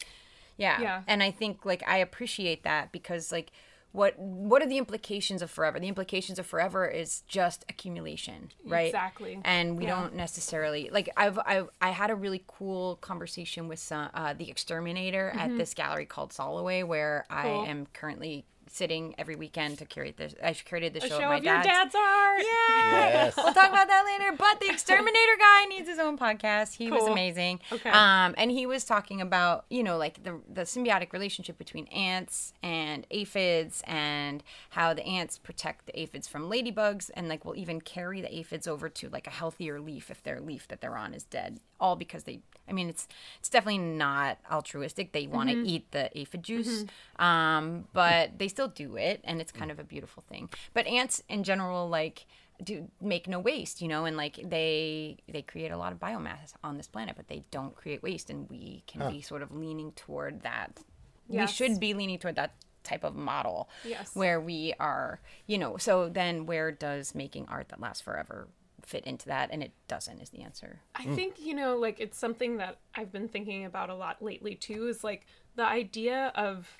yeah. 0.61 0.79
Yeah. 0.81 1.03
And 1.07 1.21
I 1.23 1.31
think 1.31 1.65
like 1.65 1.83
I 1.87 1.97
appreciate 1.97 2.63
that 2.63 2.91
because 2.91 3.31
like 3.31 3.51
what 3.93 4.17
what 4.17 4.61
are 4.63 4.67
the 4.67 4.77
implications 4.77 5.41
of 5.41 5.51
forever? 5.51 5.77
The 5.79 5.89
implications 5.89 6.39
of 6.39 6.45
forever 6.45 6.87
is 6.87 7.23
just 7.27 7.65
accumulation, 7.67 8.51
right? 8.65 8.85
Exactly. 8.87 9.33
And 9.43 9.77
we 9.77 9.83
Yeah. 9.83 9.95
don't 9.95 10.15
necessarily 10.15 10.89
like 10.97 11.09
I've, 11.17 11.37
I've 11.45 11.69
I 11.81 11.89
had 11.89 12.09
a 12.09 12.15
really 12.15 12.41
cool 12.47 12.95
conversation 13.09 13.67
with 13.67 13.79
some, 13.79 14.09
uh, 14.13 14.33
the 14.33 14.49
exterminator 14.49 15.33
at 15.37 15.57
this 15.57 15.73
gallery 15.73 16.05
called 16.05 16.31
Soloway 16.31 16.85
where 16.85 17.25
Mm-hmm. 17.29 17.41
Cool. 17.47 17.61
I 17.61 17.67
am 17.67 17.87
currently 17.93 18.45
sitting 18.71 19.13
every 19.17 19.35
weekend 19.35 19.77
to 19.79 19.85
curate 19.85 20.17
this. 20.17 20.33
I 20.43 20.51
curated 20.51 20.93
the 20.93 21.01
show, 21.01 21.09
show 21.09 21.15
of 21.15 21.29
my 21.29 21.37
of 21.37 21.43
your 21.43 21.55
dad's. 21.55 21.67
dad's 21.67 21.95
art 21.95 22.41
Yes. 22.41 23.33
We'll 23.37 23.53
talk 23.53 23.69
about 23.69 23.87
that 23.87 24.03
later. 24.05 24.35
But 24.37 24.59
the 24.59 24.69
exterminator 24.69 25.37
guy 25.37 25.65
needs 25.65 25.87
his 25.87 25.99
own 25.99 26.17
podcast. 26.17 26.73
He 26.73 26.89
was 26.91 27.03
amazing. 27.03 27.59
Okay. 27.71 27.89
Um, 27.89 28.33
and 28.37 28.51
he 28.51 28.65
was 28.65 28.83
talking 28.83 29.21
about 29.21 29.65
you 29.69 29.83
know 29.83 29.97
like 29.97 30.23
the 30.23 30.39
the 30.51 30.61
symbiotic 30.61 31.13
relationship 31.13 31.57
between 31.57 31.87
ants 31.87 32.53
and 32.63 33.05
aphids 33.11 33.83
and 33.85 34.43
how 34.71 34.93
the 34.93 35.05
ants 35.05 35.37
protect 35.37 35.85
the 35.85 35.99
aphids 35.99 36.27
from 36.27 36.49
ladybugs 36.49 37.09
and 37.13 37.27
like 37.27 37.45
will 37.45 37.55
even 37.55 37.81
carry 37.81 38.21
the 38.21 38.33
aphids 38.35 38.67
over 38.67 38.89
to 38.89 39.09
like 39.09 39.27
a 39.27 39.31
healthier 39.31 39.79
leaf 39.79 40.09
if 40.09 40.23
their 40.23 40.39
leaf 40.39 40.67
that 40.67 40.81
they're 40.81 40.97
on 40.97 41.13
is 41.13 41.23
dead. 41.23 41.59
All 41.79 41.95
because 41.95 42.23
they. 42.23 42.41
I 42.69 42.73
mean, 42.73 42.89
it's 42.89 43.07
it's 43.39 43.49
definitely 43.49 43.79
not 43.79 44.37
altruistic. 44.51 45.11
They 45.11 45.27
want 45.27 45.49
to 45.49 45.55
Mm-hmm. 45.55 45.65
eat 45.65 45.91
the 45.91 46.17
aphid 46.17 46.43
juice, 46.43 46.85
um, 47.19 47.85
but 47.93 48.37
they 48.39 48.47
still 48.47 48.67
do 48.69 48.95
it, 48.95 49.19
and 49.23 49.41
it's 49.41 49.51
kind 49.51 49.71
of 49.71 49.79
a 49.79 49.83
beautiful 49.83 50.23
thing. 50.29 50.49
But 50.73 50.87
ants 50.87 51.21
in 51.29 51.43
general, 51.43 51.89
like 51.89 52.25
do 52.63 52.87
make 53.01 53.27
no 53.27 53.39
waste 53.39 53.81
you 53.81 53.87
know 53.87 54.05
and 54.05 54.15
like 54.15 54.39
they 54.47 55.17
they 55.27 55.41
create 55.41 55.71
a 55.71 55.77
lot 55.77 55.91
of 55.91 55.97
biomass 55.99 56.53
on 56.63 56.77
this 56.77 56.85
planet 56.85 57.15
but 57.17 57.27
they 57.27 57.41
don't 57.49 57.75
create 57.75 58.03
waste 58.03 58.29
and 58.29 58.47
we 58.51 58.83
can 58.85 59.09
be 59.09 59.19
sort 59.19 59.41
of 59.41 59.51
leaning 59.51 59.91
toward 59.93 60.43
that 60.43 60.79
we 61.27 61.47
should 61.47 61.79
be 61.79 61.95
leaning 61.95 62.19
toward 62.19 62.35
that 62.35 62.53
type 62.83 63.03
of 63.03 63.15
model 63.15 63.67
Yes. 63.83 64.11
where 64.15 64.39
we 64.39 64.75
are 64.79 65.19
you 65.47 65.57
know 65.57 65.77
so 65.77 66.07
then 66.07 66.45
where 66.45 66.71
does 66.71 67.15
making 67.15 67.47
art 67.49 67.69
that 67.69 67.79
lasts 67.81 68.01
forever 68.03 68.47
fit 68.91 69.05
into 69.05 69.25
that 69.27 69.49
and 69.51 69.63
it 69.63 69.71
doesn't 69.87 70.19
is 70.19 70.29
the 70.29 70.41
answer 70.41 70.81
I 70.95 71.05
think, 71.05 71.39
you 71.39 71.55
know, 71.55 71.77
like 71.77 71.99
it's 71.99 72.17
something 72.17 72.57
that 72.57 72.79
I've 72.93 73.11
been 73.11 73.29
thinking 73.29 73.65
about 73.65 73.89
a 73.89 73.95
lot 73.95 74.21
lately 74.21 74.55
too 74.55 74.87
is 74.87 75.03
like 75.03 75.25
the 75.55 75.65
idea 75.65 76.31
of 76.35 76.77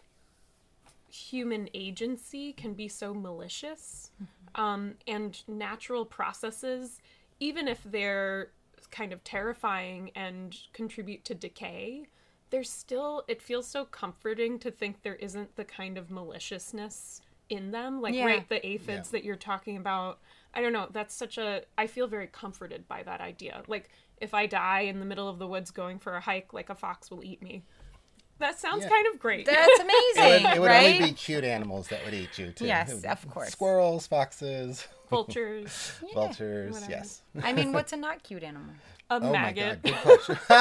human 1.07 1.69
agency 1.73 2.53
can 2.53 2.73
be 2.73 2.87
so 2.87 3.13
malicious. 3.13 4.11
Um, 4.55 4.95
and 5.07 5.41
natural 5.47 6.05
processes, 6.05 6.99
even 7.39 7.67
if 7.69 7.81
they're 7.85 8.51
kind 8.91 9.13
of 9.13 9.23
terrifying 9.23 10.11
and 10.15 10.57
contribute 10.73 11.23
to 11.25 11.33
decay, 11.33 12.07
there's 12.49 12.69
still, 12.69 13.23
it 13.29 13.41
feels 13.41 13.65
so 13.65 13.85
comforting 13.85 14.59
to 14.59 14.69
think 14.69 15.03
there 15.03 15.15
isn't 15.15 15.55
the 15.55 15.63
kind 15.63 15.97
of 15.97 16.11
maliciousness 16.11 17.21
in 17.49 17.71
them. 17.71 18.01
Like, 18.01 18.13
Yeah. 18.15 18.25
right, 18.25 18.49
the 18.49 18.65
aphids 18.65 19.09
that 19.11 19.23
you're 19.23 19.37
talking 19.37 19.77
about. 19.77 20.19
I 20.53 20.61
don't 20.61 20.73
know. 20.73 20.87
That's 20.91 21.13
such 21.15 21.37
a. 21.37 21.63
I 21.77 21.87
feel 21.87 22.07
very 22.07 22.27
comforted 22.27 22.87
by 22.87 23.03
that 23.03 23.21
idea. 23.21 23.63
Like, 23.67 23.89
if 24.17 24.33
I 24.33 24.47
die 24.47 24.81
in 24.81 24.99
the 24.99 25.05
middle 25.05 25.29
of 25.29 25.39
the 25.39 25.47
woods 25.47 25.71
going 25.71 25.97
for 25.99 26.15
a 26.15 26.21
hike, 26.21 26.53
like 26.53 26.69
a 26.69 26.75
fox 26.75 27.09
will 27.09 27.23
eat 27.23 27.41
me. 27.41 27.63
That 28.39 28.59
sounds 28.59 28.83
Yeah. 28.83 28.89
kind 28.89 29.07
of 29.13 29.19
great. 29.19 29.45
that's 29.45 29.67
It 29.79 29.85
would, 29.85 30.25
amazing 30.25 30.51
it 30.51 30.59
would 30.59 30.67
right 30.67 30.95
only 30.95 31.09
be 31.09 31.13
cute 31.13 31.43
animals 31.43 31.87
that 31.89 32.03
would 32.03 32.13
eat 32.13 32.37
you, 32.39 32.51
too. 32.51 32.65
Yes, 32.65 33.03
of 33.03 33.29
course. 33.29 33.49
Squirrels, 33.51 34.07
foxes, 34.07 34.87
Vultures, 35.11 35.91
vultures. 36.13 36.73
whatever. 36.73 36.91
Yes. 36.91 37.21
i 37.43 37.51
mean 37.53 37.73
what's 37.73 37.91
a 37.93 37.97
not 37.97 38.23
cute 38.23 38.43
animal 38.43 38.73
a 39.11 39.25
Oh 39.25 39.31
maggot. 39.31 39.79
my 39.83 39.91
God. 39.91 40.19
Good 40.25 40.37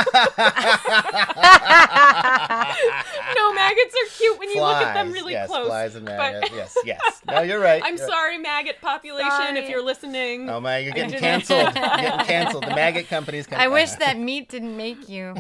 no, 3.37 3.53
maggots 3.55 3.95
are 3.95 4.09
cute 4.17 4.39
when 4.39 4.51
you 4.51 4.61
look 4.61 4.77
at 4.77 4.95
them 4.95 5.13
really 5.13 5.33
yes, 5.33 5.49
close. 5.49 5.67
Flies 5.67 5.95
and 5.95 6.07
but- 6.07 6.51
Yes, 6.53 6.77
yes. 6.85 7.23
No, 7.27 7.41
you're 7.43 7.61
right. 7.61 7.83
I'm 7.85 7.97
You're- 7.97 8.09
sorry, 8.11 8.39
maggot 8.39 8.81
population, 8.81 9.31
Sorry. 9.31 9.59
if 9.59 9.69
you're 9.69 9.83
listening. 9.85 10.49
Oh 10.51 10.61
my, 10.61 10.79
you're 10.79 10.93
getting 10.93 11.19
canceled. 11.19 11.61
You're 11.75 11.83
getting 11.97 12.27
canceled. 12.27 12.65
The 12.65 12.75
maggot 12.75 13.09
company's 13.09 13.47
coming. 13.47 13.65
i 13.65 13.69
wish 13.69 13.91
that 13.93 14.19
meat 14.19 14.49
didn't 14.49 14.77
make 14.77 15.09
you 15.09 15.31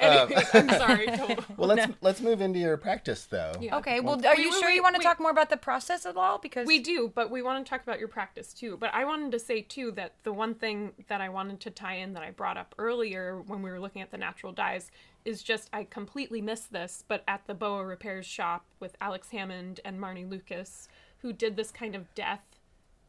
oh. 0.00 0.50
I'm 0.54 0.68
sorry. 0.70 1.06
Total. 1.06 1.44
Well, 1.56 1.68
let's 1.68 1.92
let's 2.00 2.20
move 2.20 2.40
into 2.40 2.58
your 2.58 2.76
practice 2.76 3.24
though. 3.26 3.52
Yeah. 3.60 3.76
okay 3.78 4.00
well 4.00 4.14
are 4.26 4.38
you 4.38 4.50
wait, 4.50 4.60
sure 4.60 4.70
you 4.70 4.82
want 4.82 4.94
to 4.96 4.98
wait. 4.98 5.04
talk 5.04 5.20
more 5.20 5.30
about 5.30 5.50
the 5.50 5.56
process 5.56 6.06
at 6.06 6.16
all 6.16 6.38
because 6.38 6.66
We 6.66 6.78
do, 6.80 7.10
but 7.14 7.30
we 7.30 7.42
want 7.42 7.64
to 7.64 7.68
talk 7.70 7.82
about 7.82 7.98
your 7.98 8.08
practice 8.08 8.52
too. 8.52 8.76
But 8.78 8.92
I 8.94 9.04
wanted 9.04 9.32
to 9.32 9.38
say 9.38 9.62
too 9.62 9.90
that 9.92 10.12
the 10.22 10.32
one 10.32 10.54
thing 10.54 10.92
that 11.08 11.20
I 11.20 11.28
wanted 11.28 11.60
to 11.60 11.70
tie 11.70 11.96
in 11.96 12.12
that 12.14 12.22
I 12.22 12.30
brought 12.30 12.56
up 12.56 12.74
earlier 12.78 13.40
when 13.46 13.60
we 13.62 13.70
were 13.70 13.80
looking 13.80 14.00
at 14.02 14.10
the 14.10 14.16
natural 14.18 14.52
dyes 14.52 14.90
is 15.24 15.42
just 15.42 15.68
I 15.72 15.84
completely 15.84 16.40
missed 16.40 16.72
this, 16.72 17.04
but 17.06 17.24
at 17.28 17.46
the 17.46 17.54
Boa 17.54 17.84
Repairs 17.84 18.26
shop 18.26 18.64
with 18.80 18.96
Alex 19.00 19.30
Hammond 19.30 19.80
and 19.84 19.98
Marnie 19.98 20.28
Lucas, 20.28 20.88
who 21.18 21.32
did 21.32 21.56
this 21.56 21.70
kind 21.70 21.94
of 21.94 22.14
death 22.14 22.42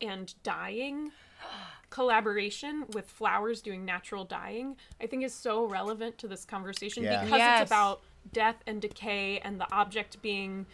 and 0.02 0.34
dyeing 0.44 1.12
collaboration 1.90 2.86
with 2.94 3.10
flowers 3.10 3.62
doing 3.62 3.86
natural 3.86 4.26
dyeing, 4.26 4.76
I 5.02 5.08
think 5.08 5.24
is 5.24 5.34
so 5.34 5.66
relevant 5.66 6.18
to 6.20 6.28
this 6.28 6.46
conversation 6.46 7.04
Yeah. 7.04 7.24
because 7.24 7.38
Yes. 7.40 7.62
it's 7.62 7.70
about 7.72 8.02
death 8.34 8.58
and 8.68 8.82
decay 8.82 9.40
and 9.40 9.60
the 9.60 9.72
object 9.74 10.22
being 10.22 10.66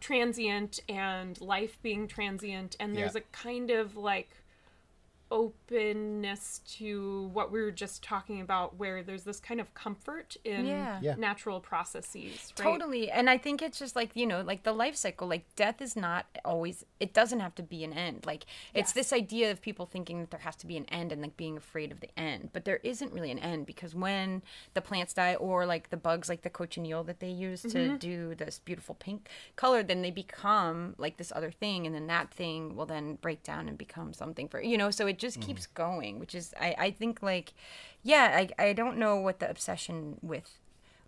transient 0.00 0.80
and 0.88 1.40
life 1.40 1.80
being 1.82 2.06
transient 2.06 2.76
and 2.78 2.94
there's 2.94 3.14
Yeah. 3.14 3.20
a 3.20 3.36
kind 3.36 3.70
of 3.70 3.96
like 3.96 4.30
openness 5.30 6.60
to 6.66 7.30
what 7.32 7.50
we 7.50 7.60
were 7.60 7.70
just 7.70 8.02
talking 8.02 8.40
about 8.40 8.76
where 8.78 9.02
there's 9.02 9.24
this 9.24 9.40
kind 9.40 9.60
of 9.60 9.72
comfort 9.74 10.36
in 10.44 10.66
Yeah. 10.66 10.98
Yeah. 11.02 11.14
natural 11.16 11.60
processes 11.60 12.52
right? 12.58 12.64
Totally. 12.64 13.10
And 13.10 13.28
I 13.28 13.38
think 13.38 13.62
it's 13.62 13.78
just 13.78 13.96
like, 13.96 14.14
you 14.14 14.26
know, 14.26 14.42
like 14.42 14.62
the 14.62 14.72
life 14.72 14.96
cycle, 14.96 15.26
like 15.28 15.44
death 15.56 15.80
is 15.80 15.96
not 15.96 16.26
always, 16.44 16.84
it 17.00 17.12
doesn't 17.12 17.40
have 17.40 17.54
to 17.56 17.62
be 17.62 17.84
an 17.84 17.92
end. 17.92 18.24
Like 18.26 18.46
it's 18.74 18.90
Yes. 18.90 18.92
this 18.92 19.12
idea 19.12 19.50
of 19.50 19.60
people 19.60 19.86
thinking 19.86 20.20
that 20.20 20.30
there 20.30 20.40
has 20.40 20.56
to 20.56 20.66
be 20.66 20.76
an 20.76 20.84
end 20.86 21.12
and 21.12 21.20
like 21.20 21.36
being 21.36 21.56
afraid 21.56 21.90
of 21.90 22.00
the 22.00 22.10
end. 22.18 22.50
But 22.52 22.64
there 22.64 22.80
isn't 22.82 23.12
really 23.12 23.30
an 23.30 23.38
end 23.38 23.66
because 23.66 23.94
when 23.94 24.42
the 24.74 24.80
plants 24.80 25.12
die 25.12 25.34
or 25.34 25.66
like 25.66 25.90
the 25.90 25.96
bugs, 25.96 26.28
like 26.28 26.42
the 26.42 26.50
cochineal 26.50 27.04
that 27.04 27.20
they 27.20 27.30
use 27.30 27.62
to 27.62 27.68
mm-hmm. 27.68 27.96
do 27.96 28.34
this 28.34 28.60
beautiful 28.64 28.94
pink 28.94 29.28
color, 29.56 29.82
then 29.82 30.02
they 30.02 30.10
become 30.10 30.94
like 30.98 31.16
this 31.16 31.32
other 31.34 31.50
thing. 31.50 31.86
And 31.86 31.94
then 31.94 32.06
that 32.06 32.30
thing 32.32 32.76
will 32.76 32.86
then 32.86 33.16
break 33.16 33.42
down 33.42 33.68
and 33.68 33.76
become 33.76 34.12
something 34.12 34.48
for, 34.48 34.62
you 34.62 34.78
know, 34.78 34.90
so 34.90 35.06
it 35.06 35.15
just 35.18 35.40
keeps 35.40 35.66
going, 35.66 36.18
which 36.18 36.34
is, 36.34 36.54
I, 36.60 36.74
I 36.78 36.90
think 36.90 37.22
like, 37.22 37.54
yeah, 38.02 38.30
I, 38.58 38.68
I 38.68 38.72
don't 38.72 38.96
know 38.98 39.16
what 39.16 39.38
the 39.40 39.48
obsession 39.50 40.18
with 40.22 40.58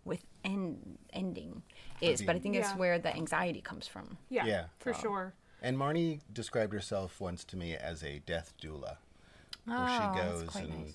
with 0.05 0.25
end 0.45 0.99
ending 1.13 1.63
is, 2.01 2.23
but 2.23 2.37
I 2.37 2.39
think 2.39 2.57
it's 2.57 2.73
where 2.73 2.99
the 2.99 3.15
anxiety 3.15 3.61
comes 3.61 3.87
from. 3.87 4.17
yeah, 4.31 4.47
Yeah. 4.47 4.65
for 4.79 4.95
sure 4.95 5.35
And 5.61 5.77
Marnie 5.77 6.21
described 6.33 6.73
herself 6.73 7.21
once 7.21 7.45
to 7.45 7.57
me 7.57 7.75
as 7.77 8.03
a 8.03 8.21
death 8.21 8.53
doula, 8.63 8.97
where 9.67 9.77
Oh, 9.79 9.87
she 9.87 9.99
that's 10.05 10.17
goes 10.17 10.49
quite 10.51 10.65
and 10.69 10.85
nice. 10.87 10.95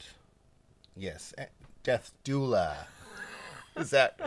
yes, 0.95 1.33
eh, 1.37 1.45
death 1.83 2.11
doula. 2.23 2.87
Is 3.75 3.89
that 3.91 4.19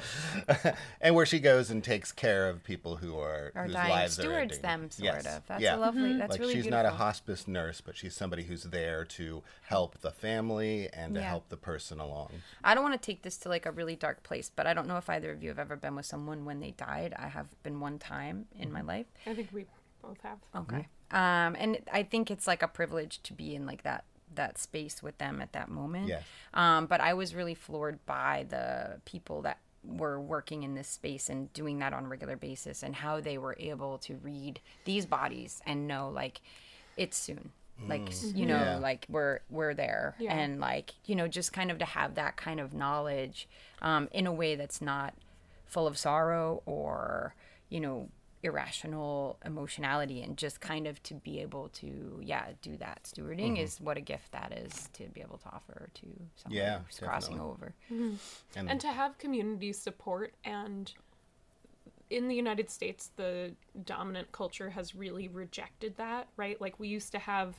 and 1.00 1.14
where 1.14 1.26
she 1.26 1.38
goes 1.38 1.70
and 1.70 1.82
takes 1.82 2.12
care 2.12 2.48
of 2.48 2.62
people 2.64 2.96
who 2.96 3.18
are 3.18 3.52
Or 3.54 3.64
whose 3.64 3.72
dying 3.72 3.90
lives 3.90 4.18
are 4.18 4.22
stewards 4.22 4.56
ending. 4.56 4.62
them, 4.62 4.90
sort 4.90 5.04
Yes. 5.04 5.26
of. 5.36 5.46
That's 5.46 5.62
yeah. 5.62 5.76
a 5.76 5.78
lovely. 5.78 6.16
That's 6.16 6.32
like 6.32 6.40
really 6.40 6.54
she's 6.54 6.64
beautiful. 6.64 6.84
not 6.84 6.92
a 6.92 6.96
hospice 6.96 7.46
nurse, 7.48 7.80
but 7.80 7.96
she's 7.96 8.14
somebody 8.14 8.44
who's 8.44 8.64
there 8.64 9.04
to 9.04 9.42
help 9.62 9.98
the 10.00 10.10
family 10.10 10.88
and 10.92 11.14
to 11.14 11.20
Yeah. 11.20 11.28
help 11.28 11.48
the 11.48 11.56
person 11.56 12.00
along. 12.00 12.30
I 12.64 12.74
don't 12.74 12.82
want 12.82 13.00
to 13.00 13.04
take 13.06 13.22
this 13.22 13.36
to 13.38 13.48
like 13.48 13.66
a 13.66 13.70
really 13.70 13.96
dark 13.96 14.22
place, 14.22 14.50
but 14.54 14.66
I 14.66 14.74
don't 14.74 14.88
know 14.88 14.96
if 14.96 15.08
either 15.08 15.30
of 15.30 15.42
you 15.42 15.48
have 15.50 15.58
ever 15.58 15.76
been 15.76 15.94
with 15.96 16.06
someone 16.06 16.44
when 16.44 16.60
they 16.60 16.72
died. 16.72 17.14
I 17.18 17.28
have 17.28 17.48
been 17.62 17.80
one 17.80 17.98
time 17.98 18.46
in 18.58 18.72
my 18.72 18.80
life. 18.82 19.06
i 19.26 19.34
think 19.34 19.48
we 19.52 19.66
both 20.02 20.20
have 20.22 20.38
Okay. 20.54 20.86
Um, 21.12 21.54
and 21.58 21.78
I 21.92 22.02
think 22.02 22.30
it's 22.32 22.46
like 22.48 22.62
a 22.62 22.68
privilege 22.68 23.22
to 23.22 23.32
be 23.32 23.54
in 23.54 23.64
like 23.64 23.84
that 23.84 24.04
that 24.36 24.58
space 24.58 25.02
with 25.02 25.18
them 25.18 25.40
at 25.42 25.52
that 25.52 25.68
moment. 25.68 26.08
Yes. 26.08 26.22
Um, 26.54 26.86
but 26.86 27.00
I 27.00 27.14
was 27.14 27.34
really 27.34 27.54
floored 27.54 28.04
by 28.06 28.46
the 28.48 29.00
people 29.04 29.42
that 29.42 29.58
were 29.84 30.20
working 30.20 30.62
in 30.64 30.74
this 30.74 30.88
space 30.88 31.28
and 31.28 31.52
doing 31.52 31.78
that 31.78 31.92
on 31.92 32.06
a 32.06 32.08
regular 32.08 32.36
basis 32.36 32.82
and 32.82 32.94
how 32.96 33.20
they 33.20 33.38
were 33.38 33.56
able 33.60 33.98
to 33.98 34.16
read 34.16 34.60
these 34.84 35.06
bodies 35.06 35.60
and 35.66 35.86
know 35.86 36.08
like 36.10 36.40
it's 36.96 37.16
soon. 37.16 37.50
Like 37.86 38.08
s- 38.08 38.32
you 38.34 38.46
know, 38.46 38.56
Yeah. 38.56 38.76
like 38.78 39.04
we're 39.10 39.40
we're 39.50 39.74
there, 39.74 40.14
Yeah. 40.18 40.32
and 40.34 40.58
like 40.60 40.94
you 41.04 41.14
know, 41.14 41.28
just 41.28 41.52
kind 41.52 41.70
of 41.70 41.78
to 41.80 41.84
have 41.84 42.14
that 42.14 42.36
kind 42.36 42.58
of 42.58 42.72
knowledge, 42.72 43.46
um, 43.82 44.08
in 44.12 44.26
a 44.26 44.32
way 44.32 44.54
that's 44.56 44.80
not 44.80 45.12
full 45.66 45.86
of 45.86 45.98
sorrow 45.98 46.62
or 46.64 47.34
you 47.68 47.80
know 47.80 48.08
irrational 48.42 49.38
emotionality 49.44 50.22
and 50.22 50.36
just 50.36 50.60
kind 50.60 50.86
of 50.86 51.02
to 51.02 51.14
be 51.14 51.40
able 51.40 51.68
to 51.70 52.20
yeah 52.22 52.46
do 52.62 52.76
that 52.76 53.02
stewarding 53.04 53.58
Mm-hmm. 53.58 53.62
is 53.62 53.80
what 53.80 53.96
a 53.96 54.00
gift 54.00 54.32
that 54.32 54.52
is 54.52 54.88
to 54.92 55.04
be 55.08 55.20
able 55.20 55.38
to 55.38 55.48
offer 55.48 55.88
to 55.94 56.06
someone 56.36 56.64
Yeah, 56.64 56.80
who's 56.86 57.00
crossing 57.00 57.40
definitely. 57.40 57.40
over 57.40 57.74
And, 57.90 58.20
and 58.68 58.80
to 58.80 58.88
have 58.88 59.18
community 59.18 59.72
support 59.72 60.34
and 60.44 60.92
in 62.10 62.28
the 62.28 62.34
united 62.34 62.70
states 62.70 63.10
the 63.16 63.52
dominant 63.84 64.30
culture 64.32 64.70
has 64.70 64.94
really 64.94 65.28
rejected 65.28 65.96
that 65.96 66.28
right 66.36 66.60
like 66.60 66.78
we 66.78 66.88
used 66.88 67.12
to 67.12 67.18
have 67.18 67.56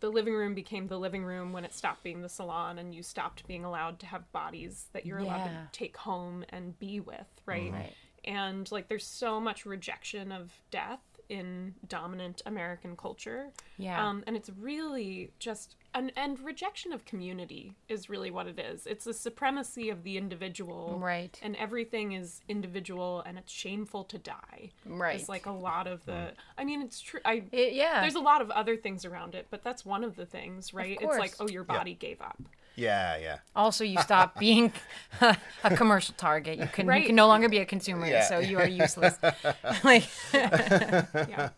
the 0.00 0.10
living 0.10 0.34
room 0.34 0.54
became 0.54 0.88
the 0.88 0.98
living 0.98 1.24
room 1.24 1.52
when 1.52 1.64
it 1.64 1.74
stopped 1.74 2.02
being 2.04 2.22
the 2.22 2.28
salon 2.28 2.78
and 2.78 2.94
you 2.94 3.02
stopped 3.02 3.46
being 3.46 3.64
allowed 3.64 3.98
to 4.00 4.06
have 4.06 4.30
bodies 4.32 4.86
that 4.92 5.06
you're 5.06 5.18
allowed 5.18 5.44
to 5.44 5.52
take 5.72 5.96
home 5.96 6.44
and 6.50 6.78
be 6.78 7.00
with 7.00 7.28
right 7.46 7.76
Right. 7.76 7.96
And 8.24 8.70
like 8.72 8.88
there's 8.88 9.06
so 9.06 9.40
much 9.40 9.64
rejection 9.66 10.32
of 10.32 10.52
death 10.70 11.00
in 11.30 11.74
dominant 11.88 12.42
american 12.44 12.96
culture. 12.96 13.48
Yeah. 13.78 14.06
um, 14.06 14.22
and 14.26 14.36
it's 14.36 14.50
really 14.60 15.30
just 15.38 15.74
an 15.94 16.10
and 16.16 16.38
rejection 16.40 16.92
of 16.92 17.04
community 17.04 17.72
is 17.88 18.10
really 18.10 18.30
what 18.30 18.46
it 18.48 18.58
is. 18.58 18.84
It's 18.86 19.04
the 19.04 19.14
supremacy 19.14 19.88
of 19.90 20.02
the 20.02 20.16
individual. 20.18 20.98
Right. 21.00 21.38
and 21.42 21.54
everything 21.56 22.12
is 22.12 22.40
individual 22.48 23.22
and 23.24 23.38
it's 23.38 23.52
shameful 23.52 24.04
to 24.04 24.18
die. 24.18 24.70
Right. 24.84 25.18
it's 25.18 25.28
like 25.28 25.46
a 25.46 25.52
lot 25.52 25.86
of 25.86 26.04
the 26.04 26.32
i 26.58 26.64
mean 26.64 26.82
it's 26.82 27.00
true 27.00 27.20
i 27.24 27.42
It- 27.52 27.72
yeah. 27.74 28.00
there's 28.02 28.16
a 28.16 28.20
lot 28.20 28.42
of 28.42 28.50
other 28.50 28.76
things 28.76 29.04
around 29.04 29.34
it 29.34 29.46
but 29.50 29.62
that's 29.62 29.84
one 29.86 30.04
of 30.04 30.16
the 30.16 30.26
things 30.26 30.74
right? 30.74 30.98
It's 31.00 31.18
like 31.18 31.34
oh 31.40 31.48
your 31.48 31.64
body 31.64 31.94
gave 31.94 32.20
up 32.20 32.38
yeah, 32.76 33.16
yeah. 33.18 33.38
also 33.54 33.84
you 33.84 34.00
stop 34.00 34.36
being 34.46 34.72
a 35.20 35.36
commercial 35.76 36.14
target 36.16 36.58
you 36.58 36.66
can 36.66 36.90
you 36.92 37.06
can 37.06 37.14
no 37.14 37.28
longer 37.28 37.48
be 37.48 37.58
a 37.58 37.64
consumer 37.64 38.06
Yeah. 38.06 38.24
so 38.24 38.38
you 38.40 38.58
are 38.58 38.66
useless 38.68 39.16
like 39.84 40.04
yeah 40.34 41.50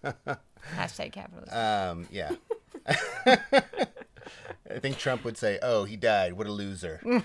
hashtag 0.77 1.13
capitalism 1.13 1.57
Um, 1.57 2.07
yeah. 2.11 2.33
I 4.69 4.81
think 4.81 4.99
Trump 4.99 5.25
would 5.25 5.39
say, 5.39 5.59
"Oh, 5.63 5.85
he 5.85 5.97
died. 5.97 6.33
What 6.35 6.47
a 6.49 6.53
loser." 6.53 7.01
oh 7.05 7.21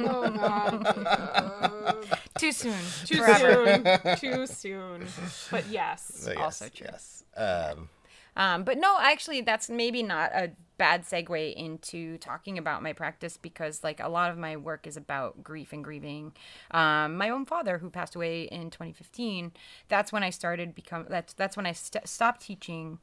god 0.00 2.08
too 2.38 2.52
soon 2.52 2.74
too 3.04 3.18
forever. 3.18 3.82
soon 3.84 4.16
too 4.16 4.46
soon 4.46 5.06
but 5.50 5.66
yes 5.68 6.22
But 6.24 6.36
yes, 6.36 6.42
Also 6.42 6.68
true. 6.68 6.86
Yes. 6.90 7.24
Um, 7.36 7.88
Um, 8.36 8.64
but 8.64 8.78
no, 8.78 8.98
actually, 9.00 9.40
that's 9.40 9.68
maybe 9.68 10.02
not 10.02 10.32
a 10.32 10.52
bad 10.76 11.02
segue 11.02 11.54
into 11.54 12.18
talking 12.18 12.58
about 12.58 12.82
my 12.82 12.92
practice 12.92 13.36
because, 13.36 13.84
like, 13.84 14.00
a 14.00 14.08
lot 14.08 14.30
of 14.30 14.38
my 14.38 14.56
work 14.56 14.86
is 14.86 14.96
about 14.96 15.42
grief 15.42 15.72
and 15.72 15.84
grieving. 15.84 16.32
Um, 16.72 17.16
my 17.16 17.30
own 17.30 17.46
father, 17.46 17.78
who 17.78 17.90
passed 17.90 18.14
away 18.14 18.42
in 18.44 18.70
2015, 18.70 19.52
that's 19.88 20.12
when 20.12 20.22
I 20.22 20.30
started 20.30 20.74
become. 20.74 21.06
That's 21.08 21.32
that's 21.32 21.56
when 21.56 21.66
I 21.66 21.72
st- 21.72 22.08
stopped 22.08 22.42
teaching 22.42 22.98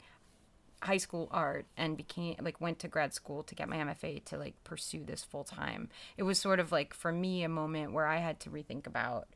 high 0.84 0.98
school 0.98 1.28
art 1.32 1.68
and 1.78 1.96
became 1.96 2.36
like 2.42 2.60
went 2.60 2.80
to 2.80 2.88
grad 2.88 3.14
school 3.14 3.44
to 3.44 3.54
get 3.54 3.70
my 3.70 3.78
MFA 3.78 4.24
to 4.26 4.38
like 4.38 4.56
pursue 4.64 5.04
this 5.06 5.24
full 5.24 5.44
time. 5.44 5.90
It 6.18 6.24
was 6.24 6.40
sort 6.40 6.60
of 6.60 6.72
like 6.72 6.94
for 6.94 7.12
me 7.12 7.44
a 7.44 7.50
moment 7.50 7.94
where 7.94 8.08
I 8.08 8.18
had 8.18 8.40
to 8.42 8.50
rethink 8.50 8.88
about 8.88 9.28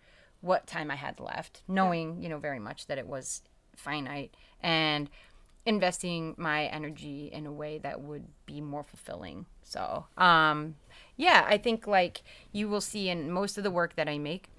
what 0.42 0.68
time 0.68 0.92
I 0.92 0.96
had 0.96 1.20
left, 1.20 1.62
knowing, 1.68 2.22
you 2.22 2.30
know, 2.30 2.40
very 2.40 2.60
much 2.60 2.88
that 2.88 2.98
it 2.98 3.08
was 3.08 3.44
finite 3.76 4.34
and 4.62 5.10
investing 5.66 6.36
my 6.38 6.66
energy 6.66 7.30
in 7.34 7.46
a 7.46 7.52
way 7.52 7.78
that 7.80 8.02
would 8.02 8.26
be 8.46 8.62
more 8.62 8.84
fulfilling. 8.84 9.46
So, 9.64 10.06
um 10.18 10.76
yeah, 11.18 11.46
I 11.48 11.58
think 11.58 11.88
like 11.88 12.24
you 12.52 12.68
will 12.68 12.82
see 12.82 13.10
in 13.10 13.32
most 13.32 13.58
of 13.58 13.64
the 13.64 13.72
work 13.72 13.96
that 13.96 14.08
I 14.10 14.18
make 14.18 14.50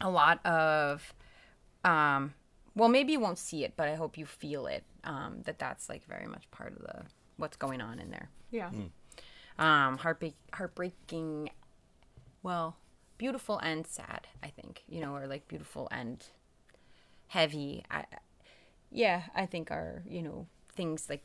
a 0.00 0.10
lot 0.10 0.44
of 0.44 1.14
um 1.84 2.34
well 2.74 2.88
maybe 2.88 3.12
you 3.12 3.20
won't 3.20 3.38
see 3.38 3.62
it 3.64 3.74
but 3.76 3.88
i 3.88 3.94
hope 3.94 4.18
you 4.18 4.26
feel 4.26 4.66
it 4.66 4.82
um 5.04 5.40
that 5.44 5.58
that's 5.58 5.88
like 5.88 6.04
very 6.06 6.26
much 6.26 6.50
part 6.50 6.72
of 6.72 6.78
the 6.80 7.02
what's 7.36 7.56
going 7.56 7.80
on 7.80 7.98
in 8.00 8.10
there. 8.10 8.28
Yeah. 8.50 8.70
Um 9.58 9.98
heartbreak 9.98 10.34
heartbreaking 10.52 11.50
well 12.42 12.76
beautiful 13.18 13.58
and 13.58 13.86
sad 13.86 14.26
i 14.42 14.48
think 14.48 14.82
you 14.88 15.00
know 15.00 15.14
or 15.14 15.26
like 15.26 15.46
beautiful 15.46 15.88
and 15.92 16.26
heavy. 17.28 17.84
I, 17.90 18.04
yeah 18.94 19.24
i 19.34 19.44
think 19.44 19.70
are 19.70 20.02
you 20.08 20.22
know 20.22 20.46
things 20.74 21.10
like 21.10 21.22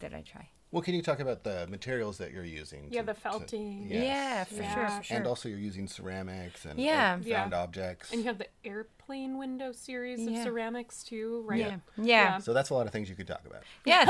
that 0.00 0.14
i 0.14 0.20
try 0.20 0.46
well, 0.72 0.82
can 0.82 0.94
you 0.94 1.02
talk 1.02 1.18
about 1.20 1.42
the 1.42 1.66
materials 1.68 2.18
that 2.18 2.32
you're 2.32 2.44
using? 2.44 2.88
yeah 2.90 3.00
to- 3.00 3.06
the 3.06 3.14
to- 3.14 3.20
felting 3.20 3.86
Yes. 3.90 4.04
yeah 4.04 4.44
for 4.44 4.54
Yeah. 4.62 4.74
sure 4.74 4.88
for 4.98 5.02
sure 5.02 5.16
And 5.16 5.26
also, 5.26 5.48
you're 5.48 5.58
using 5.58 5.88
ceramics 5.88 6.64
and 6.64 6.78
Yeah. 6.78 7.14
and 7.14 7.24
Yeah. 7.24 7.40
found 7.42 7.54
objects. 7.54 8.10
And 8.12 8.20
you 8.20 8.26
have 8.28 8.38
the 8.38 8.46
airplane 8.64 9.38
window 9.38 9.72
series 9.72 10.20
Yeah. 10.20 10.38
of 10.38 10.44
ceramics 10.44 11.02
too, 11.02 11.42
right? 11.46 11.58
yeah 11.58 11.76
yeah 11.96 12.38
so 12.38 12.52
that's 12.52 12.70
a 12.70 12.74
lot 12.74 12.86
of 12.86 12.92
things 12.92 13.08
you 13.10 13.16
could 13.16 13.26
talk 13.26 13.42
about. 13.44 13.62
yeah 13.84 14.04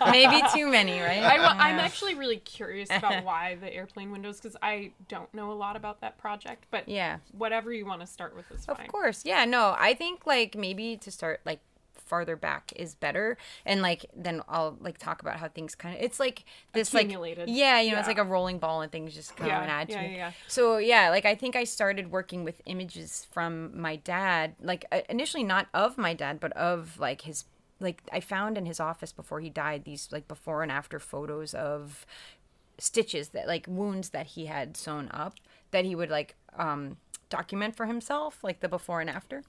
maybe 0.10 0.42
too 0.52 0.66
many 0.66 1.00
right 1.00 1.22
I, 1.22 1.38
wa- 1.38 1.54
I'm 1.56 1.78
actually 1.78 2.14
really 2.14 2.38
curious 2.38 2.88
about 2.90 3.22
why 3.28 3.54
the 3.60 3.72
airplane 3.72 4.10
windows 4.10 4.40
because 4.40 4.56
I 4.62 4.90
don't 5.08 5.32
know 5.34 5.52
a 5.52 5.54
lot 5.54 5.76
about 5.76 6.00
that 6.00 6.18
project, 6.18 6.64
but 6.70 6.88
yeah 6.88 7.18
whatever 7.32 7.72
you 7.72 7.86
want 7.86 8.00
to 8.00 8.06
start 8.06 8.34
with 8.36 8.50
is 8.50 8.64
fine. 8.66 8.76
Of 8.80 8.88
course. 8.88 9.22
Yeah, 9.24 9.44
no. 9.44 9.74
I 9.78 9.94
think 9.94 10.26
like 10.26 10.56
maybe 10.56 10.96
to 10.98 11.10
start 11.10 11.40
like 11.44 11.60
farther 12.06 12.36
back 12.36 12.72
is 12.76 12.94
better 12.94 13.36
and 13.64 13.82
like 13.82 14.06
then 14.14 14.42
I'll 14.48 14.76
like 14.80 14.98
talk 14.98 15.22
about 15.22 15.36
how 15.38 15.48
things 15.48 15.74
kind 15.74 15.96
of 15.96 16.02
it's 16.02 16.20
like 16.20 16.44
this 16.72 16.92
like 16.94 17.08
yeah 17.48 17.80
you 17.80 17.92
know 17.92 17.98
it's 17.98 18.08
like 18.08 18.18
a 18.18 18.24
rolling 18.24 18.58
ball 18.58 18.82
and 18.82 18.90
things 18.92 19.14
just 19.14 19.36
come 19.36 19.46
Yeah, 19.48 19.62
and 19.62 19.70
add 19.70 19.88
to 19.88 19.94
yeah, 19.94 20.00
it. 20.02 20.10
yeah, 20.12 20.16
yeah. 20.16 20.32
So 20.48 20.76
yeah, 20.78 21.10
like 21.10 21.24
I 21.24 21.34
think 21.34 21.56
I 21.56 21.64
started 21.64 22.10
working 22.10 22.44
with 22.44 22.60
images 22.66 23.26
from 23.32 23.78
my 23.80 23.96
dad, 23.96 24.54
like 24.60 24.84
uh, 24.92 25.00
initially 25.08 25.42
not 25.44 25.68
of 25.74 25.96
my 25.98 26.14
dad, 26.14 26.40
but 26.40 26.52
of 26.52 26.98
like 26.98 27.22
his 27.22 27.44
like 27.80 28.02
I 28.12 28.20
found 28.20 28.56
in 28.56 28.66
his 28.66 28.80
office 28.80 29.12
before 29.12 29.40
he 29.40 29.50
died 29.50 29.84
these 29.84 30.08
like 30.12 30.28
before 30.28 30.62
and 30.62 30.70
after 30.70 30.98
photos 31.00 31.54
of 31.54 32.06
stitches 32.78 33.28
that 33.30 33.46
like 33.46 33.66
wounds 33.68 34.10
that 34.10 34.26
he 34.28 34.46
had 34.46 34.76
sewn 34.76 35.08
up 35.12 35.34
that 35.70 35.84
he 35.84 35.94
would 35.94 36.10
like 36.10 36.34
um 36.58 36.96
document 37.30 37.74
for 37.76 37.86
himself, 37.86 38.44
like 38.44 38.60
the 38.60 38.68
before 38.68 39.00
and 39.00 39.10
after. 39.10 39.42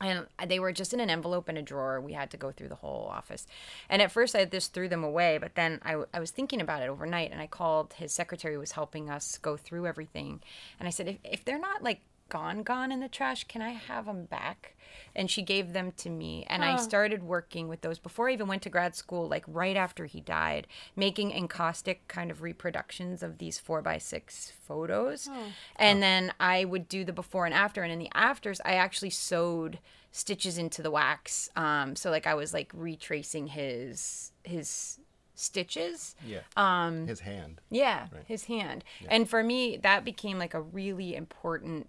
And 0.00 0.26
they 0.46 0.58
were 0.58 0.72
just 0.72 0.94
in 0.94 1.00
an 1.00 1.10
envelope 1.10 1.48
in 1.48 1.56
a 1.56 1.62
drawer. 1.62 2.00
We 2.00 2.12
had 2.12 2.30
to 2.30 2.36
go 2.36 2.50
through 2.50 2.68
the 2.68 2.76
whole 2.76 3.06
office. 3.06 3.46
And 3.88 4.02
at 4.02 4.10
first 4.10 4.34
I 4.34 4.44
just 4.44 4.72
threw 4.72 4.88
them 4.88 5.04
away, 5.04 5.38
but 5.38 5.54
then 5.54 5.80
I, 5.84 6.02
I 6.12 6.20
was 6.20 6.30
thinking 6.30 6.60
about 6.60 6.82
it 6.82 6.88
overnight 6.88 7.30
and 7.30 7.40
I 7.40 7.46
called 7.46 7.94
his 7.94 8.12
secretary 8.12 8.56
was 8.56 8.72
helping 8.72 9.10
us 9.10 9.38
go 9.38 9.56
through 9.56 9.86
everything. 9.86 10.40
And 10.78 10.88
I 10.88 10.90
said, 10.90 11.08
if, 11.08 11.16
if 11.24 11.44
they're 11.44 11.58
not 11.58 11.82
like 11.82 12.00
gone, 12.32 12.62
gone 12.62 12.90
in 12.90 13.00
the 13.00 13.08
trash, 13.08 13.44
can 13.44 13.60
I 13.60 13.72
have 13.72 14.06
them 14.06 14.24
back? 14.24 14.74
And 15.14 15.30
she 15.30 15.42
gave 15.42 15.74
them 15.74 15.92
to 15.98 16.08
me. 16.08 16.46
And 16.48 16.64
I 16.64 16.76
started 16.76 17.22
working 17.22 17.68
with 17.68 17.82
those 17.82 17.98
before 17.98 18.30
I 18.30 18.32
even 18.32 18.48
went 18.48 18.62
to 18.62 18.70
grad 18.70 18.96
school, 18.96 19.28
like 19.28 19.44
right 19.46 19.76
after 19.76 20.06
he 20.06 20.22
died, 20.22 20.66
making 20.96 21.32
encaustic 21.32 22.08
kind 22.08 22.30
of 22.30 22.40
reproductions 22.40 23.22
of 23.22 23.36
these 23.36 23.58
four 23.58 23.82
by 23.82 23.98
six 23.98 24.50
photos. 24.66 25.28
And 25.76 26.02
then 26.02 26.32
I 26.40 26.64
would 26.64 26.88
do 26.88 27.04
the 27.04 27.12
before 27.12 27.44
and 27.44 27.54
after. 27.54 27.82
And 27.82 27.92
in 27.92 27.98
the 27.98 28.10
afters, 28.14 28.62
I 28.64 28.74
actually 28.74 29.10
sewed 29.10 29.78
stitches 30.10 30.56
into 30.56 30.82
the 30.82 30.90
wax. 30.90 31.50
Um, 31.54 31.96
so 31.96 32.10
like 32.10 32.26
I 32.26 32.34
was 32.34 32.54
like 32.54 32.70
retracing 32.74 33.48
his 33.48 34.32
his 34.42 34.98
stitches. 35.34 36.14
Yeah. 36.26 36.40
Um, 36.56 37.06
his 37.06 37.20
hand. 37.20 37.60
Yeah, 37.70 38.06
his 38.26 38.44
hand. 38.44 38.84
And 39.08 39.28
for 39.28 39.42
me, 39.42 39.76
that 39.78 40.04
became 40.04 40.38
like 40.38 40.54
a 40.54 40.60
really 40.60 41.14
important 41.14 41.88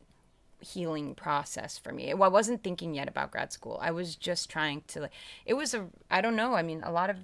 healing 0.64 1.16
process 1.16 1.78
for 1.78 1.91
me. 1.91 2.14
Well, 2.14 2.30
I 2.30 2.34
wasn't 2.34 2.64
thinking 2.64 2.93
yet 2.95 3.07
about 3.07 3.32
grad 3.32 3.51
school. 3.53 3.80
I 3.82 3.91
was 3.91 4.16
just 4.16 4.49
trying 4.49 4.84
to 4.88 5.01
like 5.01 5.11
it 5.45 5.53
was 5.55 5.74
a 5.74 5.88
I 6.09 6.22
don't 6.22 6.36
know. 6.36 6.55
I 6.55 6.64
mean, 6.64 6.82
a 6.84 6.91
lot 6.91 7.09
of 7.09 7.18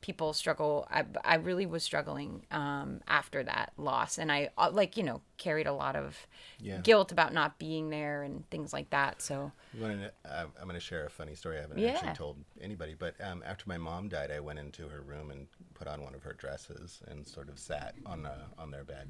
people 0.00 0.32
struggle 0.32 0.86
I, 0.90 1.04
I 1.24 1.34
really 1.34 1.66
was 1.66 1.82
struggling 1.82 2.46
um, 2.50 3.00
after 3.06 3.42
that 3.44 3.72
loss 3.76 4.16
and 4.16 4.32
i 4.32 4.48
uh, 4.56 4.70
like 4.72 4.96
you 4.96 5.02
know 5.02 5.20
carried 5.36 5.66
a 5.66 5.74
lot 5.74 5.94
of 5.94 6.26
Yeah. 6.58 6.80
guilt 6.80 7.12
about 7.12 7.34
not 7.34 7.58
being 7.58 7.90
there 7.90 8.22
and 8.22 8.48
things 8.50 8.72
like 8.72 8.88
that 8.90 9.20
so 9.20 9.52
wanna 9.78 10.10
uh, 10.24 10.46
I'm 10.58 10.64
going 10.64 10.74
to 10.74 10.80
share 10.80 11.06
a 11.06 11.10
funny 11.10 11.34
story. 11.34 11.58
I 11.58 11.60
haven't 11.62 11.78
Yeah. 11.78 11.92
actually 11.92 12.14
told 12.14 12.38
anybody, 12.60 12.94
but 12.98 13.14
um, 13.22 13.42
after 13.46 13.64
my 13.68 13.78
mom 13.78 14.08
died, 14.08 14.30
I 14.30 14.40
went 14.40 14.58
into 14.58 14.88
her 14.88 15.00
room 15.00 15.30
and 15.30 15.46
put 15.74 15.86
on 15.86 16.02
one 16.02 16.14
of 16.14 16.22
her 16.22 16.32
dresses 16.32 17.00
and 17.06 17.26
sort 17.26 17.48
of 17.48 17.58
sat 17.58 17.94
on 18.04 18.26
uh, 18.26 18.46
on 18.58 18.70
their 18.70 18.84
bed, 18.84 19.08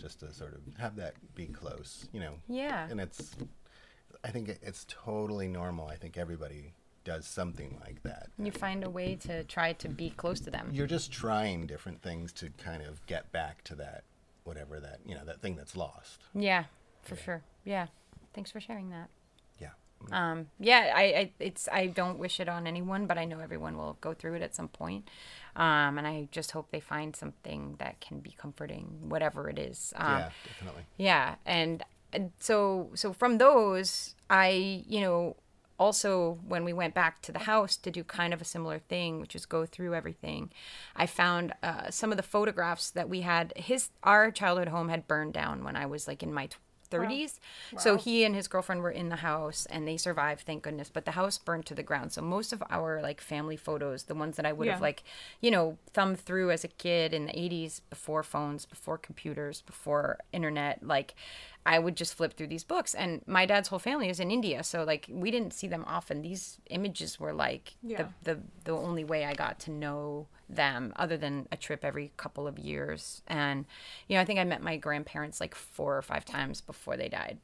just 0.00 0.20
to 0.20 0.32
sort 0.32 0.54
of 0.54 0.60
have 0.78 0.96
that 0.96 1.14
be 1.34 1.46
close, 1.46 2.08
you 2.12 2.20
know. 2.20 2.34
Yeah. 2.48 2.86
And 2.90 3.00
it's, 3.00 3.36
I 4.24 4.28
think 4.30 4.48
it's 4.62 4.86
totally 4.88 5.48
normal. 5.48 5.88
I 5.88 5.96
think 5.96 6.16
everybody 6.16 6.72
does 7.04 7.26
something 7.26 7.78
like 7.80 8.02
that. 8.02 8.28
you 8.38 8.52
find 8.52 8.84
a 8.84 8.90
way 8.90 9.16
to 9.16 9.42
try 9.44 9.72
to 9.72 9.88
be 9.88 10.10
close 10.10 10.38
to 10.40 10.50
them 10.50 10.68
You're 10.72 10.86
just 10.86 11.10
trying 11.10 11.66
different 11.66 12.02
things 12.02 12.30
to 12.34 12.50
kind 12.62 12.82
of 12.82 13.04
get 13.06 13.32
back 13.32 13.64
to 13.64 13.74
that, 13.76 14.04
whatever 14.44 14.78
that 14.80 14.98
you 15.06 15.14
know, 15.14 15.24
that 15.24 15.40
thing 15.40 15.56
that's 15.56 15.74
lost. 15.76 16.20
yeah 16.34 16.64
for 17.02 17.16
sure 17.16 17.42
yeah 17.64 17.86
thanks 18.34 18.50
for 18.50 18.60
sharing 18.60 18.90
that 18.90 19.08
Yeah. 19.58 19.70
um 20.12 20.48
yeah 20.58 20.92
I, 20.94 21.02
I 21.02 21.30
it's 21.38 21.66
i 21.72 21.86
don't 21.86 22.18
wish 22.18 22.38
it 22.38 22.48
on 22.50 22.66
anyone 22.66 23.06
but 23.06 23.16
i 23.16 23.24
know 23.24 23.40
everyone 23.40 23.78
will 23.78 23.96
go 24.02 24.12
through 24.12 24.34
it 24.34 24.42
at 24.42 24.54
some 24.54 24.68
point 24.68 25.08
um 25.56 25.98
and 25.98 26.06
i 26.06 26.28
just 26.30 26.52
hope 26.52 26.70
they 26.70 26.80
find 26.80 27.14
something 27.16 27.74
that 27.78 28.00
can 28.00 28.20
be 28.20 28.34
comforting 28.36 28.86
whatever 29.08 29.48
it 29.48 29.58
is 29.58 29.92
um 29.96 30.18
yeah, 30.18 30.30
definitely. 30.46 30.82
yeah 30.96 31.34
and, 31.46 31.82
and 32.12 32.32
so 32.38 32.90
so 32.94 33.12
from 33.12 33.38
those 33.38 34.14
i 34.28 34.82
you 34.86 35.00
know 35.00 35.36
also 35.78 36.38
when 36.46 36.62
we 36.62 36.74
went 36.74 36.92
back 36.92 37.22
to 37.22 37.32
the 37.32 37.40
house 37.40 37.74
to 37.74 37.90
do 37.90 38.04
kind 38.04 38.34
of 38.34 38.40
a 38.42 38.44
similar 38.44 38.78
thing 38.78 39.18
which 39.18 39.34
is 39.34 39.46
go 39.46 39.64
through 39.64 39.94
everything 39.94 40.50
i 40.94 41.06
found 41.06 41.52
uh, 41.62 41.90
some 41.90 42.10
of 42.10 42.16
the 42.16 42.22
photographs 42.22 42.90
that 42.90 43.08
we 43.08 43.22
had 43.22 43.52
his 43.56 43.88
our 44.02 44.30
childhood 44.30 44.68
home 44.68 44.88
had 44.90 45.08
burned 45.08 45.32
down 45.32 45.64
when 45.64 45.76
i 45.76 45.86
was 45.86 46.06
like 46.06 46.22
in 46.22 46.32
my 46.32 46.48
t- 46.90 46.96
30s 46.96 47.38
so 47.78 47.96
he 47.96 48.24
and 48.24 48.34
his 48.34 48.48
girlfriend 48.48 48.82
were 48.82 48.90
in 48.90 49.08
the 49.08 49.16
house 49.16 49.66
and 49.70 49.86
they 49.86 49.96
survived 49.96 50.42
thank 50.42 50.62
goodness 50.62 50.90
but 50.92 51.04
the 51.04 51.12
house 51.12 51.38
burned 51.38 51.66
to 51.66 51.74
the 51.74 51.82
ground. 51.82 52.12
So 52.12 52.20
most 52.22 52.52
of 52.52 52.62
our 52.70 53.00
like 53.02 53.20
family 53.20 53.56
photos 53.56 54.04
the 54.04 54.14
ones 54.14 54.36
that 54.36 54.46
i 54.46 54.52
would 54.52 54.66
have 54.68 54.80
like 54.82 55.02
you 55.40 55.50
know 55.50 55.78
thumbed 55.94 56.18
through 56.20 56.50
as 56.50 56.64
a 56.64 56.68
kid 56.68 57.14
in 57.14 57.26
the 57.26 57.32
80s 57.32 57.80
before 57.90 58.22
phones 58.22 58.66
before 58.66 58.98
computers 58.98 59.62
before 59.62 60.18
internet 60.32 60.82
like 60.86 61.14
i 61.66 61.78
would 61.78 61.96
just 61.96 62.14
flip 62.14 62.34
through 62.34 62.46
these 62.46 62.64
books. 62.64 62.94
And 62.94 63.22
my 63.26 63.46
dad's 63.46 63.68
whole 63.68 63.78
family 63.78 64.08
is 64.08 64.20
in 64.20 64.30
india 64.30 64.62
so 64.62 64.82
like 64.84 65.06
we 65.10 65.30
didn't 65.30 65.52
see 65.52 65.68
them 65.68 65.84
often. 65.86 66.22
These 66.22 66.58
images 66.70 67.20
were 67.20 67.32
like 67.32 67.74
Yeah. 67.82 68.08
the, 68.24 68.34
the 68.34 68.40
the 68.64 68.72
only 68.72 69.04
way 69.04 69.24
i 69.24 69.34
got 69.34 69.58
to 69.60 69.70
know 69.70 70.26
them 70.48 70.92
other 70.96 71.16
than 71.16 71.46
a 71.52 71.56
trip 71.56 71.84
every 71.84 72.12
couple 72.16 72.46
of 72.46 72.58
years. 72.58 73.22
And 73.26 73.66
you 74.08 74.16
know 74.16 74.22
i 74.22 74.24
think 74.24 74.38
i 74.38 74.44
met 74.44 74.62
my 74.62 74.76
grandparents 74.76 75.40
like 75.40 75.54
four 75.54 75.96
or 75.96 76.02
five 76.02 76.24
times 76.24 76.60
before 76.60 76.96
they 76.96 77.08
died 77.08 77.38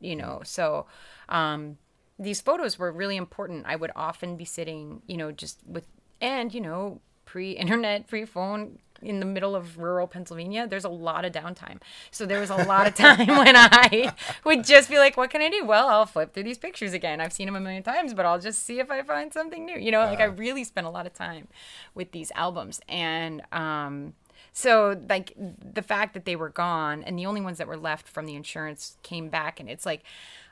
you 0.00 0.16
know? 0.16 0.40
So 0.44 0.86
um 1.28 1.78
these 2.18 2.40
photos 2.40 2.78
were 2.78 2.92
really 2.92 3.16
important. 3.16 3.64
I 3.66 3.74
would 3.76 3.90
often 3.96 4.36
be 4.36 4.44
sitting 4.44 5.02
you 5.06 5.16
know 5.16 5.32
just 5.32 5.60
with 5.66 5.86
and 6.20 6.52
you 6.54 6.60
know 6.60 7.00
pre-internet 7.32 8.06
pre-phone 8.08 8.78
in 9.00 9.18
the 9.18 9.26
middle 9.26 9.56
of 9.56 9.78
rural 9.78 10.06
pennsylvania 10.06 10.66
there's 10.66 10.84
a 10.84 10.88
lot 10.88 11.24
of 11.24 11.32
downtime. 11.32 11.78
So 12.10 12.26
there 12.26 12.38
was 12.38 12.50
a 12.50 12.56
lot 12.56 12.86
of 12.86 12.94
time 12.94 13.26
when 13.26 13.56
i 13.56 14.12
would 14.44 14.64
just 14.64 14.90
be 14.90 14.98
like 14.98 15.16
what 15.16 15.30
can 15.30 15.40
i 15.40 15.48
do? 15.48 15.64
Well 15.64 15.88
i'll 15.88 16.06
flip 16.06 16.34
through 16.34 16.42
these 16.44 16.58
pictures 16.58 16.92
again. 16.92 17.20
I've 17.20 17.32
seen 17.32 17.46
them 17.46 17.56
a 17.56 17.60
million 17.60 17.82
times 17.82 18.12
but 18.12 18.26
i'll 18.26 18.38
just 18.38 18.64
see 18.64 18.80
if 18.80 18.90
i 18.90 19.02
find 19.02 19.32
something 19.32 19.64
new. 19.64 19.78
You 19.78 19.90
know 19.90 20.00
like 20.00 20.20
i 20.20 20.24
really 20.24 20.62
spent 20.62 20.86
a 20.86 20.90
lot 20.90 21.06
of 21.06 21.14
time 21.14 21.48
with 21.94 22.12
these 22.12 22.30
albums. 22.34 22.80
And 22.86 23.40
um 23.50 24.12
so 24.52 25.00
like 25.08 25.32
the 25.36 25.82
fact 25.82 26.12
that 26.12 26.26
they 26.26 26.36
were 26.36 26.50
gone 26.50 27.02
and 27.02 27.18
the 27.18 27.24
only 27.24 27.40
ones 27.40 27.56
that 27.58 27.66
were 27.66 27.78
left 27.78 28.06
from 28.06 28.26
the 28.26 28.34
insurance 28.34 28.98
came 29.02 29.30
back. 29.30 29.58
And 29.58 29.70
it's 29.70 29.86
like 29.86 30.02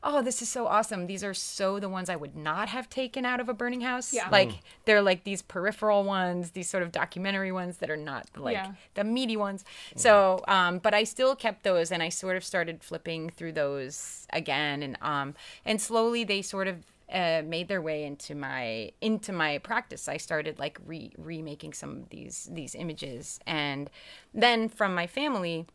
oh 0.02 0.22
this 0.22 0.40
is 0.42 0.48
so 0.48 0.66
awesome. 0.66 1.06
These 1.06 1.22
are 1.24 1.34
so 1.34 1.78
the 1.78 1.88
ones 1.88 2.08
i 2.08 2.16
would 2.16 2.34
not 2.36 2.68
have 2.68 2.88
taken 2.88 3.24
out 3.24 3.40
of 3.40 3.48
a 3.48 3.54
burning 3.54 3.82
house. 3.82 4.12
Yeah. 4.12 4.28
like 4.30 4.50
they're 4.84 5.02
like 5.02 5.24
these 5.24 5.42
peripheral 5.42 6.04
ones 6.04 6.52
these 6.52 6.68
sort 6.70 6.82
of 6.82 6.90
documentary 6.92 7.52
ones 7.52 7.76
that 7.78 7.90
are 7.90 7.96
not 7.96 8.26
like 8.36 8.54
Yeah. 8.54 8.72
the 8.94 9.04
meaty 9.04 9.36
ones. 9.36 9.64
So 9.96 10.42
um 10.48 10.78
but 10.78 10.94
i 10.94 11.04
still 11.04 11.34
kept 11.36 11.62
those 11.64 11.92
and 11.92 12.02
i 12.02 12.08
sort 12.08 12.36
of 12.36 12.44
started 12.44 12.82
flipping 12.82 13.30
through 13.30 13.52
those 13.52 14.26
again. 14.32 14.82
And 14.82 14.96
um 15.02 15.34
and 15.64 15.80
slowly 15.80 16.24
they 16.24 16.42
sort 16.42 16.68
of 16.68 16.76
uh, 17.12 17.42
made 17.44 17.66
their 17.66 17.82
way 17.82 18.04
into 18.04 18.36
my 18.36 18.92
into 19.00 19.32
my 19.32 19.58
practice. 19.58 20.06
I 20.08 20.16
started 20.16 20.60
like 20.60 20.78
re 20.86 21.10
remaking 21.18 21.72
some 21.72 21.90
of 21.90 22.08
these 22.10 22.48
these 22.52 22.76
images, 22.76 23.40
and 23.48 23.90
then 24.32 24.68
from 24.68 24.94
my 24.94 25.08
family, 25.08 25.66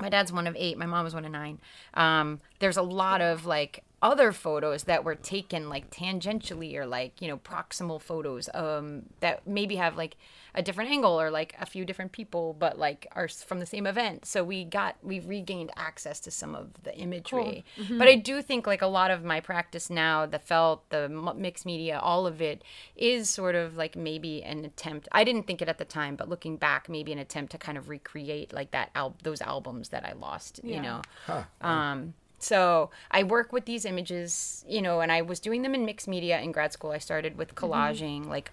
my 0.00 0.08
dad's 0.08 0.32
one 0.32 0.46
of 0.46 0.56
eight. 0.58 0.76
My 0.78 0.86
mom 0.86 1.04
was 1.04 1.14
one 1.14 1.24
of 1.24 1.32
nine. 1.32 1.58
Um, 1.94 2.40
there's 2.58 2.76
a 2.76 2.82
lot 2.82 3.20
of 3.20 3.46
like 3.46 3.84
other 4.02 4.32
photos 4.32 4.84
that 4.84 5.02
were 5.02 5.14
taken 5.14 5.68
like 5.70 5.90
tangentially 5.90 6.74
or 6.76 6.84
like 6.84 7.22
you 7.22 7.28
know 7.28 7.38
proximal 7.38 8.00
photos 8.00 8.50
um, 8.52 9.04
that 9.20 9.46
maybe 9.46 9.76
have 9.76 9.96
like 9.96 10.16
a 10.54 10.62
different 10.62 10.90
angle 10.90 11.18
or 11.20 11.30
like 11.30 11.54
a 11.58 11.66
few 11.66 11.84
different 11.84 12.12
people 12.12 12.54
but 12.58 12.78
like 12.78 13.06
are 13.12 13.26
from 13.28 13.60
the 13.60 13.66
same 13.66 13.86
event. 13.86 14.26
So 14.26 14.44
we 14.44 14.64
got 14.64 14.96
we 15.02 15.20
regained 15.20 15.70
access 15.76 16.20
to 16.20 16.30
some 16.30 16.54
of 16.54 16.68
the 16.82 16.94
imagery. 16.96 17.64
But 17.98 18.08
i 18.08 18.14
do 18.16 18.42
think 18.42 18.66
like 18.66 18.82
a 18.82 18.86
lot 18.86 19.10
of 19.10 19.24
my 19.24 19.40
practice 19.40 19.88
now 19.90 20.26
the 20.26 20.38
felt 20.38 20.88
the 20.90 21.08
mixed 21.36 21.64
media 21.66 21.98
all 21.98 22.26
of 22.26 22.42
it 22.42 22.62
is 22.96 23.30
sort 23.30 23.54
of 23.54 23.76
like 23.76 23.96
maybe 23.96 24.42
an 24.42 24.64
attempt. 24.64 25.08
I 25.12 25.24
didn't 25.24 25.46
think 25.46 25.62
it 25.62 25.68
at 25.68 25.78
the 25.78 25.84
time 25.84 26.14
but 26.16 26.28
looking 26.28 26.56
back 26.56 26.88
maybe 26.88 27.10
an 27.12 27.18
attempt 27.18 27.52
to 27.52 27.58
kind 27.58 27.78
of 27.78 27.88
recreate 27.88 28.52
like 28.52 28.70
that 28.72 28.90
al- 28.94 29.16
those 29.22 29.40
albums 29.40 29.88
that 29.88 30.04
i 30.04 30.12
lost 30.12 30.60
you 30.62 30.74
Yeah. 30.74 31.00
know? 31.28 31.44
Um 31.62 32.14
so 32.44 32.90
i 33.10 33.22
work 33.22 33.52
with 33.52 33.64
these 33.64 33.84
images 33.84 34.64
you 34.68 34.82
know 34.82 35.00
and 35.00 35.10
i 35.10 35.20
was 35.22 35.40
doing 35.40 35.62
them 35.62 35.74
in 35.74 35.84
mixed 35.84 36.08
media 36.08 36.40
in 36.40 36.52
grad 36.52 36.72
school. 36.72 36.90
I 36.90 36.98
started 36.98 37.38
with 37.38 37.54
collaging 37.54 38.26
like 38.26 38.50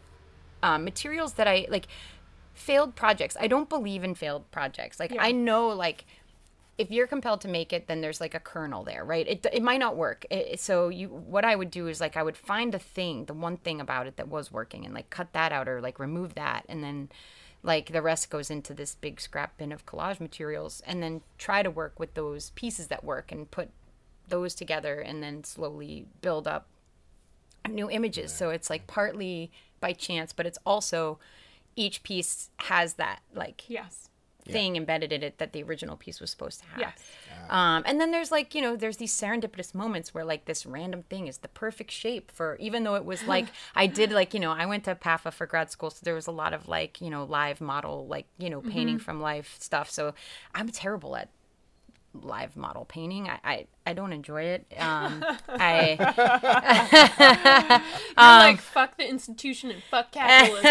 um, 0.63 0.83
materials 0.83 1.33
that 1.33 1.47
i 1.47 1.67
like 1.69 1.87
failed 2.53 2.95
projects. 2.95 3.35
I 3.39 3.47
don't 3.47 3.69
believe 3.69 4.03
in 4.03 4.13
failed 4.15 4.43
projects. 4.51 4.99
Like 4.99 5.11
Yeah. 5.13 5.23
i 5.23 5.31
know 5.31 5.67
like 5.69 6.05
if 6.77 6.89
you're 6.89 7.07
compelled 7.07 7.41
to 7.41 7.47
make 7.47 7.73
it 7.73 7.87
then 7.87 8.01
there's 8.01 8.21
like 8.21 8.33
a 8.33 8.39
kernel 8.39 8.83
there 8.83 9.03
right? 9.03 9.27
It, 9.27 9.45
it 9.51 9.63
might 9.69 9.79
not 9.85 9.95
work. 9.97 10.25
It, 10.29 10.59
so 10.59 10.89
you 10.89 11.07
what 11.09 11.43
i 11.45 11.55
would 11.55 11.71
do 11.71 11.87
is 11.87 11.99
like 11.99 12.15
i 12.17 12.23
would 12.23 12.37
find 12.37 12.73
the 12.73 12.79
thing 12.79 13.25
the 13.25 13.33
one 13.47 13.57
thing 13.57 13.81
about 13.81 14.07
it 14.07 14.15
that 14.17 14.27
was 14.27 14.51
working 14.51 14.85
and 14.85 14.93
like 14.93 15.09
cut 15.09 15.33
that 15.33 15.51
out 15.51 15.67
or 15.67 15.81
like 15.81 15.99
remove 15.99 16.35
that. 16.35 16.65
And 16.69 16.83
then 16.83 17.09
like 17.63 17.91
the 17.91 18.01
rest 18.01 18.29
goes 18.29 18.49
into 18.49 18.73
this 18.73 18.95
big 18.95 19.21
scrap 19.21 19.57
bin 19.57 19.71
of 19.71 19.85
collage 19.85 20.19
materials 20.19 20.81
and 20.87 21.01
then 21.03 21.21
try 21.37 21.61
to 21.61 21.69
work 21.69 21.99
with 21.99 22.13
those 22.15 22.49
pieces 22.51 22.87
that 22.87 23.03
work 23.03 23.31
and 23.31 23.49
put 23.51 23.69
those 24.31 24.55
together 24.55 24.99
and 24.99 25.21
then 25.21 25.43
slowly 25.43 26.07
build 26.21 26.47
up 26.47 26.65
new 27.69 27.89
images 27.91 28.33
so 28.33 28.49
it's 28.49 28.69
like 28.71 28.87
partly 28.87 29.51
by 29.79 29.93
chance 29.93 30.33
but 30.33 30.45
it's 30.47 30.57
also 30.65 31.19
each 31.75 32.01
piece 32.03 32.49
has 32.57 32.95
that 32.95 33.19
like 33.35 33.63
Yes. 33.69 34.09
thing 34.45 34.75
embedded 34.75 35.13
in 35.13 35.21
it 35.23 35.37
that 35.37 35.53
the 35.53 35.61
original 35.63 35.95
piece 35.95 36.19
was 36.19 36.31
supposed 36.31 36.59
to 36.61 36.65
have. 36.65 36.79
Yes. 36.79 36.97
Um, 37.49 37.83
and 37.85 38.01
then 38.01 38.11
there's 38.11 38.31
like, 38.31 38.55
you 38.55 38.61
know, 38.61 38.75
there's 38.75 38.97
these 38.97 39.13
serendipitous 39.13 39.75
moments 39.75 40.13
where 40.13 40.25
like 40.25 40.45
this 40.45 40.65
random 40.65 41.03
thing 41.03 41.27
is 41.27 41.37
the 41.37 41.47
perfect 41.47 41.91
shape 41.91 42.31
for, 42.31 42.55
even 42.59 42.83
though 42.83 42.95
it 42.95 43.05
was 43.05 43.23
like, 43.27 43.47
I 43.75 43.87
did 43.87 44.11
like, 44.11 44.33
you 44.33 44.39
know, 44.39 44.51
I 44.51 44.65
went 44.65 44.85
to 44.85 44.95
PAFA 44.95 45.31
for 45.31 45.45
grad 45.45 45.69
school. 45.71 45.91
So 45.91 45.99
there 46.03 46.15
was 46.15 46.27
a 46.27 46.31
lot 46.31 46.53
of 46.53 46.67
like, 46.67 46.99
you 47.01 47.09
know, 47.09 47.23
live 47.23 47.61
model, 47.61 48.07
like, 48.07 48.25
you 48.37 48.49
know, 48.49 48.61
painting 48.61 48.99
from 48.99 49.21
life 49.21 49.57
stuff. 49.59 49.89
So 49.91 50.13
I'm 50.55 50.69
terrible 50.69 51.15
at 51.15 51.29
live 52.13 52.55
model 52.55 52.85
painting. 52.85 53.29
I 53.29 53.39
I, 53.43 53.65
I 53.85 53.93
don't 53.93 54.13
enjoy 54.13 54.43
it. 54.43 54.65
Um, 54.81 55.23
I 55.47 55.95
You're 58.17 58.51
like 58.51 58.59
fuck 58.59 58.97
the 58.97 59.07
institution 59.07 59.71
and 59.71 59.81
fuck 59.89 60.11
capitalism. 60.11 60.63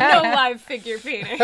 no 0.00 0.22
live 0.34 0.60
figure 0.60 0.98
painting. 0.98 1.38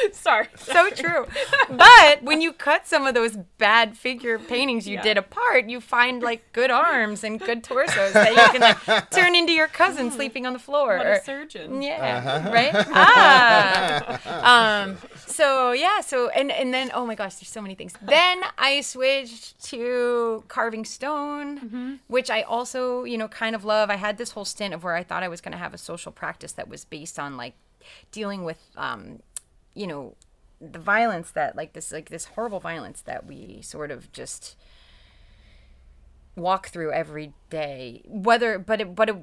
Sorry. 0.12 0.48
so 0.56 0.90
true. 0.90 1.26
But 1.70 2.22
when 2.22 2.40
you 2.40 2.52
cut 2.52 2.86
some 2.86 3.06
of 3.06 3.14
those 3.14 3.36
bad 3.58 3.96
figure 3.96 4.38
paintings 4.38 4.86
you 4.88 4.94
Yeah. 4.96 5.02
did 5.02 5.18
apart, 5.18 5.68
you 5.68 5.80
find 5.80 6.22
like 6.22 6.52
good 6.52 6.70
arms 6.70 7.22
and 7.24 7.38
good 7.40 7.62
torsos 7.64 8.12
that 8.12 8.30
you 8.30 8.58
can 8.58 8.60
like 8.60 9.10
turn 9.10 9.34
into 9.36 9.52
your 9.52 9.68
cousin 9.68 10.10
sleeping 10.10 10.46
on 10.46 10.52
the 10.52 10.58
floor. 10.58 10.96
What 10.98 11.06
or- 11.06 11.12
a 11.12 11.24
surgeon. 11.24 11.80
Yeah. 11.82 12.50
Right? 12.52 12.72
Ah. 12.74 14.82
Um, 14.82 14.98
so 15.26 15.72
yeah, 15.72 16.00
so 16.00 16.28
and 16.30 16.50
and 16.50 16.72
then 16.74 16.90
oh 16.94 17.06
my 17.06 17.14
gosh, 17.14 17.36
there's 17.36 17.48
so 17.48 17.60
many 17.62 17.74
things. 17.74 17.94
Then 18.02 18.42
I 18.58 18.80
switched 18.80 19.62
to 19.70 20.44
carving 20.48 20.84
stone, 20.84 22.00
which 22.08 22.30
I 22.30 22.42
also, 22.42 23.04
you 23.04 23.18
know, 23.18 23.28
kind 23.28 23.54
of 23.54 23.64
love. 23.64 23.90
I 23.90 23.96
had 23.96 24.18
this 24.18 24.32
whole 24.32 24.44
stint 24.44 24.74
of 24.74 24.84
where 24.84 24.94
I 24.94 25.02
thought 25.02 25.22
I 25.22 25.28
was 25.28 25.40
gonna 25.40 25.56
have 25.56 25.74
a 25.74 25.78
social 25.78 26.12
practice 26.12 26.52
that 26.52 26.68
was 26.68 26.84
based 26.84 27.18
on 27.18 27.36
like 27.36 27.54
dealing 28.12 28.44
with 28.44 28.58
um, 28.76 29.20
you 29.80 29.86
know, 29.86 30.14
the 30.60 30.78
violence 30.78 31.30
that 31.30 31.56
like 31.56 31.72
this 31.72 31.90
like 31.90 32.10
this 32.10 32.26
horrible 32.26 32.60
violence 32.60 33.00
that 33.00 33.24
we 33.24 33.60
sort 33.62 33.90
of 33.90 34.12
just 34.12 34.56
walk 36.36 36.68
through 36.68 36.92
every 36.92 37.32
day. 37.48 38.02
Whether 38.04 38.58
but 38.58 38.82
it 38.82 38.94
but 38.94 39.08
it 39.08 39.16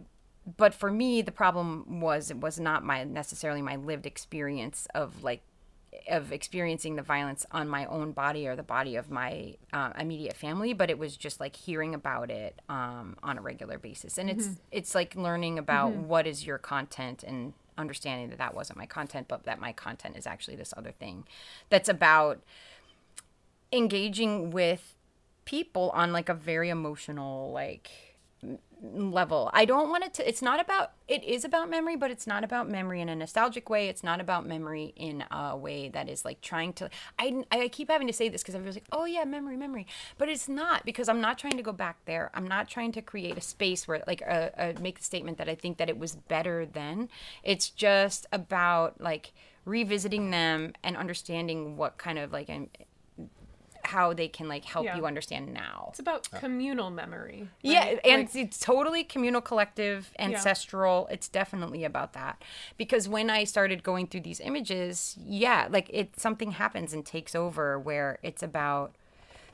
but 0.57 0.73
for 0.73 0.89
me 0.89 1.21
the 1.21 1.31
problem 1.31 1.99
was 2.01 2.31
it 2.31 2.39
was 2.39 2.59
not 2.59 2.83
my 2.83 3.03
necessarily 3.03 3.61
my 3.61 3.75
lived 3.75 4.07
experience 4.07 4.87
of 4.95 5.23
like 5.23 5.41
of 6.09 6.31
experiencing 6.31 6.95
the 6.95 7.01
violence 7.03 7.45
on 7.51 7.67
my 7.67 7.85
own 7.85 8.13
body 8.13 8.47
or 8.47 8.55
the 8.55 8.63
body 8.63 8.95
of 8.95 9.11
my 9.11 9.55
um, 9.73 9.93
immediate 9.99 10.35
family 10.35 10.73
but 10.73 10.89
it 10.89 10.97
was 10.97 11.15
just 11.15 11.39
like 11.39 11.55
hearing 11.55 11.93
about 11.93 12.31
it 12.31 12.59
um, 12.67 13.15
on 13.21 13.37
a 13.37 13.41
regular 13.41 13.77
basis. 13.77 14.17
And 14.17 14.27
it's 14.27 14.49
it's 14.71 14.95
like 14.95 15.15
learning 15.15 15.59
about 15.59 15.91
what 15.93 16.25
is 16.25 16.47
your 16.47 16.57
content 16.57 17.23
and 17.23 17.53
understanding 17.77 18.29
that 18.29 18.37
that 18.37 18.53
wasn't 18.53 18.77
my 18.77 18.85
content 18.85 19.27
but 19.27 19.43
that 19.43 19.59
my 19.59 19.71
content 19.71 20.17
is 20.17 20.25
actually 20.27 20.55
this 20.55 20.73
other 20.77 20.91
thing 20.91 21.23
that's 21.69 21.89
about 21.89 22.41
engaging 23.71 24.51
with 24.51 24.95
people 25.45 25.89
on 25.91 26.11
like 26.11 26.29
a 26.29 26.33
very 26.33 26.69
emotional 26.69 27.51
like 27.51 28.06
level. 28.81 29.49
I 29.53 29.65
don't 29.65 29.89
want 29.89 30.03
it 30.03 30.13
to 30.15 30.27
it's 30.27 30.41
not 30.41 30.59
about 30.59 30.91
it 31.07 31.23
is 31.23 31.43
about 31.43 31.69
memory, 31.69 31.95
but 31.95 32.11
it's 32.11 32.27
not 32.27 32.43
about 32.43 32.69
memory 32.69 33.01
in 33.01 33.09
a 33.09 33.15
nostalgic 33.15 33.69
way. 33.69 33.87
It's 33.89 34.03
not 34.03 34.19
about 34.19 34.45
memory 34.45 34.93
in 34.95 35.23
a 35.31 35.55
way 35.57 35.89
that 35.89 36.09
is 36.09 36.25
like 36.25 36.41
trying 36.41 36.73
to 36.73 36.89
I 37.17 37.43
I 37.51 37.67
keep 37.69 37.89
having 37.89 38.07
to 38.07 38.13
say 38.13 38.29
this 38.29 38.41
because 38.41 38.55
everyone's 38.55 38.75
like, 38.75 38.87
"Oh 38.91 39.05
yeah, 39.05 39.23
memory, 39.25 39.57
memory." 39.57 39.87
But 40.17 40.29
it's 40.29 40.47
not 40.47 40.85
because 40.85 41.09
I'm 41.09 41.21
not 41.21 41.37
trying 41.37 41.57
to 41.57 41.63
go 41.63 41.73
back 41.73 41.97
there. 42.05 42.31
I'm 42.33 42.47
not 42.47 42.67
trying 42.67 42.91
to 42.93 43.01
create 43.01 43.37
a 43.37 43.41
space 43.41 43.87
where 43.87 44.03
like 44.07 44.21
a, 44.21 44.51
a 44.57 44.81
make 44.81 44.99
the 44.99 45.03
statement 45.03 45.37
that 45.37 45.49
I 45.49 45.55
think 45.55 45.77
that 45.77 45.89
it 45.89 45.97
was 45.97 46.15
better 46.15 46.65
then. 46.65 47.09
It's 47.43 47.69
just 47.69 48.27
about 48.31 49.01
like 49.01 49.33
revisiting 49.65 50.31
them 50.31 50.73
and 50.83 50.95
understanding 50.95 51.77
what 51.77 51.97
kind 51.97 52.17
of 52.17 52.31
like 52.31 52.49
how 53.87 54.13
they 54.13 54.27
can 54.27 54.47
like 54.47 54.65
help 54.65 54.85
Yeah. 54.85 54.97
you 54.97 55.05
understand 55.05 55.53
now. 55.53 55.87
It's 55.89 55.99
about 55.99 56.29
communal 56.31 56.89
memory. 56.89 57.49
Yeah, 57.61 57.95
and 58.03 58.23
Like, 58.23 58.35
it's 58.35 58.59
totally 58.59 59.03
communal, 59.03 59.41
collective, 59.41 60.11
ancestral. 60.19 61.07
It's 61.09 61.27
definitely 61.27 61.83
about 61.83 62.13
that. 62.13 62.43
Because 62.77 63.07
when 63.07 63.29
I 63.29 63.45
started 63.45 63.83
going 63.83 64.07
through 64.07 64.21
these 64.21 64.39
images, 64.41 65.17
yeah, 65.25 65.67
like 65.69 65.89
it 65.91 66.19
something 66.19 66.51
happens 66.51 66.93
and 66.93 67.05
takes 67.05 67.33
over 67.35 67.79
where 67.79 68.19
it's 68.21 68.43
about 68.43 68.93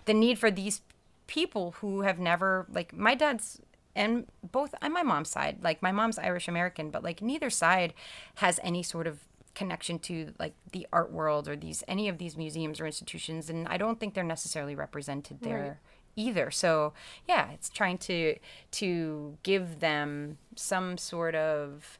the 0.05 0.13
need 0.13 0.37
for 0.39 0.51
these 0.51 0.81
people 1.27 1.71
who 1.79 2.01
have 2.01 2.19
never 2.19 2.65
like 2.69 2.91
my 2.91 3.15
dad's 3.15 3.61
and 3.95 4.25
both 4.51 4.73
on 4.81 4.91
my 4.91 5.03
mom's 5.03 5.29
side, 5.29 5.59
like 5.61 5.81
my 5.83 5.91
mom's 5.91 6.17
Irish 6.17 6.47
American, 6.47 6.89
but 6.89 7.03
like 7.03 7.21
neither 7.21 7.49
side 7.51 7.93
has 8.35 8.59
any 8.63 8.81
sort 8.81 9.05
of 9.05 9.19
connection 9.55 9.99
to 9.99 10.33
like 10.39 10.53
the 10.71 10.87
art 10.91 11.11
world 11.11 11.47
or 11.47 11.55
these 11.55 11.83
any 11.87 12.07
of 12.09 12.17
these 12.17 12.35
museums 12.37 12.79
or 12.79 12.85
institutions 12.85 13.49
and 13.49 13.67
I 13.67 13.77
don't 13.77 13.99
think 13.99 14.13
they're 14.13 14.23
necessarily 14.23 14.75
represented 14.75 15.41
there 15.41 15.79
either. 16.15 16.51
So 16.51 16.93
yeah, 17.27 17.51
it's 17.51 17.69
trying 17.69 17.97
to 17.99 18.37
to 18.71 19.37
give 19.43 19.79
them 19.79 20.37
some 20.55 20.97
sort 20.97 21.35
of 21.35 21.99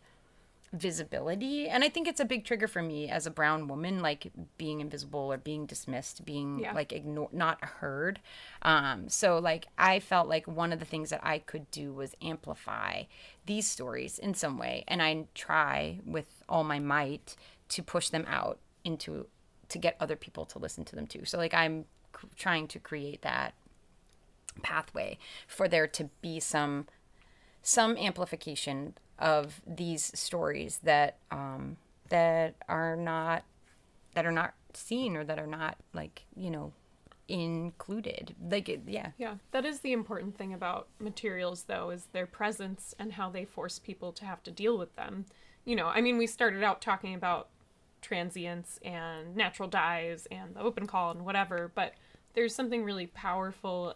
visibility 0.76 1.70
and 1.70 1.84
i 1.84 1.88
think 1.88 2.08
it's 2.08 2.20
a 2.20 2.26
big 2.26 2.44
trigger 2.44 2.68
for 2.68 2.82
me 2.82 3.08
as 3.08 3.28
a 3.28 3.32
brown 3.32 3.68
woman 3.68 4.02
like 4.02 4.32
being 4.58 4.82
invisible 4.82 5.32
or 5.32 5.38
being 5.38 5.68
dismissed 5.68 6.26
being 6.26 6.60
Yeah. 6.60 6.74
like 6.74 6.92
ignored 6.92 7.32
not 7.32 7.64
heard 7.64 8.20
um 8.64 9.08
so 9.08 9.38
like 9.38 9.68
i 9.78 10.00
felt 10.00 10.28
like 10.28 10.48
one 10.48 10.74
of 10.74 10.80
the 10.80 10.86
things 10.86 11.12
that 11.12 11.20
i 11.24 11.38
could 11.38 11.70
do 11.70 11.94
was 11.94 12.16
amplify 12.24 13.04
these 13.46 13.68
stories 13.70 14.18
in 14.18 14.34
some 14.34 14.58
way 14.58 14.84
and 14.88 15.00
i 15.04 15.26
try 15.36 16.00
with 16.06 16.43
all 16.54 16.64
my 16.64 16.78
might 16.78 17.36
to 17.70 17.82
push 17.82 18.10
them 18.10 18.26
out 18.28 18.60
into 18.84 19.26
to 19.70 19.80
get 19.80 19.98
other 20.00 20.16
people 20.16 20.46
to 20.46 20.60
listen 20.60 20.86
to 20.86 20.96
them 20.96 21.08
too. 21.08 21.26
So 21.26 21.38
like 21.38 21.54
i'm 21.54 21.86
trying 22.36 22.68
to 22.68 22.80
create 22.80 23.24
that 23.24 23.56
pathway 24.62 25.18
for 25.48 25.68
there 25.68 25.88
to 25.88 26.10
be 26.22 26.40
some 26.40 26.86
some 27.64 27.98
amplification 27.98 28.94
of 29.18 29.62
these 29.66 30.12
stories 30.20 30.80
that 30.84 31.18
um, 31.32 31.78
that 32.10 32.56
are 32.70 32.96
not 32.96 33.44
that 34.14 34.26
are 34.26 34.32
not 34.32 34.54
seen 34.74 35.16
or 35.16 35.24
that 35.24 35.40
are 35.40 35.48
not 35.48 35.78
like 35.94 36.26
you 36.36 36.52
know 36.52 36.72
included. 37.28 38.36
Like 38.50 38.68
yeah. 38.86 39.12
Yeah, 39.18 39.36
that 39.52 39.66
is 39.66 39.80
the 39.80 39.94
important 39.94 40.38
thing 40.38 40.54
about 40.54 40.88
materials, 41.00 41.64
though, 41.64 41.90
is 41.90 42.08
their 42.12 42.28
presence 42.28 42.94
and 43.00 43.14
how 43.14 43.30
they 43.30 43.46
force 43.46 43.80
people 43.80 44.12
to 44.14 44.26
have 44.26 44.44
to 44.44 44.52
deal 44.52 44.78
with 44.78 44.96
them. 44.96 45.26
You 45.66 45.76
know, 45.76 45.88
I 45.88 46.02
mean, 46.02 46.18
we 46.18 46.28
started 46.28 46.64
out 46.64 46.82
talking 46.82 47.14
about 47.14 47.50
transients 48.02 48.80
and 48.84 49.36
natural 49.36 49.70
dyes 49.70 50.28
and 50.30 50.56
the 50.56 50.60
open 50.62 50.88
call 50.88 51.12
and 51.12 51.26
whatever, 51.26 51.72
but 51.74 51.94
there's 52.34 52.54
something 52.54 52.84
really 52.84 53.08
powerful 53.08 53.96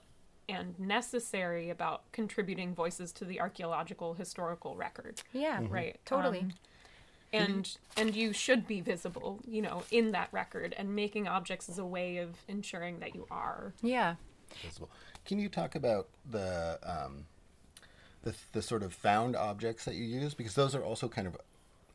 and 0.50 0.80
necessary 0.80 1.70
about 1.70 2.10
contributing 2.14 2.74
voices 2.74 3.12
to 3.12 3.26
the 3.26 3.40
archaeological 3.42 4.14
historical 4.14 4.76
record. 4.76 5.22
yeah 5.34 5.60
Right. 5.70 6.00
totally 6.06 6.40
um, 6.40 6.54
and 7.34 7.78
and 7.98 8.16
you 8.16 8.32
should 8.32 8.66
be 8.66 8.80
visible, 8.80 9.42
you 9.46 9.62
know, 9.62 9.84
in 9.92 10.12
that 10.14 10.30
record 10.32 10.74
and 10.78 10.96
making 10.96 11.28
objects 11.28 11.68
is 11.68 11.78
a 11.78 11.86
way 11.86 12.18
of 12.18 12.38
ensuring 12.48 13.00
that 13.00 13.14
you 13.14 13.28
are. 13.30 13.74
yeah 13.82 14.16
visible. 14.64 14.90
Can 15.26 15.40
you 15.40 15.50
talk 15.50 15.76
about 15.76 16.08
the 16.30 16.80
um, 16.84 17.26
the 18.22 18.34
the 18.54 18.62
sort 18.62 18.84
of 18.84 18.94
found 18.94 19.36
objects 19.36 19.84
that 19.84 19.96
you 19.96 20.06
use 20.06 20.34
because 20.34 20.56
those 20.56 20.74
are 20.74 20.84
also 20.84 21.10
kind 21.10 21.28
of 21.28 21.36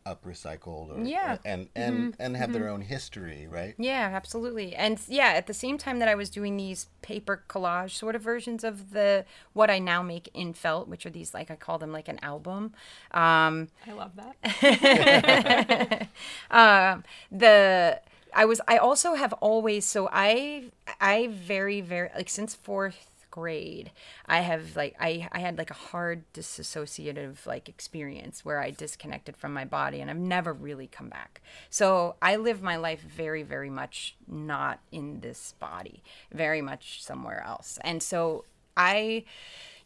up 0.05 0.25
recycled 0.25 0.91
or 0.97 1.05
Yeah. 1.05 1.39
and 1.45 1.69
and 1.75 2.17
and 2.19 2.37
have 2.37 2.53
their 2.53 2.69
own 2.69 2.81
history, 2.83 3.47
right? 3.49 3.75
Yeah, 3.79 4.11
absolutely. 4.13 4.75
And 4.75 5.01
yeah, 5.09 5.29
at 5.29 5.47
the 5.47 5.55
same 5.55 5.79
time 5.79 5.99
that 6.01 6.09
I 6.09 6.15
was 6.15 6.31
doing 6.31 6.57
these 6.57 6.89
paper 7.03 7.43
collage 7.49 7.91
sort 7.93 8.15
of 8.15 8.23
versions 8.23 8.65
of 8.65 8.93
the 8.93 9.25
what 9.53 9.71
I 9.71 9.79
now 9.79 10.03
make 10.03 10.29
in 10.35 10.53
felt, 10.55 10.89
which 10.89 11.07
are 11.07 11.11
these 11.11 11.35
like 11.35 11.51
I 11.51 11.57
call 11.57 11.79
them 11.79 11.93
like 11.93 12.09
an 12.09 12.19
album. 12.23 12.73
Um, 13.13 13.69
I 13.87 13.93
love 13.93 14.13
that. 14.17 16.09
um, 16.51 17.05
the 17.31 18.01
I 18.35 18.45
was 18.45 18.61
I 18.67 18.79
also 18.79 19.15
have 19.15 19.33
always 19.35 19.85
so 19.85 20.09
I 20.13 20.65
I 21.01 21.29
very 21.31 21.81
very 21.81 22.11
like 22.17 22.29
since 22.31 22.55
fourth 22.55 23.11
grade 23.33 23.91
I 24.27 24.43
have 24.43 24.77
like 24.77 24.95
I 25.01 25.29
I 25.33 25.41
had 25.41 25.59
like 25.59 25.71
a 25.71 25.75
hard 25.91 26.23
disassociative 26.33 27.45
like 27.47 27.69
experience 27.69 28.45
where 28.45 28.61
I 28.61 28.71
disconnected 28.71 29.37
from 29.37 29.53
my 29.53 29.65
body 29.65 30.01
and 30.01 30.09
I've 30.09 30.17
never 30.17 30.53
really 30.53 30.87
come 30.87 31.09
back. 31.09 31.41
So 31.69 32.15
I 32.23 32.37
live 32.37 32.63
my 32.63 32.77
life 32.77 33.01
very 33.01 33.43
very 33.43 33.71
much 33.71 34.15
not 34.29 34.79
in 34.93 35.21
this 35.21 35.55
body, 35.59 36.05
very 36.31 36.63
much 36.63 37.03
somewhere 37.03 37.43
else. 37.45 37.81
And 37.83 38.01
so 38.01 38.45
I 38.77 39.25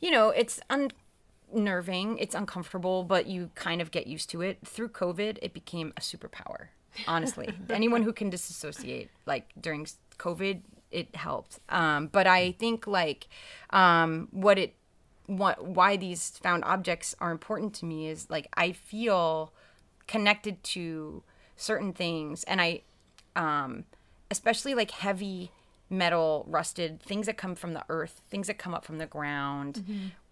you 0.00 0.10
know, 0.10 0.28
it's 0.28 0.60
un 0.68 0.90
unnerving, 1.52 2.18
it's 2.18 2.34
uncomfortable, 2.34 3.04
but 3.04 3.26
you 3.26 3.50
kind 3.54 3.80
of 3.80 3.90
get 3.90 4.06
used 4.06 4.28
to 4.30 4.42
it. 4.42 4.58
Through 4.64 4.90
COVID, 4.90 5.38
it 5.40 5.54
became 5.54 5.92
a 5.96 6.00
superpower. 6.00 6.68
Honestly, 7.06 7.48
anyone 7.70 8.02
who 8.02 8.12
can 8.12 8.30
disassociate, 8.30 9.10
like 9.26 9.52
during 9.60 9.86
COVID, 10.18 10.62
it 10.96 11.14
helped. 11.14 11.60
Um, 11.68 12.08
but 12.08 12.26
I 12.26 12.52
think 12.52 12.86
like 12.86 13.28
um, 13.70 14.28
what 14.30 14.58
it, 14.58 14.74
what 15.26 15.64
why 15.64 15.96
these 15.96 16.30
found 16.30 16.64
objects 16.64 17.14
are 17.20 17.30
important 17.30 17.74
to 17.74 17.84
me 17.84 18.08
is 18.08 18.30
like 18.30 18.48
I 18.54 18.72
feel 18.72 19.52
connected 20.06 20.62
to 20.64 21.22
certain 21.56 21.92
things, 21.92 22.44
and 22.44 22.60
I 22.60 22.80
um, 23.36 23.84
especially 24.30 24.74
like 24.74 24.90
heavy 24.90 25.50
metal, 25.90 26.44
rusted 26.48 27.00
things 27.02 27.26
that 27.26 27.36
come 27.36 27.54
from 27.54 27.74
the 27.74 27.84
earth, 27.88 28.22
things 28.30 28.46
that 28.46 28.58
come 28.58 28.74
up 28.74 28.84
from 28.84 28.98
the 28.98 29.06
ground, 29.06 29.84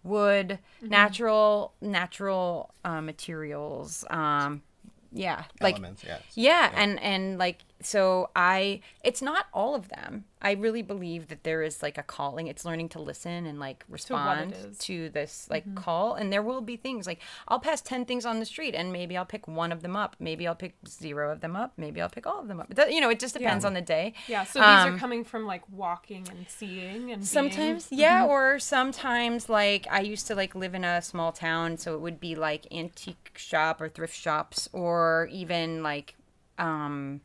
wood, 0.03 0.57
natural 0.81 1.73
natural 1.79 2.73
uh, 2.83 3.01
materials. 3.01 4.03
Um, 4.09 4.63
yeah, 5.11 5.43
like 5.61 5.75
Elements, 5.75 6.03
yes. 6.03 6.21
yeah, 6.33 6.71
and 6.75 6.99
and 7.01 7.37
like 7.37 7.59
so 7.85 8.29
I, 8.35 8.81
it's 9.03 9.21
not 9.21 9.45
all 9.53 9.75
of 9.75 9.89
them. 9.89 10.25
I 10.41 10.51
really 10.51 10.83
believe 10.83 11.29
that 11.29 11.43
there 11.43 11.63
is 11.63 11.81
like 11.81 11.97
a 11.97 12.03
calling. 12.03 12.45
It's 12.47 12.65
learning 12.65 12.89
to 12.89 12.99
listen 13.01 13.47
and 13.47 13.59
like 13.59 13.83
respond 13.89 14.53
is. 14.53 14.77
to 14.79 15.09
this 15.09 15.47
like 15.49 15.73
call. 15.75 16.13
And 16.13 16.31
there 16.31 16.43
will 16.43 16.61
be 16.61 16.77
things 16.77 17.07
like 17.07 17.19
I'll 17.47 17.59
pass 17.59 17.81
10 17.81 18.05
things 18.05 18.27
on 18.27 18.39
the 18.39 18.45
street 18.45 18.75
and 18.75 18.91
maybe 18.93 19.17
I'll 19.17 19.25
pick 19.25 19.47
one 19.47 19.71
of 19.71 19.81
them 19.81 19.95
up. 19.95 20.15
Maybe 20.19 20.45
I'll 20.47 20.53
pick 20.53 20.75
zero 20.87 21.31
of 21.31 21.41
them 21.41 21.55
up. 21.55 21.73
Maybe 21.77 21.99
I'll 21.99 22.09
pick 22.09 22.27
all 22.27 22.39
of 22.41 22.47
them 22.47 22.59
up. 22.59 22.71
You 22.89 23.01
know, 23.01 23.09
it 23.09 23.19
just 23.19 23.33
depends 23.35 23.65
on 23.65 23.73
the 23.73 23.81
day. 23.81 24.13
Yeah, 24.27 24.43
so 24.43 24.59
these 24.59 24.67
are 24.95 24.97
coming 24.99 25.23
from 25.23 25.45
like 25.47 25.63
walking 25.71 26.27
and 26.29 26.45
seeing 26.47 27.11
and 27.11 27.21
being- 27.21 27.21
Um, 27.21 27.23
Sometimes, 27.23 27.87
yeah, 27.91 28.25
or 28.25 28.59
sometimes 28.59 29.49
like 29.49 29.87
I 29.89 30.01
used 30.01 30.27
to 30.27 30.35
like 30.35 30.53
live 30.53 30.75
in 30.75 30.83
a 30.83 31.01
small 31.01 31.31
town, 31.31 31.77
so 31.77 31.95
it 31.95 32.01
would 32.01 32.19
be 32.19 32.35
like 32.35 32.67
antique 32.71 33.31
shop 33.35 33.81
or 33.81 33.89
thrift 33.89 34.15
shops, 34.15 34.69
or 34.73 35.27
even 35.31 35.81
like, 35.81 36.15
um, 36.59 37.21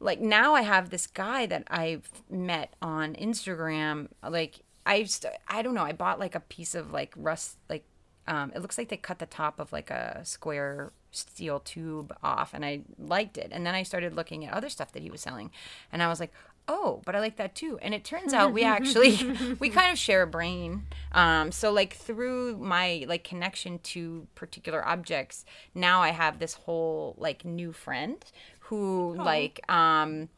like 0.00 0.20
now 0.20 0.54
I 0.54 0.62
have 0.62 0.90
this 0.90 1.06
guy 1.06 1.46
that 1.46 1.64
I've 1.68 2.08
met 2.30 2.74
on 2.80 3.14
Instagram. 3.14 4.08
Like 4.26 4.60
I, 4.86 5.04
st- 5.04 5.34
I 5.48 5.62
don't 5.62 5.74
know, 5.74 5.82
I 5.82 5.92
bought 5.92 6.18
like 6.18 6.34
a 6.34 6.40
piece 6.40 6.74
of 6.74 6.92
like 6.92 7.12
rust, 7.16 7.58
like, 7.68 7.84
um, 8.26 8.52
it 8.54 8.60
looks 8.60 8.78
like 8.78 8.88
they 8.88 8.96
cut 8.96 9.18
the 9.18 9.26
top 9.26 9.58
of 9.58 9.72
like 9.72 9.90
a 9.90 10.20
square 10.24 10.92
steel 11.10 11.60
tube 11.60 12.14
off, 12.22 12.52
and 12.52 12.64
I 12.64 12.82
liked 12.98 13.38
it. 13.38 13.48
And 13.52 13.66
then 13.66 13.74
I 13.74 13.82
started 13.82 14.14
looking 14.14 14.44
at 14.44 14.52
other 14.52 14.68
stuff 14.68 14.92
that 14.92 15.02
he 15.02 15.10
was 15.10 15.22
selling, 15.22 15.50
and 15.90 16.02
I 16.02 16.08
was 16.08 16.20
like, 16.20 16.32
oh 16.68 17.00
but 17.04 17.16
i 17.16 17.20
like 17.20 17.36
that 17.36 17.54
too 17.54 17.78
and 17.80 17.94
it 17.94 18.04
turns 18.04 18.32
out 18.32 18.52
we 18.52 18.62
actually 18.62 19.18
we 19.58 19.70
kind 19.70 19.90
of 19.90 19.98
share 19.98 20.22
a 20.22 20.26
brain 20.26 20.86
um, 21.12 21.50
so 21.50 21.72
like 21.72 21.94
through 21.94 22.56
my 22.58 23.04
like 23.08 23.24
connection 23.24 23.78
to 23.80 24.26
particular 24.34 24.86
objects 24.86 25.44
now 25.74 26.02
i 26.02 26.10
have 26.10 26.38
this 26.38 26.54
whole 26.54 27.14
like 27.18 27.44
new 27.44 27.72
friend 27.72 28.24
who 28.68 29.14
like 29.16 29.60
um 29.70 30.28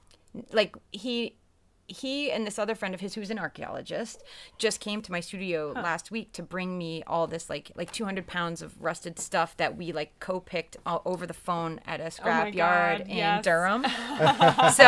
like 0.53 0.77
he 0.93 1.35
he 1.91 2.31
and 2.31 2.47
this 2.47 2.59
other 2.59 2.75
friend 2.75 2.95
of 2.95 3.01
his 3.01 3.15
who's 3.15 3.31
an 3.31 3.39
archaeologist 3.39 4.23
just 4.59 4.81
came 4.81 5.01
to 5.03 5.11
my 5.11 5.21
studio 5.21 5.73
last 5.73 6.11
week 6.11 6.33
to 6.33 6.43
bring 6.43 6.77
me 6.77 7.03
all 7.07 7.27
this 7.27 7.49
like 7.49 7.73
like 7.77 7.91
200 7.93 8.27
pounds 8.27 8.63
of 8.63 8.81
rusted 8.81 9.19
stuff 9.19 9.57
that 9.57 9.77
we 9.77 9.93
like 9.93 10.19
co-picked 10.21 10.77
all 10.85 11.03
over 11.05 11.27
the 11.27 11.35
phone 11.35 11.81
at 11.87 12.01
a 12.01 12.07
oh 12.07 12.09
scrap 12.11 12.55
yard 12.55 12.99
God, 12.99 13.09
in 13.09 13.17
yes. 13.17 13.45
Durham. 13.45 13.85
so 14.75 14.85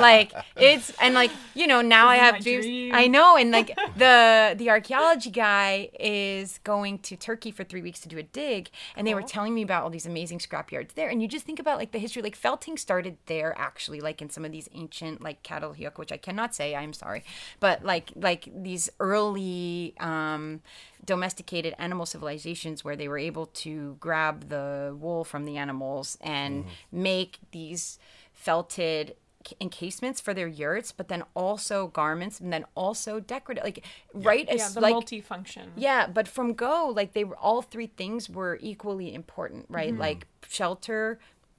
like 0.00 0.32
it's 0.56 0.90
and 1.00 1.14
like 1.14 1.30
you 1.54 1.66
know 1.66 1.82
now 1.82 2.08
I 2.08 2.16
have 2.16 2.42
dreams. 2.42 2.94
I 2.94 3.06
know 3.08 3.36
and 3.36 3.50
like 3.50 3.76
the 3.96 4.54
the 4.56 4.70
archaeology 4.70 5.30
guy 5.30 5.90
is 6.00 6.58
going 6.64 6.98
to 7.00 7.16
Turkey 7.16 7.50
for 7.50 7.64
three 7.64 7.82
weeks 7.82 8.00
to 8.00 8.08
do 8.08 8.18
a 8.18 8.22
dig, 8.22 8.70
and 8.96 9.06
they 9.06 9.14
were 9.14 9.22
telling 9.22 9.54
me 9.54 9.62
about 9.62 9.82
all 9.82 9.90
these 9.90 10.06
amazing 10.06 10.40
scrap 10.40 10.72
yards 10.72 10.94
there. 10.94 11.08
And 11.08 11.20
you 11.20 11.28
just 11.28 11.44
think 11.44 11.58
about 11.58 11.78
like 11.78 11.92
the 11.92 11.98
history. 11.98 12.22
Like 12.22 12.36
felting 12.36 12.76
started 12.76 13.16
there 13.26 13.54
actually, 13.58 14.00
like 14.00 14.22
in 14.22 14.30
some 14.30 14.44
of 14.44 14.52
these 14.52 14.68
ancient 14.72 15.22
like 15.22 15.42
cattle 15.42 15.66
Catalhoyuk, 15.66 15.98
which 15.98 16.12
I 16.12 16.15
cannot 16.16 16.54
say. 16.54 16.74
I'm 16.74 16.92
sorry, 16.92 17.24
but 17.60 17.84
like 17.84 18.12
like 18.16 18.48
these 18.54 18.90
early. 19.00 19.94
um 20.00 20.60
domesticated 21.04 21.72
animal 21.78 22.04
civilizations 22.04 22.84
where 22.84 22.96
they 22.96 23.06
were 23.06 23.16
able 23.18 23.46
to 23.46 23.96
grab 24.00 24.48
the 24.48 24.92
wool 24.98 25.22
from 25.22 25.44
the 25.44 25.56
animals 25.56 26.18
and 26.20 26.64
make 26.90 27.38
these 27.52 28.00
felted 28.32 29.14
encasements 29.60 30.20
for 30.20 30.34
their 30.34 30.48
yurts 30.48 30.90
but 30.90 31.06
then 31.06 31.22
also 31.34 31.86
garments 31.88 32.40
and 32.40 32.52
then 32.52 32.64
also 32.74 33.20
decorative 33.20 33.62
like 33.62 33.84
right 34.12 34.46
yeah, 34.48 34.54
as 34.54 34.74
the 34.74 34.80
like 34.80 34.94
multifunction. 34.94 35.68
yeah, 35.76 36.06
but 36.06 36.26
from 36.26 36.54
go, 36.54 36.92
like 36.94 37.12
they 37.12 37.22
were 37.22 37.36
all 37.36 37.62
three 37.62 37.86
things 37.86 38.28
were 38.28 38.58
equally 38.60 39.14
important, 39.14 39.66
right? 39.68 39.92
Mm-hmm. 39.92 40.00
Like 40.00 40.26
shelter, 40.48 41.18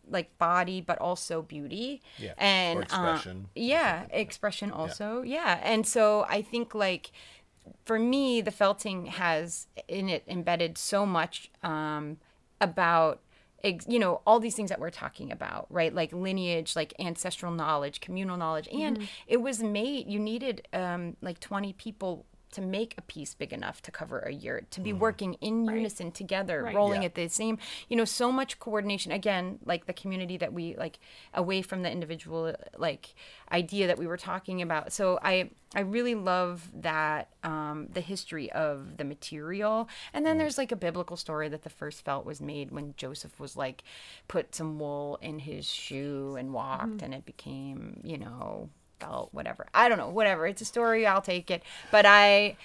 like 0.10 0.38
body, 0.38 0.82
but 0.82 0.98
also 1.00 1.42
beauty. 1.42 2.02
Yeah, 2.18 2.34
And 2.38 2.80
or 2.80 2.82
uh, 2.82 2.84
expression. 2.86 3.48
yeah, 3.56 4.06
expression 4.12 4.72
also. 4.72 5.22
Yeah. 5.24 5.60
And 5.64 5.86
so 5.86 6.26
I 6.30 6.42
think 6.42 6.74
like 6.74 7.12
for 7.86 8.00
me, 8.00 8.42
the 8.42 8.52
felting 8.52 9.08
has 9.08 9.68
in 9.88 10.10
it 10.10 10.24
embedded 10.28 10.78
so 10.78 11.06
much 11.06 11.52
um, 11.64 12.18
about 12.62 13.20
ex- 13.64 13.86
you 13.90 14.00
know 14.00 14.22
all 14.26 14.40
these 14.40 14.56
things 14.56 14.70
that 14.70 14.80
we're 14.80 14.90
talking 14.90 15.32
about 15.32 15.66
right 15.70 15.94
like 15.94 16.14
lineage 16.14 16.76
like 16.76 16.94
ancestral 17.00 17.52
knowledge 17.52 18.00
communal 18.02 18.38
knowledge 18.38 18.68
and 18.72 18.98
Mm-hmm. 18.98 19.06
it 19.28 19.42
was 19.42 19.62
made 19.64 20.08
you 20.08 20.20
needed 20.20 20.68
um, 20.74 21.18
like 21.22 21.40
20 21.40 21.74
people 21.74 22.26
to 22.58 22.62
make 22.64 22.96
a 22.98 23.04
piece 23.04 23.36
big 23.36 23.54
enough 23.54 23.84
to 23.84 23.92
cover 23.92 24.18
a 24.22 24.34
yurt 24.34 24.72
to 24.72 24.82
be 24.82 24.92
mm. 24.92 24.98
working 24.98 25.36
in 25.36 25.64
unison 25.66 26.12
together 26.12 26.64
Right. 26.64 26.76
rolling 26.76 27.04
Yeah. 27.04 27.10
at 27.10 27.14
the 27.14 27.28
same 27.28 27.60
you 27.88 27.96
know 27.96 28.04
so 28.04 28.32
much 28.32 28.60
coordination. 28.60 29.12
Again 29.12 29.60
like 29.64 29.86
the 29.86 29.94
community 29.94 30.38
that 30.38 30.52
we 30.54 30.76
like 30.76 30.98
away 31.36 31.62
from 31.62 31.84
the 31.84 31.92
individual 31.92 32.56
like 32.76 33.14
idea 33.52 33.86
that 33.86 34.00
we 34.00 34.08
were 34.08 34.18
talking 34.18 34.64
about. 34.64 34.92
So 34.92 35.20
i 35.22 35.52
i 35.76 35.82
really 35.82 36.16
love 36.16 36.72
that 36.74 37.30
um 37.44 37.90
the 37.94 38.02
history 38.02 38.52
of 38.54 38.98
the 38.98 39.04
material. 39.04 39.88
And 40.12 40.26
then 40.26 40.36
mm. 40.36 40.40
there's 40.40 40.58
like 40.58 40.72
a 40.72 40.76
biblical 40.76 41.16
story 41.16 41.50
that 41.50 41.62
the 41.62 41.70
first 41.70 42.04
felt 42.04 42.26
was 42.26 42.42
made 42.42 42.72
when 42.72 42.96
joseph 42.98 43.40
was 43.40 43.56
like 43.56 43.84
put 44.28 44.56
some 44.56 44.80
wool 44.80 45.20
in 45.22 45.38
his 45.40 45.66
shoe 45.68 46.36
and 46.40 46.54
walked 46.54 46.88
mm-hmm. 46.88 47.06
and 47.06 47.14
it 47.14 47.26
became 47.26 48.02
you 48.04 48.18
know 48.18 48.70
felt 49.00 49.30
whatever 49.34 49.68
i 49.74 49.88
don't 49.90 49.98
know 49.98 50.10
whatever 50.10 50.48
it's 50.48 50.62
a 50.62 50.66
story 50.66 51.06
i'll 51.06 51.22
take 51.22 51.50
it 51.52 51.64
but 51.92 52.06
i 52.06 52.56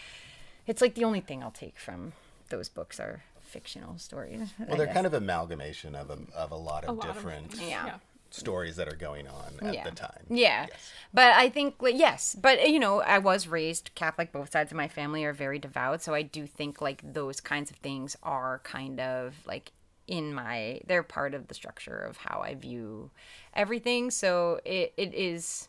it's 0.67 0.81
like 0.81 0.95
the 0.95 1.05
only 1.05 1.21
thing 1.21 1.43
i'll 1.43 1.51
take 1.51 1.79
from 1.79 2.13
those 2.49 2.69
books 2.69 2.99
are 3.01 3.23
fictional 3.53 3.99
stories 3.99 4.49
Well, 4.59 4.79
they're 4.79 4.87
kind 4.87 5.07
of 5.07 5.13
amalgamation 5.15 5.95
of 5.95 6.11
a, 6.11 6.19
of 6.35 6.51
a 6.53 6.57
lot 6.57 6.85
of 6.85 6.97
lot 6.97 7.09
of 7.09 7.15
different 7.15 7.53
things. 7.53 7.69
Yeah. 7.69 7.87
Yeah. 7.87 7.97
stories 8.31 8.77
that 8.77 8.89
are 8.89 8.97
going 8.97 9.29
on 9.29 9.53
at 9.61 9.75
yeah. 9.75 9.85
the 9.85 9.91
time. 9.91 10.25
Yeah. 10.31 10.67
But 11.13 11.35
I 11.35 11.51
think, 11.51 11.75
like, 11.83 11.99
yes. 11.99 12.35
But, 12.41 12.71
you 12.71 12.79
know, 12.81 13.03
I 13.03 13.19
was 13.19 13.47
raised 13.47 13.91
Catholic. 13.95 14.33
Both 14.33 14.53
sides 14.53 14.73
of 14.73 14.77
my 14.79 14.89
family 14.89 15.23
are 15.25 15.35
very 15.35 15.59
devout. 15.59 16.03
So 16.03 16.15
I 16.15 16.23
do 16.23 16.47
think, 16.47 16.81
like, 16.81 17.03
those 17.13 17.41
kinds 17.43 17.71
of 17.71 17.77
things 17.77 18.17
are 18.23 18.63
kind 18.65 19.01
of, 19.01 19.35
like, 19.47 19.73
in 20.07 20.33
my, 20.33 20.81
they're 20.87 21.03
part 21.03 21.35
of 21.35 21.49
the 21.49 21.55
structure 21.55 21.99
of 21.99 22.17
how 22.17 22.41
I 22.43 22.55
view 22.55 23.11
everything. 23.53 24.11
So 24.11 24.61
it, 24.65 24.95
it 24.97 25.13
is, 25.13 25.69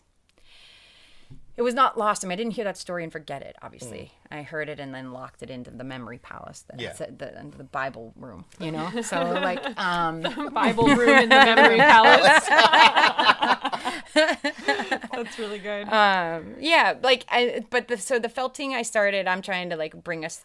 it 1.56 1.62
was 1.62 1.74
not 1.74 1.98
lost. 1.98 2.24
I 2.24 2.28
mean, 2.28 2.34
I 2.34 2.36
didn't 2.38 2.54
hear 2.54 2.66
that 2.66 2.78
story 2.78 3.04
and 3.04 3.12
forget 3.12 3.42
it, 3.42 3.56
obviously. 3.62 4.12
I 4.32 4.42
heard 4.42 4.70
it 4.70 4.80
and 4.80 4.94
then 4.94 5.12
locked 5.14 5.44
it 5.44 5.50
into 5.50 5.70
the 5.72 5.84
memory 5.84 6.18
palace, 6.18 6.66
the, 6.72 6.82
Yeah. 6.82 6.94
the, 6.94 7.40
into 7.40 7.58
the 7.58 7.64
Bible 7.64 8.14
room, 8.16 8.46
you 8.60 8.72
know? 8.72 8.90
So, 9.02 9.22
like, 9.34 9.64
um, 9.80 10.22
Bible 10.54 10.88
room 10.88 11.10
in 11.24 11.30
the 11.30 11.36
memory 11.36 11.78
palace. 11.94 12.50
That's 14.14 15.40
really 15.40 15.60
good. 15.60 15.88
um 15.90 16.56
yeah 16.60 16.96
like 17.02 17.26
I, 17.30 17.64
but 17.70 17.88
the 17.88 17.98
so 17.98 18.20
the 18.20 18.30
felting 18.30 18.74
i 18.74 18.82
started 18.82 19.28
i'm 19.28 19.42
trying 19.42 19.70
to 19.70 19.76
like 19.76 20.04
bring 20.04 20.26
us 20.26 20.44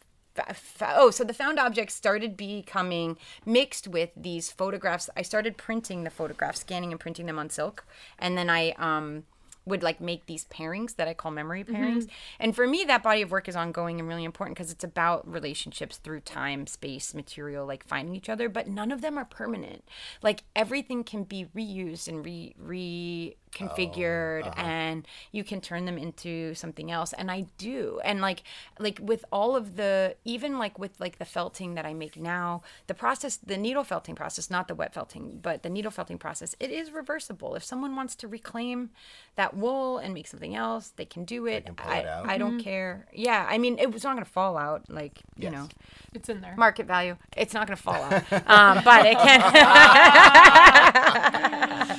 oh 0.83 1.11
so 1.11 1.25
the 1.25 1.35
found 1.35 1.59
objects 1.59 1.95
started 1.95 2.37
becoming 2.37 3.17
mixed 3.45 3.89
with 3.89 4.11
these 4.17 4.51
photographs 4.51 5.11
i 5.17 5.23
started 5.23 5.57
printing 5.57 6.05
the 6.05 6.11
photographs 6.11 6.61
scanning 6.61 6.93
and 6.93 7.01
printing 7.01 7.27
them 7.27 7.39
on 7.39 7.51
silk 7.51 7.85
and 8.19 8.39
then 8.39 8.49
i 8.49 8.71
um 8.79 9.25
would 9.69 9.83
like 9.83 10.01
make 10.01 10.27
these 10.27 10.45
pairings 10.47 10.97
that 10.97 11.09
I 11.09 11.15
call 11.15 11.31
memory 11.31 11.65
mm-hmm. 11.65 11.75
pairings. 11.75 12.09
And 12.39 12.55
for 12.55 12.67
me, 12.67 12.85
that 12.87 13.03
body 13.03 13.23
of 13.23 13.31
work 13.31 13.49
is 13.49 13.57
ongoing 13.57 14.01
and 14.01 14.09
really 14.09 14.25
important 14.25 14.57
because 14.57 14.73
it's 14.73 14.85
about 14.85 15.31
relationships 15.31 15.97
through 15.99 16.21
time, 16.21 16.67
space, 16.67 17.15
material, 17.15 17.67
like 17.67 17.87
finding 17.87 18.15
each 18.15 18.29
other, 18.29 18.49
but 18.49 18.69
none 18.69 18.93
of 18.93 19.01
them 19.01 19.19
are 19.19 19.25
permanent. 19.25 19.85
Like 20.23 20.45
everything 20.57 21.05
can 21.05 21.25
be 21.25 21.47
reused 21.55 22.09
and 22.09 22.25
re, 22.25 22.55
re 22.59 23.37
reconfigured 23.51 24.53
and 24.57 25.07
you 25.33 25.45
can 25.45 25.61
turn 25.61 25.85
them 25.85 25.99
into 25.99 26.55
something 26.55 26.91
else. 26.91 27.13
And 27.13 27.31
I 27.31 27.47
do. 27.59 28.01
And 28.05 28.21
like 28.21 28.43
like 28.79 28.99
with 29.03 29.25
all 29.33 29.57
of 29.57 29.77
the 29.77 30.17
even 30.25 30.59
like 30.59 30.79
with 30.79 30.99
like 31.01 31.19
the 31.19 31.25
felting 31.25 31.75
that 31.75 31.87
I 31.87 31.95
make 31.95 32.17
now, 32.17 32.63
the 32.87 32.95
process, 32.95 33.37
the 33.37 33.57
needle 33.57 33.85
felting 33.85 34.15
process, 34.15 34.51
not 34.51 34.69
the 34.69 34.75
wet 34.75 34.95
felting, 34.95 35.39
but 35.43 35.63
the 35.63 35.71
needle 35.71 35.91
felting 35.91 36.19
process, 36.19 36.55
it 36.61 36.71
is 36.71 36.91
reversible. 36.91 37.55
If 37.55 37.65
someone 37.65 37.97
wants 37.97 38.15
to 38.17 38.29
reclaim 38.29 38.91
that 39.37 39.57
wool 39.57 39.99
and 39.99 40.15
make 40.15 40.27
something 40.27 40.55
else, 40.55 40.93
they 40.97 41.05
can 41.05 41.25
do 41.25 41.47
it. 41.47 41.67
can 41.67 41.75
pull 41.75 41.91
I, 41.91 41.99
it 41.99 42.07
out. 42.07 42.29
I 42.29 42.39
don't 42.39 42.61
care. 42.61 43.07
Yeah, 43.13 43.47
I 43.49 43.59
mean, 43.59 43.79
it 43.79 43.93
was 43.93 44.05
not 44.05 44.15
going 44.15 44.25
to 44.25 44.31
fall 44.31 44.57
out. 44.57 44.89
Like 44.89 45.21
you 45.37 45.51
know, 45.51 45.69
It's 46.15 46.29
in 46.29 46.41
there. 46.41 46.55
market 46.57 46.87
value. 46.87 47.17
It's 47.37 47.55
not 47.55 47.67
going 47.67 47.77
to 47.77 47.83
fall 47.83 47.95
out, 47.95 48.25
um, 48.49 48.83
but 48.85 49.07
it 49.07 49.19
can. 49.19 49.39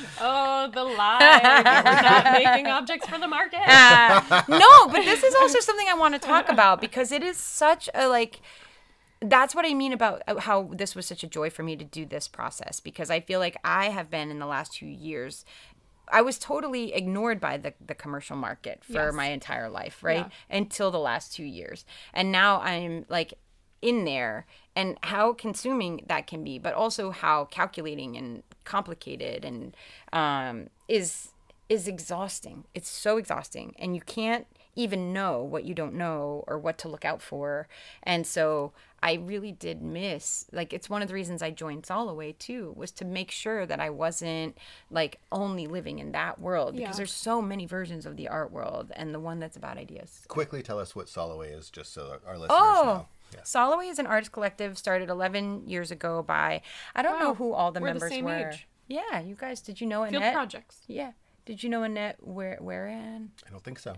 Oh, 0.22 0.70
the 0.72 0.84
lie. 0.84 1.39
We're 1.42 2.02
not 2.02 2.24
making 2.44 2.66
objects 2.66 3.06
for 3.08 3.18
the 3.18 3.28
market. 3.28 3.60
Uh, 3.66 4.42
no, 4.48 4.88
but 4.88 5.04
this 5.04 5.22
is 5.22 5.34
also 5.34 5.60
something 5.60 5.86
I 5.88 5.94
want 5.94 6.14
to 6.14 6.20
talk 6.20 6.48
about 6.48 6.80
because 6.80 7.12
it 7.12 7.22
is 7.22 7.36
such 7.36 7.88
a 7.94 8.06
like 8.08 8.40
that's 9.22 9.54
what 9.54 9.66
I 9.66 9.74
mean 9.74 9.92
about 9.92 10.22
uh, 10.26 10.40
how 10.40 10.70
this 10.72 10.94
was 10.94 11.04
such 11.06 11.22
a 11.22 11.26
joy 11.26 11.50
for 11.50 11.62
me 11.62 11.76
to 11.76 11.84
do 11.84 12.06
this 12.06 12.26
process 12.26 12.80
because 12.80 13.10
I 13.10 13.20
feel 13.20 13.38
like 13.38 13.56
I 13.62 13.90
have 13.90 14.08
been 14.10 14.30
in 14.30 14.38
the 14.38 14.46
last 14.46 14.72
two 14.74 14.86
years. 14.86 15.44
I 16.12 16.22
was 16.22 16.38
totally 16.38 16.92
ignored 16.92 17.38
by 17.38 17.56
the, 17.56 17.74
the 17.86 17.94
commercial 17.94 18.36
market 18.36 18.82
for 18.82 18.92
Yes. 19.06 19.14
my 19.14 19.26
entire 19.26 19.68
life, 19.68 20.02
right? 20.02 20.26
Yeah. 20.50 20.56
Until 20.58 20.90
the 20.90 20.98
last 20.98 21.32
two 21.34 21.44
years. 21.44 21.84
And 22.12 22.32
now 22.32 22.60
I'm 22.62 23.04
like 23.08 23.34
in 23.80 24.04
there 24.04 24.46
and 24.74 24.98
how 25.02 25.32
consuming 25.34 26.04
that 26.08 26.26
can 26.26 26.42
be, 26.42 26.58
but 26.58 26.74
also 26.74 27.10
how 27.10 27.44
calculating 27.44 28.16
and 28.16 28.42
complicated 28.74 29.44
and 29.44 29.76
um, 30.12 30.68
is 30.88 31.32
is 31.68 31.86
exhausting. 31.86 32.64
It's 32.74 32.88
so 32.88 33.16
exhausting. 33.16 33.74
And 33.78 33.94
you 33.94 34.00
can't 34.02 34.46
even 34.74 35.12
know 35.12 35.42
what 35.42 35.64
you 35.64 35.74
don't 35.74 35.94
know 35.94 36.44
or 36.48 36.58
what 36.58 36.78
to 36.78 36.88
look 36.88 37.04
out 37.04 37.20
for. 37.22 37.68
And 38.02 38.26
so 38.26 38.72
I 39.02 39.14
really 39.14 39.52
did 39.52 39.80
miss 39.82 40.46
like 40.52 40.72
it's 40.72 40.88
one 40.90 41.02
of 41.02 41.08
the 41.08 41.14
reasons 41.14 41.42
I 41.42 41.50
joined 41.50 41.82
Soloway 41.84 42.36
too 42.38 42.72
was 42.76 42.90
to 42.92 43.04
make 43.04 43.30
sure 43.30 43.66
that 43.66 43.80
I 43.80 43.90
wasn't 43.90 44.56
like 44.90 45.18
only 45.32 45.66
living 45.66 45.98
in 45.98 46.12
that 46.12 46.40
world 46.40 46.74
because 46.76 46.94
Yeah. 46.94 46.96
there's 46.98 47.12
so 47.12 47.40
many 47.42 47.66
versions 47.66 48.04
of 48.06 48.16
the 48.16 48.28
art 48.28 48.50
world 48.52 48.90
and 48.94 49.14
the 49.14 49.20
one 49.20 49.38
that's 49.40 49.56
about 49.56 49.76
ideas. 49.78 50.22
Quickly 50.28 50.62
tell 50.62 50.78
us 50.78 50.94
what 50.96 51.06
Soloway 51.06 51.56
is, 51.56 51.70
just 51.70 51.92
so 51.92 52.02
our 52.26 52.38
listeners 52.38 52.50
Oh, 52.60 52.84
know. 52.84 53.06
Yeah. 53.34 53.40
Soloway 53.42 53.90
is 53.90 53.98
an 53.98 54.06
artist 54.06 54.32
collective 54.32 54.76
started 54.78 55.08
11 55.08 55.68
years 55.68 55.90
ago 55.90 56.22
by 56.22 56.62
I 56.94 57.02
don't 57.02 57.18
know 57.20 57.34
who 57.34 57.52
all 57.52 57.70
the 57.72 57.80
we're 57.80 57.88
the 57.88 57.94
members 57.94 58.10
same 58.10 58.24
were. 58.24 58.50
age. 58.50 58.66
Yeah, 58.88 59.20
you 59.20 59.36
guys, 59.36 59.60
did 59.60 59.80
you 59.80 59.86
know 59.86 60.02
Annette? 60.02 60.20
Field 60.22 60.32
projects. 60.34 60.78
Yeah. 60.88 61.12
Did 61.44 61.62
you 61.62 61.68
know 61.70 61.82
Annette 61.84 62.16
where 62.20 62.58
Wherean? 62.60 63.30
I 63.46 63.50
don't 63.50 63.62
think 63.62 63.78
so. 63.78 63.94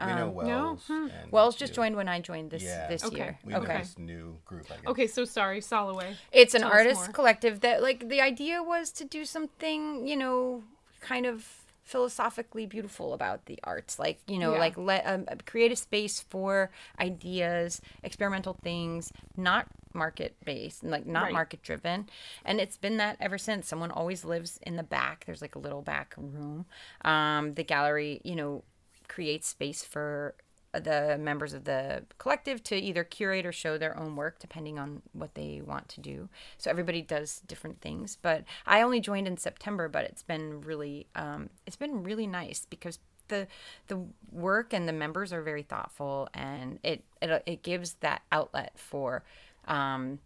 We 0.00 0.06
know 0.06 0.28
um, 0.28 0.34
Wells. 0.34 0.82
no? 0.88 1.08
and 1.22 1.32
Wells 1.32 1.56
just 1.56 1.70
you. 1.72 1.76
joined 1.76 1.96
when 1.96 2.06
I 2.08 2.20
joined 2.20 2.50
this 2.50 2.62
Yeah. 2.62 2.88
this 2.88 3.04
Okay. 3.04 3.16
year. 3.16 3.38
We 3.44 3.52
know 3.54 3.60
okay. 3.60 3.78
this 3.78 3.96
new 3.98 4.36
group, 4.44 4.66
I 4.70 4.76
guess. 4.76 4.86
Okay, 4.86 5.06
so 5.06 5.24
sorry, 5.24 5.60
Soloway. 5.60 6.14
It's 6.30 6.54
an 6.54 6.60
Tell 6.60 6.70
us 6.70 6.74
artist 6.76 7.00
more. 7.06 7.12
collective 7.12 7.60
that 7.60 7.82
like 7.82 8.08
the 8.08 8.20
idea 8.20 8.62
was 8.62 8.90
to 8.92 9.04
do 9.04 9.24
something, 9.24 10.06
you 10.06 10.16
know, 10.16 10.62
kind 11.00 11.24
of 11.24 11.61
philosophically 11.84 12.66
beautiful 12.66 13.12
about 13.12 13.46
the 13.46 13.58
arts. 13.64 13.98
Like 13.98 14.20
you 14.26 14.38
know 14.38 14.52
Yeah. 14.52 14.58
like 14.58 14.76
let 14.78 15.06
um, 15.06 15.26
create 15.46 15.72
a 15.72 15.76
space 15.76 16.20
for 16.20 16.70
ideas 17.00 17.80
experimental 18.02 18.54
things 18.62 19.12
not 19.36 19.66
market 19.94 20.34
based 20.44 20.82
like 20.84 21.04
not 21.06 21.24
Right. 21.24 21.32
market 21.32 21.62
driven 21.62 22.08
and 22.44 22.60
it's 22.60 22.76
been 22.78 22.96
that 22.98 23.16
ever 23.20 23.36
since. 23.38 23.68
Someone 23.68 23.90
always 23.90 24.24
lives 24.24 24.58
in 24.62 24.76
the 24.76 24.82
back. 24.82 25.24
There's 25.26 25.42
like 25.42 25.54
a 25.54 25.58
little 25.58 25.82
back 25.82 26.14
room. 26.16 26.66
Um 27.04 27.54
the 27.54 27.64
gallery 27.64 28.20
you 28.24 28.36
know 28.36 28.62
creates 29.08 29.48
space 29.48 29.84
for 29.84 30.34
the 30.72 31.18
members 31.18 31.52
of 31.52 31.64
the 31.64 32.04
collective 32.18 32.62
to 32.64 32.76
either 32.76 33.04
curate 33.04 33.44
or 33.44 33.52
show 33.52 33.76
their 33.76 33.98
own 33.98 34.16
work 34.16 34.38
depending 34.38 34.78
on 34.78 35.02
what 35.12 35.34
they 35.34 35.62
want 35.64 35.88
to 35.90 36.00
do. 36.00 36.28
So 36.58 36.70
everybody 36.70 37.02
does 37.02 37.40
different 37.46 37.80
things. 37.80 38.16
But 38.20 38.44
I 38.66 38.82
only 38.82 39.00
joined 39.00 39.26
in 39.26 39.36
September, 39.36 39.88
but 39.88 40.04
it's 40.04 40.22
been 40.22 40.62
really 40.62 41.06
um, 41.14 41.50
it's 41.66 41.76
been 41.76 42.02
really 42.02 42.26
nice 42.26 42.66
because 42.68 42.98
the 43.28 43.46
the 43.88 44.02
work 44.30 44.72
and 44.72 44.88
the 44.88 44.92
members 44.92 45.32
are 45.32 45.42
very 45.42 45.62
thoughtful 45.62 46.28
and 46.34 46.78
it 46.82 47.04
it, 47.20 47.42
it 47.46 47.62
gives 47.62 47.94
that 48.00 48.22
outlet 48.30 48.72
for 48.76 49.24
um, 49.66 50.18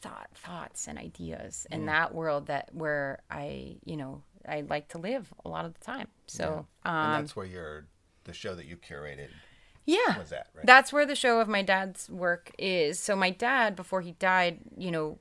thought 0.00 0.28
thoughts 0.34 0.86
and 0.88 0.98
ideas 0.98 1.66
in 1.70 1.86
that 1.86 2.14
world 2.14 2.46
that 2.46 2.68
where 2.72 3.22
I 3.30 3.76
you 3.84 3.96
know 3.96 4.22
I 4.46 4.62
like 4.62 4.88
to 4.88 4.98
live 4.98 5.32
a 5.44 5.48
lot 5.48 5.64
of 5.64 5.74
the 5.74 5.80
time. 5.80 6.08
So 6.26 6.66
um, 6.84 6.94
and 6.94 7.24
that's 7.24 7.36
where 7.36 7.46
your 7.46 7.86
the 8.24 8.32
show 8.32 8.54
that 8.54 8.66
you 8.66 8.76
curated 8.76 9.28
yeah. 9.86 10.18
was 10.18 10.32
at, 10.32 10.48
right? 10.54 10.66
That's 10.66 10.92
where 10.92 11.06
the 11.06 11.14
show 11.14 11.40
of 11.40 11.48
my 11.48 11.62
dad's 11.62 12.08
work 12.08 12.50
is. 12.58 12.98
So 12.98 13.14
my 13.14 13.30
dad, 13.30 13.76
before 13.76 14.00
he 14.00 14.12
died, 14.12 14.60
you 14.76 14.90
know, 14.90 15.18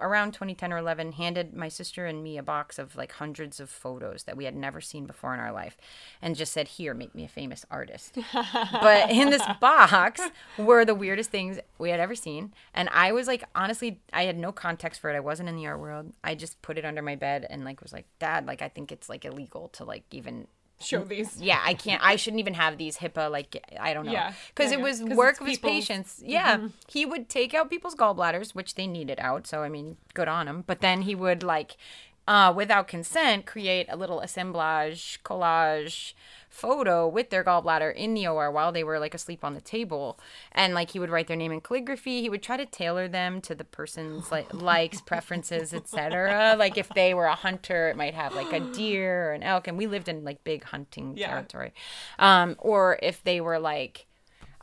around 0.00 0.32
2010 0.32 0.72
or 0.72 0.78
11, 0.78 1.12
handed 1.12 1.52
my 1.52 1.68
sister 1.68 2.06
and 2.06 2.22
me 2.22 2.38
a 2.38 2.42
box 2.42 2.78
of 2.78 2.96
like 2.96 3.12
hundreds 3.12 3.60
of 3.60 3.68
photos 3.68 4.22
that 4.22 4.36
we 4.36 4.44
had 4.44 4.54
never 4.54 4.80
seen 4.80 5.04
before 5.04 5.34
in 5.34 5.40
our 5.40 5.52
life, 5.52 5.76
and 6.22 6.36
just 6.36 6.52
said, 6.52 6.68
"Here, 6.68 6.94
make 6.94 7.14
me 7.14 7.24
a 7.24 7.28
famous 7.28 7.66
artist." 7.70 8.16
but 8.32 9.10
in 9.10 9.30
this 9.30 9.42
box 9.60 10.22
were 10.56 10.84
the 10.84 10.94
weirdest 10.94 11.30
things 11.30 11.58
we 11.78 11.90
had 11.90 12.00
ever 12.00 12.14
seen, 12.14 12.54
and 12.72 12.88
I 12.92 13.12
was 13.12 13.26
like, 13.26 13.44
honestly, 13.54 14.00
I 14.12 14.24
had 14.24 14.38
no 14.38 14.52
context 14.52 15.00
for 15.00 15.10
it. 15.10 15.16
I 15.16 15.20
wasn't 15.20 15.48
in 15.48 15.56
the 15.56 15.66
art 15.66 15.80
world. 15.80 16.12
I 16.22 16.34
just 16.34 16.62
put 16.62 16.78
it 16.78 16.84
under 16.84 17.02
my 17.02 17.16
bed 17.16 17.46
and 17.50 17.64
like 17.64 17.82
was 17.82 17.92
like, 17.92 18.06
"Dad, 18.18 18.46
like 18.46 18.62
I 18.62 18.68
think 18.68 18.90
it's 18.90 19.08
like 19.08 19.24
illegal 19.24 19.68
to 19.70 19.84
like 19.84 20.04
even." 20.12 20.46
Show 20.80 21.04
these. 21.04 21.40
yeah, 21.40 21.60
I 21.64 21.74
can't. 21.74 22.02
I 22.04 22.16
shouldn't 22.16 22.40
even 22.40 22.54
have 22.54 22.76
these 22.78 22.98
HIPAA. 22.98 23.30
Like, 23.30 23.64
I 23.80 23.94
don't 23.94 24.06
know. 24.06 24.12
Yeah, 24.12 24.32
because 24.54 24.72
yeah, 24.72 24.78
it 24.78 24.82
was 24.82 25.02
work 25.02 25.40
of 25.40 25.46
his 25.46 25.58
patients. 25.58 26.20
Yeah, 26.24 26.68
he 26.88 27.06
would 27.06 27.28
take 27.28 27.54
out 27.54 27.70
people's 27.70 27.94
gallbladders, 27.94 28.54
which 28.54 28.74
they 28.74 28.86
needed 28.86 29.18
out. 29.20 29.46
So 29.46 29.62
I 29.62 29.68
mean, 29.68 29.96
good 30.12 30.28
on 30.28 30.48
him. 30.48 30.64
But 30.66 30.80
then 30.80 31.02
he 31.02 31.14
would 31.14 31.42
like, 31.42 31.76
uh, 32.28 32.52
without 32.54 32.88
consent, 32.88 33.46
create 33.46 33.86
a 33.88 33.96
little 33.96 34.20
assemblage 34.20 35.20
collage 35.24 36.12
photo 36.54 37.08
with 37.08 37.30
their 37.30 37.42
gallbladder 37.42 37.92
in 37.94 38.14
the 38.14 38.26
OR 38.28 38.48
while 38.50 38.70
they 38.70 38.84
were 38.84 39.00
like 39.00 39.12
asleep 39.12 39.44
on 39.44 39.54
the 39.54 39.60
table, 39.60 40.18
and 40.52 40.72
like 40.72 40.90
he 40.92 41.00
would 41.00 41.10
write 41.10 41.26
their 41.26 41.36
name 41.36 41.50
in 41.50 41.60
calligraphy. 41.60 42.22
He 42.22 42.30
would 42.30 42.42
try 42.42 42.56
to 42.56 42.64
tailor 42.64 43.08
them 43.08 43.40
to 43.42 43.54
the 43.54 43.64
person's 43.64 44.30
like 44.30 44.52
likes, 44.62 45.00
preferences, 45.00 45.74
etc. 45.74 46.54
Like 46.56 46.78
if 46.78 46.88
they 46.90 47.12
were 47.12 47.26
a 47.26 47.34
hunter, 47.34 47.88
it 47.88 47.96
might 47.96 48.14
have 48.14 48.34
like 48.34 48.52
a 48.52 48.60
deer 48.60 49.30
or 49.30 49.32
an 49.32 49.42
elk, 49.42 49.66
and 49.66 49.76
we 49.76 49.86
lived 49.88 50.08
in 50.08 50.24
like 50.24 50.44
big 50.44 50.62
hunting 50.64 51.16
Yeah. 51.16 51.28
territory. 51.28 51.74
Um, 52.18 52.54
or 52.60 52.98
if 53.02 53.22
they 53.24 53.40
were 53.40 53.58
like 53.58 54.06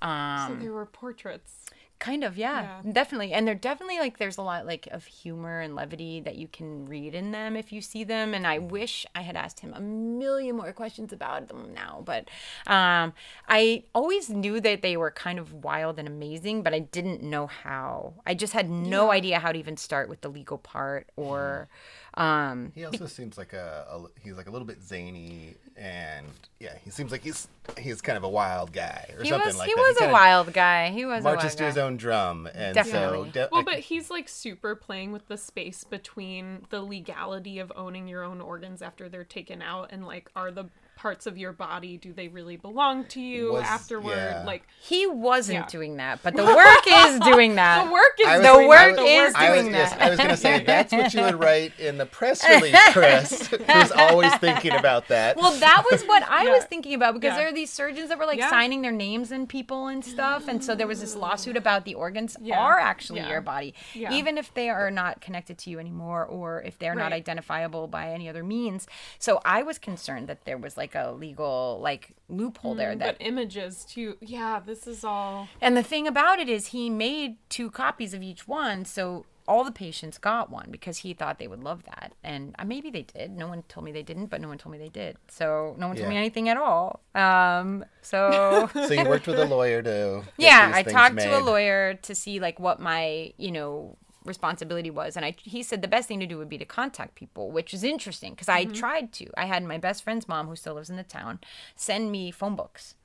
So 0.01 0.07
um, 0.07 0.59
there 0.61 0.71
were 0.71 0.85
portraits. 0.85 1.60
Kind 2.01 2.23
of 2.23 2.35
yeah, 2.37 2.81
Yeah. 2.83 2.91
definitely. 2.91 3.31
And 3.31 3.47
they're 3.47 3.55
definitely 3.69 3.99
like 3.99 4.17
there's 4.17 4.37
a 4.37 4.41
lot 4.41 4.65
like 4.65 4.87
of 4.91 5.05
humor 5.05 5.61
and 5.61 5.75
levity 5.75 6.19
that 6.27 6.35
you 6.35 6.47
can 6.57 6.85
read 6.87 7.13
in 7.15 7.31
them 7.31 7.55
if 7.55 7.71
you 7.71 7.79
see 7.81 8.03
them. 8.03 8.33
And 8.33 8.45
i 8.45 8.57
wish 8.59 9.05
i 9.15 9.21
had 9.21 9.35
asked 9.37 9.59
him 9.61 9.71
a 9.73 9.79
million 9.79 10.57
more 10.57 10.73
questions 10.73 11.13
about 11.13 11.47
them 11.47 11.73
now. 11.73 12.01
But 12.03 12.27
um 12.67 13.13
i 13.47 13.83
always 13.93 14.29
knew 14.29 14.59
that 14.67 14.81
they 14.81 14.97
were 14.97 15.11
kind 15.11 15.39
of 15.39 15.53
wild 15.63 15.99
and 15.99 16.07
amazing 16.07 16.63
but 16.63 16.73
i 16.73 16.79
didn't 16.79 17.21
know 17.23 17.45
how. 17.47 18.15
I 18.25 18.33
just 18.33 18.53
had 18.53 18.67
no 18.69 19.11
idea 19.11 19.39
how 19.39 19.51
to 19.53 19.59
even 19.59 19.77
start 19.77 20.09
with 20.09 20.21
the 20.21 20.29
legal 20.29 20.57
part 20.57 21.07
or 21.15 21.67
um 22.15 22.71
He 22.75 22.83
also 22.85 23.05
seems 23.07 23.37
like 23.37 23.53
a, 23.53 23.85
a 23.89 23.95
he's 24.23 24.35
like 24.35 24.47
a 24.47 24.51
little 24.51 24.67
bit 24.67 24.81
zany 24.83 25.55
and 25.77 26.27
yeah, 26.59 26.75
he 26.83 26.89
seems 26.91 27.11
like 27.11 27.23
he's 27.23 27.47
he's 27.77 28.01
kind 28.01 28.17
of 28.17 28.23
a 28.23 28.29
wild 28.29 28.71
guy 28.73 29.09
or 29.17 29.23
he 29.23 29.29
something 29.29 29.47
was 29.47 29.57
like 29.57 29.67
he 29.69 29.73
that. 29.75 29.81
was 29.81 29.95
a 29.97 29.99
kinda 30.01 30.13
wild 30.13 30.53
guy 30.53 30.89
he 30.89 31.05
was 31.05 31.21
a 31.21 31.23
marches 31.23 31.43
wild 31.51 31.57
to 31.57 31.63
his 31.65 31.77
own 31.77 31.97
drum 31.97 32.47
and 32.53 32.75
Definitely. 32.75 33.29
so 33.29 33.31
de- 33.31 33.49
Well, 33.51 33.63
but 33.63 33.79
he's 33.79 34.09
like 34.09 34.27
super 34.27 34.75
playing 34.75 35.11
with 35.11 35.27
the 35.27 35.37
space 35.37 35.83
between 35.83 36.65
the 36.69 36.81
legality 36.81 37.59
of 37.59 37.71
owning 37.75 38.07
your 38.07 38.23
own 38.23 38.41
organs 38.41 38.81
after 38.81 39.09
they're 39.09 39.23
taken 39.23 39.61
out 39.61 39.89
and 39.91 40.05
like 40.05 40.29
are 40.35 40.51
the 40.51 40.65
parts 41.01 41.25
of 41.25 41.35
your 41.35 41.51
body 41.51 41.97
do 41.97 42.13
they 42.13 42.27
really 42.27 42.57
belong 42.57 43.03
to 43.05 43.19
you 43.19 43.53
Was- 43.53 43.63
afterward? 43.63 44.15
yeah. 44.15 44.43
Like 44.45 44.67
he 44.79 45.07
wasn't 45.07 45.55
Yeah. 45.65 45.65
doing 45.65 45.97
that 45.97 46.21
but 46.21 46.35
the 46.35 46.45
work 46.45 46.85
is 46.87 47.19
doing 47.31 47.55
that 47.55 47.85
the 47.85 47.91
work 47.91 48.15
is 48.19 48.27
I 48.27 48.37
was- 48.37 48.45
the 48.45 48.51
I 48.53 48.67
work 48.67 48.97
was- 48.97 49.05
is 49.09 49.33
I 49.35 49.49
was, 49.51 49.61
doing 49.63 49.73
yes, 49.73 49.89
that 49.93 50.01
I 50.03 50.09
was 50.11 50.17
going 50.19 50.29
to 50.29 50.37
say 50.37 50.63
that's 50.63 50.93
what 50.93 51.11
you 51.15 51.21
would 51.21 51.39
write 51.39 51.73
in 51.79 51.97
the 51.97 52.05
press 52.05 52.47
release, 52.47 52.77
Chris. 52.91 53.47
Who's 53.47 53.91
always 53.95 54.31
thinking 54.35 54.73
about 54.73 55.07
that. 55.07 55.37
Well, 55.37 55.53
that 55.53 55.83
was 55.89 56.03
what 56.03 56.21
I 56.29 56.43
Yeah. 56.45 56.51
was 56.53 56.65
thinking 56.65 56.93
about 56.93 57.15
because 57.15 57.31
Yeah. 57.31 57.37
there 57.39 57.47
are 57.47 57.53
these 57.53 57.71
surgeons 57.73 58.09
that 58.09 58.19
were 58.19 58.27
like 58.27 58.37
Yeah. 58.37 58.51
signing 58.51 58.83
their 58.83 58.91
names 58.91 59.31
in 59.31 59.47
people 59.47 59.87
and 59.87 60.05
stuff, 60.05 60.47
and 60.47 60.63
so 60.63 60.75
there 60.75 60.85
was 60.87 61.01
this 61.01 61.15
lawsuit 61.15 61.57
about 61.57 61.83
the 61.85 61.95
organs 61.95 62.37
Yeah. 62.39 62.59
are 62.59 62.77
actually 62.77 63.21
Yeah. 63.21 63.29
your 63.29 63.41
body, 63.41 63.73
Yeah. 63.95 64.13
even 64.13 64.37
if 64.37 64.53
they 64.53 64.69
are 64.69 64.91
not 64.91 65.19
connected 65.19 65.57
to 65.59 65.71
you 65.71 65.79
anymore 65.79 66.25
or 66.25 66.61
if 66.61 66.77
they're 66.77 66.93
not 66.95 67.11
identifiable 67.11 67.87
by 67.87 68.09
any 68.09 68.29
other 68.29 68.43
means. 68.43 68.87
So 69.17 69.41
I 69.43 69.63
was 69.63 69.79
concerned 69.79 70.27
that 70.27 70.45
there 70.45 70.59
was 70.59 70.77
like 70.77 70.90
a 70.95 71.11
legal 71.11 71.79
like 71.81 72.15
loophole 72.29 72.75
there 72.75 72.95
that 72.95 73.17
but 73.19 73.25
images 73.25 73.85
too. 73.85 74.17
Yeah, 74.21 74.59
this 74.65 74.87
is 74.87 75.03
all 75.03 75.47
and 75.61 75.75
the 75.75 75.83
thing 75.83 76.07
about 76.07 76.39
it 76.39 76.49
is 76.49 76.67
he 76.67 76.89
made 76.89 77.37
two 77.49 77.69
copies 77.69 78.13
of 78.13 78.21
each 78.21 78.47
one, 78.47 78.85
so 78.85 79.25
all 79.47 79.63
the 79.63 79.71
patients 79.71 80.17
got 80.17 80.49
one 80.49 80.67
because 80.71 80.99
he 80.99 81.13
thought 81.13 81.39
they 81.39 81.47
would 81.47 81.63
love 81.63 81.83
that. 81.83 82.13
And 82.23 82.55
uh, 82.57 82.65
maybe 82.65 82.89
they 82.89 83.01
did. 83.01 83.31
No 83.31 83.47
one 83.47 83.63
told 83.63 83.83
me 83.83 83.91
they 83.91 84.03
didn't, 84.03 84.27
but 84.27 84.39
no 84.39 84.47
one 84.47 84.57
told 84.57 84.71
me 84.71 84.77
they 84.77 84.89
did. 84.89 85.17
So 85.27 85.75
no 85.77 85.87
one 85.87 85.97
told 85.97 86.09
me 86.09 86.17
anything 86.17 86.47
at 86.49 86.57
all. 86.57 87.01
Um, 87.15 87.83
so 88.01 88.69
so 88.73 88.93
you 88.93 89.07
worked 89.07 89.27
with 89.27 89.39
a 89.39 89.45
lawyer 89.57 89.81
to 89.81 90.23
get 90.23 90.33
yeah, 90.37 90.67
these 90.67 90.75
I 90.75 90.83
things 90.83 90.93
talked 90.93 91.19
to 91.19 91.37
a 91.37 91.41
lawyer 91.41 91.95
to 91.95 92.15
see 92.15 92.39
like 92.39 92.59
what 92.59 92.79
my, 92.79 93.33
you 93.37 93.51
know, 93.51 93.97
responsibility 94.25 94.89
was 94.89 95.15
and 95.15 95.25
I 95.25 95.35
he 95.41 95.63
said 95.63 95.81
the 95.81 95.87
best 95.87 96.07
thing 96.07 96.19
to 96.19 96.27
do 96.27 96.37
would 96.37 96.49
be 96.49 96.57
to 96.57 96.65
contact 96.65 97.15
people, 97.15 97.51
which 97.51 97.73
is 97.73 97.83
interesting 97.83 98.33
because 98.33 98.49
I 98.49 98.65
mm-hmm. 98.65 98.73
tried 98.73 99.11
to. 99.13 99.27
I 99.37 99.45
had 99.45 99.63
my 99.63 99.77
best 99.77 100.03
friend's 100.03 100.27
mom 100.27 100.47
who 100.47 100.55
still 100.55 100.75
lives 100.75 100.89
in 100.89 100.97
the 100.97 101.03
town 101.03 101.39
send 101.75 102.11
me 102.11 102.31
phone 102.31 102.55
books. 102.55 102.95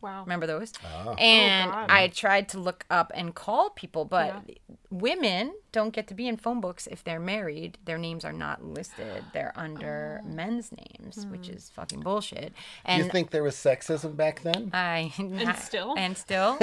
Wow. 0.00 0.22
Remember 0.22 0.46
those? 0.46 0.72
Ah. 0.84 1.04
Oh. 1.06 1.14
And 1.14 1.70
God. 1.70 1.90
I 1.90 2.08
tried 2.08 2.48
to 2.50 2.58
look 2.58 2.84
up 2.90 3.12
and 3.14 3.34
call 3.34 3.70
people, 3.70 4.04
but 4.04 4.34
Yeah. 4.48 4.54
women 4.90 5.54
don't 5.72 5.90
get 5.90 6.08
to 6.08 6.14
be 6.14 6.26
in 6.26 6.36
phone 6.36 6.60
books 6.60 6.86
if 6.86 7.04
they're 7.04 7.20
married. 7.20 7.78
Their 7.84 7.98
names 7.98 8.24
are 8.24 8.32
not 8.32 8.64
listed. 8.64 9.24
They're 9.32 9.52
under 9.56 10.20
oh. 10.24 10.28
men's 10.28 10.72
names, 10.72 11.26
which 11.26 11.46
hmm. 11.46 11.54
is 11.54 11.70
fucking 11.70 12.00
bullshit. 12.00 12.52
Do 12.86 12.94
you 12.94 13.04
think 13.04 13.30
there 13.30 13.42
was 13.42 13.54
sexism 13.54 14.16
back 14.16 14.42
then? 14.42 14.70
I 14.72 15.12
and 15.18 15.56
still? 15.56 15.94
and 15.96 16.16
still. 16.16 16.58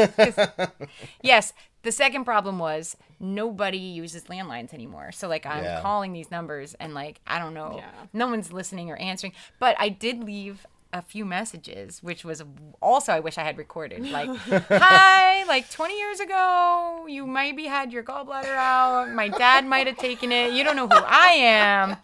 yes. 1.22 1.54
The 1.84 1.92
second 1.92 2.26
problem 2.26 2.60
was 2.60 2.98
nobody 3.20 3.78
uses 3.78 4.26
landlines 4.26 4.74
anymore. 4.74 5.12
So 5.12 5.28
like 5.28 5.46
I'm 5.46 5.64
Yeah. 5.64 5.82
calling 5.82 6.12
these 6.12 6.30
numbers 6.30 6.74
and 6.74 6.94
like 6.94 7.22
I 7.26 7.40
don't 7.40 7.54
know, 7.54 7.76
Yeah. 7.78 7.90
no 8.14 8.28
one's 8.28 8.52
listening 8.52 8.92
or 8.92 8.98
answering. 8.98 9.34
But 9.60 9.76
I 9.80 9.90
did 9.90 10.24
leave 10.24 10.66
a 10.94 11.02
few 11.02 11.26
messages, 11.26 12.02
which 12.02 12.24
was 12.24 12.44
also 12.82 13.12
I 13.12 13.20
wish 13.20 13.38
I 13.38 13.44
had 13.44 13.58
recorded. 13.58 14.06
Like, 14.10 14.30
hi, 14.38 15.44
like 15.46 15.70
20 15.70 15.98
years 15.98 16.20
ago, 16.20 17.06
you 17.08 17.28
maybe 17.28 17.66
had 17.66 17.92
your 17.92 18.04
gallbladder 18.04 18.56
out. 18.56 19.12
My 19.12 19.28
dad 19.28 19.66
might 19.66 19.88
have 19.88 19.98
taken 19.98 20.32
it. 20.32 20.54
You 20.54 20.64
don't 20.64 20.76
know 20.76 20.88
who 20.88 21.04
I 21.06 21.28
am. 21.38 21.98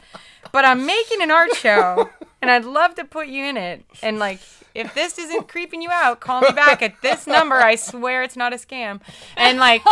But 0.51 0.65
I'm 0.65 0.85
making 0.85 1.21
an 1.21 1.31
art 1.31 1.55
show 1.55 2.09
and 2.41 2.51
I'd 2.51 2.65
love 2.65 2.95
to 2.95 3.05
put 3.05 3.27
you 3.27 3.45
in 3.45 3.57
it. 3.57 3.85
And 4.01 4.19
like, 4.19 4.39
if 4.75 4.95
this 4.95 5.19
isn't 5.19 5.47
creeping 5.47 5.83
you 5.83 5.89
out, 5.91 6.19
call 6.19 6.41
me 6.41 6.51
back 6.51 6.81
at 6.81 6.99
this 7.03 7.27
number. 7.27 7.55
I 7.55 7.75
swear 7.75 8.23
it's 8.23 8.35
not 8.35 8.53
a 8.53 8.55
scam. 8.55 9.01
And 9.37 9.59
like, 9.59 9.83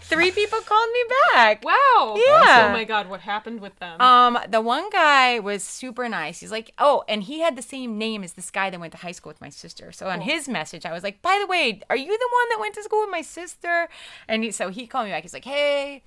three 0.00 0.32
people 0.32 0.58
called 0.60 0.88
me 0.92 1.04
back. 1.32 1.64
Wow. 1.64 2.16
Yeah. 2.16 2.68
Oh 2.68 2.72
my 2.72 2.82
god, 2.82 3.08
what 3.08 3.20
happened 3.20 3.60
with 3.60 3.78
them? 3.78 4.00
Um, 4.00 4.38
the 4.48 4.60
one 4.60 4.90
guy 4.90 5.38
was 5.38 5.62
super 5.62 6.08
nice. 6.08 6.40
He's 6.40 6.50
like, 6.50 6.72
oh, 6.78 7.04
and 7.08 7.22
he 7.22 7.40
had 7.40 7.54
the 7.54 7.62
same 7.62 7.96
name 7.96 8.24
as 8.24 8.32
this 8.32 8.50
guy 8.50 8.70
that 8.70 8.80
went 8.80 8.92
to 8.92 8.98
high 8.98 9.12
school 9.12 9.30
with 9.30 9.40
my 9.40 9.50
sister. 9.50 9.92
So 9.92 10.08
on 10.08 10.22
his 10.22 10.48
message, 10.48 10.84
I 10.84 10.92
was 10.92 11.04
like, 11.04 11.22
by 11.22 11.38
the 11.40 11.46
way, 11.46 11.80
are 11.88 11.96
you 11.96 12.06
the 12.06 12.28
one 12.32 12.48
that 12.50 12.58
went 12.60 12.74
to 12.74 12.82
school 12.82 13.02
with 13.02 13.10
my 13.10 13.22
sister? 13.22 13.88
And 14.26 14.42
he, 14.42 14.50
so 14.50 14.68
he 14.70 14.88
called 14.88 15.06
me 15.06 15.12
back. 15.12 15.22
He's 15.22 15.32
like, 15.32 15.44
hey, 15.44 16.02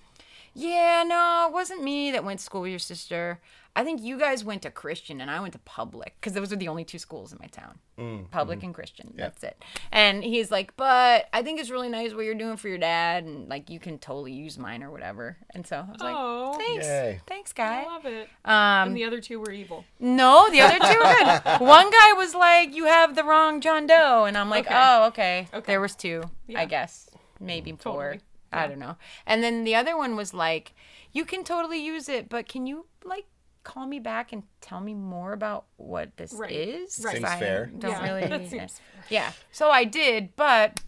yeah, 0.56 1.04
no, 1.06 1.48
it 1.48 1.54
wasn't 1.54 1.84
me 1.84 2.12
that 2.12 2.24
went 2.24 2.40
to 2.40 2.46
school 2.46 2.62
with 2.62 2.70
your 2.72 2.80
sister. 2.80 3.40
I 3.78 3.84
think 3.84 4.02
you 4.02 4.18
guys 4.18 4.42
went 4.46 4.62
to 4.62 4.72
Christian 4.72 5.20
and 5.20 5.30
I 5.30 5.42
went 5.42 5.52
to 5.52 5.60
public 5.60 6.16
because 6.16 6.32
those 6.32 6.50
were 6.50 6.56
the 6.56 6.70
only 6.70 6.86
two 6.86 6.98
schools 6.98 7.34
in 7.34 7.40
my 7.42 7.48
town 7.48 7.78
mm, 8.00 8.32
public 8.32 8.60
mm-hmm. 8.60 8.68
and 8.68 8.74
Christian. 8.74 9.14
That's 9.18 9.44
it. 9.44 9.62
And 9.92 10.24
he's 10.24 10.50
like, 10.50 10.78
but 10.78 11.28
I 11.34 11.42
think 11.42 11.60
it's 11.60 11.70
really 11.70 11.90
nice 11.90 12.14
what 12.14 12.24
you're 12.24 12.36
doing 12.36 12.56
for 12.56 12.70
your 12.70 12.78
dad. 12.78 13.26
And 13.26 13.50
like, 13.50 13.70
you 13.70 13.82
can 13.82 14.00
totally 14.00 14.32
use 14.32 14.58
mine 14.58 14.82
or 14.82 14.92
whatever. 14.92 15.36
And 15.50 15.68
so 15.68 15.86
I 15.86 15.92
was 15.92 16.00
like, 16.00 16.16
Oh. 16.18 16.54
thanks. 16.58 16.86
Yay. 16.86 17.20
Thanks, 17.28 17.52
guy. 17.52 17.82
I 17.82 17.86
love 17.86 18.06
it. 18.06 18.30
Um, 18.46 18.88
and 18.88 18.96
the 18.96 19.04
other 19.04 19.20
two 19.20 19.42
were 19.42 19.52
evil. 19.52 19.84
no, 20.00 20.50
the 20.50 20.62
other 20.62 20.80
two 20.80 20.98
were 20.98 21.14
good. 21.14 21.60
One 21.68 21.90
guy 21.92 22.14
was 22.14 22.34
like, 22.34 22.74
"You 22.74 22.86
have 22.86 23.16
the 23.16 23.26
wrong 23.26 23.60
John 23.60 23.88
Doe," 23.88 24.24
and 24.24 24.38
I'm 24.38 24.50
like, 24.50 24.68
Okay. 24.68 24.76
"Oh, 24.76 25.08
okay." 25.08 25.48
Okay. 25.54 25.74
There 25.74 25.82
was 25.82 25.96
two, 25.96 26.24
Yeah. 26.48 26.62
I 26.62 26.66
guess, 26.66 27.10
maybe 27.42 27.74
mm. 27.74 27.82
four. 27.82 28.14
Totally. 28.14 28.22
I 28.56 28.68
don't 28.68 28.80
know. 28.80 28.96
And 29.26 29.44
then 29.44 29.64
the 29.64 29.76
other 29.76 29.98
one 29.98 30.16
was 30.16 30.34
like, 30.34 30.74
"You 31.12 31.26
can 31.26 31.44
totally 31.44 31.80
use 31.80 32.08
it, 32.10 32.30
but 32.30 32.48
can 32.48 32.66
you 32.68 32.86
like 33.04 33.26
call 33.64 33.88
me 33.88 34.00
back 34.00 34.32
and 34.32 34.44
tell 34.62 34.80
me 34.80 34.94
more 34.94 35.34
about 35.34 35.66
what 35.78 36.16
this 36.18 36.34
Right. 36.34 36.52
is?" 36.52 37.00
Right. 37.04 37.12
'Cause 37.14 37.20
Seems 37.22 37.26
I 37.32 37.40
fair. 37.40 37.66
Don't 37.78 37.92
Yeah, 37.92 38.04
really. 38.04 38.28
that 38.28 38.50
seems 38.50 38.82
Yeah. 39.10 39.32
So 39.52 39.70
I 39.70 39.84
did, 39.84 40.36
but 40.36 40.80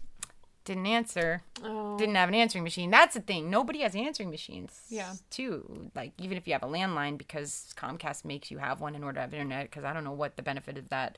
didn't 0.64 0.86
answer. 0.86 1.42
Oh. 1.64 1.96
Didn't 1.96 2.16
have 2.16 2.28
an 2.28 2.34
answering 2.34 2.62
machine. 2.62 2.90
That's 2.90 3.14
the 3.14 3.22
thing. 3.22 3.48
Nobody 3.48 3.80
has 3.80 3.96
answering 3.96 4.30
machines. 4.30 4.82
Yeah. 4.90 5.14
Too 5.30 5.90
like 5.94 6.12
even 6.18 6.36
if 6.36 6.46
you 6.46 6.52
have 6.52 6.62
a 6.62 6.66
landline, 6.66 7.16
because 7.18 7.72
Comcast 7.76 8.24
makes 8.24 8.50
you 8.50 8.58
have 8.58 8.80
one 8.80 8.94
in 8.94 9.02
order 9.02 9.14
to 9.16 9.20
have 9.22 9.32
internet. 9.32 9.64
Because 9.70 9.84
I 9.84 9.92
don't 9.94 10.04
know 10.04 10.12
what 10.12 10.36
the 10.36 10.42
benefit 10.42 10.76
of 10.76 10.88
that 10.90 11.16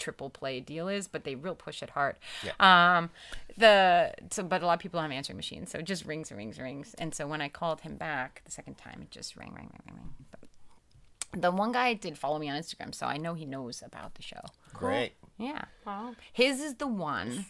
triple 0.00 0.30
play 0.30 0.60
deal 0.60 0.88
is, 0.88 1.06
but 1.06 1.24
they 1.24 1.34
real 1.34 1.54
push 1.54 1.82
it 1.82 1.90
hard. 1.90 2.16
Um, 2.58 3.10
the 3.56 4.12
so 4.30 4.42
but 4.42 4.62
a 4.62 4.66
lot 4.66 4.74
of 4.74 4.80
people 4.80 5.00
have 5.00 5.10
answering 5.10 5.36
machines, 5.36 5.70
so 5.70 5.78
it 5.78 5.84
just 5.84 6.04
rings 6.06 6.30
and 6.30 6.38
rings 6.38 6.56
and 6.56 6.64
rings. 6.64 6.94
And 6.98 7.14
so 7.14 7.26
when 7.26 7.40
I 7.40 7.48
called 7.48 7.82
him 7.82 7.96
back 7.96 8.42
the 8.44 8.50
second 8.50 8.76
time, 8.76 9.00
it 9.02 9.10
just 9.10 9.36
rang, 9.36 9.54
rang, 9.54 9.70
rang, 9.72 9.82
rang, 9.86 9.96
rang. 9.96 10.14
But 10.30 11.42
the 11.42 11.50
one 11.50 11.72
guy 11.72 11.94
did 11.94 12.18
follow 12.18 12.38
me 12.38 12.48
on 12.48 12.60
Instagram, 12.60 12.94
so 12.94 13.06
I 13.06 13.16
know 13.16 13.34
he 13.34 13.44
knows 13.46 13.82
about 13.84 14.14
the 14.14 14.22
show. 14.22 14.40
Great. 14.72 15.12
Yeah. 15.38 15.64
Wow. 15.86 16.14
His 16.32 16.60
is 16.60 16.74
the 16.74 16.86
one 16.86 17.46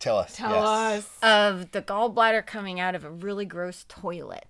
Tell 0.00 0.16
us. 0.18 0.34
Tell 0.34 0.50
yes. 0.50 0.64
us. 0.64 1.18
of 1.22 1.72
the 1.72 1.82
gallbladder 1.82 2.46
coming 2.46 2.80
out 2.80 2.94
of 2.94 3.04
a 3.04 3.10
really 3.10 3.44
gross 3.44 3.84
toilet. 3.86 4.46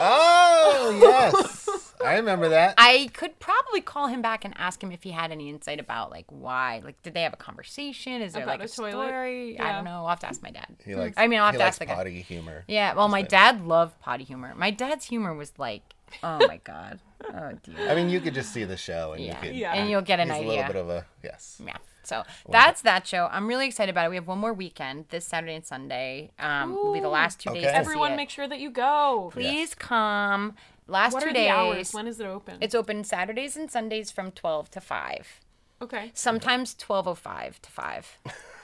Oh 0.00 0.98
yes, 1.02 1.92
I 2.02 2.16
remember 2.16 2.48
that. 2.48 2.74
I 2.78 3.10
could 3.12 3.35
probably 3.80 3.92
call 3.92 4.06
him 4.08 4.22
back 4.22 4.44
and 4.44 4.54
ask 4.56 4.82
him 4.82 4.90
if 4.92 5.02
he 5.02 5.10
had 5.10 5.30
any 5.32 5.48
insight 5.50 5.80
about 5.80 6.10
like 6.10 6.26
why, 6.28 6.80
like 6.84 7.00
did 7.02 7.14
they 7.14 7.22
have 7.22 7.32
a 7.32 7.36
conversation? 7.36 8.22
Is 8.22 8.32
there 8.32 8.42
About 8.44 8.60
like 8.60 8.68
a, 8.68 8.72
a 8.72 8.74
toilet? 8.74 9.08
story? 9.08 9.58
I 9.60 9.72
don't 9.72 9.84
know. 9.84 10.00
I'll 10.02 10.08
have 10.08 10.20
to 10.20 10.28
ask 10.28 10.42
my 10.42 10.50
dad. 10.50 10.66
He 10.84 10.94
likes. 10.94 11.14
I 11.16 11.26
mean, 11.26 11.38
I'll 11.38 11.46
have 11.46 11.54
he 11.54 11.58
to 11.58 11.64
likes 11.64 11.74
ask 11.74 11.78
the 11.80 11.86
guy. 11.86 11.94
potty 11.94 12.22
humor. 12.22 12.64
Yeah, 12.68 12.94
well, 12.94 13.08
my 13.08 13.22
dad 13.22 13.66
loved 13.66 14.00
potty 14.00 14.24
humor. 14.24 14.54
My 14.56 14.70
dad's 14.70 15.06
humor 15.06 15.34
was 15.34 15.52
like, 15.58 15.82
oh 16.22 16.38
my 16.46 16.60
god, 16.64 17.00
oh 17.24 17.52
dear. 17.62 17.90
I 17.90 17.94
mean, 17.94 18.08
you 18.08 18.20
could 18.20 18.34
just 18.34 18.52
see 18.52 18.64
the 18.64 18.76
show 18.76 19.12
and 19.12 19.22
Yeah. 19.24 19.34
you 19.42 19.48
could. 19.48 19.56
Yeah. 19.56 19.74
and 19.74 19.90
you'll 19.90 20.02
get 20.02 20.20
an 20.20 20.30
He's 20.30 20.38
a 20.38 20.46
little 20.46 20.66
bit 20.66 20.76
of 20.76 20.88
a 20.90 21.04
yes. 21.22 21.60
Yeah. 21.64 21.76
So 22.02 22.22
that's 22.48 22.82
that 22.82 23.04
show. 23.06 23.28
I'm 23.32 23.48
really 23.48 23.66
excited 23.66 23.90
about 23.90 24.06
it. 24.06 24.10
We 24.10 24.14
have 24.14 24.28
one 24.28 24.38
more 24.38 24.54
weekend 24.54 25.06
this 25.10 25.26
Saturday 25.26 25.56
and 25.56 25.66
Sunday. 25.66 26.30
Um, 26.38 26.72
will 26.72 26.92
be 26.92 27.00
the 27.00 27.08
last 27.08 27.40
two 27.40 27.50
days. 27.50 27.64
Okay. 27.64 27.66
to 27.66 27.72
see 27.72 27.80
Everyone, 27.80 28.12
it. 28.12 28.16
make 28.16 28.30
sure 28.30 28.46
that 28.46 28.60
you 28.60 28.70
go. 28.70 29.30
please 29.32 29.74
come. 29.74 30.54
Last 30.86 31.14
What 31.14 31.22
two 31.22 31.30
are 31.30 31.32
days. 31.32 31.46
the 31.48 31.50
hours? 31.54 31.92
When 31.92 32.06
is 32.06 32.20
it 32.20 32.26
open? 32.26 32.58
It's 32.60 32.74
open 32.74 33.02
Saturdays 33.04 33.56
and 33.56 33.70
Sundays 33.70 34.10
from 34.10 34.30
12 34.30 34.70
to 34.72 34.80
5. 34.80 35.40
okay. 35.82 36.10
Sometimes 36.14 36.74
12:05 36.74 37.58
to 37.60 37.70
5. 37.70 38.18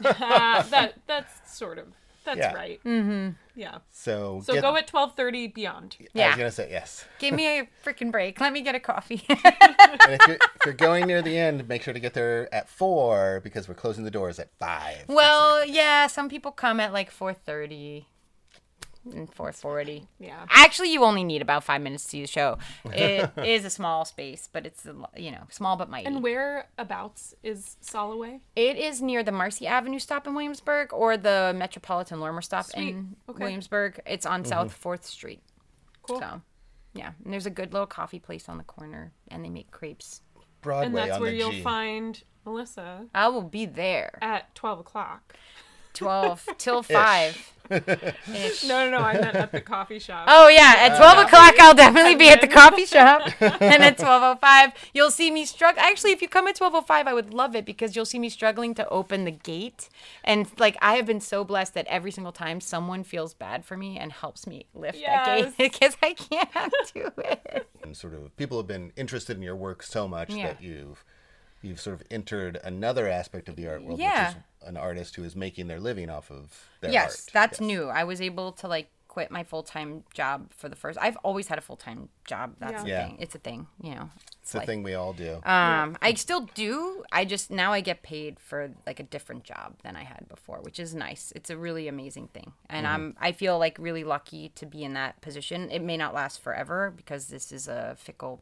Uh, 0.05 0.63
that 0.71 0.95
that's 1.07 1.55
sort 1.59 1.79
of 1.79 1.87
that's 2.25 2.39
Yeah. 2.39 2.53
right. 2.55 2.81
Mm-hmm. 2.85 3.31
Yeah. 3.57 3.79
So. 3.91 4.41
So 4.47 4.53
get- 4.55 4.63
go 4.63 4.77
at 4.77 4.87
twelve 4.87 5.17
thirty 5.17 5.49
beyond. 5.49 5.97
Yeah. 6.15 6.27
I 6.27 6.29
was 6.29 6.37
gonna 6.37 6.51
say 6.53 6.71
yes. 6.71 7.05
Give 7.19 7.35
me 7.35 7.59
a 7.59 7.69
freaking 7.85 8.13
break. 8.13 8.41
Let 8.41 8.53
me 8.53 8.61
get 8.63 8.75
a 8.77 8.81
coffee. 8.81 9.25
And 9.29 10.15
if 10.21 10.27
you're, 10.27 10.37
if 10.37 10.65
you're 10.65 10.75
going 10.75 11.07
near 11.07 11.21
the 11.23 11.37
end, 11.37 11.69
make 11.69 11.83
sure 11.83 11.93
to 11.95 12.01
get 12.01 12.15
there 12.15 12.53
at 12.55 12.69
four 12.69 13.41
because 13.45 13.69
we're 13.69 13.75
closing 13.75 14.05
the 14.05 14.11
doors 14.11 14.39
at 14.39 14.49
five. 14.59 15.05
well, 15.09 15.65
yeah, 15.67 16.07
some 16.07 16.29
people 16.29 16.51
come 16.53 16.81
at 16.81 16.93
like 16.93 17.11
4:30 17.13 18.07
and 19.11 19.31
4:40. 19.31 20.07
Yeah. 20.19 20.47
Actually, 20.49 20.93
you 20.93 21.05
only 21.05 21.25
need 21.25 21.43
about 21.43 21.65
5 21.65 21.81
minutes 21.81 22.05
to 22.05 22.09
see 22.11 22.21
the 22.21 22.27
show. 22.27 22.59
It 22.85 23.31
is 23.45 23.65
a 23.65 23.71
small 23.71 24.05
space, 24.05 24.49
but 24.53 24.67
it's 24.67 24.87
you 25.17 25.31
know, 25.31 25.45
small 25.51 25.77
but 25.77 25.91
mighty. 25.91 26.07
And 26.07 26.23
whereabouts 26.23 27.35
is 27.43 27.77
Soloway? 27.83 28.41
It 28.57 28.77
is 28.77 29.03
near 29.03 29.23
the 29.23 29.33
Marcy 29.33 29.67
Avenue 29.67 29.99
stop 29.99 30.27
in 30.27 30.35
Williamsburg 30.35 30.93
or 30.93 31.17
the 31.17 31.53
Metropolitan 31.57 32.21
Lorimer 32.21 32.43
stop 32.43 32.67
Sweet. 32.67 32.89
in 32.89 33.17
Okay. 33.29 33.45
Williamsburg. 33.45 34.01
It's 34.07 34.27
on 34.27 34.43
mm-hmm. 34.43 34.49
South 34.49 34.83
4th 34.83 35.05
Street. 35.05 35.43
Cool. 36.03 36.21
So, 36.21 36.43
yeah. 36.95 37.13
And 37.25 37.33
there's 37.33 37.47
a 37.47 37.51
good 37.51 37.73
little 37.73 37.87
coffee 37.87 38.19
place 38.19 38.49
on 38.49 38.59
the 38.59 38.65
corner 38.65 39.13
and 39.29 39.45
they 39.45 39.51
make 39.51 39.71
crepes. 39.71 40.23
Broadway 40.61 40.87
and 40.87 40.97
that's 40.97 41.13
on 41.15 41.21
where 41.21 41.31
the 41.31 41.37
you'll 41.37 41.51
G. 41.51 41.63
find 41.63 42.23
Melissa 42.45 43.07
I 43.13 43.27
will 43.29 43.43
be 43.43 43.67
there 43.67 44.19
at 44.23 44.55
twelve 44.55 44.79
o'clock. 44.79 45.35
12 45.95 46.49
till 46.59 46.83
5. 46.83 47.52
Ish. 47.71 48.65
No, 48.65 48.89
no, 48.89 48.99
no. 48.99 49.05
I 49.05 49.15
meant 49.15 49.35
at 49.37 49.53
the 49.53 49.61
coffee 49.61 49.99
shop. 49.99 50.27
Oh 50.29 50.49
yeah, 50.49 50.75
at 50.79 50.97
twelve 50.97 51.19
o'clock 51.27 51.55
I'll 51.61 51.75
definitely 51.75 52.15
be 52.17 52.29
at 52.29 52.41
the 52.41 52.49
coffee 52.49 52.87
shop, 52.87 53.31
and 53.41 53.83
at 53.83 53.99
twelve 53.99 54.23
o 54.23 54.39
five 54.39 54.73
you'll 54.93 55.11
see 55.11 55.31
me 55.31 55.45
struggle. 55.45 55.83
Actually, 55.83 56.13
if 56.13 56.23
you 56.23 56.29
come 56.29 56.47
at 56.49 56.57
twelve 56.57 56.75
o 56.75 56.81
five, 56.83 57.07
I 57.07 57.15
would 57.15 57.33
love 57.33 57.55
it 57.57 57.65
because 57.65 57.95
you'll 57.97 58.05
see 58.05 58.19
me 58.19 58.29
struggling 58.29 58.75
to 58.75 58.89
open 58.89 59.25
the 59.25 59.31
gate, 59.31 59.89
and 60.25 60.47
like 60.59 60.77
I 60.83 60.95
have 60.95 61.07
been 61.07 61.21
so 61.21 61.45
blessed 61.45 61.75
that 61.75 61.87
every 61.87 62.11
single 62.11 62.33
time 62.33 62.61
someone 62.61 63.05
feels 63.05 63.35
bad 63.35 63.65
for 63.65 63.77
me 63.77 63.99
and 63.99 64.13
helps 64.13 64.47
me 64.47 64.67
lift 64.75 65.01
that 65.05 65.27
gate 65.27 65.55
because 65.59 65.97
I 66.03 66.15
can't 66.15 66.75
do 66.95 67.11
it. 67.19 67.69
and 67.83 67.97
sort 67.97 68.15
of 68.15 68.37
people 68.37 68.59
have 68.59 68.67
been 68.67 68.93
interested 68.97 69.37
in 69.37 69.43
your 69.43 69.57
work 69.57 69.83
so 69.83 70.07
much 70.09 70.31
Yeah. 70.31 70.49
that 70.49 70.63
you've 70.63 71.05
you've 71.63 71.81
sort 71.81 71.95
of 72.01 72.07
entered 72.11 72.59
another 72.65 73.09
aspect 73.09 73.49
of 73.49 73.57
the 73.57 73.69
art 73.69 73.83
world, 73.83 73.99
Yeah. 73.99 74.29
which 74.29 74.37
is 74.37 74.69
an 74.69 74.77
artist 74.77 75.17
who 75.17 75.25
is 75.25 75.35
making 75.37 75.67
their 75.69 75.81
living 75.81 76.11
off 76.11 76.31
of 76.31 76.69
their 76.81 76.91
yes, 76.93 77.27
art. 77.27 77.33
that's 77.33 77.61
Yes. 77.61 77.67
new. 77.67 77.89
I 77.89 78.05
was 78.05 78.21
able 78.21 78.53
to 78.53 78.69
like 78.69 78.89
quit 79.09 79.31
my 79.31 79.45
full 79.45 79.63
time 79.63 80.05
job 80.15 80.51
for 80.55 80.71
the 80.71 80.77
first. 80.77 80.99
I've 81.01 81.19
always 81.19 81.49
had 81.49 81.59
a 81.59 81.61
full 81.61 81.77
time 81.77 82.09
job. 82.25 82.55
That's 82.59 82.83
the 82.83 82.89
Yeah. 82.89 83.07
thing. 83.09 83.17
It's 83.21 83.35
a 83.35 83.39
thing. 83.39 83.67
You 83.83 83.95
know. 83.95 84.11
It's 84.41 84.55
a 84.55 84.61
thing 84.63 84.83
we 84.83 84.95
all 84.95 85.13
do. 85.13 85.35
Um, 85.45 85.97
I 86.03 86.15
still 86.15 86.49
do. 86.55 87.05
I 87.13 87.25
just 87.25 87.51
now 87.51 87.73
I 87.73 87.81
get 87.81 88.03
paid 88.03 88.41
for 88.41 88.71
like 88.87 88.99
a 88.99 89.03
different 89.05 89.45
job 89.45 89.77
than 89.85 89.97
I 89.97 90.03
had 90.03 90.29
before, 90.29 90.61
which 90.63 90.81
is 90.81 90.95
nice. 90.95 91.33
It's 91.37 91.49
a 91.51 91.57
really 91.57 91.87
amazing 91.89 92.29
thing, 92.29 92.53
and 92.69 92.87
I'm 92.87 93.17
I 93.21 93.33
feel 93.33 93.59
like 93.59 93.77
really 93.79 94.03
lucky 94.03 94.49
to 94.57 94.67
be 94.67 94.83
in 94.83 94.95
that 94.95 95.21
position. 95.21 95.71
It 95.71 95.81
may 95.83 95.97
not 95.97 96.13
last 96.15 96.41
forever 96.43 96.93
because 96.97 97.29
this 97.29 97.53
is 97.53 97.69
a 97.69 97.95
fickle 97.99 98.41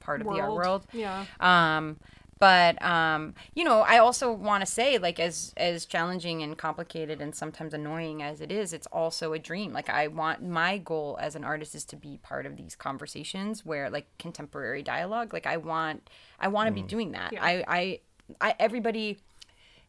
part 0.00 0.20
of 0.20 0.26
the 0.28 0.40
art 0.40 0.52
world. 0.52 0.86
Yeah. 0.92 1.26
Um, 1.40 1.98
but 2.42 2.84
um, 2.84 3.34
you 3.54 3.62
know, 3.62 3.82
I 3.82 3.98
also 3.98 4.32
want 4.32 4.62
to 4.62 4.66
say, 4.66 4.98
like, 4.98 5.20
as 5.20 5.54
as 5.56 5.86
challenging 5.86 6.42
and 6.42 6.58
complicated 6.58 7.20
and 7.20 7.32
sometimes 7.32 7.72
annoying 7.72 8.20
as 8.20 8.40
it 8.40 8.50
is, 8.50 8.72
it's 8.72 8.88
also 8.88 9.32
a 9.32 9.38
dream. 9.38 9.72
Like, 9.72 9.88
I 9.88 10.08
want 10.08 10.42
my 10.42 10.78
goal 10.78 11.16
as 11.20 11.36
an 11.36 11.44
artist 11.44 11.76
is 11.76 11.84
to 11.84 11.96
be 11.96 12.18
part 12.20 12.44
of 12.44 12.56
these 12.56 12.74
conversations 12.74 13.64
where, 13.64 13.88
like, 13.88 14.08
contemporary 14.18 14.82
dialogue. 14.82 15.32
Like, 15.32 15.46
I 15.46 15.56
want, 15.56 16.10
I 16.40 16.48
want 16.48 16.66
to 16.66 16.72
be 16.72 16.82
doing 16.82 17.12
that. 17.12 17.32
Yeah. 17.32 17.44
I, 17.44 17.64
I, 17.68 18.00
I, 18.40 18.54
everybody, 18.58 19.18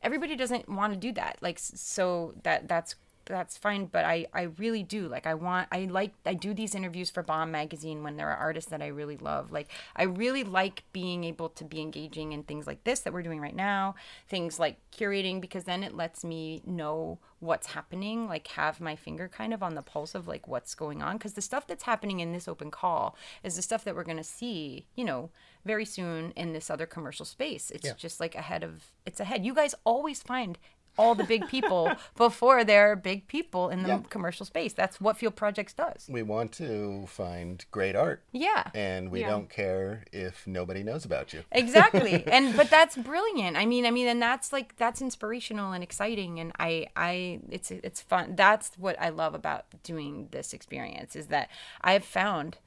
everybody 0.04 0.36
doesn't 0.36 0.70
want 0.70 0.94
to 0.94 1.00
do 1.00 1.12
that. 1.14 1.40
Like, 1.42 1.58
so 1.58 2.36
that 2.44 2.68
that's 2.68 2.94
that's 3.26 3.58
fine 3.58 3.86
but 3.86 4.04
i 4.06 4.26
i 4.34 4.44
really 4.58 4.84
do 4.84 5.08
like 5.08 5.26
i 5.26 5.34
want 5.34 5.68
i 5.72 5.86
like 5.86 6.12
i 6.26 6.34
do 6.34 6.54
these 6.54 6.76
interviews 6.76 7.10
for 7.10 7.24
bomb 7.24 7.52
magazine 7.52 8.04
when 8.04 8.18
there 8.18 8.30
are 8.30 8.36
artists 8.38 8.70
that 8.70 8.82
i 8.82 8.88
really 8.88 9.18
love. 9.18 9.52
Like 9.52 9.70
i 9.96 10.04
really 10.04 10.44
like 10.44 10.84
being 10.92 11.24
able 11.24 11.50
to 11.50 11.64
be 11.64 11.80
engaging 11.82 12.34
in 12.34 12.44
things 12.44 12.68
like 12.68 12.84
this 12.84 13.02
that 13.02 13.14
we're 13.14 13.22
doing 13.24 13.40
right 13.40 13.56
now 13.56 13.96
things 14.28 14.60
like 14.60 14.78
curating 14.92 15.40
because 15.42 15.64
then 15.64 15.84
it 15.84 15.96
lets 15.96 16.24
me 16.24 16.62
know 16.66 17.20
what's 17.40 17.68
happening 17.68 18.28
like 18.28 18.48
have 18.48 18.80
my 18.80 18.96
finger 18.96 19.28
kind 19.28 19.54
of 19.54 19.62
on 19.62 19.76
the 19.76 19.82
pulse 19.82 20.16
of 20.16 20.28
like 20.28 20.48
what's 20.48 20.76
going 20.76 21.02
on 21.02 21.18
because 21.18 21.34
the 21.34 21.42
stuff 21.42 21.68
that's 21.68 21.84
happening 21.84 22.20
in 22.22 22.32
this 22.32 22.48
open 22.48 22.72
call 22.72 23.16
is 23.44 23.56
the 23.56 23.62
stuff 23.62 23.84
that 23.84 23.96
we're 23.96 24.04
going 24.04 24.18
to 24.18 24.24
see 24.24 24.86
you 24.96 25.04
know 25.04 25.30
very 25.66 25.86
soon 25.86 26.32
in 26.36 26.52
this 26.52 26.70
other 26.70 26.86
commercial 26.86 27.26
space. 27.26 27.72
It's 27.72 27.86
Yeah. 27.86 27.94
just 27.94 28.20
like 28.20 28.36
ahead 28.36 28.64
of 28.64 28.92
it's 29.06 29.22
ahead. 29.22 29.46
You 29.46 29.54
guys 29.54 29.74
always 29.86 30.22
find 30.22 30.58
all 30.98 31.16
the 31.16 31.24
big 31.24 31.48
people 31.48 31.92
before 32.16 32.64
they're 32.64 32.96
big 32.96 33.28
people 33.28 33.70
in 33.70 33.84
the 33.84 33.90
Yeah. 33.90 34.02
commercial 34.10 34.46
space. 34.46 34.74
That's 34.74 35.02
what 35.02 35.18
Field 35.18 35.36
Projects 35.36 35.74
does. 35.74 36.08
We 36.10 36.24
want 36.24 36.52
to 36.54 37.06
find 37.08 37.66
great 37.72 37.96
art, 37.96 38.24
Yeah. 38.32 38.70
and 38.74 39.12
we 39.12 39.22
Yeah. 39.22 39.30
don't 39.30 39.50
care 39.50 40.04
if 40.12 40.46
nobody 40.48 40.84
knows 40.84 41.06
about 41.06 41.34
you. 41.34 41.44
exactly 41.52 42.26
and 42.32 42.56
but 42.56 42.70
that's 42.70 42.96
brilliant 42.98 43.58
i 43.58 43.66
mean 43.66 43.86
i 43.86 43.92
mean 43.92 44.08
and 44.08 44.22
that's 44.22 44.52
like 44.54 44.76
that's 44.78 45.02
inspirational 45.02 45.72
and 45.72 45.84
exciting 45.84 46.40
and 46.40 46.52
i 46.60 46.88
i 46.96 47.40
it's 47.50 47.72
it's 47.72 48.02
fun 48.02 48.36
that's 48.36 48.72
what 48.78 48.96
i 49.02 49.10
love 49.10 49.34
about 49.34 49.66
doing 49.84 50.28
this 50.32 50.54
experience 50.54 51.16
is 51.16 51.28
that 51.28 51.50
i've 51.82 52.04
found 52.06 52.58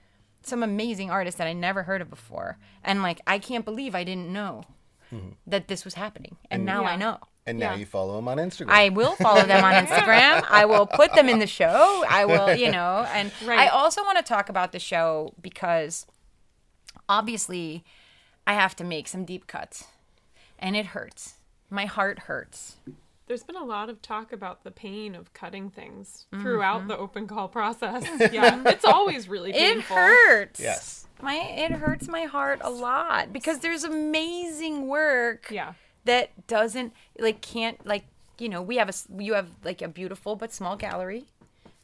some 0.42 0.62
amazing 0.62 1.10
artists 1.10 1.38
that 1.38 1.46
i 1.46 1.52
never 1.52 1.84
heard 1.84 2.00
of 2.00 2.10
before 2.10 2.58
and 2.82 3.02
like 3.02 3.20
i 3.26 3.38
can't 3.38 3.64
believe 3.64 3.94
i 3.94 4.04
didn't 4.04 4.32
know 4.32 4.64
mm-hmm. 5.12 5.30
that 5.46 5.68
this 5.68 5.84
was 5.84 5.94
happening 5.94 6.36
and 6.50 6.64
now 6.64 6.84
i 6.84 6.96
know 6.96 7.18
And 7.46 7.58
now 7.58 7.72
Yeah. 7.72 7.76
you 7.78 7.86
follow 7.86 8.16
them 8.16 8.26
on 8.28 8.38
Instagram. 8.38 8.70
I 8.70 8.88
will 8.88 9.14
follow 9.16 9.42
them 9.44 9.64
on 9.64 9.72
Instagram. 9.86 10.44
I 10.50 10.64
will 10.64 10.86
put 10.86 11.14
them 11.14 11.28
in 11.28 11.38
the 11.38 11.46
show. 11.46 12.04
I 12.08 12.24
will, 12.24 12.54
you 12.54 12.70
know, 12.72 13.06
and 13.12 13.30
I 13.48 13.68
also 13.68 14.02
want 14.02 14.18
to 14.18 14.24
talk 14.24 14.48
about 14.48 14.72
the 14.72 14.80
show 14.80 15.32
because 15.40 16.06
obviously 17.08 17.84
I 18.46 18.54
have 18.54 18.74
to 18.76 18.84
make 18.84 19.08
some 19.08 19.24
deep 19.24 19.46
cuts 19.46 19.84
and 20.58 20.76
it 20.76 20.86
hurts. 20.86 21.34
My 21.70 21.84
heart 21.86 22.20
hurts. 22.20 22.76
There's 23.26 23.42
been 23.42 23.56
a 23.56 23.64
lot 23.64 23.90
of 23.90 24.00
talk 24.02 24.32
about 24.32 24.62
the 24.62 24.70
pain 24.70 25.14
of 25.16 25.32
cutting 25.32 25.68
things 25.70 26.26
Mm-hmm. 26.32 26.42
throughout 26.42 26.88
the 26.88 26.96
open 26.96 27.26
call 27.26 27.48
process. 27.48 28.04
Yeah, 28.32 28.62
it's 28.66 28.84
always 28.84 29.28
really 29.28 29.52
It 29.52 29.80
hurts. 29.82 30.60
Yes. 30.60 31.06
My 31.22 31.34
it 31.34 31.72
hurts 31.72 32.08
my 32.08 32.22
heart 32.24 32.60
a 32.62 32.70
lot 32.70 33.32
because 33.32 33.60
there's 33.60 33.84
amazing 33.84 34.86
work 34.86 35.46
Yeah. 35.50 35.72
That 36.06 36.46
doesn't 36.46 36.92
like 37.18 37.40
can't 37.40 37.84
like 37.86 38.04
you 38.38 38.48
know 38.48 38.62
we 38.62 38.76
have 38.76 38.88
a 38.88 39.22
you 39.22 39.34
have 39.34 39.48
like 39.64 39.82
a 39.82 39.88
beautiful 39.88 40.36
but 40.36 40.52
small 40.52 40.76
gallery 40.76 41.24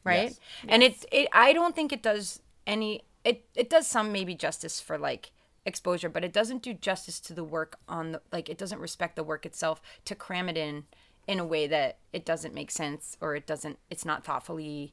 right 0.04 0.30
Yes. 0.30 0.40
and 0.68 0.82
it 0.82 1.04
it 1.12 1.28
i 1.32 1.52
don't 1.52 1.74
think 1.76 1.92
it 1.92 2.02
does 2.02 2.40
any 2.66 3.02
it 3.24 3.44
it 3.54 3.70
does 3.70 3.86
some 3.86 4.12
maybe 4.12 4.34
justice 4.34 4.80
for 4.80 4.98
like 4.98 5.30
exposure 5.64 6.08
but 6.08 6.24
it 6.24 6.32
doesn't 6.32 6.62
do 6.62 6.74
justice 6.74 7.20
to 7.20 7.32
the 7.34 7.44
work 7.44 7.76
on 7.88 8.12
the 8.12 8.20
like 8.32 8.48
it 8.48 8.58
doesn't 8.58 8.80
respect 8.80 9.14
the 9.16 9.22
work 9.22 9.46
itself 9.46 9.80
to 10.04 10.14
cram 10.14 10.48
it 10.48 10.56
in 10.56 10.84
in 11.28 11.38
a 11.38 11.44
way 11.44 11.68
that 11.68 11.98
it 12.12 12.24
doesn't 12.24 12.52
make 12.52 12.70
sense 12.70 13.16
or 13.20 13.36
it 13.36 13.46
doesn't 13.46 13.78
it's 13.90 14.04
not 14.04 14.24
thoughtfully 14.24 14.92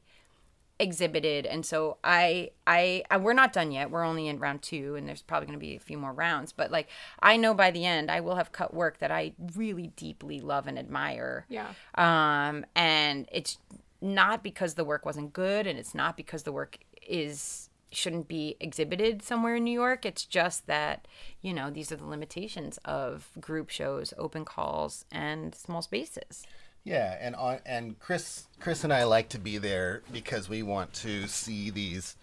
exhibited. 0.80 1.44
And 1.44 1.64
so 1.64 1.98
I, 2.02 2.50
I 2.66 3.04
i 3.10 3.18
we're 3.18 3.34
not 3.34 3.52
done 3.52 3.70
yet. 3.70 3.90
We're 3.90 4.04
only 4.04 4.26
in 4.26 4.40
round 4.40 4.62
two 4.62 4.96
and 4.96 5.06
there's 5.06 5.22
probably 5.22 5.46
going 5.46 5.58
to 5.58 5.64
be 5.64 5.76
a 5.76 5.80
few 5.80 5.98
more 5.98 6.12
rounds. 6.12 6.52
But 6.52 6.70
like 6.70 6.88
i 7.20 7.36
know 7.36 7.54
by 7.54 7.70
the 7.70 7.84
end 7.84 8.10
i 8.10 8.20
will 8.20 8.36
have 8.36 8.50
cut 8.50 8.72
work 8.72 8.98
that 8.98 9.10
i 9.10 9.32
really 9.54 9.88
deeply 9.88 10.40
love 10.40 10.66
and 10.66 10.78
admire. 10.78 11.46
Yeah. 11.48 11.68
um 11.94 12.64
and 12.74 13.28
it's 13.30 13.58
not 14.00 14.42
because 14.42 14.74
the 14.74 14.84
work 14.84 15.04
wasn't 15.04 15.34
good 15.34 15.66
and 15.66 15.78
it's 15.78 15.94
not 15.94 16.16
because 16.16 16.44
the 16.44 16.52
work 16.52 16.78
is 17.06 17.68
shouldn't 17.92 18.28
be 18.28 18.56
exhibited 18.60 19.20
somewhere 19.22 19.56
in 19.56 19.64
new 19.64 19.72
york. 19.72 20.06
It's 20.06 20.24
just 20.24 20.66
that 20.66 21.06
you 21.42 21.52
know 21.52 21.70
these 21.70 21.92
are 21.92 21.96
the 21.96 22.06
limitations 22.06 22.78
of 22.86 23.28
group 23.38 23.68
shows 23.68 24.14
open 24.16 24.46
calls 24.46 25.04
and 25.12 25.54
small 25.54 25.82
spaces 25.82 26.46
Yeah, 26.84 27.16
and 27.20 27.36
on 27.36 27.58
and 27.66 27.98
Chris 27.98 28.44
Chris 28.58 28.84
and 28.84 28.92
I 28.92 29.04
like 29.04 29.28
to 29.30 29.38
be 29.38 29.58
there 29.58 30.02
because 30.12 30.48
we 30.48 30.62
want 30.62 30.92
to 30.94 31.26
see 31.28 31.70
these 31.70 32.16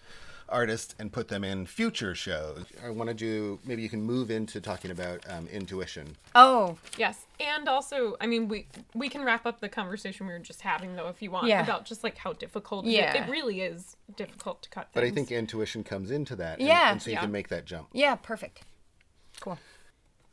artists 0.48 0.94
and 0.98 1.12
put 1.12 1.28
them 1.28 1.44
in 1.44 1.66
future 1.66 2.14
shows. 2.14 2.64
I 2.84 2.88
wanted 2.90 3.20
you 3.20 3.58
maybe 3.66 3.82
you 3.82 3.88
can 3.88 4.02
move 4.02 4.30
into 4.30 4.60
talking 4.60 4.90
about 4.90 5.22
um, 5.28 5.46
intuition. 5.48 6.16
oh 6.34 6.78
Yes, 6.96 7.26
and 7.38 7.68
also, 7.68 8.16
I 8.20 8.26
mean, 8.26 8.48
we 8.48 8.66
we 8.94 9.08
can 9.08 9.22
wrap 9.24 9.46
up 9.46 9.60
the 9.60 9.68
conversation 9.68 10.26
we 10.26 10.32
were 10.32 10.38
just 10.38 10.62
having 10.62 10.96
though, 10.96 11.08
if 11.08 11.20
you 11.22 11.30
want, 11.30 11.46
Yeah. 11.46 11.62
about 11.62 11.84
just 11.84 12.02
like 12.02 12.16
how 12.18 12.32
difficult. 12.32 12.86
it- 12.86 12.90
it, 12.90 13.28
really 13.28 13.60
is 13.60 13.96
difficult 14.16 14.62
to 14.62 14.70
cut. 14.70 14.86
Things. 14.86 14.94
But 14.94 15.04
I 15.04 15.10
think 15.10 15.30
intuition 15.30 15.84
comes 15.84 16.10
into 16.10 16.34
that. 16.36 16.58
and- 16.58 16.66
Yeah. 16.66 16.90
and 16.92 17.00
so 17.02 17.10
you 17.10 17.14
Yeah. 17.16 17.20
can 17.20 17.32
make 17.32 17.48
that 17.48 17.64
jump. 17.66 17.88
Yeah, 17.92 18.16
perfect. 18.16 18.62
Cool. 19.40 19.58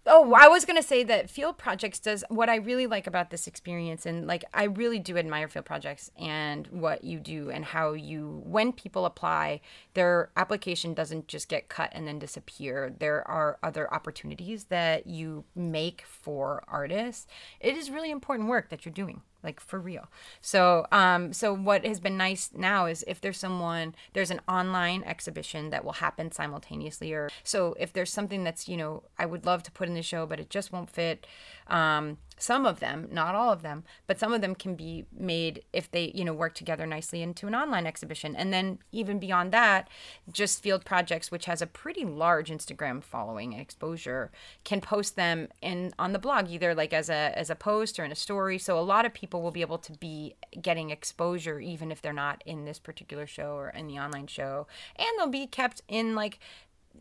Oh, 0.07 0.35
I 0.35 0.47
was 0.47 0.65
going 0.65 0.79
to 0.79 0.87
say 0.87 1.03
that 1.03 1.31
Field 1.31 1.57
Projects 1.57 1.99
does 1.99 2.23
what 2.29 2.47
I 2.47 2.57
really 2.57 2.85
like 2.85 3.07
about 3.07 3.31
this 3.31 3.47
experience. 3.47 4.05
And 4.05 4.27
like, 4.27 4.45
I 4.53 4.65
really 4.65 4.99
do 4.99 5.17
admire 5.17 5.47
Field 5.47 5.65
Projects 5.65 6.11
and 6.15 6.67
what 6.67 7.03
you 7.03 7.19
do 7.19 7.49
and 7.49 7.65
how 7.65 7.93
you, 7.93 8.43
when 8.45 8.71
people 8.71 9.05
apply, 9.05 9.61
their 9.95 10.29
application 10.37 10.93
doesn't 10.93 11.27
just 11.27 11.49
get 11.49 11.69
cut 11.69 11.89
and 11.91 12.07
then 12.07 12.19
disappear. 12.19 12.93
There 12.99 13.27
are 13.27 13.57
other 13.63 13.91
opportunities 13.91 14.65
that 14.65 15.07
you 15.07 15.43
make 15.55 16.03
for 16.05 16.63
artists. 16.67 17.25
It 17.59 17.75
is 17.75 17.89
really 17.89 18.11
important 18.11 18.47
work 18.47 18.69
that 18.69 18.85
you're 18.85 18.93
doing 18.93 19.23
like 19.45 19.59
for 19.59 19.79
real. 19.79 20.09
So, 20.41 20.85
um, 20.91 21.31
so 21.31 21.53
what 21.53 21.85
has 21.85 21.99
been 21.99 22.17
nice 22.17 22.49
now 22.53 22.87
is 22.87 23.05
if 23.07 23.21
there's 23.21 23.37
someone, 23.37 23.95
there's 24.13 24.31
an 24.31 24.41
online 24.49 25.03
exhibition 25.03 25.69
that 25.69 25.85
will 25.85 25.93
happen 25.93 26.31
simultaneously, 26.31 27.13
or 27.13 27.29
so 27.43 27.75
if 27.79 27.93
there's 27.93 28.11
something 28.11 28.43
that's 28.43 28.67
you 28.67 28.75
know 28.75 29.03
I 29.17 29.25
would 29.25 29.45
love 29.45 29.63
to 29.63 29.71
put 29.71 29.87
in 29.87 29.93
the 29.93 30.01
show, 30.01 30.25
but 30.25 30.39
it 30.39 30.49
just 30.49 30.73
won't 30.73 30.89
fit. 30.89 31.25
Um, 31.67 32.17
some 32.37 32.65
of 32.65 32.79
them, 32.79 33.07
not 33.11 33.35
all 33.35 33.51
of 33.51 33.61
them, 33.61 33.83
but 34.07 34.19
some 34.19 34.33
of 34.33 34.41
them 34.41 34.55
can 34.55 34.75
be 34.75 35.05
made 35.17 35.63
if 35.73 35.89
they 35.89 36.11
you 36.13 36.25
know 36.25 36.33
work 36.33 36.53
together 36.53 36.85
nicely 36.85 37.21
into 37.21 37.47
an 37.47 37.55
online 37.55 37.85
exhibition, 37.85 38.35
and 38.35 38.53
then 38.53 38.79
even 38.91 39.19
beyond 39.19 39.51
that, 39.51 39.89
just 40.31 40.61
Field 40.61 40.85
Projects, 40.85 41.31
which 41.31 41.45
has 41.45 41.61
a 41.61 41.67
pretty 41.67 42.05
large 42.05 42.49
Instagram 42.49 43.03
following 43.03 43.53
and 43.53 43.61
exposure, 43.61 44.31
can 44.63 44.81
post 44.81 45.15
them 45.15 45.47
in 45.61 45.93
on 45.97 46.13
the 46.13 46.19
blog 46.19 46.49
either 46.49 46.75
like 46.75 46.93
as 46.93 47.09
a 47.09 47.31
as 47.37 47.49
a 47.49 47.55
post 47.55 47.99
or 47.99 48.05
in 48.05 48.11
a 48.11 48.15
story. 48.15 48.57
So 48.57 48.77
a 48.77 48.81
lot 48.81 49.05
of 49.05 49.13
people 49.13 49.41
will 49.41 49.51
be 49.51 49.61
able 49.61 49.79
to 49.79 49.93
be 49.93 50.35
getting 50.61 50.89
exposure 50.89 51.59
even 51.59 51.91
if 51.91 52.01
they're 52.01 52.13
not 52.13 52.43
in 52.45 52.65
this 52.65 52.79
particular 52.79 53.27
show 53.27 53.55
or 53.55 53.69
in 53.69 53.87
the 53.87 53.99
online 53.99 54.27
show, 54.27 54.67
and 54.95 55.07
they'll 55.17 55.27
be 55.27 55.47
kept 55.47 55.81
in 55.87 56.15
like 56.15 56.39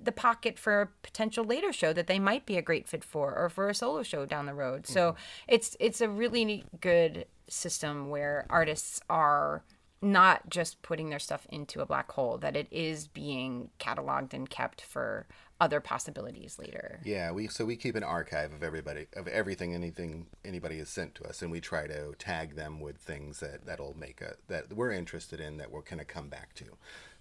the 0.03 0.13
pocket 0.13 0.59
for 0.59 0.83
a 0.83 0.87
potential 1.03 1.45
later 1.45 1.73
show 1.73 1.93
that 1.93 2.07
they 2.07 2.19
might 2.19 2.47
be 2.47 2.57
a 2.57 2.63
great 2.63 2.89
fit 2.89 3.05
for 3.05 3.35
or 3.35 3.49
for 3.49 3.69
a 3.69 3.75
solo 3.75 4.03
show 4.03 4.27
down 4.27 4.47
the 4.47 4.55
road. 4.55 4.87
So 4.87 5.13
mm-hmm. 5.13 5.19
it's 5.49 5.77
it's 5.81 6.01
a 6.01 6.09
really 6.09 6.65
good 6.81 7.27
system 7.49 8.11
where 8.11 8.47
artists 8.49 9.01
are 9.09 9.63
not 10.05 10.49
just 10.51 10.83
putting 10.83 11.09
their 11.09 11.19
stuff 11.19 11.47
into 11.51 11.81
a 11.81 11.87
black 11.87 12.13
hole 12.13 12.37
that 12.39 12.55
it 12.55 12.69
is 12.71 13.09
being 13.09 13.71
cataloged 13.81 14.35
and 14.35 14.49
kept 14.51 14.83
for 14.83 15.27
other 15.61 15.81
possibilities 15.81 16.59
later. 16.59 17.01
Yeah, 17.05 17.33
we 17.33 17.49
so 17.49 17.65
we 17.65 17.77
keep 17.77 17.95
an 17.95 18.03
archive 18.03 18.53
of 18.53 18.63
everybody 18.63 19.07
of 19.15 19.27
everything 19.29 19.75
anything 19.75 20.27
anybody 20.45 20.79
has 20.79 20.91
sent 20.91 21.15
to 21.17 21.25
us, 21.25 21.43
and 21.43 21.51
we 21.51 21.61
try 21.61 21.87
to 21.87 22.15
tag 22.19 22.57
them 22.57 22.81
with 22.81 22.99
things 22.99 23.41
that 23.41 23.65
that'll 23.65 23.97
make 23.97 24.21
a 24.21 24.35
that 24.49 24.73
we're 24.73 24.93
interested 24.93 25.41
in 25.41 25.57
that 25.57 25.71
we're 25.71 25.83
gonna 25.83 26.05
come 26.05 26.29
back 26.29 26.55
to. 26.55 26.65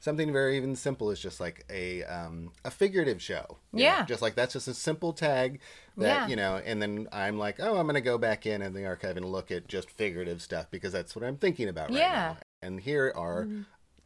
Something 0.03 0.33
very 0.33 0.57
even 0.57 0.75
simple 0.75 1.11
is 1.11 1.19
just 1.21 1.39
like 1.39 1.65
a 1.69 2.03
um, 2.03 2.51
a 2.65 2.69
figurative 2.71 3.21
show. 3.21 3.45
you 3.71 3.79
know, 3.79 3.85
Yeah. 3.85 4.05
just 4.05 4.21
like 4.21 4.35
that's 4.35 4.51
just 4.51 4.67
a 4.67 4.73
simple 4.73 5.13
tag 5.13 5.61
that 5.95 6.05
Yeah. 6.05 6.27
you 6.27 6.35
know, 6.35 6.57
and 6.57 6.81
then 6.81 7.07
I'm 7.13 7.37
like, 7.39 7.61
oh, 7.61 7.77
I'm 7.77 7.85
gonna 7.87 8.01
go 8.01 8.17
back 8.17 8.45
in 8.45 8.61
in 8.61 8.73
the 8.73 8.85
archive 8.85 9.15
and 9.15 9.25
look 9.25 9.49
at 9.49 9.67
just 9.69 9.89
figurative 9.89 10.41
stuff 10.41 10.65
because 10.69 10.91
that's 10.91 11.15
what 11.15 11.23
I'm 11.23 11.37
thinking 11.37 11.69
about 11.69 11.89
right 11.89 11.99
Yeah. 11.99 12.35
now. 12.35 12.37
And 12.61 12.81
here 12.81 13.13
are 13.15 13.47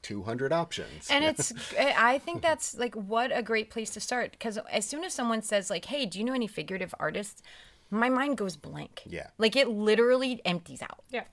200 0.04 0.54
options. 0.54 1.10
and 1.10 1.26
it's 1.30 1.52
i 1.80 2.20
think 2.20 2.42
that's 2.44 2.78
like 2.78 2.94
what 2.94 3.36
a 3.36 3.42
great 3.42 3.70
place 3.72 3.90
to 3.90 4.00
start 4.00 4.32
because 4.32 4.58
as 4.72 4.86
soon 4.88 5.04
as 5.04 5.14
someone 5.14 5.42
says 5.42 5.70
like 5.72 5.86
hey 5.86 6.06
do 6.06 6.20
you 6.20 6.24
know 6.24 6.34
any 6.34 6.48
figurative 6.48 6.94
artists 7.00 7.42
my 7.90 8.08
mind 8.10 8.38
goes 8.38 8.56
blank 8.56 9.02
Yeah. 9.08 9.28
like 9.40 9.56
it 9.56 9.68
literally 9.68 10.42
empties 10.46 10.82
out 10.84 11.00
yeah. 11.10 11.24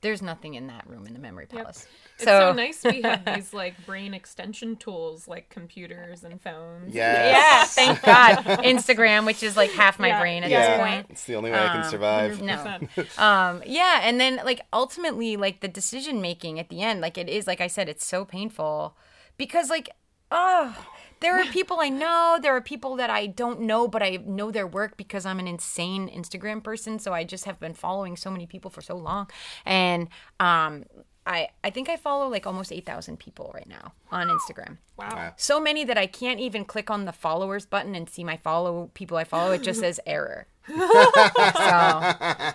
There's 0.00 0.22
nothing 0.22 0.54
in 0.54 0.66
that 0.68 0.86
room 0.88 1.06
in 1.06 1.12
the 1.12 1.18
memory 1.18 1.46
palace 1.46 1.86
It's 2.16 2.24
so 2.24 2.52
nice 2.52 2.82
we 2.84 3.02
have 3.02 3.24
these 3.34 3.52
like 3.52 3.74
brain 3.86 4.14
extension 4.14 4.76
tools 4.76 5.26
like 5.28 5.48
computers 5.50 6.24
and 6.24 6.40
phones. 6.40 6.94
Yes. 6.94 7.76
yeah 7.76 7.84
thank 7.84 8.02
god 8.04 8.36
instagram 8.64 9.26
which 9.26 9.42
is 9.42 9.56
like 9.56 9.70
half 9.70 9.98
my 9.98 10.08
Yeah. 10.08 10.20
brain 10.20 10.44
at 10.44 10.50
Yeah, 10.50 10.76
this 10.76 10.78
point 10.78 11.06
it's 11.10 11.24
the 11.24 11.36
only 11.36 11.50
way 11.50 11.58
I 11.58 11.68
can 11.68 11.84
survive. 11.84 12.40
no 12.42 12.54
100%. 12.56 13.18
um 13.18 13.62
yeah 13.66 14.00
and 14.02 14.20
then 14.20 14.40
like 14.44 14.60
ultimately 14.72 15.36
like 15.36 15.60
the 15.60 15.68
decision 15.68 16.20
making 16.20 16.58
at 16.58 16.68
the 16.68 16.82
end 16.82 17.00
like 17.00 17.16
it 17.18 17.28
is 17.28 17.46
like 17.46 17.60
i 17.60 17.66
said 17.66 17.88
it's 17.88 18.04
so 18.06 18.24
painful 18.24 18.96
because 19.36 19.70
like 19.70 19.88
oh 20.30 20.76
there 21.20 21.40
are 21.40 21.44
people 21.46 21.78
i 21.80 21.88
know 21.88 22.38
there 22.40 22.54
are 22.54 22.60
people 22.60 22.96
that 22.96 23.10
i 23.10 23.26
don't 23.26 23.60
know 23.60 23.88
but 23.88 24.02
i 24.02 24.18
know 24.26 24.50
their 24.50 24.66
work 24.66 24.96
because 24.96 25.26
i'm 25.26 25.38
an 25.38 25.48
insane 25.48 26.08
instagram 26.08 26.62
person 26.62 26.98
so 26.98 27.12
i 27.12 27.24
just 27.24 27.44
have 27.44 27.58
been 27.60 27.74
following 27.74 28.16
so 28.16 28.30
many 28.30 28.46
people 28.46 28.70
for 28.70 28.80
so 28.80 28.96
long. 28.96 29.28
And 29.64 30.08
um 30.40 30.84
I 31.28 31.50
I 31.62 31.70
think 31.70 31.88
I 31.88 31.96
follow 31.96 32.28
like 32.28 32.46
almost 32.46 32.72
8,000 32.72 33.18
people 33.18 33.52
right 33.54 33.68
now 33.68 33.92
on 34.10 34.28
Instagram. 34.28 34.78
Wow. 34.96 35.08
Wow. 35.12 35.32
So 35.36 35.60
many 35.60 35.84
that 35.84 35.98
I 35.98 36.06
can't 36.06 36.40
even 36.40 36.64
click 36.64 36.90
on 36.90 37.04
the 37.04 37.12
followers 37.12 37.66
button 37.66 37.94
and 37.94 38.08
see 38.08 38.24
my 38.24 38.38
follow 38.38 38.90
people 38.94 39.16
I 39.18 39.24
follow. 39.24 39.52
It 39.52 39.62
just 39.62 39.80
says 39.86 40.00
error. 40.06 40.46
so 40.68 40.74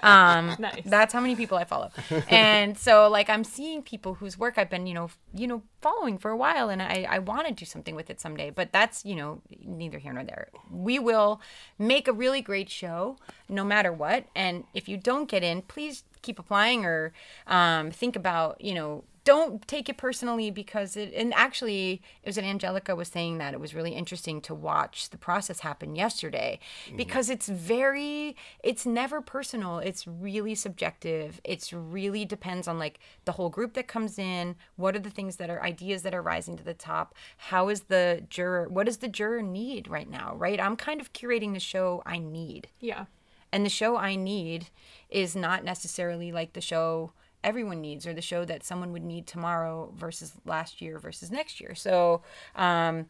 um, 0.04 0.56
Nice. 0.60 0.84
that's 0.86 1.14
how 1.14 1.20
many 1.22 1.36
people 1.36 1.58
I 1.58 1.64
follow. 1.64 1.92
And 2.30 2.78
so 2.78 3.08
like 3.10 3.30
I'm 3.30 3.44
seeing 3.44 3.82
people 3.84 4.16
whose 4.16 4.38
work 4.38 4.58
I've 4.58 4.70
been, 4.70 4.88
you 4.88 4.94
know, 4.94 5.10
you 5.34 5.48
know, 5.48 5.62
following 5.82 6.18
for 6.18 6.32
a 6.32 6.38
while 6.38 6.70
and 6.70 6.82
I, 6.82 7.08
I 7.10 7.20
want 7.20 7.48
to 7.48 7.54
do 7.54 7.66
something 7.66 7.96
with 7.96 8.10
it 8.10 8.20
someday. 8.20 8.50
But 8.50 8.72
that's, 8.72 9.06
you 9.06 9.16
know, 9.16 9.42
neither 9.66 10.00
here 10.00 10.14
nor 10.14 10.24
there. 10.24 10.50
We 10.72 10.98
will 11.00 11.42
make 11.78 12.08
a 12.08 12.14
really 12.14 12.42
great 12.42 12.70
show 12.70 13.18
no 13.50 13.64
matter 13.64 13.92
what. 13.94 14.26
And 14.36 14.64
if 14.74 14.88
you 14.90 14.98
don't 14.98 15.30
get 15.30 15.44
in, 15.44 15.62
please 15.64 16.04
keep 16.24 16.40
applying 16.40 16.86
or 16.86 17.14
um, 17.46 17.92
think 17.92 18.16
about, 18.16 18.60
you 18.60 18.74
know, 18.74 19.04
don't 19.24 19.66
take 19.68 19.88
it 19.88 19.98
personally 19.98 20.52
because 20.52 20.98
it 20.98 21.14
and 21.16 21.34
actually 21.34 22.02
it 22.24 22.28
was 22.28 22.38
an 22.38 22.44
angelica 22.44 22.96
was 22.96 23.08
saying 23.08 23.38
that 23.38 23.54
it 23.54 23.60
was 23.60 23.74
really 23.74 23.92
interesting 23.92 24.42
to 24.42 24.54
watch 24.54 25.10
the 25.12 25.18
process 25.18 25.62
happen 25.62 25.96
yesterday 25.96 26.60
because 26.96 27.30
it's 27.30 27.48
very 27.48 28.36
it's 28.64 28.86
never 28.86 29.22
personal. 29.22 29.80
It's 29.80 30.06
really 30.08 30.56
subjective. 30.56 31.40
It's 31.44 31.72
really 31.72 32.26
depends 32.26 32.68
on 32.68 32.78
like 32.78 33.00
the 33.26 33.34
whole 33.34 33.50
group 33.50 33.74
that 33.74 33.88
comes 33.88 34.20
in. 34.20 34.56
What 34.76 34.96
are 34.96 35.00
the 35.00 35.10
things 35.10 35.38
that 35.38 35.50
are 35.50 35.64
ideas 35.64 36.02
that 36.02 36.14
are 36.14 36.22
rising 36.22 36.58
to 36.58 36.64
the 36.64 36.74
top? 36.74 37.16
How 37.38 37.70
is 37.70 37.82
the 37.84 38.26
juror 38.30 38.68
what 38.68 38.86
does 38.88 38.98
the 38.98 39.08
juror 39.08 39.42
need 39.42 39.88
right 39.88 40.10
now 40.10 40.36
right? 40.36 40.60
I'm 40.60 40.76
kind 40.76 41.00
of 41.00 41.14
curating 41.14 41.54
the 41.54 41.60
show 41.60 42.04
i 42.06 42.18
need. 42.18 42.68
Yeah. 42.80 43.06
And 43.54 43.64
the 43.64 43.70
show 43.70 43.96
I 43.96 44.16
need 44.16 44.68
is 45.10 45.36
not 45.36 45.64
necessarily 45.64 46.32
like 46.32 46.54
the 46.54 46.60
show 46.60 47.14
everyone 47.44 47.82
needs 47.82 48.08
or 48.08 48.14
the 48.14 48.22
show 48.22 48.46
that 48.46 48.64
someone 48.64 48.92
would 48.94 49.04
need 49.04 49.28
tomorrow 49.28 49.94
versus 49.96 50.34
last 50.44 50.82
year 50.82 50.98
versus 50.98 51.30
next 51.30 51.62
year. 51.62 51.76
So 51.76 52.24
um, 52.56 53.06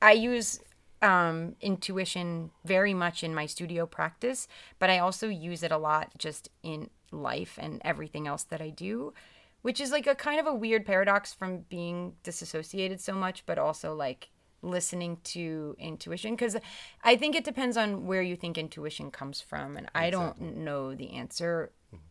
I 0.00 0.12
use 0.12 0.58
um, 1.02 1.54
intuition 1.60 2.50
very 2.64 2.94
much 2.94 3.22
in 3.22 3.34
my 3.34 3.44
studio 3.44 3.84
practice, 3.84 4.48
but 4.78 4.88
I 4.88 5.00
also 5.00 5.28
use 5.28 5.62
it 5.62 5.70
a 5.70 5.76
lot 5.76 6.12
just 6.16 6.48
in 6.62 6.88
life 7.10 7.58
and 7.60 7.82
everything 7.84 8.26
else 8.26 8.44
that 8.44 8.62
I 8.62 8.70
do. 8.70 9.12
Which 9.60 9.80
is 9.80 9.90
like 9.90 10.06
a 10.06 10.14
kind 10.14 10.40
of 10.40 10.46
a 10.46 10.54
weird 10.54 10.86
paradox 10.86 11.32
from 11.34 11.64
being 11.68 12.14
disassociated 12.22 13.00
so 13.00 13.14
much, 13.14 13.44
but 13.44 13.58
also 13.58 13.94
like 13.94 14.30
listening 14.64 15.18
to 15.24 15.76
intuition 15.78 16.34
because 16.34 16.56
i 17.02 17.16
think 17.16 17.36
it 17.36 17.44
depends 17.44 17.76
on 17.76 18.06
where 18.06 18.22
you 18.22 18.36
think 18.36 18.56
intuition 18.56 19.10
comes 19.10 19.40
from 19.40 19.76
and 19.76 19.88
i 19.94 20.10
don't 20.10 20.40
know 20.40 20.94
the 20.94 21.12
answer 21.12 21.70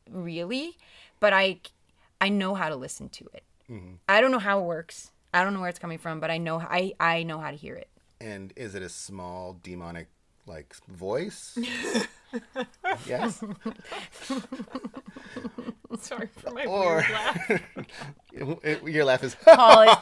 really 0.09 0.77
but 1.19 1.33
i 1.33 1.59
i 2.21 2.29
know 2.29 2.53
how 2.53 2.69
to 2.69 2.75
listen 2.75 3.09
to 3.09 3.25
it. 3.33 3.43
Mm-hmm. 3.69 3.95
I 4.07 4.21
don't 4.21 4.31
know 4.31 4.39
how 4.39 4.59
it 4.59 4.65
works. 4.65 5.11
I 5.33 5.43
don't 5.43 5.53
know 5.53 5.61
where 5.61 5.69
it's 5.69 5.79
coming 5.79 5.97
from 5.97 6.19
but 6.19 6.29
i 6.29 6.37
know 6.37 6.59
i 6.59 6.93
i 6.99 7.23
know 7.23 7.39
how 7.39 7.51
to 7.51 7.57
hear 7.57 7.75
it. 7.75 7.89
And 8.21 8.53
is 8.55 8.75
it 8.75 8.81
a 8.81 8.89
small 8.89 9.57
demonic 9.61 10.07
like 10.45 10.75
voice? 10.87 11.57
yes. 13.07 13.43
Sorry 16.01 16.27
for 16.37 16.51
my 16.51 16.65
Or- 16.65 16.95
weird 16.97 17.09
laugh. 17.11 17.61
Your 18.87 19.05
laugh 19.05 19.23
is 19.23 19.35
paul 19.45 19.83
is 19.83 19.95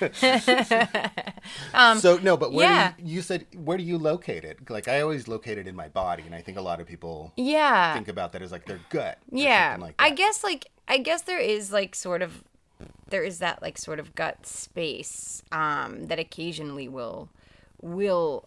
dead 0.00 1.32
so 1.98 2.18
no, 2.18 2.36
but 2.36 2.52
where 2.52 2.66
Um, 2.68 2.72
yeah. 2.74 2.92
do 2.98 3.02
you, 3.04 3.14
you 3.16 3.22
said 3.22 3.46
where 3.56 3.78
do 3.78 3.84
you 3.84 3.96
locate 3.98 4.44
it? 4.44 4.68
Like 4.70 4.86
I 4.86 5.00
always 5.00 5.26
locate 5.28 5.56
it 5.58 5.66
in 5.66 5.74
my 5.74 5.88
body, 5.88 6.24
and 6.24 6.34
I 6.34 6.42
think 6.42 6.58
a 6.58 6.60
lot 6.60 6.80
of 6.80 6.86
people 6.86 7.32
yeah 7.36 7.94
think 7.94 8.08
about 8.08 8.32
that 8.32 8.42
as 8.42 8.52
like 8.52 8.66
their 8.66 8.80
gut. 8.90 9.18
yeah 9.30 9.76
like 9.80 9.94
i 9.98 10.10
guess 10.10 10.44
like 10.44 10.66
i 10.88 10.98
guess 10.98 11.22
there 11.22 11.38
is 11.40 11.72
like 11.72 11.94
sort 11.94 12.20
of 12.22 12.44
there 13.08 13.22
is 13.24 13.38
that 13.38 13.62
like 13.62 13.78
sort 13.78 13.98
of 13.98 14.14
gut 14.14 14.46
space 14.46 15.42
um 15.52 16.06
that 16.06 16.18
occasionally 16.18 16.88
will 16.88 17.28
will 17.80 18.44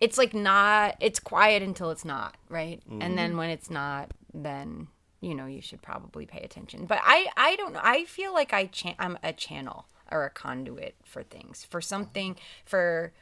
it's 0.00 0.18
like 0.18 0.34
not 0.34 0.96
it's 1.00 1.20
quiet 1.20 1.62
until 1.62 1.90
it's 1.90 2.04
not 2.04 2.36
right 2.48 2.82
and 2.90 3.00
Mm-hmm. 3.02 3.16
then 3.16 3.36
when 3.36 3.50
it's 3.50 3.70
not 3.70 4.10
then 4.32 4.88
you 5.20 5.34
know 5.34 5.46
you 5.46 5.60
should 5.62 5.80
probably 5.82 6.26
pay 6.26 6.40
attention 6.40 6.84
but 6.86 6.98
i 7.02 7.26
i 7.36 7.56
don't 7.56 7.72
know 7.72 7.80
i 7.82 8.04
feel 8.04 8.32
like 8.34 8.52
i 8.52 8.66
chan- 8.66 8.96
i'm 8.98 9.16
a 9.22 9.32
channel 9.32 9.86
or 10.10 10.24
a 10.24 10.30
conduit 10.30 10.94
for 11.04 11.22
things 11.22 11.64
for 11.64 11.80
something 11.80 12.36
for 12.64 13.12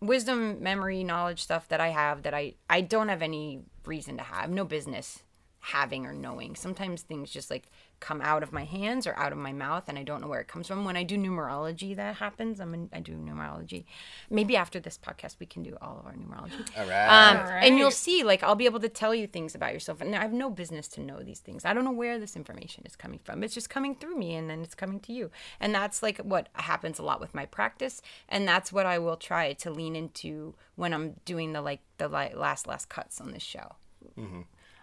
wisdom, 0.00 0.62
memory, 0.62 1.04
knowledge 1.04 1.42
stuff 1.42 1.68
that 1.68 1.78
I 1.80 1.88
have 1.88 2.22
that 2.22 2.32
I 2.32 2.54
I 2.70 2.80
don't 2.80 3.08
have 3.08 3.20
any 3.22 3.60
reason 3.84 4.16
to 4.16 4.22
have, 4.22 4.48
no 4.50 4.64
business 4.64 5.24
having 5.60 6.06
or 6.06 6.14
knowing. 6.14 6.56
Sometimes 6.56 7.02
things 7.02 7.30
just 7.30 7.50
like 7.50 7.64
come 8.00 8.20
out 8.22 8.42
of 8.42 8.52
my 8.52 8.64
hands 8.64 9.06
or 9.06 9.16
out 9.16 9.32
of 9.32 9.38
my 9.38 9.52
mouth 9.52 9.84
and 9.88 9.98
I 9.98 10.02
don't 10.02 10.20
know 10.20 10.28
where 10.28 10.40
it 10.40 10.48
comes 10.48 10.66
from. 10.66 10.84
When 10.84 10.96
I 10.96 11.02
do 11.02 11.16
numerology 11.16 11.94
that 11.96 12.16
happens. 12.16 12.60
I'm 12.60 12.74
in, 12.74 12.88
I 12.92 13.00
do 13.00 13.12
numerology. 13.12 13.84
Maybe 14.30 14.56
after 14.56 14.80
this 14.80 14.98
podcast 14.98 15.36
we 15.38 15.46
can 15.46 15.62
do 15.62 15.76
all 15.80 15.98
of 16.00 16.06
our 16.06 16.14
numerology. 16.14 16.60
All 16.78 16.86
right. 16.86 17.30
Um, 17.30 17.36
All 17.36 17.44
And 17.44 17.78
you'll 17.78 17.90
see, 17.90 18.22
like, 18.22 18.42
I'll 18.42 18.54
be 18.54 18.64
able 18.64 18.80
to 18.80 18.88
tell 18.88 19.14
you 19.14 19.26
things 19.26 19.54
about 19.54 19.72
yourself. 19.72 20.00
And 20.00 20.14
I 20.14 20.20
have 20.22 20.32
no 20.32 20.50
business 20.50 20.88
to 20.88 21.00
know 21.00 21.20
these 21.20 21.40
things. 21.40 21.64
I 21.64 21.74
don't 21.74 21.84
know 21.84 21.92
where 21.92 22.18
this 22.18 22.36
information 22.36 22.84
is 22.86 22.96
coming 22.96 23.20
from. 23.22 23.44
It's 23.44 23.54
just 23.54 23.70
coming 23.70 23.94
through 23.94 24.16
me 24.16 24.34
and 24.34 24.48
then 24.48 24.62
it's 24.62 24.74
coming 24.74 25.00
to 25.00 25.12
you. 25.12 25.30
And 25.60 25.74
that's 25.74 26.02
like 26.02 26.18
what 26.18 26.48
happens 26.54 26.98
a 26.98 27.02
lot 27.02 27.20
with 27.20 27.34
my 27.34 27.46
practice. 27.46 28.02
And 28.28 28.48
that's 28.48 28.72
what 28.72 28.86
I 28.86 28.98
will 28.98 29.16
try 29.16 29.52
to 29.54 29.70
lean 29.70 29.94
into 29.96 30.54
when 30.76 30.94
I'm 30.94 31.16
doing 31.24 31.52
the 31.52 31.60
like 31.60 31.80
the 31.98 32.08
last, 32.08 32.66
last 32.66 32.88
cuts 32.88 33.20
on 33.20 33.32
this 33.32 33.42
show. 33.42 33.76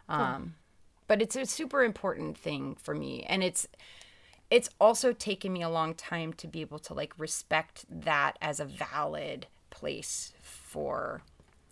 Um, 0.10 0.56
but 1.07 1.21
it's 1.21 1.35
a 1.35 1.45
super 1.45 1.84
important 1.84 2.38
thing 2.38 2.75
for 2.75 2.93
me. 2.93 3.23
And 3.23 3.43
it's, 3.43 3.67
it's 4.49 4.69
also 4.79 5.13
taken 5.13 5.53
me 5.53 5.61
a 5.61 5.69
long 5.69 5.93
time 5.93 6.34
to 6.34 6.47
be 6.47 6.61
able 6.61 6.79
to 6.79 6.93
like 6.93 7.13
respect 7.17 7.85
that 7.89 8.38
as 8.41 8.59
a 8.59 8.65
valid 8.65 9.47
place 9.69 10.34
for 10.41 11.21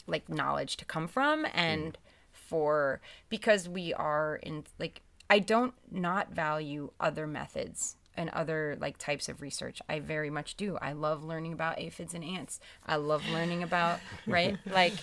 like 0.07 0.29
knowledge 0.29 0.77
to 0.77 0.85
come 0.85 1.07
from 1.07 1.45
and 1.53 1.93
mm. 1.93 1.95
for 2.31 3.01
because 3.29 3.67
we 3.67 3.93
are 3.93 4.35
in 4.43 4.63
like 4.77 5.01
I 5.29 5.39
don't 5.39 5.73
not 5.91 6.31
value 6.31 6.91
other 6.99 7.25
methods 7.25 7.95
and 8.17 8.29
other 8.29 8.77
like 8.79 8.97
types 8.97 9.29
of 9.29 9.41
research. 9.41 9.81
I 9.89 9.99
very 9.99 10.29
much 10.29 10.55
do. 10.55 10.77
I 10.81 10.93
love 10.93 11.23
learning 11.23 11.53
about 11.53 11.79
aphids 11.79 12.13
and 12.13 12.23
ants. 12.23 12.59
I 12.85 12.95
love 12.95 13.27
learning 13.29 13.63
about 13.63 13.99
right 14.27 14.57
like 14.65 14.93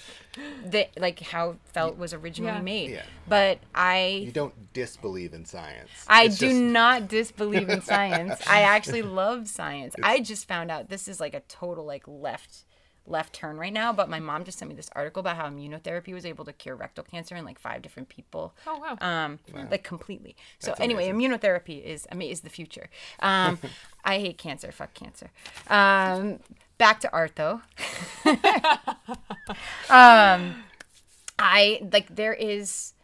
the 0.65 0.89
like 0.99 1.21
how 1.21 1.57
felt 1.73 1.97
was 1.99 2.15
originally 2.15 2.53
Yeah. 2.55 2.61
made. 2.61 2.91
Yeah. 2.91 3.03
But 3.29 3.59
I 3.75 4.23
you 4.27 4.33
don't 4.33 4.73
disbelieve 4.73 5.35
in 5.35 5.45
science. 5.45 5.91
I 6.09 6.25
It's 6.25 6.39
do 6.39 6.49
just- 6.49 6.61
not 6.61 7.09
disbelieve 7.09 7.69
in 7.69 7.83
science. 7.93 8.41
I 8.47 8.63
actually 8.63 9.03
love 9.03 9.49
science. 9.49 9.95
I 10.03 10.21
just 10.21 10.49
found 10.49 10.71
out 10.71 10.89
this 10.89 11.09
is 11.09 11.21
like 11.21 11.35
a 11.35 11.41
total 11.41 11.85
like 11.85 12.05
left 12.07 12.65
left 13.07 13.33
turn 13.33 13.57
right 13.57 13.73
now, 13.73 13.93
but 13.93 14.09
my 14.09 14.21
mom 14.21 14.45
just 14.45 14.59
sent 14.59 14.69
me 14.69 14.75
this 14.75 14.91
article 14.93 15.21
about 15.21 15.37
how 15.37 15.49
immunotherapy 15.49 16.13
was 16.13 16.25
able 16.25 16.45
to 16.45 16.53
cure 16.53 16.77
rectal 16.77 17.05
cancer 17.05 17.35
in 17.37 17.45
like 17.45 17.59
five 17.59 17.83
different 17.83 18.09
people. 18.09 18.55
Oh, 18.67 18.79
wow. 18.79 18.97
Um 19.01 19.39
like 19.71 19.83
completely. 19.83 20.37
So 20.59 20.75
anyway, 20.79 21.09
amazing. 21.09 21.33
immunotherapy 21.33 21.83
is 21.83 22.07
I 22.11 22.15
mean 22.15 22.31
is 22.31 22.41
the 22.41 22.51
future. 22.51 22.89
Um 23.21 23.59
I 24.05 24.19
hate 24.19 24.39
cancer, 24.39 24.71
fuck 24.73 24.95
cancer. 24.95 25.31
Um 25.69 26.41
back 26.79 27.01
to 27.01 27.13
art 27.13 27.33
though. 27.37 27.61
um 29.91 30.65
I 31.39 31.81
like 31.93 32.15
there 32.15 32.35
is 32.35 32.95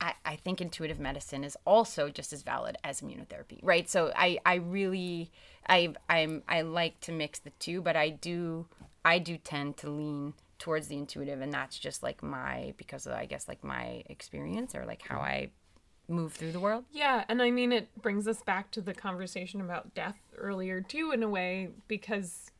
I, 0.00 0.14
I 0.24 0.36
think 0.36 0.60
intuitive 0.60 0.98
medicine 0.98 1.44
is 1.44 1.56
also 1.64 2.08
just 2.08 2.32
as 2.32 2.42
valid 2.42 2.76
as 2.82 3.00
immunotherapy, 3.00 3.60
right? 3.62 3.88
So 3.88 4.12
I, 4.16 4.38
I 4.44 4.56
really 4.56 5.30
I 5.68 5.94
I'm 6.08 6.42
I 6.48 6.62
like 6.62 6.98
to 7.02 7.12
mix 7.12 7.38
the 7.38 7.50
two, 7.60 7.80
but 7.80 7.94
I 7.94 8.08
do 8.08 8.66
I 9.04 9.18
do 9.18 9.36
tend 9.36 9.76
to 9.78 9.90
lean 9.90 10.34
towards 10.58 10.86
the 10.86 10.96
intuitive 10.96 11.40
and 11.40 11.52
that's 11.52 11.78
just 11.78 12.02
like 12.02 12.22
my 12.22 12.72
because 12.76 13.06
of 13.06 13.12
I 13.14 13.26
guess 13.26 13.48
like 13.48 13.64
my 13.64 14.04
experience 14.06 14.74
or 14.76 14.84
like 14.86 15.02
how 15.02 15.18
I 15.18 15.50
move 16.08 16.32
through 16.34 16.52
the 16.52 16.60
world. 16.60 16.84
Yeah, 16.92 17.24
and 17.28 17.42
I 17.42 17.50
mean 17.50 17.72
it 17.72 17.88
brings 18.00 18.28
us 18.28 18.42
back 18.42 18.70
to 18.72 18.80
the 18.80 18.94
conversation 18.94 19.60
about 19.60 19.94
death 19.94 20.18
earlier 20.36 20.80
too 20.80 21.10
in 21.12 21.22
a 21.22 21.28
way 21.28 21.70
because 21.88 22.50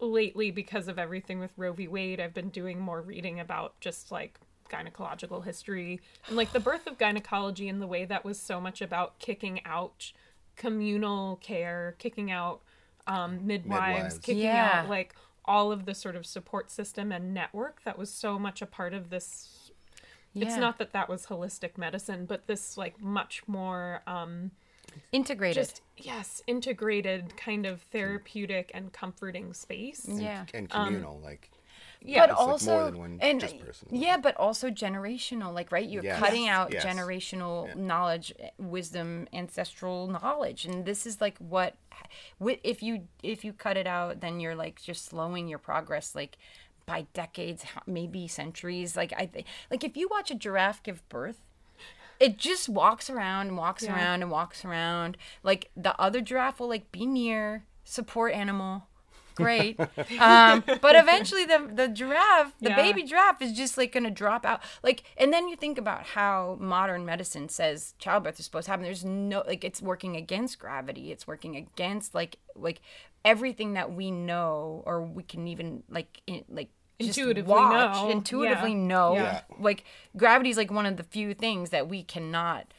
lately 0.00 0.50
because 0.50 0.88
of 0.88 0.98
everything 0.98 1.38
with 1.38 1.50
Roe 1.56 1.72
v. 1.72 1.88
Wade, 1.88 2.20
I've 2.20 2.34
been 2.34 2.50
doing 2.50 2.78
more 2.80 3.00
reading 3.00 3.40
about 3.40 3.80
just 3.80 4.10
like 4.12 4.38
gynecological 4.70 5.44
history 5.44 6.00
and 6.26 6.36
like 6.36 6.52
the 6.52 6.60
birth 6.60 6.86
of 6.86 6.98
gynecology 6.98 7.68
and 7.68 7.80
the 7.80 7.86
way 7.86 8.04
that 8.04 8.24
was 8.24 8.38
so 8.38 8.60
much 8.60 8.82
about 8.82 9.18
kicking 9.18 9.64
out 9.64 10.12
communal 10.56 11.36
care, 11.36 11.94
kicking 11.98 12.30
out 12.30 12.60
um, 13.06 13.46
midwives, 13.46 13.94
Midwives. 13.94 14.18
kicking 14.18 14.42
Yeah. 14.42 14.82
out 14.82 14.88
like 14.90 15.14
all 15.48 15.72
of 15.72 15.86
the 15.86 15.94
sort 15.94 16.14
of 16.14 16.24
support 16.26 16.70
system 16.70 17.10
and 17.10 17.34
network 17.34 17.82
that 17.84 17.98
was 17.98 18.12
so 18.12 18.38
much 18.38 18.62
a 18.62 18.66
part 18.66 18.94
of 18.94 19.10
this 19.10 19.70
it's 20.34 20.56
not 20.56 20.78
that 20.78 20.92
that 20.92 21.08
was 21.08 21.26
holistic 21.26 21.76
medicine 21.76 22.24
but 22.26 22.46
this 22.46 22.76
like 22.76 23.00
much 23.02 23.42
more 23.48 24.02
um 24.06 24.52
integrated. 25.10 25.56
just 25.56 25.82
yes 25.96 26.42
integrated 26.46 27.36
kind 27.36 27.66
of 27.66 27.82
therapeutic 27.90 28.70
and 28.74 28.92
comforting 28.92 29.52
space 29.52 30.06
yeah. 30.08 30.44
and 30.54 30.68
Um, 30.70 30.86
communal 30.86 31.18
like 31.20 31.50
Yeah. 32.00 32.20
but 32.26 32.30
It's 32.30 32.38
like 32.38 32.46
more 32.46 32.52
also 32.52 32.84
than 32.86 32.98
one 32.98 33.18
and 33.20 33.40
just 33.40 33.58
person. 33.58 33.88
yeah 33.90 34.16
but 34.16 34.36
also 34.36 34.70
generational 34.70 35.52
like 35.52 35.72
right 35.72 35.88
you're 35.88 36.04
Yes. 36.04 36.18
cutting 36.18 36.48
out 36.48 36.72
Yes. 36.72 36.84
generational 36.84 37.74
knowledge 37.76 38.32
eh, 38.38 38.50
wisdom 38.58 39.26
ancestral 39.32 40.06
knowledge 40.06 40.64
and 40.64 40.84
this 40.86 41.06
is 41.06 41.20
like 41.20 41.36
what 41.38 41.74
if 42.62 42.82
you 42.82 43.08
if 43.22 43.44
you 43.44 43.52
cut 43.52 43.76
it 43.76 43.86
out 43.86 44.20
then 44.20 44.38
you're 44.40 44.54
like 44.54 44.80
just 44.80 45.04
slowing 45.06 45.48
your 45.48 45.58
progress 45.58 46.14
like 46.14 46.38
by 46.86 47.06
decades 47.12 47.64
maybe 47.86 48.26
centuries 48.28 48.96
like 48.96 49.12
i 49.18 49.26
think 49.26 49.46
like 49.70 49.82
if 49.84 49.96
you 49.96 50.08
watch 50.10 50.30
a 50.30 50.34
giraffe 50.34 50.82
give 50.82 51.06
birth 51.08 51.40
it 52.20 52.36
just 52.38 52.68
walks 52.68 53.08
around 53.10 53.48
and 53.48 53.56
walks 53.56 53.84
Yeah. 53.84 53.94
around 53.94 54.22
and 54.22 54.30
walks 54.30 54.64
around 54.64 55.16
like 55.42 55.70
the 55.76 55.98
other 56.00 56.20
giraffe 56.20 56.58
will 56.60 56.68
like 56.68 56.90
be 56.92 57.06
near 57.06 57.64
support 57.84 58.32
animal 58.32 58.86
great 59.44 59.78
um, 60.20 60.62
but 60.82 60.94
eventually 61.04 61.44
the 61.44 61.70
the 61.72 61.88
giraffe 61.88 62.52
the 62.60 62.70
Yeah. 62.70 62.76
baby 62.76 63.02
giraffe 63.04 63.40
is 63.40 63.52
just 63.52 63.78
like 63.78 63.92
gonna 63.92 64.10
drop 64.10 64.44
out 64.44 64.60
like 64.82 65.02
and 65.16 65.32
then 65.32 65.48
you 65.48 65.56
think 65.56 65.78
about 65.78 66.02
how 66.18 66.56
modern 66.60 67.04
medicine 67.04 67.48
says 67.48 67.94
childbirth 67.98 68.38
is 68.38 68.44
supposed 68.44 68.66
to 68.66 68.70
happen 68.72 68.84
there's 68.84 69.04
no 69.04 69.42
like 69.46 69.62
it's 69.64 69.80
working 69.80 70.16
against 70.16 70.58
gravity 70.58 71.12
it's 71.12 71.26
working 71.26 71.56
against 71.56 72.14
like 72.14 72.36
like 72.56 72.80
everything 73.24 73.74
that 73.74 73.92
we 73.92 74.10
know 74.10 74.82
or 74.86 75.02
we 75.02 75.22
can 75.22 75.46
even 75.48 75.82
like 75.88 76.20
in, 76.26 76.44
like 76.48 76.68
just 77.00 77.16
Intuitively 77.16 77.52
watch, 77.54 77.94
know. 77.96 78.10
intuitively 78.10 78.72
Yeah. 78.72 78.76
know 78.92 79.12
Yeah. 79.14 79.40
like 79.60 79.84
gravity 80.16 80.50
is 80.50 80.56
like 80.56 80.70
one 80.72 80.84
of 80.86 80.96
the 80.96 81.04
few 81.04 81.32
things 81.32 81.70
that 81.70 81.88
we 81.88 82.02
cannot 82.02 82.74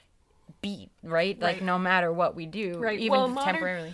beat 0.62 0.90
right, 1.04 1.40
like 1.40 1.58
Right. 1.58 1.64
no 1.64 1.80
matter 1.80 2.12
what 2.12 2.36
we 2.36 2.46
do 2.46 2.78
Right. 2.80 3.00
even 3.00 3.12
Well, 3.12 3.26
if 3.28 3.32
modern- 3.32 3.54
temporarily 3.54 3.94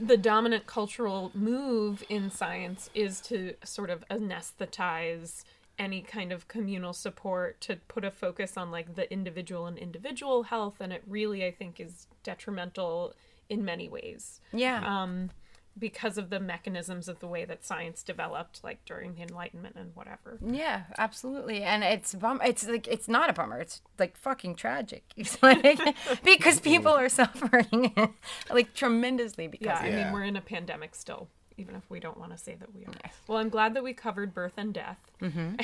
the 0.00 0.16
dominant 0.16 0.66
cultural 0.66 1.30
move 1.34 2.02
in 2.08 2.30
science 2.30 2.90
is 2.94 3.20
to 3.20 3.54
sort 3.64 3.90
of 3.90 4.04
anesthetize 4.08 5.44
any 5.78 6.00
kind 6.02 6.32
of 6.32 6.48
communal 6.48 6.92
support 6.92 7.60
to 7.60 7.76
put 7.86 8.04
a 8.04 8.10
focus 8.10 8.56
on 8.56 8.70
like 8.72 8.96
the 8.96 9.10
individual 9.12 9.66
and 9.66 9.78
individual 9.78 10.42
health 10.44 10.80
and 10.80 10.92
it 10.92 11.02
really 11.06 11.46
i 11.46 11.52
think 11.52 11.78
is 11.78 12.08
detrimental 12.24 13.14
in 13.48 13.64
many 13.64 13.88
ways. 13.88 14.40
Yeah. 14.52 14.82
Um 14.84 15.30
because 15.78 16.18
of 16.18 16.30
the 16.30 16.40
mechanisms 16.40 17.08
of 17.08 17.20
the 17.20 17.26
way 17.26 17.44
that 17.44 17.64
science 17.64 18.02
developed 18.02 18.62
like 18.64 18.84
during 18.84 19.14
the 19.14 19.22
enlightenment 19.22 19.76
and 19.76 19.94
whatever 19.94 20.38
Yeah, 20.44 20.82
absolutely. 20.96 21.62
And 21.62 21.84
it's 21.84 22.14
bum 22.14 22.40
it's 22.44 22.66
like 22.66 22.86
it's 22.88 23.08
not 23.08 23.30
a 23.30 23.32
bummer. 23.32 23.58
It's 23.58 23.80
like 23.98 24.16
fucking 24.16 24.56
tragic. 24.56 25.04
It's 25.16 25.42
like 25.42 25.62
because 26.24 26.60
people 26.60 26.92
mm-hmm. 26.92 27.04
are 27.04 27.08
suffering 27.08 28.14
like 28.50 28.74
tremendously 28.74 29.48
because 29.48 29.66
yeah, 29.66 29.80
I 29.80 29.88
Yeah. 29.88 30.04
mean 30.04 30.12
we're 30.12 30.24
in 30.24 30.36
a 30.36 30.40
pandemic 30.40 30.94
still 30.94 31.28
even 31.56 31.74
if 31.74 31.82
we 31.90 31.98
don't 31.98 32.18
want 32.18 32.30
to 32.30 32.38
say 32.38 32.54
that 32.54 32.72
we 32.72 32.84
are 32.84 32.92
well 33.26 33.36
i'm 33.36 33.48
glad 33.48 33.74
that 33.74 33.82
we 33.82 33.92
covered 33.92 34.32
birth 34.32 34.52
and 34.56 34.72
death 34.72 35.10
mm-hmm. 35.20 35.56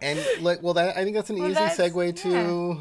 And 0.00 0.24
like, 0.40 0.62
well, 0.62 0.74
that 0.74 0.96
I 0.96 1.02
think 1.02 1.16
that's 1.16 1.30
an 1.30 1.38
easy 1.38 1.54
that's- 1.54 1.76
segue 1.76 2.16
to 2.22 2.78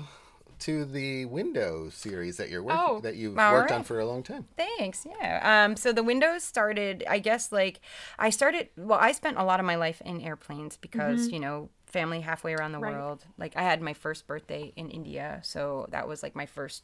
to 0.59 0.85
the 0.85 1.25
Window 1.25 1.89
series 1.89 2.37
that 2.37 2.49
you're 2.49 2.63
working 2.63 2.79
Oh, 2.81 2.99
that 3.01 3.15
you've 3.15 3.37
all 3.37 3.53
worked 3.53 3.71
on 3.71 3.83
for 3.83 3.99
a 3.99 4.05
long 4.05 4.23
time. 4.23 4.47
Thanks. 4.57 5.05
Yeah. 5.05 5.65
Um, 5.65 5.75
so 5.75 5.91
the 5.93 6.03
Windows 6.03 6.43
started, 6.43 7.03
I 7.09 7.19
guess, 7.19 7.51
like 7.51 7.79
I 8.17 8.29
started, 8.29 8.69
well, 8.77 8.99
I 8.99 9.11
spent 9.11 9.37
a 9.37 9.43
lot 9.43 9.59
of 9.59 9.65
my 9.65 9.75
life 9.75 10.01
in 10.05 10.21
airplanes 10.21 10.77
because, 10.77 11.31
you 11.31 11.39
know, 11.39 11.69
family 11.85 12.21
halfway 12.21 12.53
around 12.53 12.71
the 12.73 12.79
Right. 12.79 12.93
world. 12.93 13.25
Like 13.37 13.55
I 13.55 13.61
had 13.63 13.81
my 13.81 13.93
first 13.93 14.27
birthday 14.27 14.73
in 14.75 14.89
India. 14.89 15.39
So 15.43 15.87
that 15.91 16.07
was 16.07 16.23
like 16.23 16.35
my 16.35 16.45
first 16.45 16.83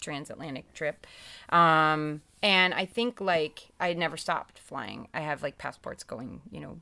transatlantic 0.00 0.72
trip. 0.74 1.06
Um, 1.50 2.22
and 2.42 2.74
I 2.74 2.84
think 2.84 3.20
like 3.20 3.68
I 3.80 3.92
never 3.94 4.16
stopped 4.16 4.58
flying. 4.58 5.08
I 5.14 5.20
have 5.20 5.42
like 5.42 5.56
passports 5.56 6.02
going, 6.04 6.42
you 6.50 6.60
know, 6.60 6.78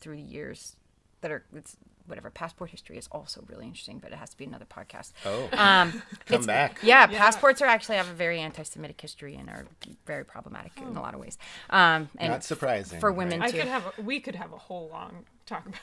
through 0.00 0.16
the 0.16 0.22
years 0.22 0.76
that 1.22 1.30
are, 1.30 1.44
it's, 1.54 1.76
whatever 2.06 2.30
passport 2.30 2.70
history 2.70 2.96
is 2.98 3.08
also 3.12 3.44
really 3.48 3.64
interesting 3.66 3.98
but 3.98 4.12
it 4.12 4.16
has 4.16 4.30
to 4.30 4.36
be 4.36 4.44
another 4.44 4.64
podcast 4.66 5.12
Oh, 5.24 5.48
um 5.58 6.02
come 6.26 6.44
back. 6.44 6.78
yeah, 6.82 7.06
passports 7.06 7.60
are 7.62 7.66
actually 7.66 7.96
have 7.96 8.08
a 8.08 8.14
very 8.14 8.40
anti-Semitic 8.40 9.00
history 9.00 9.34
and 9.36 9.48
are 9.48 9.66
very 10.06 10.24
problematic 10.24 10.72
in 10.78 10.96
a 10.96 11.00
lot 11.00 11.14
of 11.14 11.20
ways. 11.20 11.38
Um, 11.70 12.08
and 12.18 12.32
Not 12.32 12.44
surprising 12.44 13.00
for 13.00 13.10
right? 13.10 13.16
women 13.18 13.42
I 13.42 13.50
too. 13.50 13.58
could 13.58 13.68
have 13.68 13.84
a, 13.98 14.02
we 14.02 14.20
could 14.20 14.34
have 14.34 14.52
a 14.52 14.58
whole 14.58 14.88
long 14.92 15.24
talk 15.46 15.64
about 15.66 15.80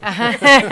this. 0.40 0.68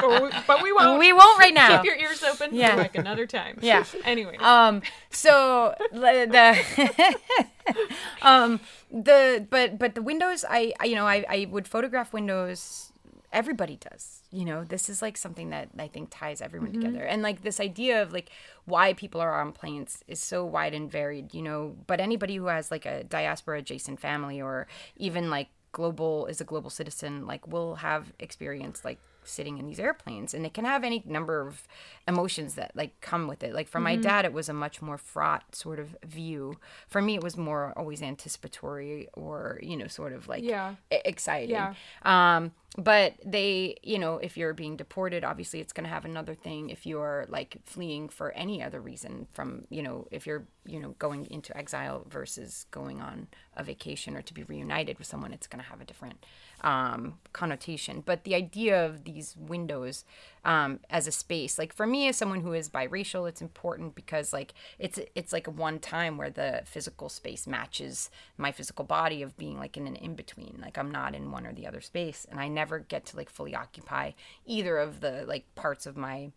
but, 0.00 0.22
we, 0.22 0.30
but 0.46 0.62
we 0.62 0.72
won't. 0.72 0.98
we 0.98 1.12
won't 1.12 1.38
right 1.38 1.54
now. 1.54 1.76
Keep 1.82 1.86
your 1.86 1.96
ears 1.96 2.22
open 2.22 2.54
Yeah. 2.54 2.72
for 2.72 2.76
like 2.82 2.96
another 2.96 3.26
time. 3.26 3.58
Yeah. 3.62 3.84
Anyway. 4.04 4.36
um 4.38 4.82
so 5.10 5.74
the, 5.92 6.26
the 6.30 7.76
um 8.22 8.60
the 8.90 9.46
but 9.50 9.78
but 9.78 9.94
the 9.94 10.02
windows 10.02 10.44
I, 10.48 10.72
I 10.80 10.84
you 10.86 10.94
know 10.94 11.06
I, 11.06 11.24
I 11.28 11.46
would 11.50 11.66
photograph 11.66 12.12
windows 12.12 12.92
everybody 13.32 13.76
does 13.76 14.22
you 14.30 14.44
know? 14.44 14.64
This 14.64 14.88
is 14.88 15.00
like 15.00 15.16
something 15.16 15.50
that 15.50 15.70
i 15.78 15.88
think 15.88 16.08
ties 16.10 16.40
everyone 16.40 16.72
mm-hmm. 16.72 16.80
together. 16.80 17.04
And 17.04 17.22
like 17.22 17.42
this 17.42 17.60
idea 17.60 18.02
of 18.02 18.12
like 18.12 18.30
why 18.66 18.92
people 18.92 19.20
are 19.20 19.40
on 19.40 19.52
planes 19.52 20.04
is 20.06 20.20
so 20.20 20.44
wide 20.44 20.74
and 20.74 20.90
varied 20.90 21.34
you 21.34 21.42
know? 21.42 21.76
But 21.86 22.00
anybody 22.00 22.36
who 22.36 22.46
has 22.46 22.70
like 22.70 22.86
a 22.86 23.04
diaspora 23.04 23.58
adjacent 23.58 24.00
family 24.00 24.40
or 24.40 24.66
even 24.96 25.30
like 25.30 25.48
global 25.72 26.26
is 26.26 26.40
a 26.40 26.44
global 26.44 26.70
citizen 26.70 27.26
like 27.26 27.46
will 27.46 27.76
have 27.76 28.12
experience 28.18 28.84
like 28.84 28.98
sitting 29.26 29.58
in 29.58 29.66
these 29.66 29.78
airplanes 29.80 30.32
and 30.34 30.46
it 30.46 30.54
can 30.54 30.64
have 30.64 30.84
any 30.84 31.02
number 31.06 31.40
of 31.46 31.66
emotions 32.08 32.54
that 32.54 32.72
like 32.74 33.00
come 33.00 33.26
with 33.28 33.42
it. 33.42 33.52
Like 33.54 33.68
for 33.68 33.80
my 33.80 33.96
dad 33.96 34.24
it 34.24 34.32
was 34.32 34.48
a 34.48 34.52
much 34.52 34.80
more 34.80 34.98
fraught 34.98 35.54
sort 35.54 35.78
of 35.78 35.96
view. 36.04 36.56
For 36.88 37.02
me 37.02 37.14
it 37.16 37.22
was 37.22 37.36
more 37.36 37.72
always 37.76 38.02
anticipatory 38.02 39.08
or 39.14 39.58
you 39.62 39.76
know 39.76 39.86
sort 39.86 40.12
of 40.12 40.28
like 40.28 40.42
Yeah. 40.44 40.74
exciting. 40.90 41.50
Yeah. 41.50 41.74
um 42.04 42.52
but 42.78 43.14
they 43.24 43.76
you 43.82 43.98
know 43.98 44.16
if 44.18 44.36
you're 44.36 44.52
being 44.52 44.76
deported 44.76 45.24
obviously 45.24 45.60
it's 45.60 45.72
going 45.72 45.84
to 45.84 45.90
have 45.90 46.04
another 46.04 46.34
thing. 46.34 46.70
If 46.70 46.84
you're 46.86 47.26
like 47.28 47.56
fleeing 47.64 48.08
for 48.08 48.32
any 48.32 48.62
other 48.62 48.80
reason 48.80 49.26
from 49.32 49.64
you 49.70 49.82
know 49.82 50.06
if 50.10 50.26
you're 50.26 50.46
you 50.66 50.78
know 50.80 50.94
going 50.98 51.26
into 51.30 51.56
exile 51.56 52.04
versus 52.08 52.66
going 52.70 53.00
on 53.00 53.28
a 53.56 53.64
vacation 53.64 54.16
or 54.16 54.22
to 54.22 54.34
be 54.34 54.42
reunited 54.42 54.98
with 54.98 55.06
someone 55.06 55.32
it's 55.32 55.46
going 55.46 55.62
to 55.62 55.70
have 55.70 55.80
a 55.80 55.84
different 55.84 56.24
um 56.62 57.18
connotation. 57.32 58.02
But 58.04 58.24
the 58.24 58.34
idea 58.34 58.84
of 58.84 59.04
these 59.04 59.36
windows 59.36 60.04
um 60.44 60.80
as 60.90 61.06
a 61.06 61.12
space 61.12 61.58
like 61.58 61.72
for 61.72 61.86
me 61.86 62.06
as 62.08 62.16
someone 62.16 62.40
who 62.40 62.52
is 62.52 62.68
biracial 62.68 63.28
it's 63.28 63.42
important 63.42 63.96
because 63.96 64.32
like 64.32 64.54
it's 64.78 65.00
it's 65.16 65.32
like 65.32 65.48
a 65.48 65.50
one 65.50 65.80
time 65.80 66.16
where 66.16 66.30
the 66.30 66.62
physical 66.64 67.08
space 67.08 67.48
matches 67.48 68.10
my 68.38 68.52
physical 68.52 68.84
body 68.84 69.22
of 69.22 69.36
being 69.36 69.58
like 69.58 69.76
in 69.76 69.88
an 69.88 69.96
in 69.96 70.14
between 70.14 70.56
like 70.62 70.78
i'm 70.78 70.92
not 70.92 71.16
in 71.16 71.32
one 71.32 71.44
or 71.48 71.52
the 71.52 71.66
other 71.66 71.80
space 71.80 72.28
and 72.30 72.38
i 72.38 72.46
never 72.46 72.78
get 72.78 73.04
to 73.04 73.16
like 73.16 73.28
fully 73.28 73.56
occupy 73.56 74.12
either 74.44 74.78
of 74.78 75.00
the 75.00 75.24
like 75.26 75.52
parts 75.56 75.84
of 75.84 75.96
my 75.96 76.30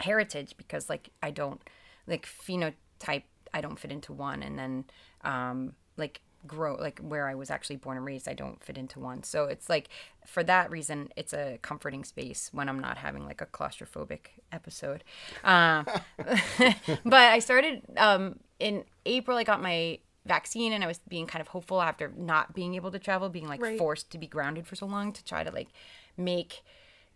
heritage 0.00 0.56
because 0.56 0.88
like 0.88 1.10
I 1.22 1.30
don't 1.30 1.60
like 2.06 2.26
phenotype 2.26 3.22
I 3.54 3.60
don't 3.60 3.78
fit 3.78 3.92
into 3.92 4.12
one. 4.12 4.42
And 4.42 4.58
then 4.58 4.84
um 5.22 5.74
like 5.96 6.20
grow 6.46 6.76
like 6.76 6.98
where 7.00 7.28
I 7.28 7.34
was 7.34 7.50
actually 7.50 7.76
born 7.76 7.96
and 7.96 8.06
raised 8.06 8.28
I 8.28 8.34
don't 8.34 8.62
fit 8.62 8.78
into 8.78 9.00
one 9.00 9.22
so 9.22 9.44
it's 9.44 9.68
like 9.68 9.88
for 10.26 10.42
that 10.44 10.70
reason 10.70 11.10
it's 11.16 11.32
a 11.32 11.58
comforting 11.62 12.04
space 12.04 12.50
when 12.52 12.68
I'm 12.68 12.78
not 12.78 12.96
having 12.98 13.24
like 13.26 13.40
a 13.40 13.46
claustrophobic 13.46 14.20
episode 14.52 15.04
um 15.44 15.86
but 17.04 17.14
I 17.14 17.38
started 17.38 17.82
um 17.96 18.38
in 18.58 18.84
April 19.04 19.36
I 19.36 19.44
got 19.44 19.62
my 19.62 19.98
vaccine 20.24 20.72
and 20.72 20.82
I 20.82 20.86
was 20.86 20.98
being 21.08 21.26
kind 21.26 21.40
of 21.40 21.48
hopeful 21.48 21.80
after 21.80 22.12
not 22.16 22.54
being 22.54 22.74
able 22.74 22.90
to 22.90 22.98
travel 22.98 23.28
being 23.28 23.48
like 23.48 23.60
Right. 23.62 23.78
forced 23.78 24.10
to 24.10 24.18
be 24.18 24.26
grounded 24.26 24.66
for 24.66 24.74
so 24.74 24.86
long 24.86 25.12
to 25.12 25.24
try 25.24 25.44
to 25.44 25.50
like 25.50 25.68
make 26.16 26.62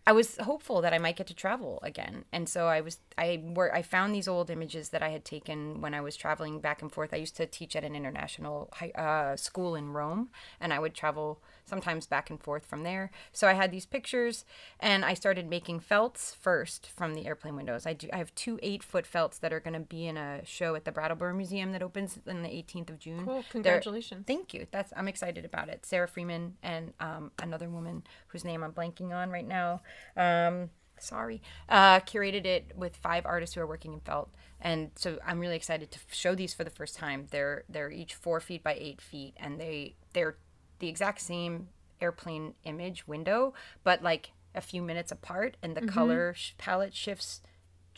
I 0.07 0.13
was 0.13 0.37
hopeful 0.37 0.81
that 0.81 0.93
I 0.93 0.97
might 0.97 1.15
get 1.15 1.27
to 1.27 1.35
travel 1.35 1.77
again, 1.83 2.25
and 2.31 2.49
so 2.49 2.65
I 2.65 2.81
was. 2.81 2.97
I 3.17 3.41
were. 3.43 3.73
I 3.73 3.81
found 3.81 4.13
these 4.15 4.27
old 4.27 4.49
images 4.49 4.89
that 4.89 5.03
I 5.03 5.09
had 5.09 5.25
taken 5.25 5.81
when 5.81 5.93
I 5.93 6.01
was 6.01 6.15
traveling 6.15 6.59
back 6.59 6.81
and 6.81 6.91
forth. 6.91 7.13
I 7.13 7.17
used 7.17 7.35
to 7.37 7.45
teach 7.45 7.75
at 7.75 7.83
an 7.83 7.95
international 7.95 8.69
high, 8.73 8.91
uh, 8.91 9.35
school 9.35 9.75
in 9.75 9.91
Rome, 9.91 10.29
and 10.59 10.73
I 10.73 10.79
would 10.79 10.93
travel 10.93 11.41
sometimes 11.65 12.05
back 12.07 12.29
and 12.29 12.41
forth 12.41 12.65
from 12.65 12.83
there. 12.83 13.11
So 13.31 13.47
I 13.47 13.53
had 13.53 13.71
these 13.71 13.85
pictures, 13.85 14.43
and 14.79 15.05
I 15.05 15.13
started 15.13 15.49
making 15.49 15.79
felts 15.81 16.35
first 16.39 16.87
from 16.89 17.13
the 17.13 17.25
airplane 17.27 17.55
windows. 17.55 17.85
I 17.85 17.93
do. 17.93 18.07
I 18.13 18.17
have 18.17 18.33
two 18.35 18.59
eight 18.63 18.83
foot 18.83 19.05
felts 19.05 19.37
that 19.39 19.53
are 19.53 19.59
going 19.59 19.73
to 19.73 19.79
be 19.81 20.07
in 20.07 20.17
a 20.17 20.45
show 20.45 20.75
at 20.75 20.85
the 20.85 20.91
Brattleboro 20.91 21.33
Museum 21.33 21.71
that 21.73 21.83
opens 21.83 22.17
on 22.27 22.43
the 22.43 22.49
18th 22.49 22.89
of 22.89 22.99
June. 22.99 23.25
Cool. 23.25 23.33
They're- 23.35 23.43
Congratulations. 23.51 24.25
Thank 24.25 24.53
you. 24.53 24.67
That's 24.71 24.91
I'm 24.95 25.07
excited 25.07 25.45
about 25.45 25.69
it. 25.69 25.85
Sarah 25.85 26.07
Freeman 26.07 26.55
and 26.63 26.93
um, 26.99 27.31
another 27.41 27.69
woman 27.69 28.03
whose 28.27 28.43
name 28.45 28.63
I'm 28.63 28.71
blanking 28.73 29.11
on 29.13 29.29
right 29.29 29.47
now. 29.47 29.81
Um, 30.17 30.69
sorry. 31.01 31.41
Uh, 31.69 31.99
curated 32.01 32.45
it 32.45 32.71
with 32.75 32.95
five 32.97 33.25
artists 33.25 33.55
who 33.55 33.61
are 33.61 33.67
working 33.67 33.93
in 33.93 33.99
felt, 34.01 34.29
and 34.59 34.91
so 34.95 35.19
I'm 35.25 35.39
really 35.39 35.55
excited 35.55 35.91
to 35.91 35.99
show 36.11 36.35
these 36.35 36.53
for 36.53 36.63
the 36.63 36.69
first 36.69 36.95
time. 36.95 37.27
They're 37.31 37.63
they're 37.69 37.91
each 37.91 38.15
four 38.15 38.39
feet 38.39 38.63
by 38.63 38.75
eight 38.79 39.01
feet, 39.01 39.33
and 39.37 39.59
they 39.59 39.95
they're 40.13 40.35
the 40.79 40.87
exact 40.89 41.21
same 41.21 41.67
airplane 42.01 42.55
image 42.63 43.07
window, 43.07 43.53
but 43.83 44.01
like 44.01 44.31
a 44.55 44.61
few 44.61 44.81
minutes 44.81 45.11
apart, 45.11 45.57
and 45.61 45.75
the 45.77 45.81
color 45.85 46.33
sh- 46.35 46.51
palette 46.57 46.93
shifts 46.95 47.41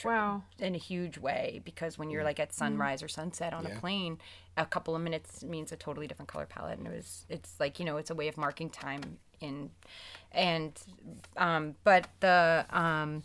Wow. 0.03 0.43
in 0.59 0.73
a 0.73 0.79
huge 0.79 1.17
way 1.19 1.61
because 1.63 1.97
when 1.99 2.09
you're 2.09 2.23
like 2.23 2.39
at 2.39 2.51
sunrise 2.51 3.03
or 3.03 3.07
sunset 3.07 3.53
on 3.53 3.65
a 3.67 3.69
plane 3.79 4.17
a 4.57 4.65
couple 4.65 4.95
of 4.95 5.01
minutes 5.03 5.43
means 5.43 5.71
a 5.71 5.75
totally 5.77 6.07
different 6.07 6.29
color 6.29 6.45
palette, 6.47 6.77
and 6.79 6.87
it 6.87 6.93
was 6.95 7.25
it's 7.29 7.59
like 7.59 7.79
you 7.79 7.85
know 7.85 7.97
it's 7.97 8.09
a 8.09 8.15
way 8.15 8.27
of 8.27 8.35
marking 8.35 8.69
time 8.69 9.17
in, 9.43 9.69
and 10.31 10.79
um, 11.37 11.75
but 11.83 12.07
the 12.19 12.65
um, 12.69 13.23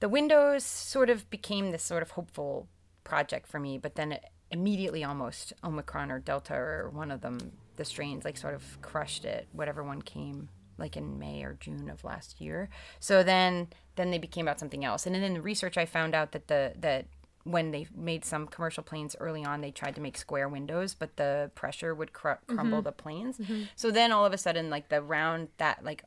the 0.00 0.08
windows 0.08 0.64
sort 0.64 1.08
of 1.08 1.30
became 1.30 1.70
this 1.70 1.82
sort 1.82 2.02
of 2.02 2.12
hopeful 2.12 2.68
project 3.04 3.46
for 3.46 3.58
me, 3.58 3.78
but 3.78 3.94
then 3.94 4.12
it 4.12 4.24
immediately 4.50 5.02
almost 5.02 5.52
Omicron 5.64 6.10
or 6.10 6.18
Delta 6.18 6.54
or 6.54 6.90
one 6.90 7.10
of 7.10 7.20
them, 7.20 7.52
the 7.76 7.84
strains 7.84 8.24
like 8.24 8.36
sort 8.36 8.54
of 8.54 8.80
crushed 8.82 9.24
it, 9.24 9.48
whatever 9.52 9.82
one 9.82 10.02
came 10.02 10.48
like 10.78 10.96
in 10.96 11.18
May 11.18 11.42
or 11.42 11.56
June 11.60 11.88
of 11.88 12.04
last 12.04 12.40
year. 12.40 12.68
So 13.00 13.22
then 13.22 13.68
then 13.96 14.10
they 14.10 14.18
became 14.18 14.46
about 14.46 14.58
something 14.58 14.84
else. 14.84 15.06
And 15.06 15.14
then 15.14 15.22
in 15.22 15.34
the 15.34 15.42
research 15.42 15.78
I 15.78 15.86
found 15.86 16.14
out 16.14 16.32
that 16.32 16.48
the 16.48 16.72
that 16.80 17.06
when 17.44 17.70
they 17.70 17.86
made 17.94 18.24
some 18.24 18.46
commercial 18.46 18.82
planes 18.82 19.14
early 19.20 19.44
on, 19.44 19.60
they 19.60 19.70
tried 19.70 19.94
to 19.94 20.00
make 20.00 20.16
square 20.16 20.48
windows, 20.48 20.94
but 20.94 21.16
the 21.16 21.50
pressure 21.54 21.94
would 21.94 22.12
cr- 22.12 22.32
crumble 22.46 22.78
mm-hmm. 22.78 22.84
the 22.84 22.92
planes. 22.92 23.38
Mm-hmm. 23.38 23.62
So 23.76 23.90
then 23.90 24.12
all 24.12 24.24
of 24.24 24.32
a 24.32 24.38
sudden, 24.38 24.70
like 24.70 24.88
the 24.88 25.02
round, 25.02 25.48
that 25.58 25.84
like 25.84 26.04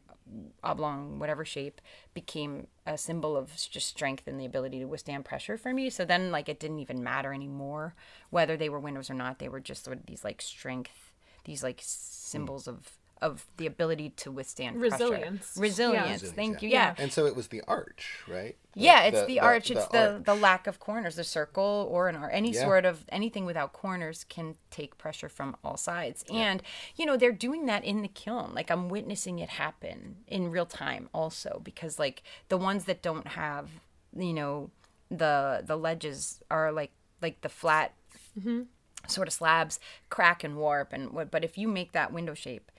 oblong, 0.63 1.19
whatever 1.19 1.45
shape, 1.45 1.79
became 2.13 2.67
a 2.85 2.97
symbol 2.97 3.37
of 3.37 3.55
just 3.55 3.87
strength 3.87 4.27
and 4.27 4.39
the 4.39 4.45
ability 4.45 4.79
to 4.79 4.85
withstand 4.85 5.25
pressure 5.25 5.57
for 5.57 5.73
me. 5.73 5.89
So 5.89 6.05
then, 6.05 6.31
like, 6.31 6.49
it 6.49 6.59
didn't 6.59 6.79
even 6.79 7.03
matter 7.03 7.33
anymore 7.33 7.95
whether 8.29 8.57
they 8.57 8.69
were 8.69 8.79
windows 8.79 9.09
or 9.09 9.13
not. 9.13 9.39
They 9.39 9.49
were 9.49 9.59
just 9.59 9.83
sort 9.83 9.97
of 9.97 10.05
these 10.05 10.23
like 10.23 10.41
strength, 10.41 11.11
these 11.45 11.63
like 11.63 11.79
hmm. 11.79 11.85
symbols 11.85 12.67
of 12.67 12.97
of 13.21 13.45
the 13.57 13.65
ability 13.65 14.09
to 14.11 14.31
withstand 14.31 14.79
pressure. 14.79 14.93
Resilience. 14.95 15.53
Yeah. 15.55 15.61
Resilience. 15.61 16.09
Resilience, 16.11 16.35
Thank 16.35 16.61
you. 16.61 16.69
yeah. 16.69 16.93
Yeah. 16.97 17.03
And 17.03 17.11
so 17.11 17.25
it 17.25 17.35
was 17.35 17.47
the 17.47 17.61
arch, 17.67 18.19
right? 18.27 18.55
Yeah, 18.75 18.99
Like 18.99 19.13
it's 19.13 19.25
the, 19.25 19.39
arch. 19.39 19.71
It's 19.71 19.87
the, 19.87 20.13
arch. 20.15 20.23
the 20.25 20.35
lack 20.35 20.67
of 20.67 20.79
corners, 20.79 21.15
the 21.15 21.23
circle 21.23 21.87
or 21.91 22.09
an 22.09 22.15
arch. 22.15 22.31
Any 22.33 22.51
Yeah. 22.51 22.61
sort 22.61 22.85
of 22.85 23.05
anything 23.09 23.45
without 23.45 23.73
corners 23.73 24.23
can 24.23 24.55
take 24.69 24.97
pressure 24.97 25.29
from 25.29 25.55
all 25.63 25.77
sides. 25.77 26.23
And 26.31 26.61
you 26.95 27.05
know 27.05 27.17
they're 27.17 27.31
doing 27.31 27.65
that 27.65 27.83
in 27.83 28.01
the 28.01 28.07
kiln. 28.07 28.53
Like 28.53 28.69
I'm 28.69 28.89
witnessing 28.89 29.39
it 29.39 29.49
happen 29.49 30.17
in 30.27 30.51
real 30.51 30.65
time, 30.67 31.09
also 31.13 31.61
because 31.63 31.97
like 31.97 32.21
the 32.49 32.57
ones 32.57 32.85
that 32.85 33.01
don't 33.01 33.27
have, 33.29 33.69
you 34.15 34.33
know, 34.33 34.69
the 35.09 35.63
the 35.65 35.77
ledges 35.77 36.41
are 36.51 36.71
like 36.71 36.91
like 37.21 37.41
the 37.41 37.49
flat 37.49 37.93
mm-hmm. 38.39 38.63
sort 39.07 39.27
of 39.27 39.33
slabs 39.33 39.79
crack 40.09 40.43
and 40.43 40.55
warp 40.57 40.93
and 40.93 41.11
what. 41.11 41.31
But 41.31 41.43
if 41.43 41.57
you 41.57 41.67
make 41.67 41.93
that 41.93 42.13
window 42.13 42.33
shape, 42.33 42.71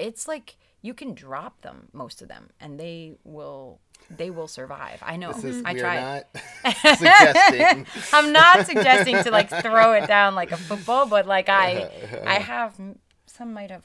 it's 0.00 0.26
like 0.26 0.56
you 0.82 0.94
can 0.94 1.14
drop 1.14 1.60
them 1.62 1.88
most 1.92 2.22
of 2.22 2.28
them 2.28 2.50
and 2.60 2.80
they 2.80 3.14
will 3.24 3.80
they 4.10 4.30
will 4.30 4.48
survive 4.48 4.98
i 5.02 5.14
know 5.16 5.32
This 5.32 5.44
is, 5.44 5.62
i 5.64 5.72
we 5.74 5.80
tried 5.80 6.24
not 6.64 6.76
suggesting. 6.98 7.86
i'm 8.12 8.32
not 8.32 8.66
suggesting 8.66 9.22
to 9.22 9.30
like 9.30 9.50
throw 9.50 9.92
it 9.92 10.06
down 10.06 10.34
like 10.34 10.52
a 10.52 10.56
football 10.56 11.06
but 11.06 11.26
like 11.26 11.48
i 11.48 11.68
i 12.26 12.34
have 12.52 12.74
some 13.26 13.52
might 13.52 13.70
have 13.70 13.84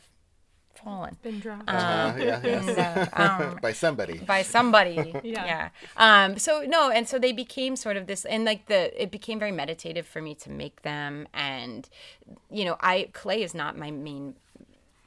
fallen 0.83 1.15
Been 1.23 1.39
dropped. 1.39 1.67
Uh, 1.69 2.13
yeah, 2.19 2.39
yes. 2.43 3.09
um, 3.13 3.57
By 3.61 3.71
somebody. 3.71 4.17
by 4.19 4.41
somebody 4.43 5.13
Yeah. 5.23 5.45
yeah 5.51 5.69
um 5.97 6.37
so 6.37 6.63
no 6.67 6.89
and 6.91 7.07
so 7.07 7.17
they 7.17 7.31
became 7.31 7.75
sort 7.75 7.97
of 7.97 8.07
this 8.07 8.23
and 8.25 8.45
like 8.45 8.67
the 8.67 8.81
it 9.01 9.09
became 9.11 9.39
very 9.39 9.51
meditative 9.51 10.05
for 10.05 10.21
me 10.21 10.35
to 10.35 10.49
make 10.51 10.81
them 10.83 11.27
and 11.33 11.89
you 12.51 12.65
know 12.65 12.75
i 12.81 13.09
clay 13.13 13.41
is 13.41 13.53
not 13.55 13.77
my 13.77 13.89
main 13.91 14.35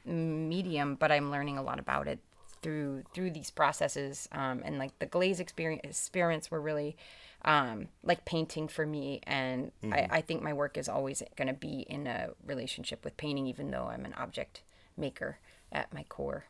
medium 0.09 0.95
but 0.95 1.11
i'm 1.11 1.31
learning 1.31 1.57
a 1.57 1.61
lot 1.63 1.79
about 1.79 2.07
it 2.07 2.19
through 2.61 3.03
through 3.13 3.31
these 3.31 3.49
processes 3.49 4.27
um 4.31 4.61
and 4.65 4.77
like 4.77 4.97
the 4.99 5.05
glaze 5.05 5.39
experience 5.39 5.81
experiments 5.83 6.51
were 6.51 6.59
really 6.61 6.97
um 7.45 7.87
like 8.03 8.25
painting 8.25 8.67
for 8.67 8.85
me 8.85 9.21
and 9.23 9.71
I, 9.93 10.07
I 10.11 10.21
think 10.21 10.41
my 10.41 10.51
work 10.51 10.77
is 10.77 10.89
always 10.89 11.23
going 11.37 11.47
to 11.47 11.53
be 11.53 11.85
in 11.87 12.05
a 12.07 12.31
relationship 12.45 13.05
with 13.05 13.15
painting 13.15 13.47
even 13.47 13.71
though 13.71 13.85
i'm 13.85 14.03
an 14.03 14.13
object 14.17 14.61
maker 14.97 15.37
at 15.71 15.93
my 15.93 16.03
core 16.09 16.45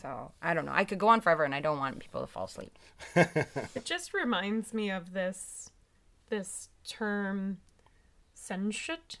so 0.00 0.32
i 0.42 0.52
don't 0.54 0.64
know 0.64 0.72
i 0.74 0.84
could 0.84 0.98
go 0.98 1.08
on 1.08 1.20
forever 1.20 1.44
and 1.44 1.54
i 1.54 1.60
don't 1.60 1.78
want 1.78 1.98
people 2.00 2.20
to 2.22 2.26
fall 2.26 2.44
asleep 2.46 2.76
It 3.14 3.84
just 3.84 4.14
reminds 4.14 4.72
me 4.74 4.90
of 4.90 5.12
this 5.12 5.70
this 6.30 6.70
term 6.86 7.58
Sehnsucht. 8.34 9.18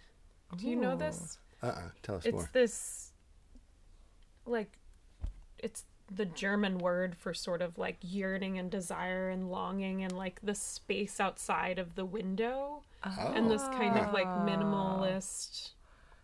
Do 0.56 0.66
you 0.68 0.76
know 0.76 0.96
this? 0.96 1.38
Uh-uh. 1.62 1.90
Tell 2.02 2.16
us 2.16 2.24
It's 2.24 2.32
more. 2.34 2.50
this 2.52 3.09
like 4.50 4.78
it's 5.58 5.84
the 6.14 6.24
German 6.24 6.78
word 6.78 7.16
for 7.16 7.32
sort 7.32 7.62
of 7.62 7.78
like 7.78 7.96
yearning 8.02 8.58
and 8.58 8.70
desire 8.70 9.28
and 9.28 9.50
longing 9.50 10.02
and 10.02 10.12
like 10.12 10.40
the 10.42 10.54
space 10.54 11.20
outside 11.20 11.78
of 11.78 11.94
the 11.94 12.04
window 12.04 12.82
and 13.02 13.50
this 13.50 13.62
kind 13.62 13.96
of 13.98 14.12
like 14.12 14.26
ah. 14.26 14.44
minimalist 14.46 15.70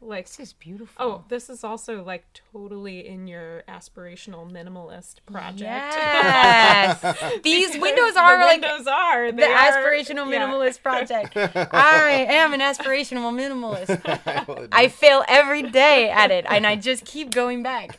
like 0.01 0.27
this 0.27 0.39
is 0.39 0.53
beautiful 0.53 0.95
oh 0.99 1.25
this 1.29 1.49
is 1.49 1.65
also 1.65 2.05
like 2.05 2.25
totally 2.53 3.07
in 3.07 3.27
your 3.27 3.63
aspirational 3.67 4.51
minimalist 4.51 5.17
project 5.25 5.63
yes 5.63 7.01
these 7.43 7.79
windows 7.81 8.15
the 8.15 8.21
are 8.21 8.39
like 8.41 8.61
windows 8.61 8.87
are 8.87 9.33
the 9.33 9.39
they 9.39 9.53
are- 9.53 9.73
aspirational 9.73 10.31
yeah. 10.31 10.47
minimalist 10.47 10.83
project. 10.83 11.37
I 11.73 12.27
am 12.29 12.53
an 12.55 12.61
aspirational 12.61 13.33
minimalist. 13.33 14.69
I 14.73 14.89
fail 14.89 15.25
every 15.29 15.63
day 15.63 16.11
at 16.11 16.31
it, 16.31 16.45
and 16.49 16.67
I 16.67 16.77
just 16.77 17.05
keep 17.05 17.31
going 17.33 17.63
back. 17.63 17.97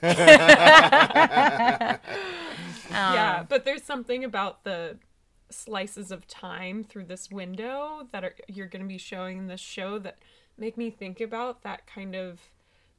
Um, 2.89 3.13
yeah, 3.13 3.43
but 3.47 3.65
there's 3.65 3.83
something 3.83 4.23
about 4.23 4.63
the 4.63 4.97
slices 5.49 6.09
of 6.09 6.25
time 6.27 6.83
through 6.83 7.05
this 7.05 7.29
window 7.29 8.07
that 8.11 8.23
are 8.23 8.33
you're 8.47 8.67
going 8.67 8.81
to 8.81 8.87
be 8.87 8.97
showing 8.97 9.37
in 9.37 9.47
this 9.47 9.59
show 9.59 9.99
that 9.99 10.17
make 10.57 10.77
me 10.77 10.89
think 10.89 11.21
about 11.21 11.63
that 11.63 11.85
kind 11.87 12.15
of 12.15 12.39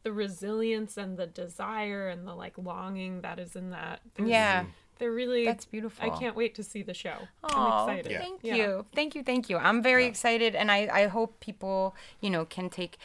the 0.04 0.12
resilience 0.12 0.96
and 0.96 1.16
the 1.16 1.26
desire 1.26 2.08
and 2.08 2.26
the 2.26 2.34
like 2.34 2.56
longing 2.56 3.20
that 3.22 3.38
is 3.38 3.56
in 3.56 3.70
that. 3.70 4.00
There's- 4.14 4.30
Yeah. 4.30 4.60
Mm-hmm. 4.62 4.70
They're 4.98 5.12
really 5.12 5.44
That's 5.44 5.64
beautiful. 5.64 6.04
I 6.04 6.18
can't 6.18 6.34
wait 6.34 6.56
to 6.56 6.64
see 6.64 6.82
the 6.82 6.92
show. 6.94 7.14
Aw, 7.44 7.84
I'm 7.84 7.88
excited. 7.88 8.10
Yeah. 8.10 8.18
Thank 8.18 8.40
Yeah. 8.42 8.54
you. 8.56 8.86
Thank 8.96 9.14
you. 9.14 9.22
Thank 9.22 9.48
you. 9.48 9.56
I'm 9.56 9.80
very 9.80 10.06
excited 10.06 10.56
and 10.56 10.72
I, 10.72 10.88
I 10.92 11.06
hope 11.06 11.38
people, 11.38 11.94
you 12.20 12.30
know, 12.30 12.44
can 12.44 12.68
take 12.68 12.98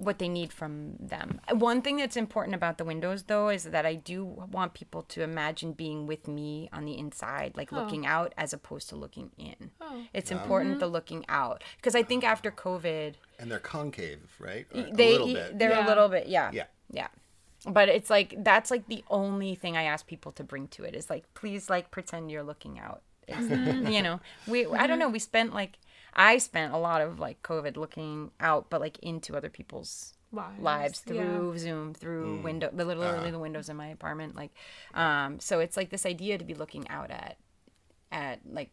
what 0.00 0.18
they 0.18 0.28
need 0.28 0.50
from 0.52 0.94
them. 0.98 1.40
One 1.52 1.82
thing 1.82 1.98
that's 1.98 2.16
important 2.16 2.54
about 2.54 2.78
the 2.78 2.84
windows 2.84 3.24
though 3.24 3.50
is 3.50 3.64
that 3.64 3.84
I 3.84 3.94
do 3.94 4.24
want 4.24 4.72
people 4.72 5.02
to 5.02 5.22
imagine 5.22 5.72
being 5.72 6.06
with 6.06 6.26
me 6.26 6.70
on 6.72 6.86
the 6.86 6.96
inside, 6.96 7.52
like 7.54 7.70
looking 7.70 8.06
out 8.06 8.32
as 8.38 8.52
opposed 8.52 8.88
to 8.88 8.96
looking 8.96 9.30
in. 9.36 9.70
Oh. 9.80 10.02
It's 10.14 10.30
important 10.30 10.80
the 10.80 10.86
mm-hmm. 10.86 10.94
looking 10.94 11.24
out 11.28 11.62
because 11.76 11.94
I 11.94 12.02
think 12.02 12.24
after 12.24 12.50
COVID, 12.50 13.14
And 13.38 13.50
they're 13.50 13.58
concave, 13.58 14.20
right? 14.38 14.66
Or 14.74 14.82
they 14.82 15.16
a 15.16 15.18
little 15.18 15.34
bit. 15.34 15.58
they're 15.58 15.70
Yeah. 15.70 15.86
a 15.86 15.88
little 15.88 16.08
bit 16.08 16.26
yeah 16.28 16.50
Yeah. 16.52 16.64
yeah 16.90 17.08
but 17.66 17.88
it's 17.90 18.08
like 18.08 18.34
that's 18.38 18.70
like 18.70 18.86
the 18.88 19.04
only 19.10 19.54
thing 19.54 19.76
i 19.76 19.82
ask 19.82 20.06
people 20.06 20.32
to 20.32 20.42
bring 20.42 20.66
to 20.68 20.82
it 20.82 20.94
is 20.94 21.10
like 21.10 21.24
please 21.34 21.68
like 21.68 21.90
pretend 21.90 22.30
you're 22.30 22.42
looking 22.42 22.78
out 22.78 23.02
mm-hmm. 23.28 23.86
you 23.88 24.02
know 24.02 24.18
we 24.46 24.64
i 24.66 24.86
don't 24.86 24.90
mm-hmm. 24.90 25.00
know 25.00 25.08
we 25.08 25.18
spent 25.18 25.52
like 25.52 25.78
i 26.14 26.38
spent 26.38 26.72
a 26.72 26.76
lot 26.78 27.00
of 27.00 27.18
like 27.18 27.42
covid 27.42 27.76
looking 27.76 28.30
out 28.40 28.68
but 28.70 28.80
like 28.80 28.98
into 29.00 29.36
other 29.36 29.50
people's 29.50 30.14
Lives, 30.32 30.60
lives 30.62 31.02
yeah. 31.06 31.12
through 31.12 31.58
zoom 31.58 31.92
through 31.94 32.40
window 32.42 32.70
the 32.72 32.84
literally 32.84 33.32
the 33.32 33.38
windows 33.38 33.68
in 33.68 33.76
my 33.76 33.88
apartment 33.88 34.36
like 34.36 34.52
um 34.94 35.40
so 35.40 35.58
it's 35.58 35.76
like 35.76 35.90
this 35.90 36.06
idea 36.06 36.38
to 36.38 36.44
be 36.44 36.54
looking 36.54 36.86
out 36.88 37.10
at 37.10 37.36
at 38.12 38.38
like 38.48 38.70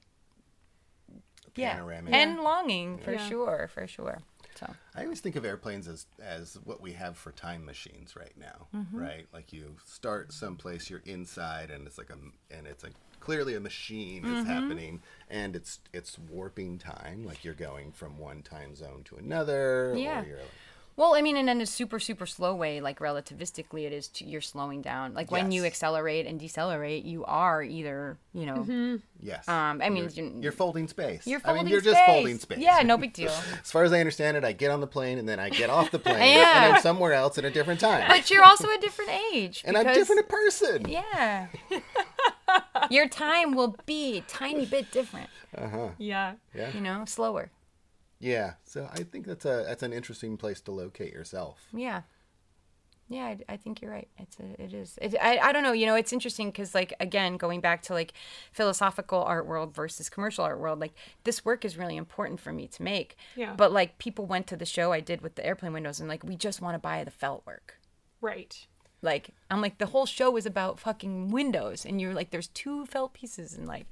yeah 1.55 1.73
Panoramic. 1.73 2.13
and 2.13 2.39
longing 2.41 2.97
for 2.99 3.13
Yeah. 3.13 3.27
sure 3.27 3.69
for 3.73 3.87
sure 3.87 4.19
so 4.55 4.71
I 4.95 5.03
always 5.03 5.19
think 5.19 5.35
of 5.35 5.45
airplanes 5.45 5.87
as 5.87 6.07
as 6.23 6.57
what 6.63 6.81
we 6.81 6.93
have 6.93 7.15
for 7.15 7.31
time 7.31 7.63
machines 7.63 8.15
right 8.15 8.33
now, 8.35 8.65
Mm-hmm. 8.75 8.97
right? 8.99 9.27
Like 9.31 9.53
you 9.53 9.75
start 9.85 10.33
someplace, 10.33 10.89
you're 10.89 11.03
inside, 11.05 11.69
and 11.69 11.85
it's 11.85 11.99
like 11.99 12.09
a 12.09 12.17
and 12.55 12.65
it's 12.65 12.83
like 12.83 12.95
clearly 13.27 13.55
a 13.55 13.59
machine 13.59 14.23
is 14.23 14.29
Mm-hmm. 14.31 14.49
happening, 14.49 15.01
and 15.29 15.53
it's 15.53 15.79
it's 15.91 16.17
warping 16.17 16.77
time, 16.79 17.25
like 17.25 17.43
you're 17.43 17.53
going 17.69 17.91
from 17.91 18.17
one 18.17 18.41
time 18.41 18.73
zone 18.73 19.01
to 19.09 19.17
another. 19.17 19.93
Yeah. 19.97 20.21
Or 20.21 20.25
you're, 20.25 20.39
Well, 20.95 21.13
I 21.13 21.21
mean, 21.21 21.35
and 21.37 21.49
in 21.49 21.59
a 21.61 21.65
super, 21.65 21.99
super 21.99 22.25
slow 22.25 22.55
way, 22.55 22.79
like 22.81 22.99
relativistically, 22.99 23.83
it 23.85 23.91
is. 23.93 24.07
To, 24.15 24.25
you're 24.25 24.41
slowing 24.53 24.81
down. 24.81 25.13
Like 25.13 25.29
when 25.29 25.51
you 25.51 25.65
accelerate 25.65 26.25
and 26.25 26.39
decelerate, 26.39 27.03
you 27.05 27.23
are 27.25 27.61
either, 27.61 28.17
you 28.33 28.45
know, 28.47 28.99
yes. 29.21 29.47
Um, 29.47 29.81
I 29.83 29.89
mean, 29.89 30.09
you're, 30.15 30.25
you- 30.25 30.39
you're 30.43 30.51
folding 30.63 30.87
space. 30.87 31.27
you're 31.27 31.41
I 31.45 31.53
mean, 31.53 31.67
you're 31.67 31.81
space. 31.81 31.93
just 31.93 32.05
folding 32.07 32.39
space. 32.39 32.57
Yeah, 32.59 32.81
no 32.83 32.97
big 32.97 33.13
deal. 33.13 33.29
As 33.65 33.69
far 33.71 33.83
as 33.83 33.91
I 33.93 33.99
understand 33.99 34.37
it, 34.37 34.43
I 34.43 34.53
get 34.53 34.71
on 34.71 34.79
the 34.81 34.87
plane 34.87 35.19
and 35.19 35.27
then 35.29 35.39
I 35.39 35.49
get 35.49 35.69
off 35.69 35.91
the 35.91 35.99
plane, 36.07 36.37
Yeah. 36.37 36.63
and 36.65 36.75
I'm 36.75 36.81
somewhere 36.81 37.13
else 37.13 37.37
at 37.37 37.45
a 37.45 37.51
different 37.51 37.79
time, 37.81 38.05
but 38.07 38.31
you're 38.31 38.43
also 38.45 38.67
a 38.69 38.79
different 38.79 39.11
age. 39.33 39.61
and 39.67 39.75
I'm 39.77 39.83
because- 39.83 39.97
different 39.97 40.27
person. 40.29 40.87
Yeah. 40.89 41.47
Your 42.89 43.07
time 43.07 43.55
will 43.55 43.75
be 43.85 44.23
tiny 44.27 44.65
bit 44.65 44.91
different. 44.91 45.29
Uh 45.55 45.69
huh. 45.69 45.89
Yeah. 45.97 46.33
Yeah. 46.53 46.71
You 46.73 46.81
know, 46.81 47.03
slower. 47.05 47.51
Yeah, 48.19 48.53
so 48.63 48.89
I 48.91 49.03
think 49.03 49.27
that's 49.27 49.45
a 49.45 49.63
that's 49.67 49.83
an 49.83 49.93
interesting 49.93 50.37
place 50.37 50.59
to 50.61 50.71
locate 50.71 51.13
yourself. 51.13 51.67
Yeah. 51.73 52.01
Yeah, 53.09 53.23
I, 53.23 53.37
I 53.47 53.57
think 53.57 53.81
you're 53.81 53.91
right. 53.91 54.09
It's 54.17 54.37
a, 54.39 54.61
it 54.61 54.73
is. 54.73 54.99
It, 55.01 55.15
I, 55.21 55.37
I 55.37 55.51
don't 55.53 55.63
know. 55.63 55.71
You 55.71 55.85
know, 55.85 55.95
it's 55.95 56.11
interesting 56.11 56.47
because 56.47 56.75
like 56.75 56.93
again, 56.99 57.37
going 57.37 57.61
back 57.61 57.81
to 57.83 57.93
like 57.93 58.13
philosophical 58.51 59.23
art 59.23 59.47
world 59.47 59.73
versus 59.73 60.09
commercial 60.09 60.43
art 60.43 60.59
world, 60.59 60.79
like 60.79 60.93
this 61.23 61.45
work 61.45 61.63
is 61.63 61.77
really 61.77 61.95
important 61.95 62.39
for 62.39 62.51
me 62.51 62.67
to 62.67 62.83
make. 62.83 63.15
Yeah. 63.35 63.53
But 63.55 63.71
like 63.71 63.97
people 63.97 64.25
went 64.25 64.47
to 64.47 64.57
the 64.57 64.65
show 64.65 64.91
I 64.91 64.99
did 64.99 65.21
with 65.21 65.35
the 65.35 65.45
airplane 65.45 65.71
windows 65.71 65.99
and 65.99 66.09
like 66.09 66.23
we 66.23 66.35
just 66.35 66.59
want 66.61 66.75
to 66.75 66.79
buy 66.79 67.03
the 67.03 67.11
felt 67.11 67.45
work. 67.45 67.79
Right. 68.19 68.67
Like 69.01 69.29
I'm 69.51 69.61
like 69.61 69.77
the 69.77 69.87
whole 69.87 70.05
show 70.05 70.37
is 70.37 70.45
about 70.45 70.79
fucking 70.79 71.29
windows, 71.29 71.85
and 71.85 72.01
you're 72.01 72.13
like 72.13 72.31
there's 72.31 72.47
two 72.47 72.85
felt 72.85 73.13
pieces, 73.13 73.53
and 73.53 73.67
like, 73.67 73.87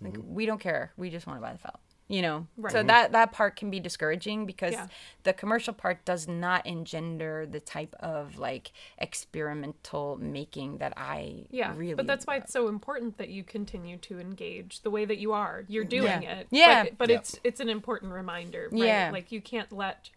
like 0.00 0.14
mm-hmm. 0.14 0.34
we 0.34 0.46
don't 0.46 0.60
care. 0.60 0.92
We 0.96 1.10
just 1.10 1.26
want 1.26 1.38
to 1.38 1.42
buy 1.42 1.52
the 1.52 1.58
felt. 1.58 1.80
You 2.08 2.20
know, 2.20 2.46
so 2.56 2.62
Right. 2.80 2.86
that 2.88 3.12
that 3.12 3.32
part 3.32 3.56
can 3.56 3.70
be 3.70 3.80
discouraging 3.80 4.44
because 4.44 4.74
Yeah. 4.74 4.88
the 5.22 5.32
commercial 5.32 5.72
part 5.72 6.04
does 6.04 6.28
not 6.28 6.66
engender 6.66 7.46
the 7.46 7.60
type 7.60 7.94
of 8.00 8.38
like 8.38 8.72
experimental 8.98 10.18
making 10.20 10.78
that 10.78 10.92
I 10.96 11.46
Yeah. 11.50 11.72
really. 11.74 11.94
but 11.94 12.06
that's 12.06 12.26
why 12.26 12.36
it's 12.36 12.52
so 12.52 12.68
important 12.68 13.16
that 13.16 13.30
you 13.30 13.44
continue 13.44 13.96
to 13.98 14.18
engage 14.18 14.80
the 14.80 14.90
way 14.90 15.06
that 15.06 15.18
you 15.18 15.32
are. 15.32 15.64
You're 15.68 15.84
mm-hmm. 15.84 15.88
doing 15.88 16.22
Yeah. 16.22 16.32
it. 16.32 16.46
Yeah. 16.50 16.84
But, 16.84 16.98
but 16.98 17.08
Yeah. 17.08 17.16
it's 17.16 17.40
it's 17.44 17.60
an 17.60 17.70
important 17.70 18.12
reminder. 18.12 18.68
Right? 18.70 18.82
Yeah. 18.84 19.10
Like 19.10 19.32
you 19.32 19.40
can't 19.40 19.72
let 19.72 20.10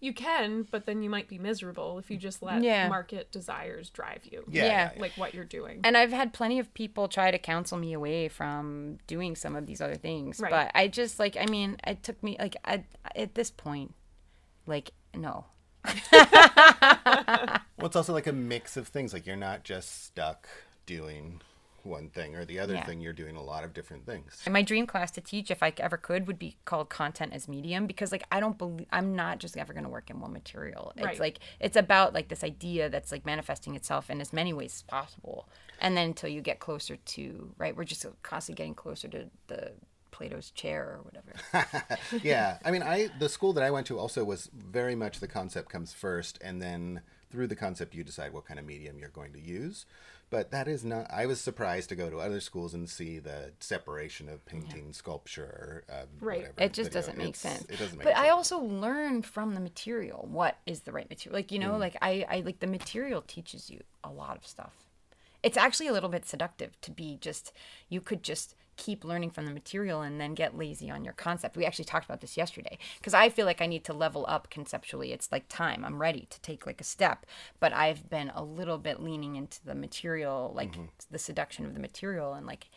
you 0.00 0.12
can, 0.14 0.66
but 0.70 0.86
then 0.86 1.02
you 1.02 1.10
might 1.10 1.28
be 1.28 1.38
miserable 1.38 1.98
if 1.98 2.10
you 2.10 2.16
just 2.16 2.42
let 2.42 2.62
Yeah. 2.62 2.88
market 2.88 3.30
desires 3.30 3.90
drive 3.90 4.22
you. 4.24 4.44
Yeah. 4.48 4.64
Yeah. 4.64 4.90
Like 4.98 5.12
what 5.16 5.34
you're 5.34 5.44
doing. 5.44 5.80
and 5.84 5.96
I've 5.96 6.12
had 6.12 6.32
plenty 6.32 6.58
of 6.58 6.72
people 6.74 7.06
try 7.08 7.30
to 7.30 7.38
counsel 7.38 7.76
me 7.78 7.92
away 7.92 8.28
from 8.28 8.98
doing 9.06 9.36
some 9.36 9.54
of 9.56 9.66
these 9.66 9.80
other 9.80 9.96
things. 9.96 10.40
Right. 10.40 10.50
But 10.50 10.70
I 10.74 10.88
just 10.88 11.18
like 11.18 11.36
I 11.38 11.46
mean, 11.46 11.76
it 11.86 12.02
took 12.02 12.22
me 12.22 12.36
like 12.38 12.56
I, 12.64 12.84
at 13.14 13.34
this 13.34 13.50
point, 13.50 13.94
like 14.66 14.92
no. 15.14 15.44
Well, 17.78 17.86
it's 17.86 17.96
also 17.96 18.12
like 18.12 18.26
a 18.26 18.32
mix 18.32 18.76
of 18.76 18.88
things. 18.88 19.12
Like 19.14 19.26
you're 19.26 19.36
not 19.36 19.64
just 19.64 20.04
stuck 20.04 20.46
doing 20.84 21.40
one 21.84 22.08
thing 22.10 22.36
or 22.36 22.44
the 22.44 22.58
other 22.58 22.74
Yeah. 22.74 22.84
thing. 22.86 23.00
You're 23.00 23.12
doing 23.12 23.36
a 23.36 23.42
lot 23.42 23.64
of 23.64 23.72
different 23.72 24.06
things. 24.06 24.42
And 24.44 24.52
my 24.52 24.62
dream 24.62 24.86
class 24.86 25.10
to 25.12 25.20
teach, 25.20 25.50
if 25.50 25.62
I 25.62 25.72
ever 25.78 25.96
could, 25.96 26.26
would 26.26 26.38
be 26.38 26.56
called 26.64 26.88
content 26.88 27.32
as 27.32 27.48
medium 27.48 27.86
because, 27.86 28.12
like, 28.12 28.24
I 28.30 28.40
don't 28.40 28.58
believe 28.58 28.86
I'm 28.90 29.14
not 29.14 29.38
just 29.38 29.56
ever 29.56 29.72
going 29.72 29.84
to 29.84 29.90
work 29.90 30.10
in 30.10 30.20
one 30.20 30.32
material. 30.32 30.92
It's 30.96 31.04
Right. 31.04 31.20
like 31.20 31.38
it's 31.58 31.76
about 31.76 32.14
like 32.14 32.28
this 32.28 32.44
idea 32.44 32.88
that's 32.88 33.12
like 33.12 33.24
manifesting 33.26 33.74
itself 33.76 34.10
in 34.10 34.20
as 34.20 34.32
many 34.32 34.52
ways 34.52 34.74
as 34.74 34.82
possible, 34.82 35.48
and 35.80 35.96
then 35.96 36.06
until 36.06 36.28
you 36.30 36.40
get 36.40 36.58
closer 36.60 36.96
to 36.96 37.54
right, 37.58 37.74
we're 37.76 37.84
just 37.84 38.04
constantly 38.22 38.58
getting 38.60 38.74
closer 38.74 39.08
to 39.08 39.30
the 39.48 39.72
Plato's 40.10 40.50
chair 40.50 40.82
or 40.84 41.00
whatever. 41.02 41.98
yeah, 42.22 42.58
I 42.64 42.70
mean, 42.70 42.82
I 42.82 43.08
the 43.18 43.28
school 43.28 43.52
that 43.54 43.64
I 43.64 43.70
went 43.70 43.86
to 43.86 43.98
also 43.98 44.24
was 44.24 44.50
very 44.52 44.94
much 44.94 45.20
the 45.20 45.28
concept 45.28 45.70
comes 45.70 45.92
first, 45.94 46.38
and 46.42 46.60
then 46.60 47.00
through 47.30 47.46
the 47.46 47.56
concept 47.56 47.94
you 47.94 48.02
decide 48.04 48.32
what 48.32 48.44
kind 48.44 48.58
of 48.58 48.66
medium 48.66 48.98
you're 48.98 49.08
going 49.08 49.32
to 49.32 49.40
use. 49.40 49.86
But 50.30 50.52
that 50.52 50.68
is 50.68 50.84
not. 50.84 51.08
I 51.10 51.26
was 51.26 51.40
surprised 51.40 51.88
to 51.88 51.96
go 51.96 52.08
to 52.08 52.18
other 52.18 52.40
schools 52.40 52.72
and 52.72 52.88
see 52.88 53.18
the 53.18 53.50
separation 53.58 54.28
of 54.28 54.46
painting, 54.46 54.92
sculpture, 54.92 55.82
um, 55.90 56.06
Right. 56.20 56.38
whatever, 56.42 56.54
it 56.62 56.72
just 56.72 56.90
video. 56.90 57.00
doesn't 57.00 57.18
make 57.18 57.28
It's- 57.30 57.40
sense. 57.40 57.64
It 57.64 57.78
doesn't 57.78 57.98
make 57.98 58.04
but 58.04 58.14
sense. 58.14 58.26
I 58.26 58.28
also 58.30 58.60
learned 58.60 59.26
from 59.26 59.54
the 59.54 59.60
material 59.60 60.28
what 60.30 60.56
is 60.66 60.82
the 60.82 60.92
right 60.92 61.08
material. 61.10 61.36
Like 61.36 61.50
you 61.50 61.58
know, 61.58 61.72
Mm. 61.72 61.78
like 61.80 61.96
I, 62.00 62.24
I 62.28 62.40
like 62.40 62.60
the 62.60 62.68
material 62.68 63.22
teaches 63.22 63.70
you 63.70 63.82
a 64.04 64.10
lot 64.10 64.36
of 64.36 64.46
stuff. 64.46 64.72
It's 65.42 65.56
actually 65.56 65.88
a 65.88 65.92
little 65.92 66.10
bit 66.10 66.26
seductive 66.26 66.80
to 66.82 66.90
be 66.92 67.16
just 67.20 67.52
you 67.88 68.00
could 68.00 68.22
just 68.22 68.54
keep 68.80 69.04
learning 69.04 69.30
from 69.30 69.44
the 69.46 69.52
material 69.52 70.00
and 70.00 70.20
then 70.20 70.34
get 70.34 70.56
lazy 70.56 70.90
on 70.90 71.04
your 71.04 71.12
concept. 71.12 71.56
We 71.56 71.66
actually 71.66 71.84
talked 71.84 72.06
about 72.06 72.20
this 72.22 72.36
yesterday 72.36 72.78
because 72.98 73.14
I 73.14 73.28
feel 73.28 73.46
like 73.46 73.60
I 73.60 73.66
need 73.66 73.84
to 73.84 73.92
level 73.92 74.24
up 74.26 74.48
conceptually. 74.50 75.12
It's 75.12 75.30
like 75.30 75.44
time. 75.48 75.84
I'm 75.84 76.00
ready 76.00 76.26
to 76.30 76.40
take 76.40 76.66
like 76.66 76.80
a 76.80 76.84
step, 76.84 77.26
but 77.60 77.72
I've 77.74 78.08
been 78.10 78.30
a 78.34 78.42
little 78.42 78.78
bit 78.78 79.00
leaning 79.00 79.36
into 79.36 79.64
the 79.64 79.74
material, 79.74 80.52
like 80.56 80.72
Mm-hmm. 80.72 80.84
the 81.10 81.18
seduction 81.18 81.66
of 81.66 81.74
the 81.74 81.80
material 81.80 82.32
and 82.34 82.46
like 82.46 82.70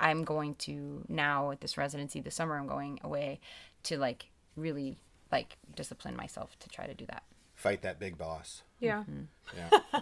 I'm 0.00 0.24
going 0.24 0.54
to 0.66 1.04
now 1.08 1.50
at 1.52 1.60
this 1.60 1.78
residency 1.78 2.20
this 2.20 2.34
summer 2.34 2.56
I'm 2.58 2.66
going 2.66 2.98
away 3.04 3.40
to 3.84 3.96
like 3.98 4.26
really 4.56 4.98
like 5.30 5.56
discipline 5.74 6.16
myself 6.16 6.58
to 6.60 6.68
try 6.68 6.86
to 6.86 6.94
do 6.94 7.06
that. 7.06 7.22
Fight 7.56 7.82
that 7.82 7.98
big 7.98 8.16
boss. 8.16 8.62
yeah. 8.78 9.02
Mm-hmm. 9.10 9.22
Yeah. 9.56 10.00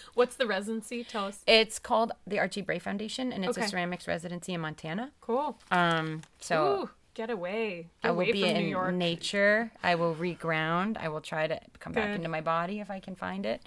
What's 0.14 0.36
the 0.36 0.46
residency? 0.46 1.02
Tell 1.04 1.26
us. 1.26 1.40
It's 1.46 1.78
called 1.78 2.12
the 2.26 2.38
Archie 2.38 2.62
Bray 2.62 2.78
Foundation 2.78 3.32
and 3.32 3.44
it's 3.44 3.58
Okay. 3.58 3.66
a 3.66 3.68
ceramics 3.68 4.06
residency 4.08 4.54
in 4.54 4.60
Montana. 4.60 5.10
Cool. 5.20 5.58
Um 5.70 6.22
so 6.40 6.82
Ooh, 6.84 6.90
get 7.14 7.28
away. 7.30 7.88
Get 8.02 8.08
I 8.08 8.10
will 8.12 8.20
away 8.20 8.32
be 8.32 8.40
from 8.42 8.50
in 8.50 8.62
New 8.62 8.68
York. 8.68 8.94
nature. 8.94 9.72
I 9.82 9.96
will 9.96 10.14
reground. 10.14 10.96
I 10.98 11.08
will 11.08 11.20
try 11.20 11.46
to 11.48 11.58
come 11.80 11.92
back 11.92 12.14
into 12.14 12.28
my 12.28 12.40
body 12.40 12.78
if 12.80 12.90
I 12.90 13.00
can 13.00 13.16
find 13.16 13.44
it. 13.46 13.62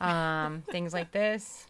Um, 0.00 0.62
things 0.70 0.92
like 0.92 1.12
this. 1.12 1.66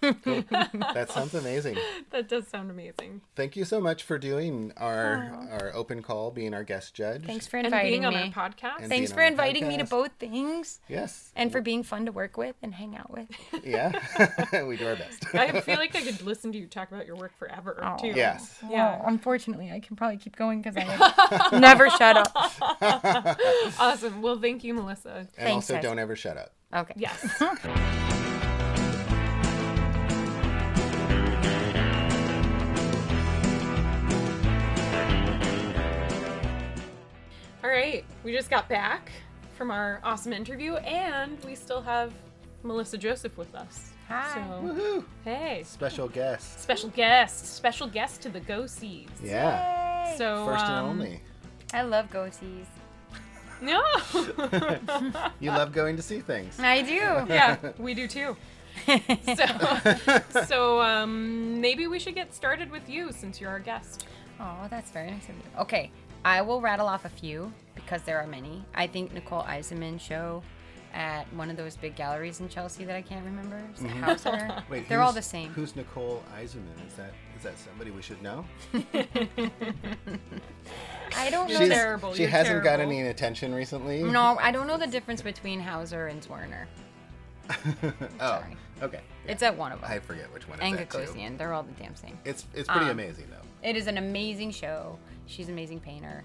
That 0.00 1.08
sounds 1.10 1.34
amazing. 1.34 1.76
That 2.10 2.28
does 2.28 2.48
sound 2.48 2.70
amazing. 2.70 3.20
Thank 3.36 3.54
you 3.54 3.64
so 3.64 3.80
much 3.80 4.02
for 4.02 4.18
doing 4.18 4.72
our 4.76 5.30
our 5.52 5.70
open 5.74 6.02
call, 6.02 6.30
being 6.32 6.54
our 6.54 6.64
guest 6.64 6.92
judge. 6.94 7.24
Thanks 7.24 7.46
for 7.46 7.56
And 7.58 7.66
inviting 7.66 7.90
being 7.92 8.04
on 8.06 8.14
me. 8.14 8.32
our 8.36 8.48
podcast. 8.50 8.78
And- 8.80 8.88
Thanks 8.88 9.12
for 9.12 9.18
on 9.20 9.24
our 9.26 9.30
inviting 9.30 9.68
me 9.68 9.76
to 9.78 9.84
both 9.84 10.10
things 10.18 10.80
Yes. 10.88 11.30
and 11.36 11.52
for 11.52 11.60
being 11.60 11.82
fun 11.84 12.06
to 12.06 12.12
work 12.12 12.36
with 12.36 12.56
and 12.62 12.74
hang 12.74 12.96
out 12.96 13.10
with. 13.10 13.28
Yeah. 13.64 13.92
we 14.66 14.76
do 14.76 14.88
our 14.88 14.96
best. 14.96 15.32
I 15.34 15.60
feel 15.60 15.76
like 15.76 15.94
I 15.94 16.00
could 16.02 16.20
listen 16.22 16.50
to 16.52 16.58
you 16.58 16.66
talk 16.66 16.90
about 16.90 17.06
your 17.06 17.16
work 17.16 17.36
forever 17.38 17.78
Oh. 17.82 17.96
too. 18.00 18.08
yes. 18.08 18.58
Yeah. 18.68 18.98
Oh, 19.00 19.06
unfortunately, 19.06 19.70
I 19.70 19.78
can 19.80 19.94
probably 19.96 20.16
keep 20.16 20.34
going 20.36 20.62
because 20.62 20.76
I 20.76 21.58
never 21.58 21.88
shut 21.90 22.16
up. 22.16 22.32
Awesome. 23.78 24.20
Well, 24.22 24.40
thank 24.40 24.64
you, 24.64 24.74
Melissa. 24.74 25.10
And 25.18 25.28
Thanks, 25.36 25.70
also, 25.70 25.74
guys. 25.74 25.82
don't 25.84 25.98
ever 25.98 26.16
shut 26.16 26.36
up. 26.36 26.52
Okay. 26.74 26.94
Yes. 26.96 28.18
We 38.24 38.32
just 38.32 38.50
got 38.50 38.68
back 38.68 39.10
from 39.56 39.70
our 39.70 40.00
awesome 40.04 40.32
interview, 40.32 40.74
and 40.76 41.38
we 41.44 41.54
still 41.54 41.80
have 41.82 42.12
Melissa 42.62 42.98
Joseph 42.98 43.36
with 43.36 43.54
us. 43.54 43.90
Hi. 44.08 44.34
So, 44.34 44.40
Woohoo! 44.66 45.04
hey, 45.24 45.62
Special 45.64 46.08
guest. 46.08 46.60
special 46.60 46.88
guest, 46.90 47.54
special 47.54 47.86
guest 47.86 48.20
to 48.22 48.28
the 48.28 48.40
Go 48.40 48.66
Sees. 48.66 49.08
Yeah. 49.22 50.16
So, 50.16 50.46
First 50.46 50.64
and 50.64 50.74
um, 50.74 50.86
only. 50.90 51.20
I 51.72 51.82
love 51.82 52.10
go-sees. 52.10 52.66
No. 53.62 53.80
You 55.40 55.50
love 55.50 55.72
going 55.72 55.96
to 55.96 56.02
see 56.02 56.20
things. 56.20 56.58
I 56.58 56.82
do. 56.82 56.92
yeah, 57.32 57.56
we 57.78 57.94
do 57.94 58.08
too. 58.08 58.36
So, 59.36 59.44
so 60.46 60.80
um, 60.80 61.60
maybe 61.60 61.86
we 61.86 61.98
should 61.98 62.14
get 62.14 62.34
started 62.34 62.70
with 62.70 62.88
you 62.88 63.12
since 63.12 63.40
you're 63.40 63.50
our 63.50 63.58
guest. 63.60 64.06
Oh, 64.40 64.66
that's 64.70 64.90
very 64.90 65.10
nice 65.10 65.28
of 65.28 65.36
you. 65.36 65.42
Okay, 65.60 65.90
I 66.24 66.42
will 66.42 66.60
rattle 66.60 66.86
off 66.86 67.04
a 67.04 67.08
few 67.08 67.52
because 67.74 68.02
there 68.02 68.18
are 68.18 68.26
many. 68.26 68.64
I 68.74 68.86
think 68.86 69.12
Nicole 69.12 69.42
Eisenman 69.44 70.00
show 70.00 70.42
at 70.92 71.32
one 71.34 71.50
of 71.50 71.56
those 71.56 71.76
big 71.76 71.94
galleries 71.96 72.40
in 72.40 72.48
Chelsea 72.48 72.84
that 72.84 72.96
I 72.96 73.02
can't 73.02 73.24
remember. 73.24 73.60
Is 73.76 73.82
it 73.84 73.90
Hauser? 73.90 74.62
Wait, 74.70 74.88
they're 74.88 75.00
all 75.02 75.12
the 75.12 75.22
same. 75.22 75.50
Who's 75.50 75.76
Nicole 75.76 76.22
Eisenman? 76.36 76.86
Is 76.86 76.94
that 76.96 77.12
is 77.36 77.42
that 77.44 77.58
somebody 77.58 77.90
we 77.90 78.02
should 78.02 78.20
know? 78.22 78.44
I 81.16 81.30
don't 81.30 81.48
know. 81.48 81.56
She's- 81.56 81.68
the- 81.68 81.74
terrible, 81.74 82.12
She 82.14 82.22
you're 82.22 82.30
hasn't 82.30 82.62
got 82.64 82.80
any 82.80 83.00
attention 83.02 83.54
recently. 83.54 84.02
no, 84.02 84.36
I 84.40 84.50
don't 84.52 84.66
know 84.66 84.76
the 84.78 84.86
difference 84.86 85.22
between 85.22 85.60
Hauser 85.60 86.08
and 86.08 86.20
Zwirner. 86.22 86.66
Oh, 88.20 88.26
Sorry. 88.40 88.56
okay. 88.82 89.00
It's 89.26 89.42
at 89.42 89.56
one 89.56 89.72
of 89.72 89.80
them. 89.80 89.90
I 89.90 89.98
forget 89.98 90.32
which 90.32 90.46
one. 90.48 90.60
and 90.60 90.78
it's 90.78 90.94
at, 90.94 91.06
too. 91.06 91.12
Gagosian. 91.12 91.36
They're 91.38 91.52
all 91.52 91.62
the 91.64 91.72
damn 91.72 91.96
same. 91.96 92.16
It's 92.24 92.44
it's 92.54 92.68
pretty 92.68 92.84
Um, 92.86 92.90
amazing 92.92 93.26
though. 93.30 93.68
It 93.68 93.76
is 93.76 93.86
an 93.88 93.98
amazing 93.98 94.52
show. 94.52 94.98
She's 95.30 95.46
an 95.46 95.54
amazing 95.54 95.80
painter. 95.80 96.24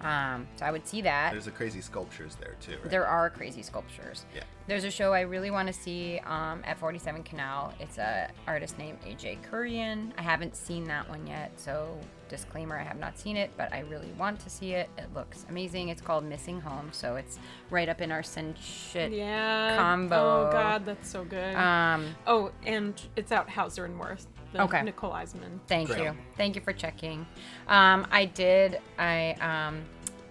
Um, 0.00 0.46
so 0.56 0.66
I 0.66 0.70
would 0.70 0.86
see 0.86 1.00
that. 1.02 1.32
There's 1.32 1.46
a 1.46 1.50
crazy 1.50 1.80
sculptures 1.80 2.36
there 2.38 2.54
too. 2.60 2.72
Right? 2.72 2.90
There 2.90 3.06
are 3.06 3.30
crazy 3.30 3.62
sculptures. 3.62 4.26
Yeah. 4.34 4.42
There's 4.66 4.84
a 4.84 4.90
show 4.90 5.12
I 5.12 5.20
really 5.20 5.50
want 5.50 5.68
to 5.68 5.72
see 5.72 6.20
um, 6.26 6.62
at 6.64 6.78
47 6.78 7.22
Canal. 7.22 7.72
It's 7.80 7.98
a 7.98 8.28
artist 8.46 8.78
named 8.78 9.00
Ajay 9.02 9.38
Kurian. 9.50 10.12
I 10.18 10.22
haven't 10.22 10.54
seen 10.54 10.84
that 10.84 11.08
one 11.08 11.26
yet, 11.26 11.52
so 11.56 11.98
disclaimer: 12.28 12.78
I 12.78 12.82
have 12.82 12.98
not 12.98 13.18
seen 13.18 13.36
it, 13.36 13.52
but 13.56 13.72
I 13.72 13.80
really 13.80 14.12
want 14.18 14.40
to 14.40 14.50
see 14.50 14.72
it. 14.72 14.90
It 14.98 15.14
looks 15.14 15.46
amazing. 15.48 15.88
It's 15.88 16.02
called 16.02 16.24
Missing 16.24 16.60
Home, 16.60 16.90
so 16.92 17.16
it's 17.16 17.38
right 17.70 17.88
up 17.88 18.00
in 18.00 18.12
our 18.12 18.22
Sehnsucht. 18.22 19.16
Yeah. 19.16 19.76
Combo. 19.76 20.48
Oh 20.48 20.52
God, 20.52 20.84
that's 20.84 21.08
so 21.08 21.24
good. 21.24 21.54
Um, 21.54 22.14
oh, 22.26 22.50
and 22.66 23.00
it's 23.14 23.32
out 23.32 23.48
Hauser 23.48 23.84
and 23.86 23.98
Wirth. 23.98 24.26
The 24.52 24.62
Okay. 24.62 24.82
Nicole 24.82 25.10
Eisenman. 25.12 25.58
Thank 25.66 25.88
Great. 25.88 26.02
you. 26.02 26.16
Thank 26.36 26.54
you 26.54 26.60
for 26.62 26.72
checking. 26.72 27.26
Um, 27.68 28.06
I 28.10 28.26
did. 28.26 28.80
I 28.98 29.32
um, 29.40 29.82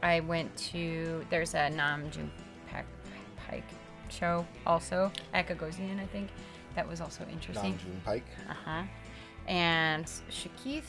I 0.01 0.21
went 0.21 0.55
to. 0.71 1.25
There's 1.29 1.53
a 1.53 1.69
Nam 1.69 2.09
June 2.11 2.31
Pak 2.71 2.85
Paik 3.49 3.63
show 4.09 4.45
also 4.65 5.11
at 5.33 5.47
Gagosian, 5.47 5.99
I 5.99 6.05
think. 6.07 6.29
That 6.75 6.87
was 6.87 7.01
also 7.01 7.25
interesting. 7.31 7.71
Don 7.71 7.79
June 7.79 8.01
Paik. 8.05 8.23
Uh 8.49 8.53
huh. 8.65 8.83
And 9.47 10.05
Shakith 10.29 10.83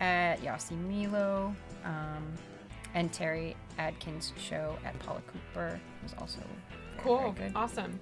at 0.00 0.40
Yossi 0.40 0.72
Milo. 0.72 1.54
Um, 1.84 2.32
and 2.94 3.12
Terry 3.12 3.54
Adkins 3.78 4.32
show 4.36 4.76
at 4.84 4.98
Paula 4.98 5.22
Cooper 5.28 5.78
was 6.02 6.12
also 6.18 6.40
very, 6.40 7.04
Cool. 7.04 7.32
very 7.32 7.48
good. 7.50 7.56
Awesome. 7.56 8.00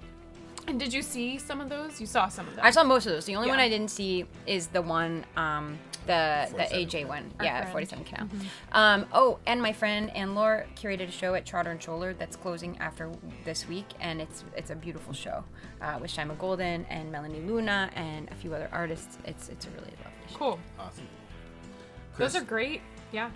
And 0.68 0.78
did 0.78 0.92
you 0.92 1.00
see 1.00 1.38
some 1.38 1.60
of 1.62 1.70
those? 1.70 1.98
You 1.98 2.06
saw 2.06 2.28
some 2.28 2.46
of 2.46 2.54
them. 2.54 2.64
I 2.64 2.70
saw 2.70 2.84
most 2.84 3.06
of 3.06 3.12
those. 3.12 3.24
The 3.24 3.36
only 3.36 3.48
one 3.48 3.58
I 3.58 3.68
didn't 3.70 3.90
see 3.90 4.26
is 4.46 4.66
the 4.66 4.82
one, 4.82 5.24
um, 5.36 5.78
the 6.06 6.46
the 6.54 6.64
AJ 6.64 7.08
one. 7.08 7.32
Our 7.38 7.44
yeah, 7.46 7.60
friend. 7.60 7.72
47 7.72 8.04
Canal. 8.04 8.28
Um, 8.72 9.06
oh, 9.14 9.38
and 9.46 9.62
my 9.62 9.72
friend 9.72 10.14
Ann 10.14 10.34
Lore 10.34 10.66
curated 10.76 11.08
a 11.08 11.10
show 11.10 11.34
at 11.34 11.46
Trotter 11.46 11.70
and 11.70 11.82
Sholer 11.82 12.12
that's 12.12 12.36
closing 12.36 12.76
after 12.78 13.10
this 13.44 13.66
week, 13.66 13.86
and 13.98 14.20
it's 14.20 14.44
it's 14.56 14.70
a 14.70 14.76
beautiful 14.76 15.14
show 15.14 15.42
uh, 15.80 15.98
with 16.00 16.10
Shima 16.10 16.34
Golden 16.34 16.84
and 16.90 17.10
Melanie 17.10 17.40
Luna 17.40 17.90
and 17.94 18.28
a 18.30 18.34
few 18.34 18.54
other 18.54 18.68
artists. 18.70 19.16
It's 19.24 19.48
it's 19.48 19.66
a 19.66 19.70
really 19.70 19.92
lovely 20.04 20.28
show. 20.32 20.36
cool. 20.38 20.58
Awesome. 20.78 21.08
Those 22.18 22.36
are 22.36 22.42
great. 22.44 22.82
Yeah. 23.10 23.30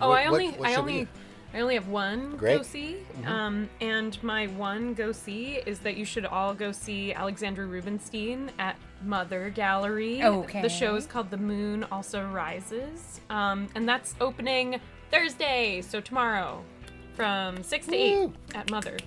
Oh, 0.00 0.10
What- 0.10 0.18
I 0.18 0.26
only 0.26 0.48
what 0.50 0.68
I 0.68 0.74
only 0.76 0.92
we- 1.00 1.08
I 1.56 1.60
only 1.60 1.74
have 1.74 1.88
one 1.88 2.36
Great. 2.36 2.58
go 2.58 2.62
see. 2.62 2.98
Um, 3.24 3.70
and 3.80 4.22
my 4.22 4.46
one 4.48 4.92
go 4.92 5.10
see 5.10 5.54
is 5.64 5.78
that 5.78 5.96
you 5.96 6.04
should 6.04 6.26
all 6.26 6.52
go 6.52 6.70
see 6.70 7.14
Alexandra 7.14 7.64
Rubinstein 7.64 8.50
at 8.58 8.76
Mother 9.02 9.48
Gallery. 9.48 10.22
Okay. 10.22 10.60
The 10.60 10.68
show 10.68 10.96
is 10.96 11.06
called 11.06 11.30
The 11.30 11.38
Moon 11.38 11.86
Also 11.90 12.26
Rises. 12.26 13.22
Um, 13.30 13.68
and 13.74 13.88
that's 13.88 14.14
opening 14.20 14.78
Thursday, 15.10 15.80
so 15.80 15.98
tomorrow, 15.98 16.62
from 17.14 17.62
six 17.62 17.86
to 17.86 17.94
eight 17.94 18.30
at 18.54 18.70
Mother. 18.70 18.98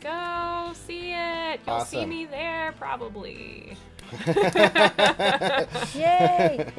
Go 0.00 0.72
see 0.72 1.12
it. 1.12 1.60
You'll 1.66 1.80
see 1.80 2.06
me 2.06 2.24
there 2.24 2.72
probably. 2.78 3.76
Yay! 5.94 6.72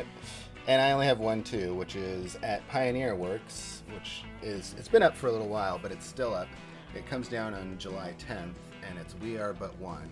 And 0.66 0.82
I 0.82 0.92
only 0.92 1.06
have 1.06 1.20
one 1.20 1.44
too, 1.44 1.76
which 1.76 1.96
is 1.96 2.36
at 2.42 2.68
Pioneer 2.68 3.16
Works, 3.16 3.79
which 3.94 4.24
is 4.42 4.76
it's 4.78 4.88
been 4.88 5.04
up 5.04 5.16
for 5.16 5.28
a 5.28 5.32
little 5.32 5.48
while, 5.48 5.80
but 5.82 5.92
it's 5.92 6.06
still 6.06 6.34
up. 6.34 6.48
It 6.96 7.06
comes 7.08 7.28
down 7.28 7.54
on 7.54 7.78
July 7.78 8.14
10th, 8.18 8.56
and 8.88 8.98
it's 9.00 9.16
We 9.22 9.38
Are 9.38 9.54
But 9.54 9.78
One, 9.80 10.10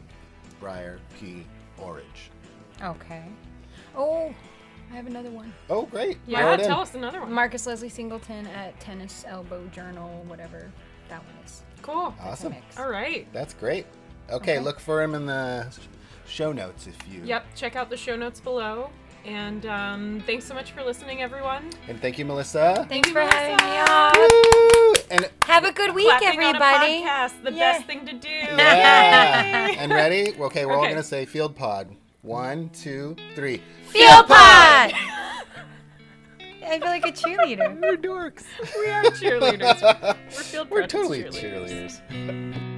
Breyer 0.62 1.00
P. 1.20 1.46
Orridge. 1.80 2.30
okay. 2.84 3.24
Oh, 3.96 4.34
I 4.92 4.96
have 4.96 5.08
another 5.08 5.32
one. 5.32 5.54
Oh, 5.70 5.84
great! 5.86 6.18
Yeah, 6.28 6.40
Throw 6.42 6.54
it 6.54 6.60
in. 6.62 6.68
tell 6.68 6.80
us 6.82 6.94
another 6.96 7.20
one. 7.22 7.32
Marcus 7.32 7.66
Leslie 7.68 7.90
Singleton 7.90 8.48
at 8.48 8.80
Tennis 8.80 9.26
Elbow 9.28 9.66
Journal, 9.68 10.24
whatever 10.28 10.72
that 11.10 11.24
one 11.24 11.34
is. 11.46 11.64
Cool. 11.82 12.14
It's 12.18 12.26
a 12.26 12.28
Awesome. 12.30 12.54
mix. 12.54 12.78
All 12.80 12.90
right. 12.90 13.28
That's 13.34 13.54
great. 13.54 13.86
Okay, 14.30 14.54
Okay. 14.58 14.60
look 14.60 14.80
for 14.80 15.02
him 15.02 15.14
in 15.16 15.26
the 15.26 15.68
show 16.28 16.52
notes 16.52 16.86
if 16.88 16.96
you. 17.12 17.22
Yep, 17.24 17.46
check 17.56 17.76
out 17.76 17.90
the 17.90 17.98
show 17.98 18.16
notes 18.16 18.40
below. 18.40 18.90
And 19.26 19.66
um, 19.66 20.24
thanks 20.26 20.46
so 20.46 20.54
much 20.54 20.72
for 20.72 20.84
listening, 20.84 21.22
everyone. 21.22 21.70
And 21.88 22.02
thank 22.02 22.18
you, 22.18 22.26
Melissa. 22.26 22.86
Thanks 22.88 23.10
you, 23.10 23.14
for 23.14 23.22
having 23.22 23.58
me 23.68 23.78
on. 23.78 24.14
Woo! 24.16 24.94
And 25.12 25.30
Have 25.44 25.66
a 25.66 25.72
good 25.74 25.94
week, 25.94 26.12
everybody. 26.24 26.46
on 26.46 26.56
a 26.56 26.60
podcast, 27.10 27.44
the 27.44 27.52
Yeah. 27.52 27.74
best 27.74 27.86
thing 27.88 28.06
to 28.06 28.14
do. 28.14 28.28
yeah. 28.30 29.76
and 29.78 29.92
ready? 29.92 30.34
Okay, 30.40 30.66
we're 30.66 30.76
all 30.78 30.88
gonna 30.88 31.04
say 31.04 31.26
Field 31.26 31.56
Pod. 31.56 31.90
One, 32.22 32.70
two, 32.70 33.16
three. 33.36 33.62
Field 33.88 34.28
Pod! 34.28 34.94
I 36.70 36.80
feel 36.80 36.88
like 36.88 37.06
a 37.06 37.12
cheerleader. 37.12 37.80
We're 37.82 37.96
dorks. 37.98 38.44
We 38.78 38.90
are 38.90 39.04
cheerleaders. 39.06 39.82
We're 39.82 40.44
field 40.44 40.70
We're 40.70 40.88
totally 40.88 41.24
cheerleaders. 41.24 42.02
cheerleaders. 42.12 42.77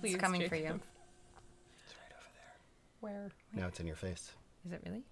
Please? 0.00 0.14
It's 0.14 0.20
coming 0.22 0.48
for 0.48 0.56
Jacob? 0.56 0.76
you. 0.76 0.80
Where? 3.00 3.30
Now 3.54 3.66
it's 3.68 3.80
in 3.80 3.86
your 3.86 3.96
face. 3.96 4.32
Is 4.66 4.72
it 4.72 4.82
really? 4.84 5.02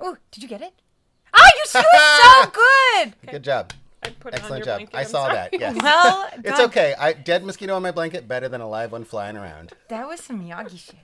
Oh, 0.00 0.16
did 0.30 0.42
you 0.42 0.48
get 0.48 0.62
it? 0.62 0.72
Oh, 1.34 1.50
you 1.56 1.62
she 1.70 1.78
was 1.78 2.44
so 2.44 2.50
good. 2.50 3.32
Good 3.32 3.42
job. 3.44 3.72
I 4.02 4.08
put 4.10 4.34
it 4.34 4.36
on 4.36 4.40
Excellent 4.40 4.64
your 4.64 4.66
job. 4.66 4.78
blanket. 4.90 4.96
I 4.96 5.00
I'm 5.00 5.06
saw 5.06 5.24
sorry. 5.26 5.34
that. 5.34 5.50
Yes. 5.52 5.76
Well, 5.82 6.28
It's 6.34 6.48
God, 6.50 6.60
okay. 6.68 6.94
I 6.98 7.12
dead 7.12 7.44
mosquito 7.44 7.74
on 7.74 7.82
my 7.82 7.90
blanket 7.90 8.28
better 8.28 8.48
than 8.48 8.60
a 8.60 8.68
live 8.68 8.92
one 8.92 9.04
flying 9.04 9.36
around. 9.36 9.72
That 9.88 10.06
was 10.06 10.20
some 10.20 10.40
Miyagi 10.42 10.78
shit. 10.78 10.94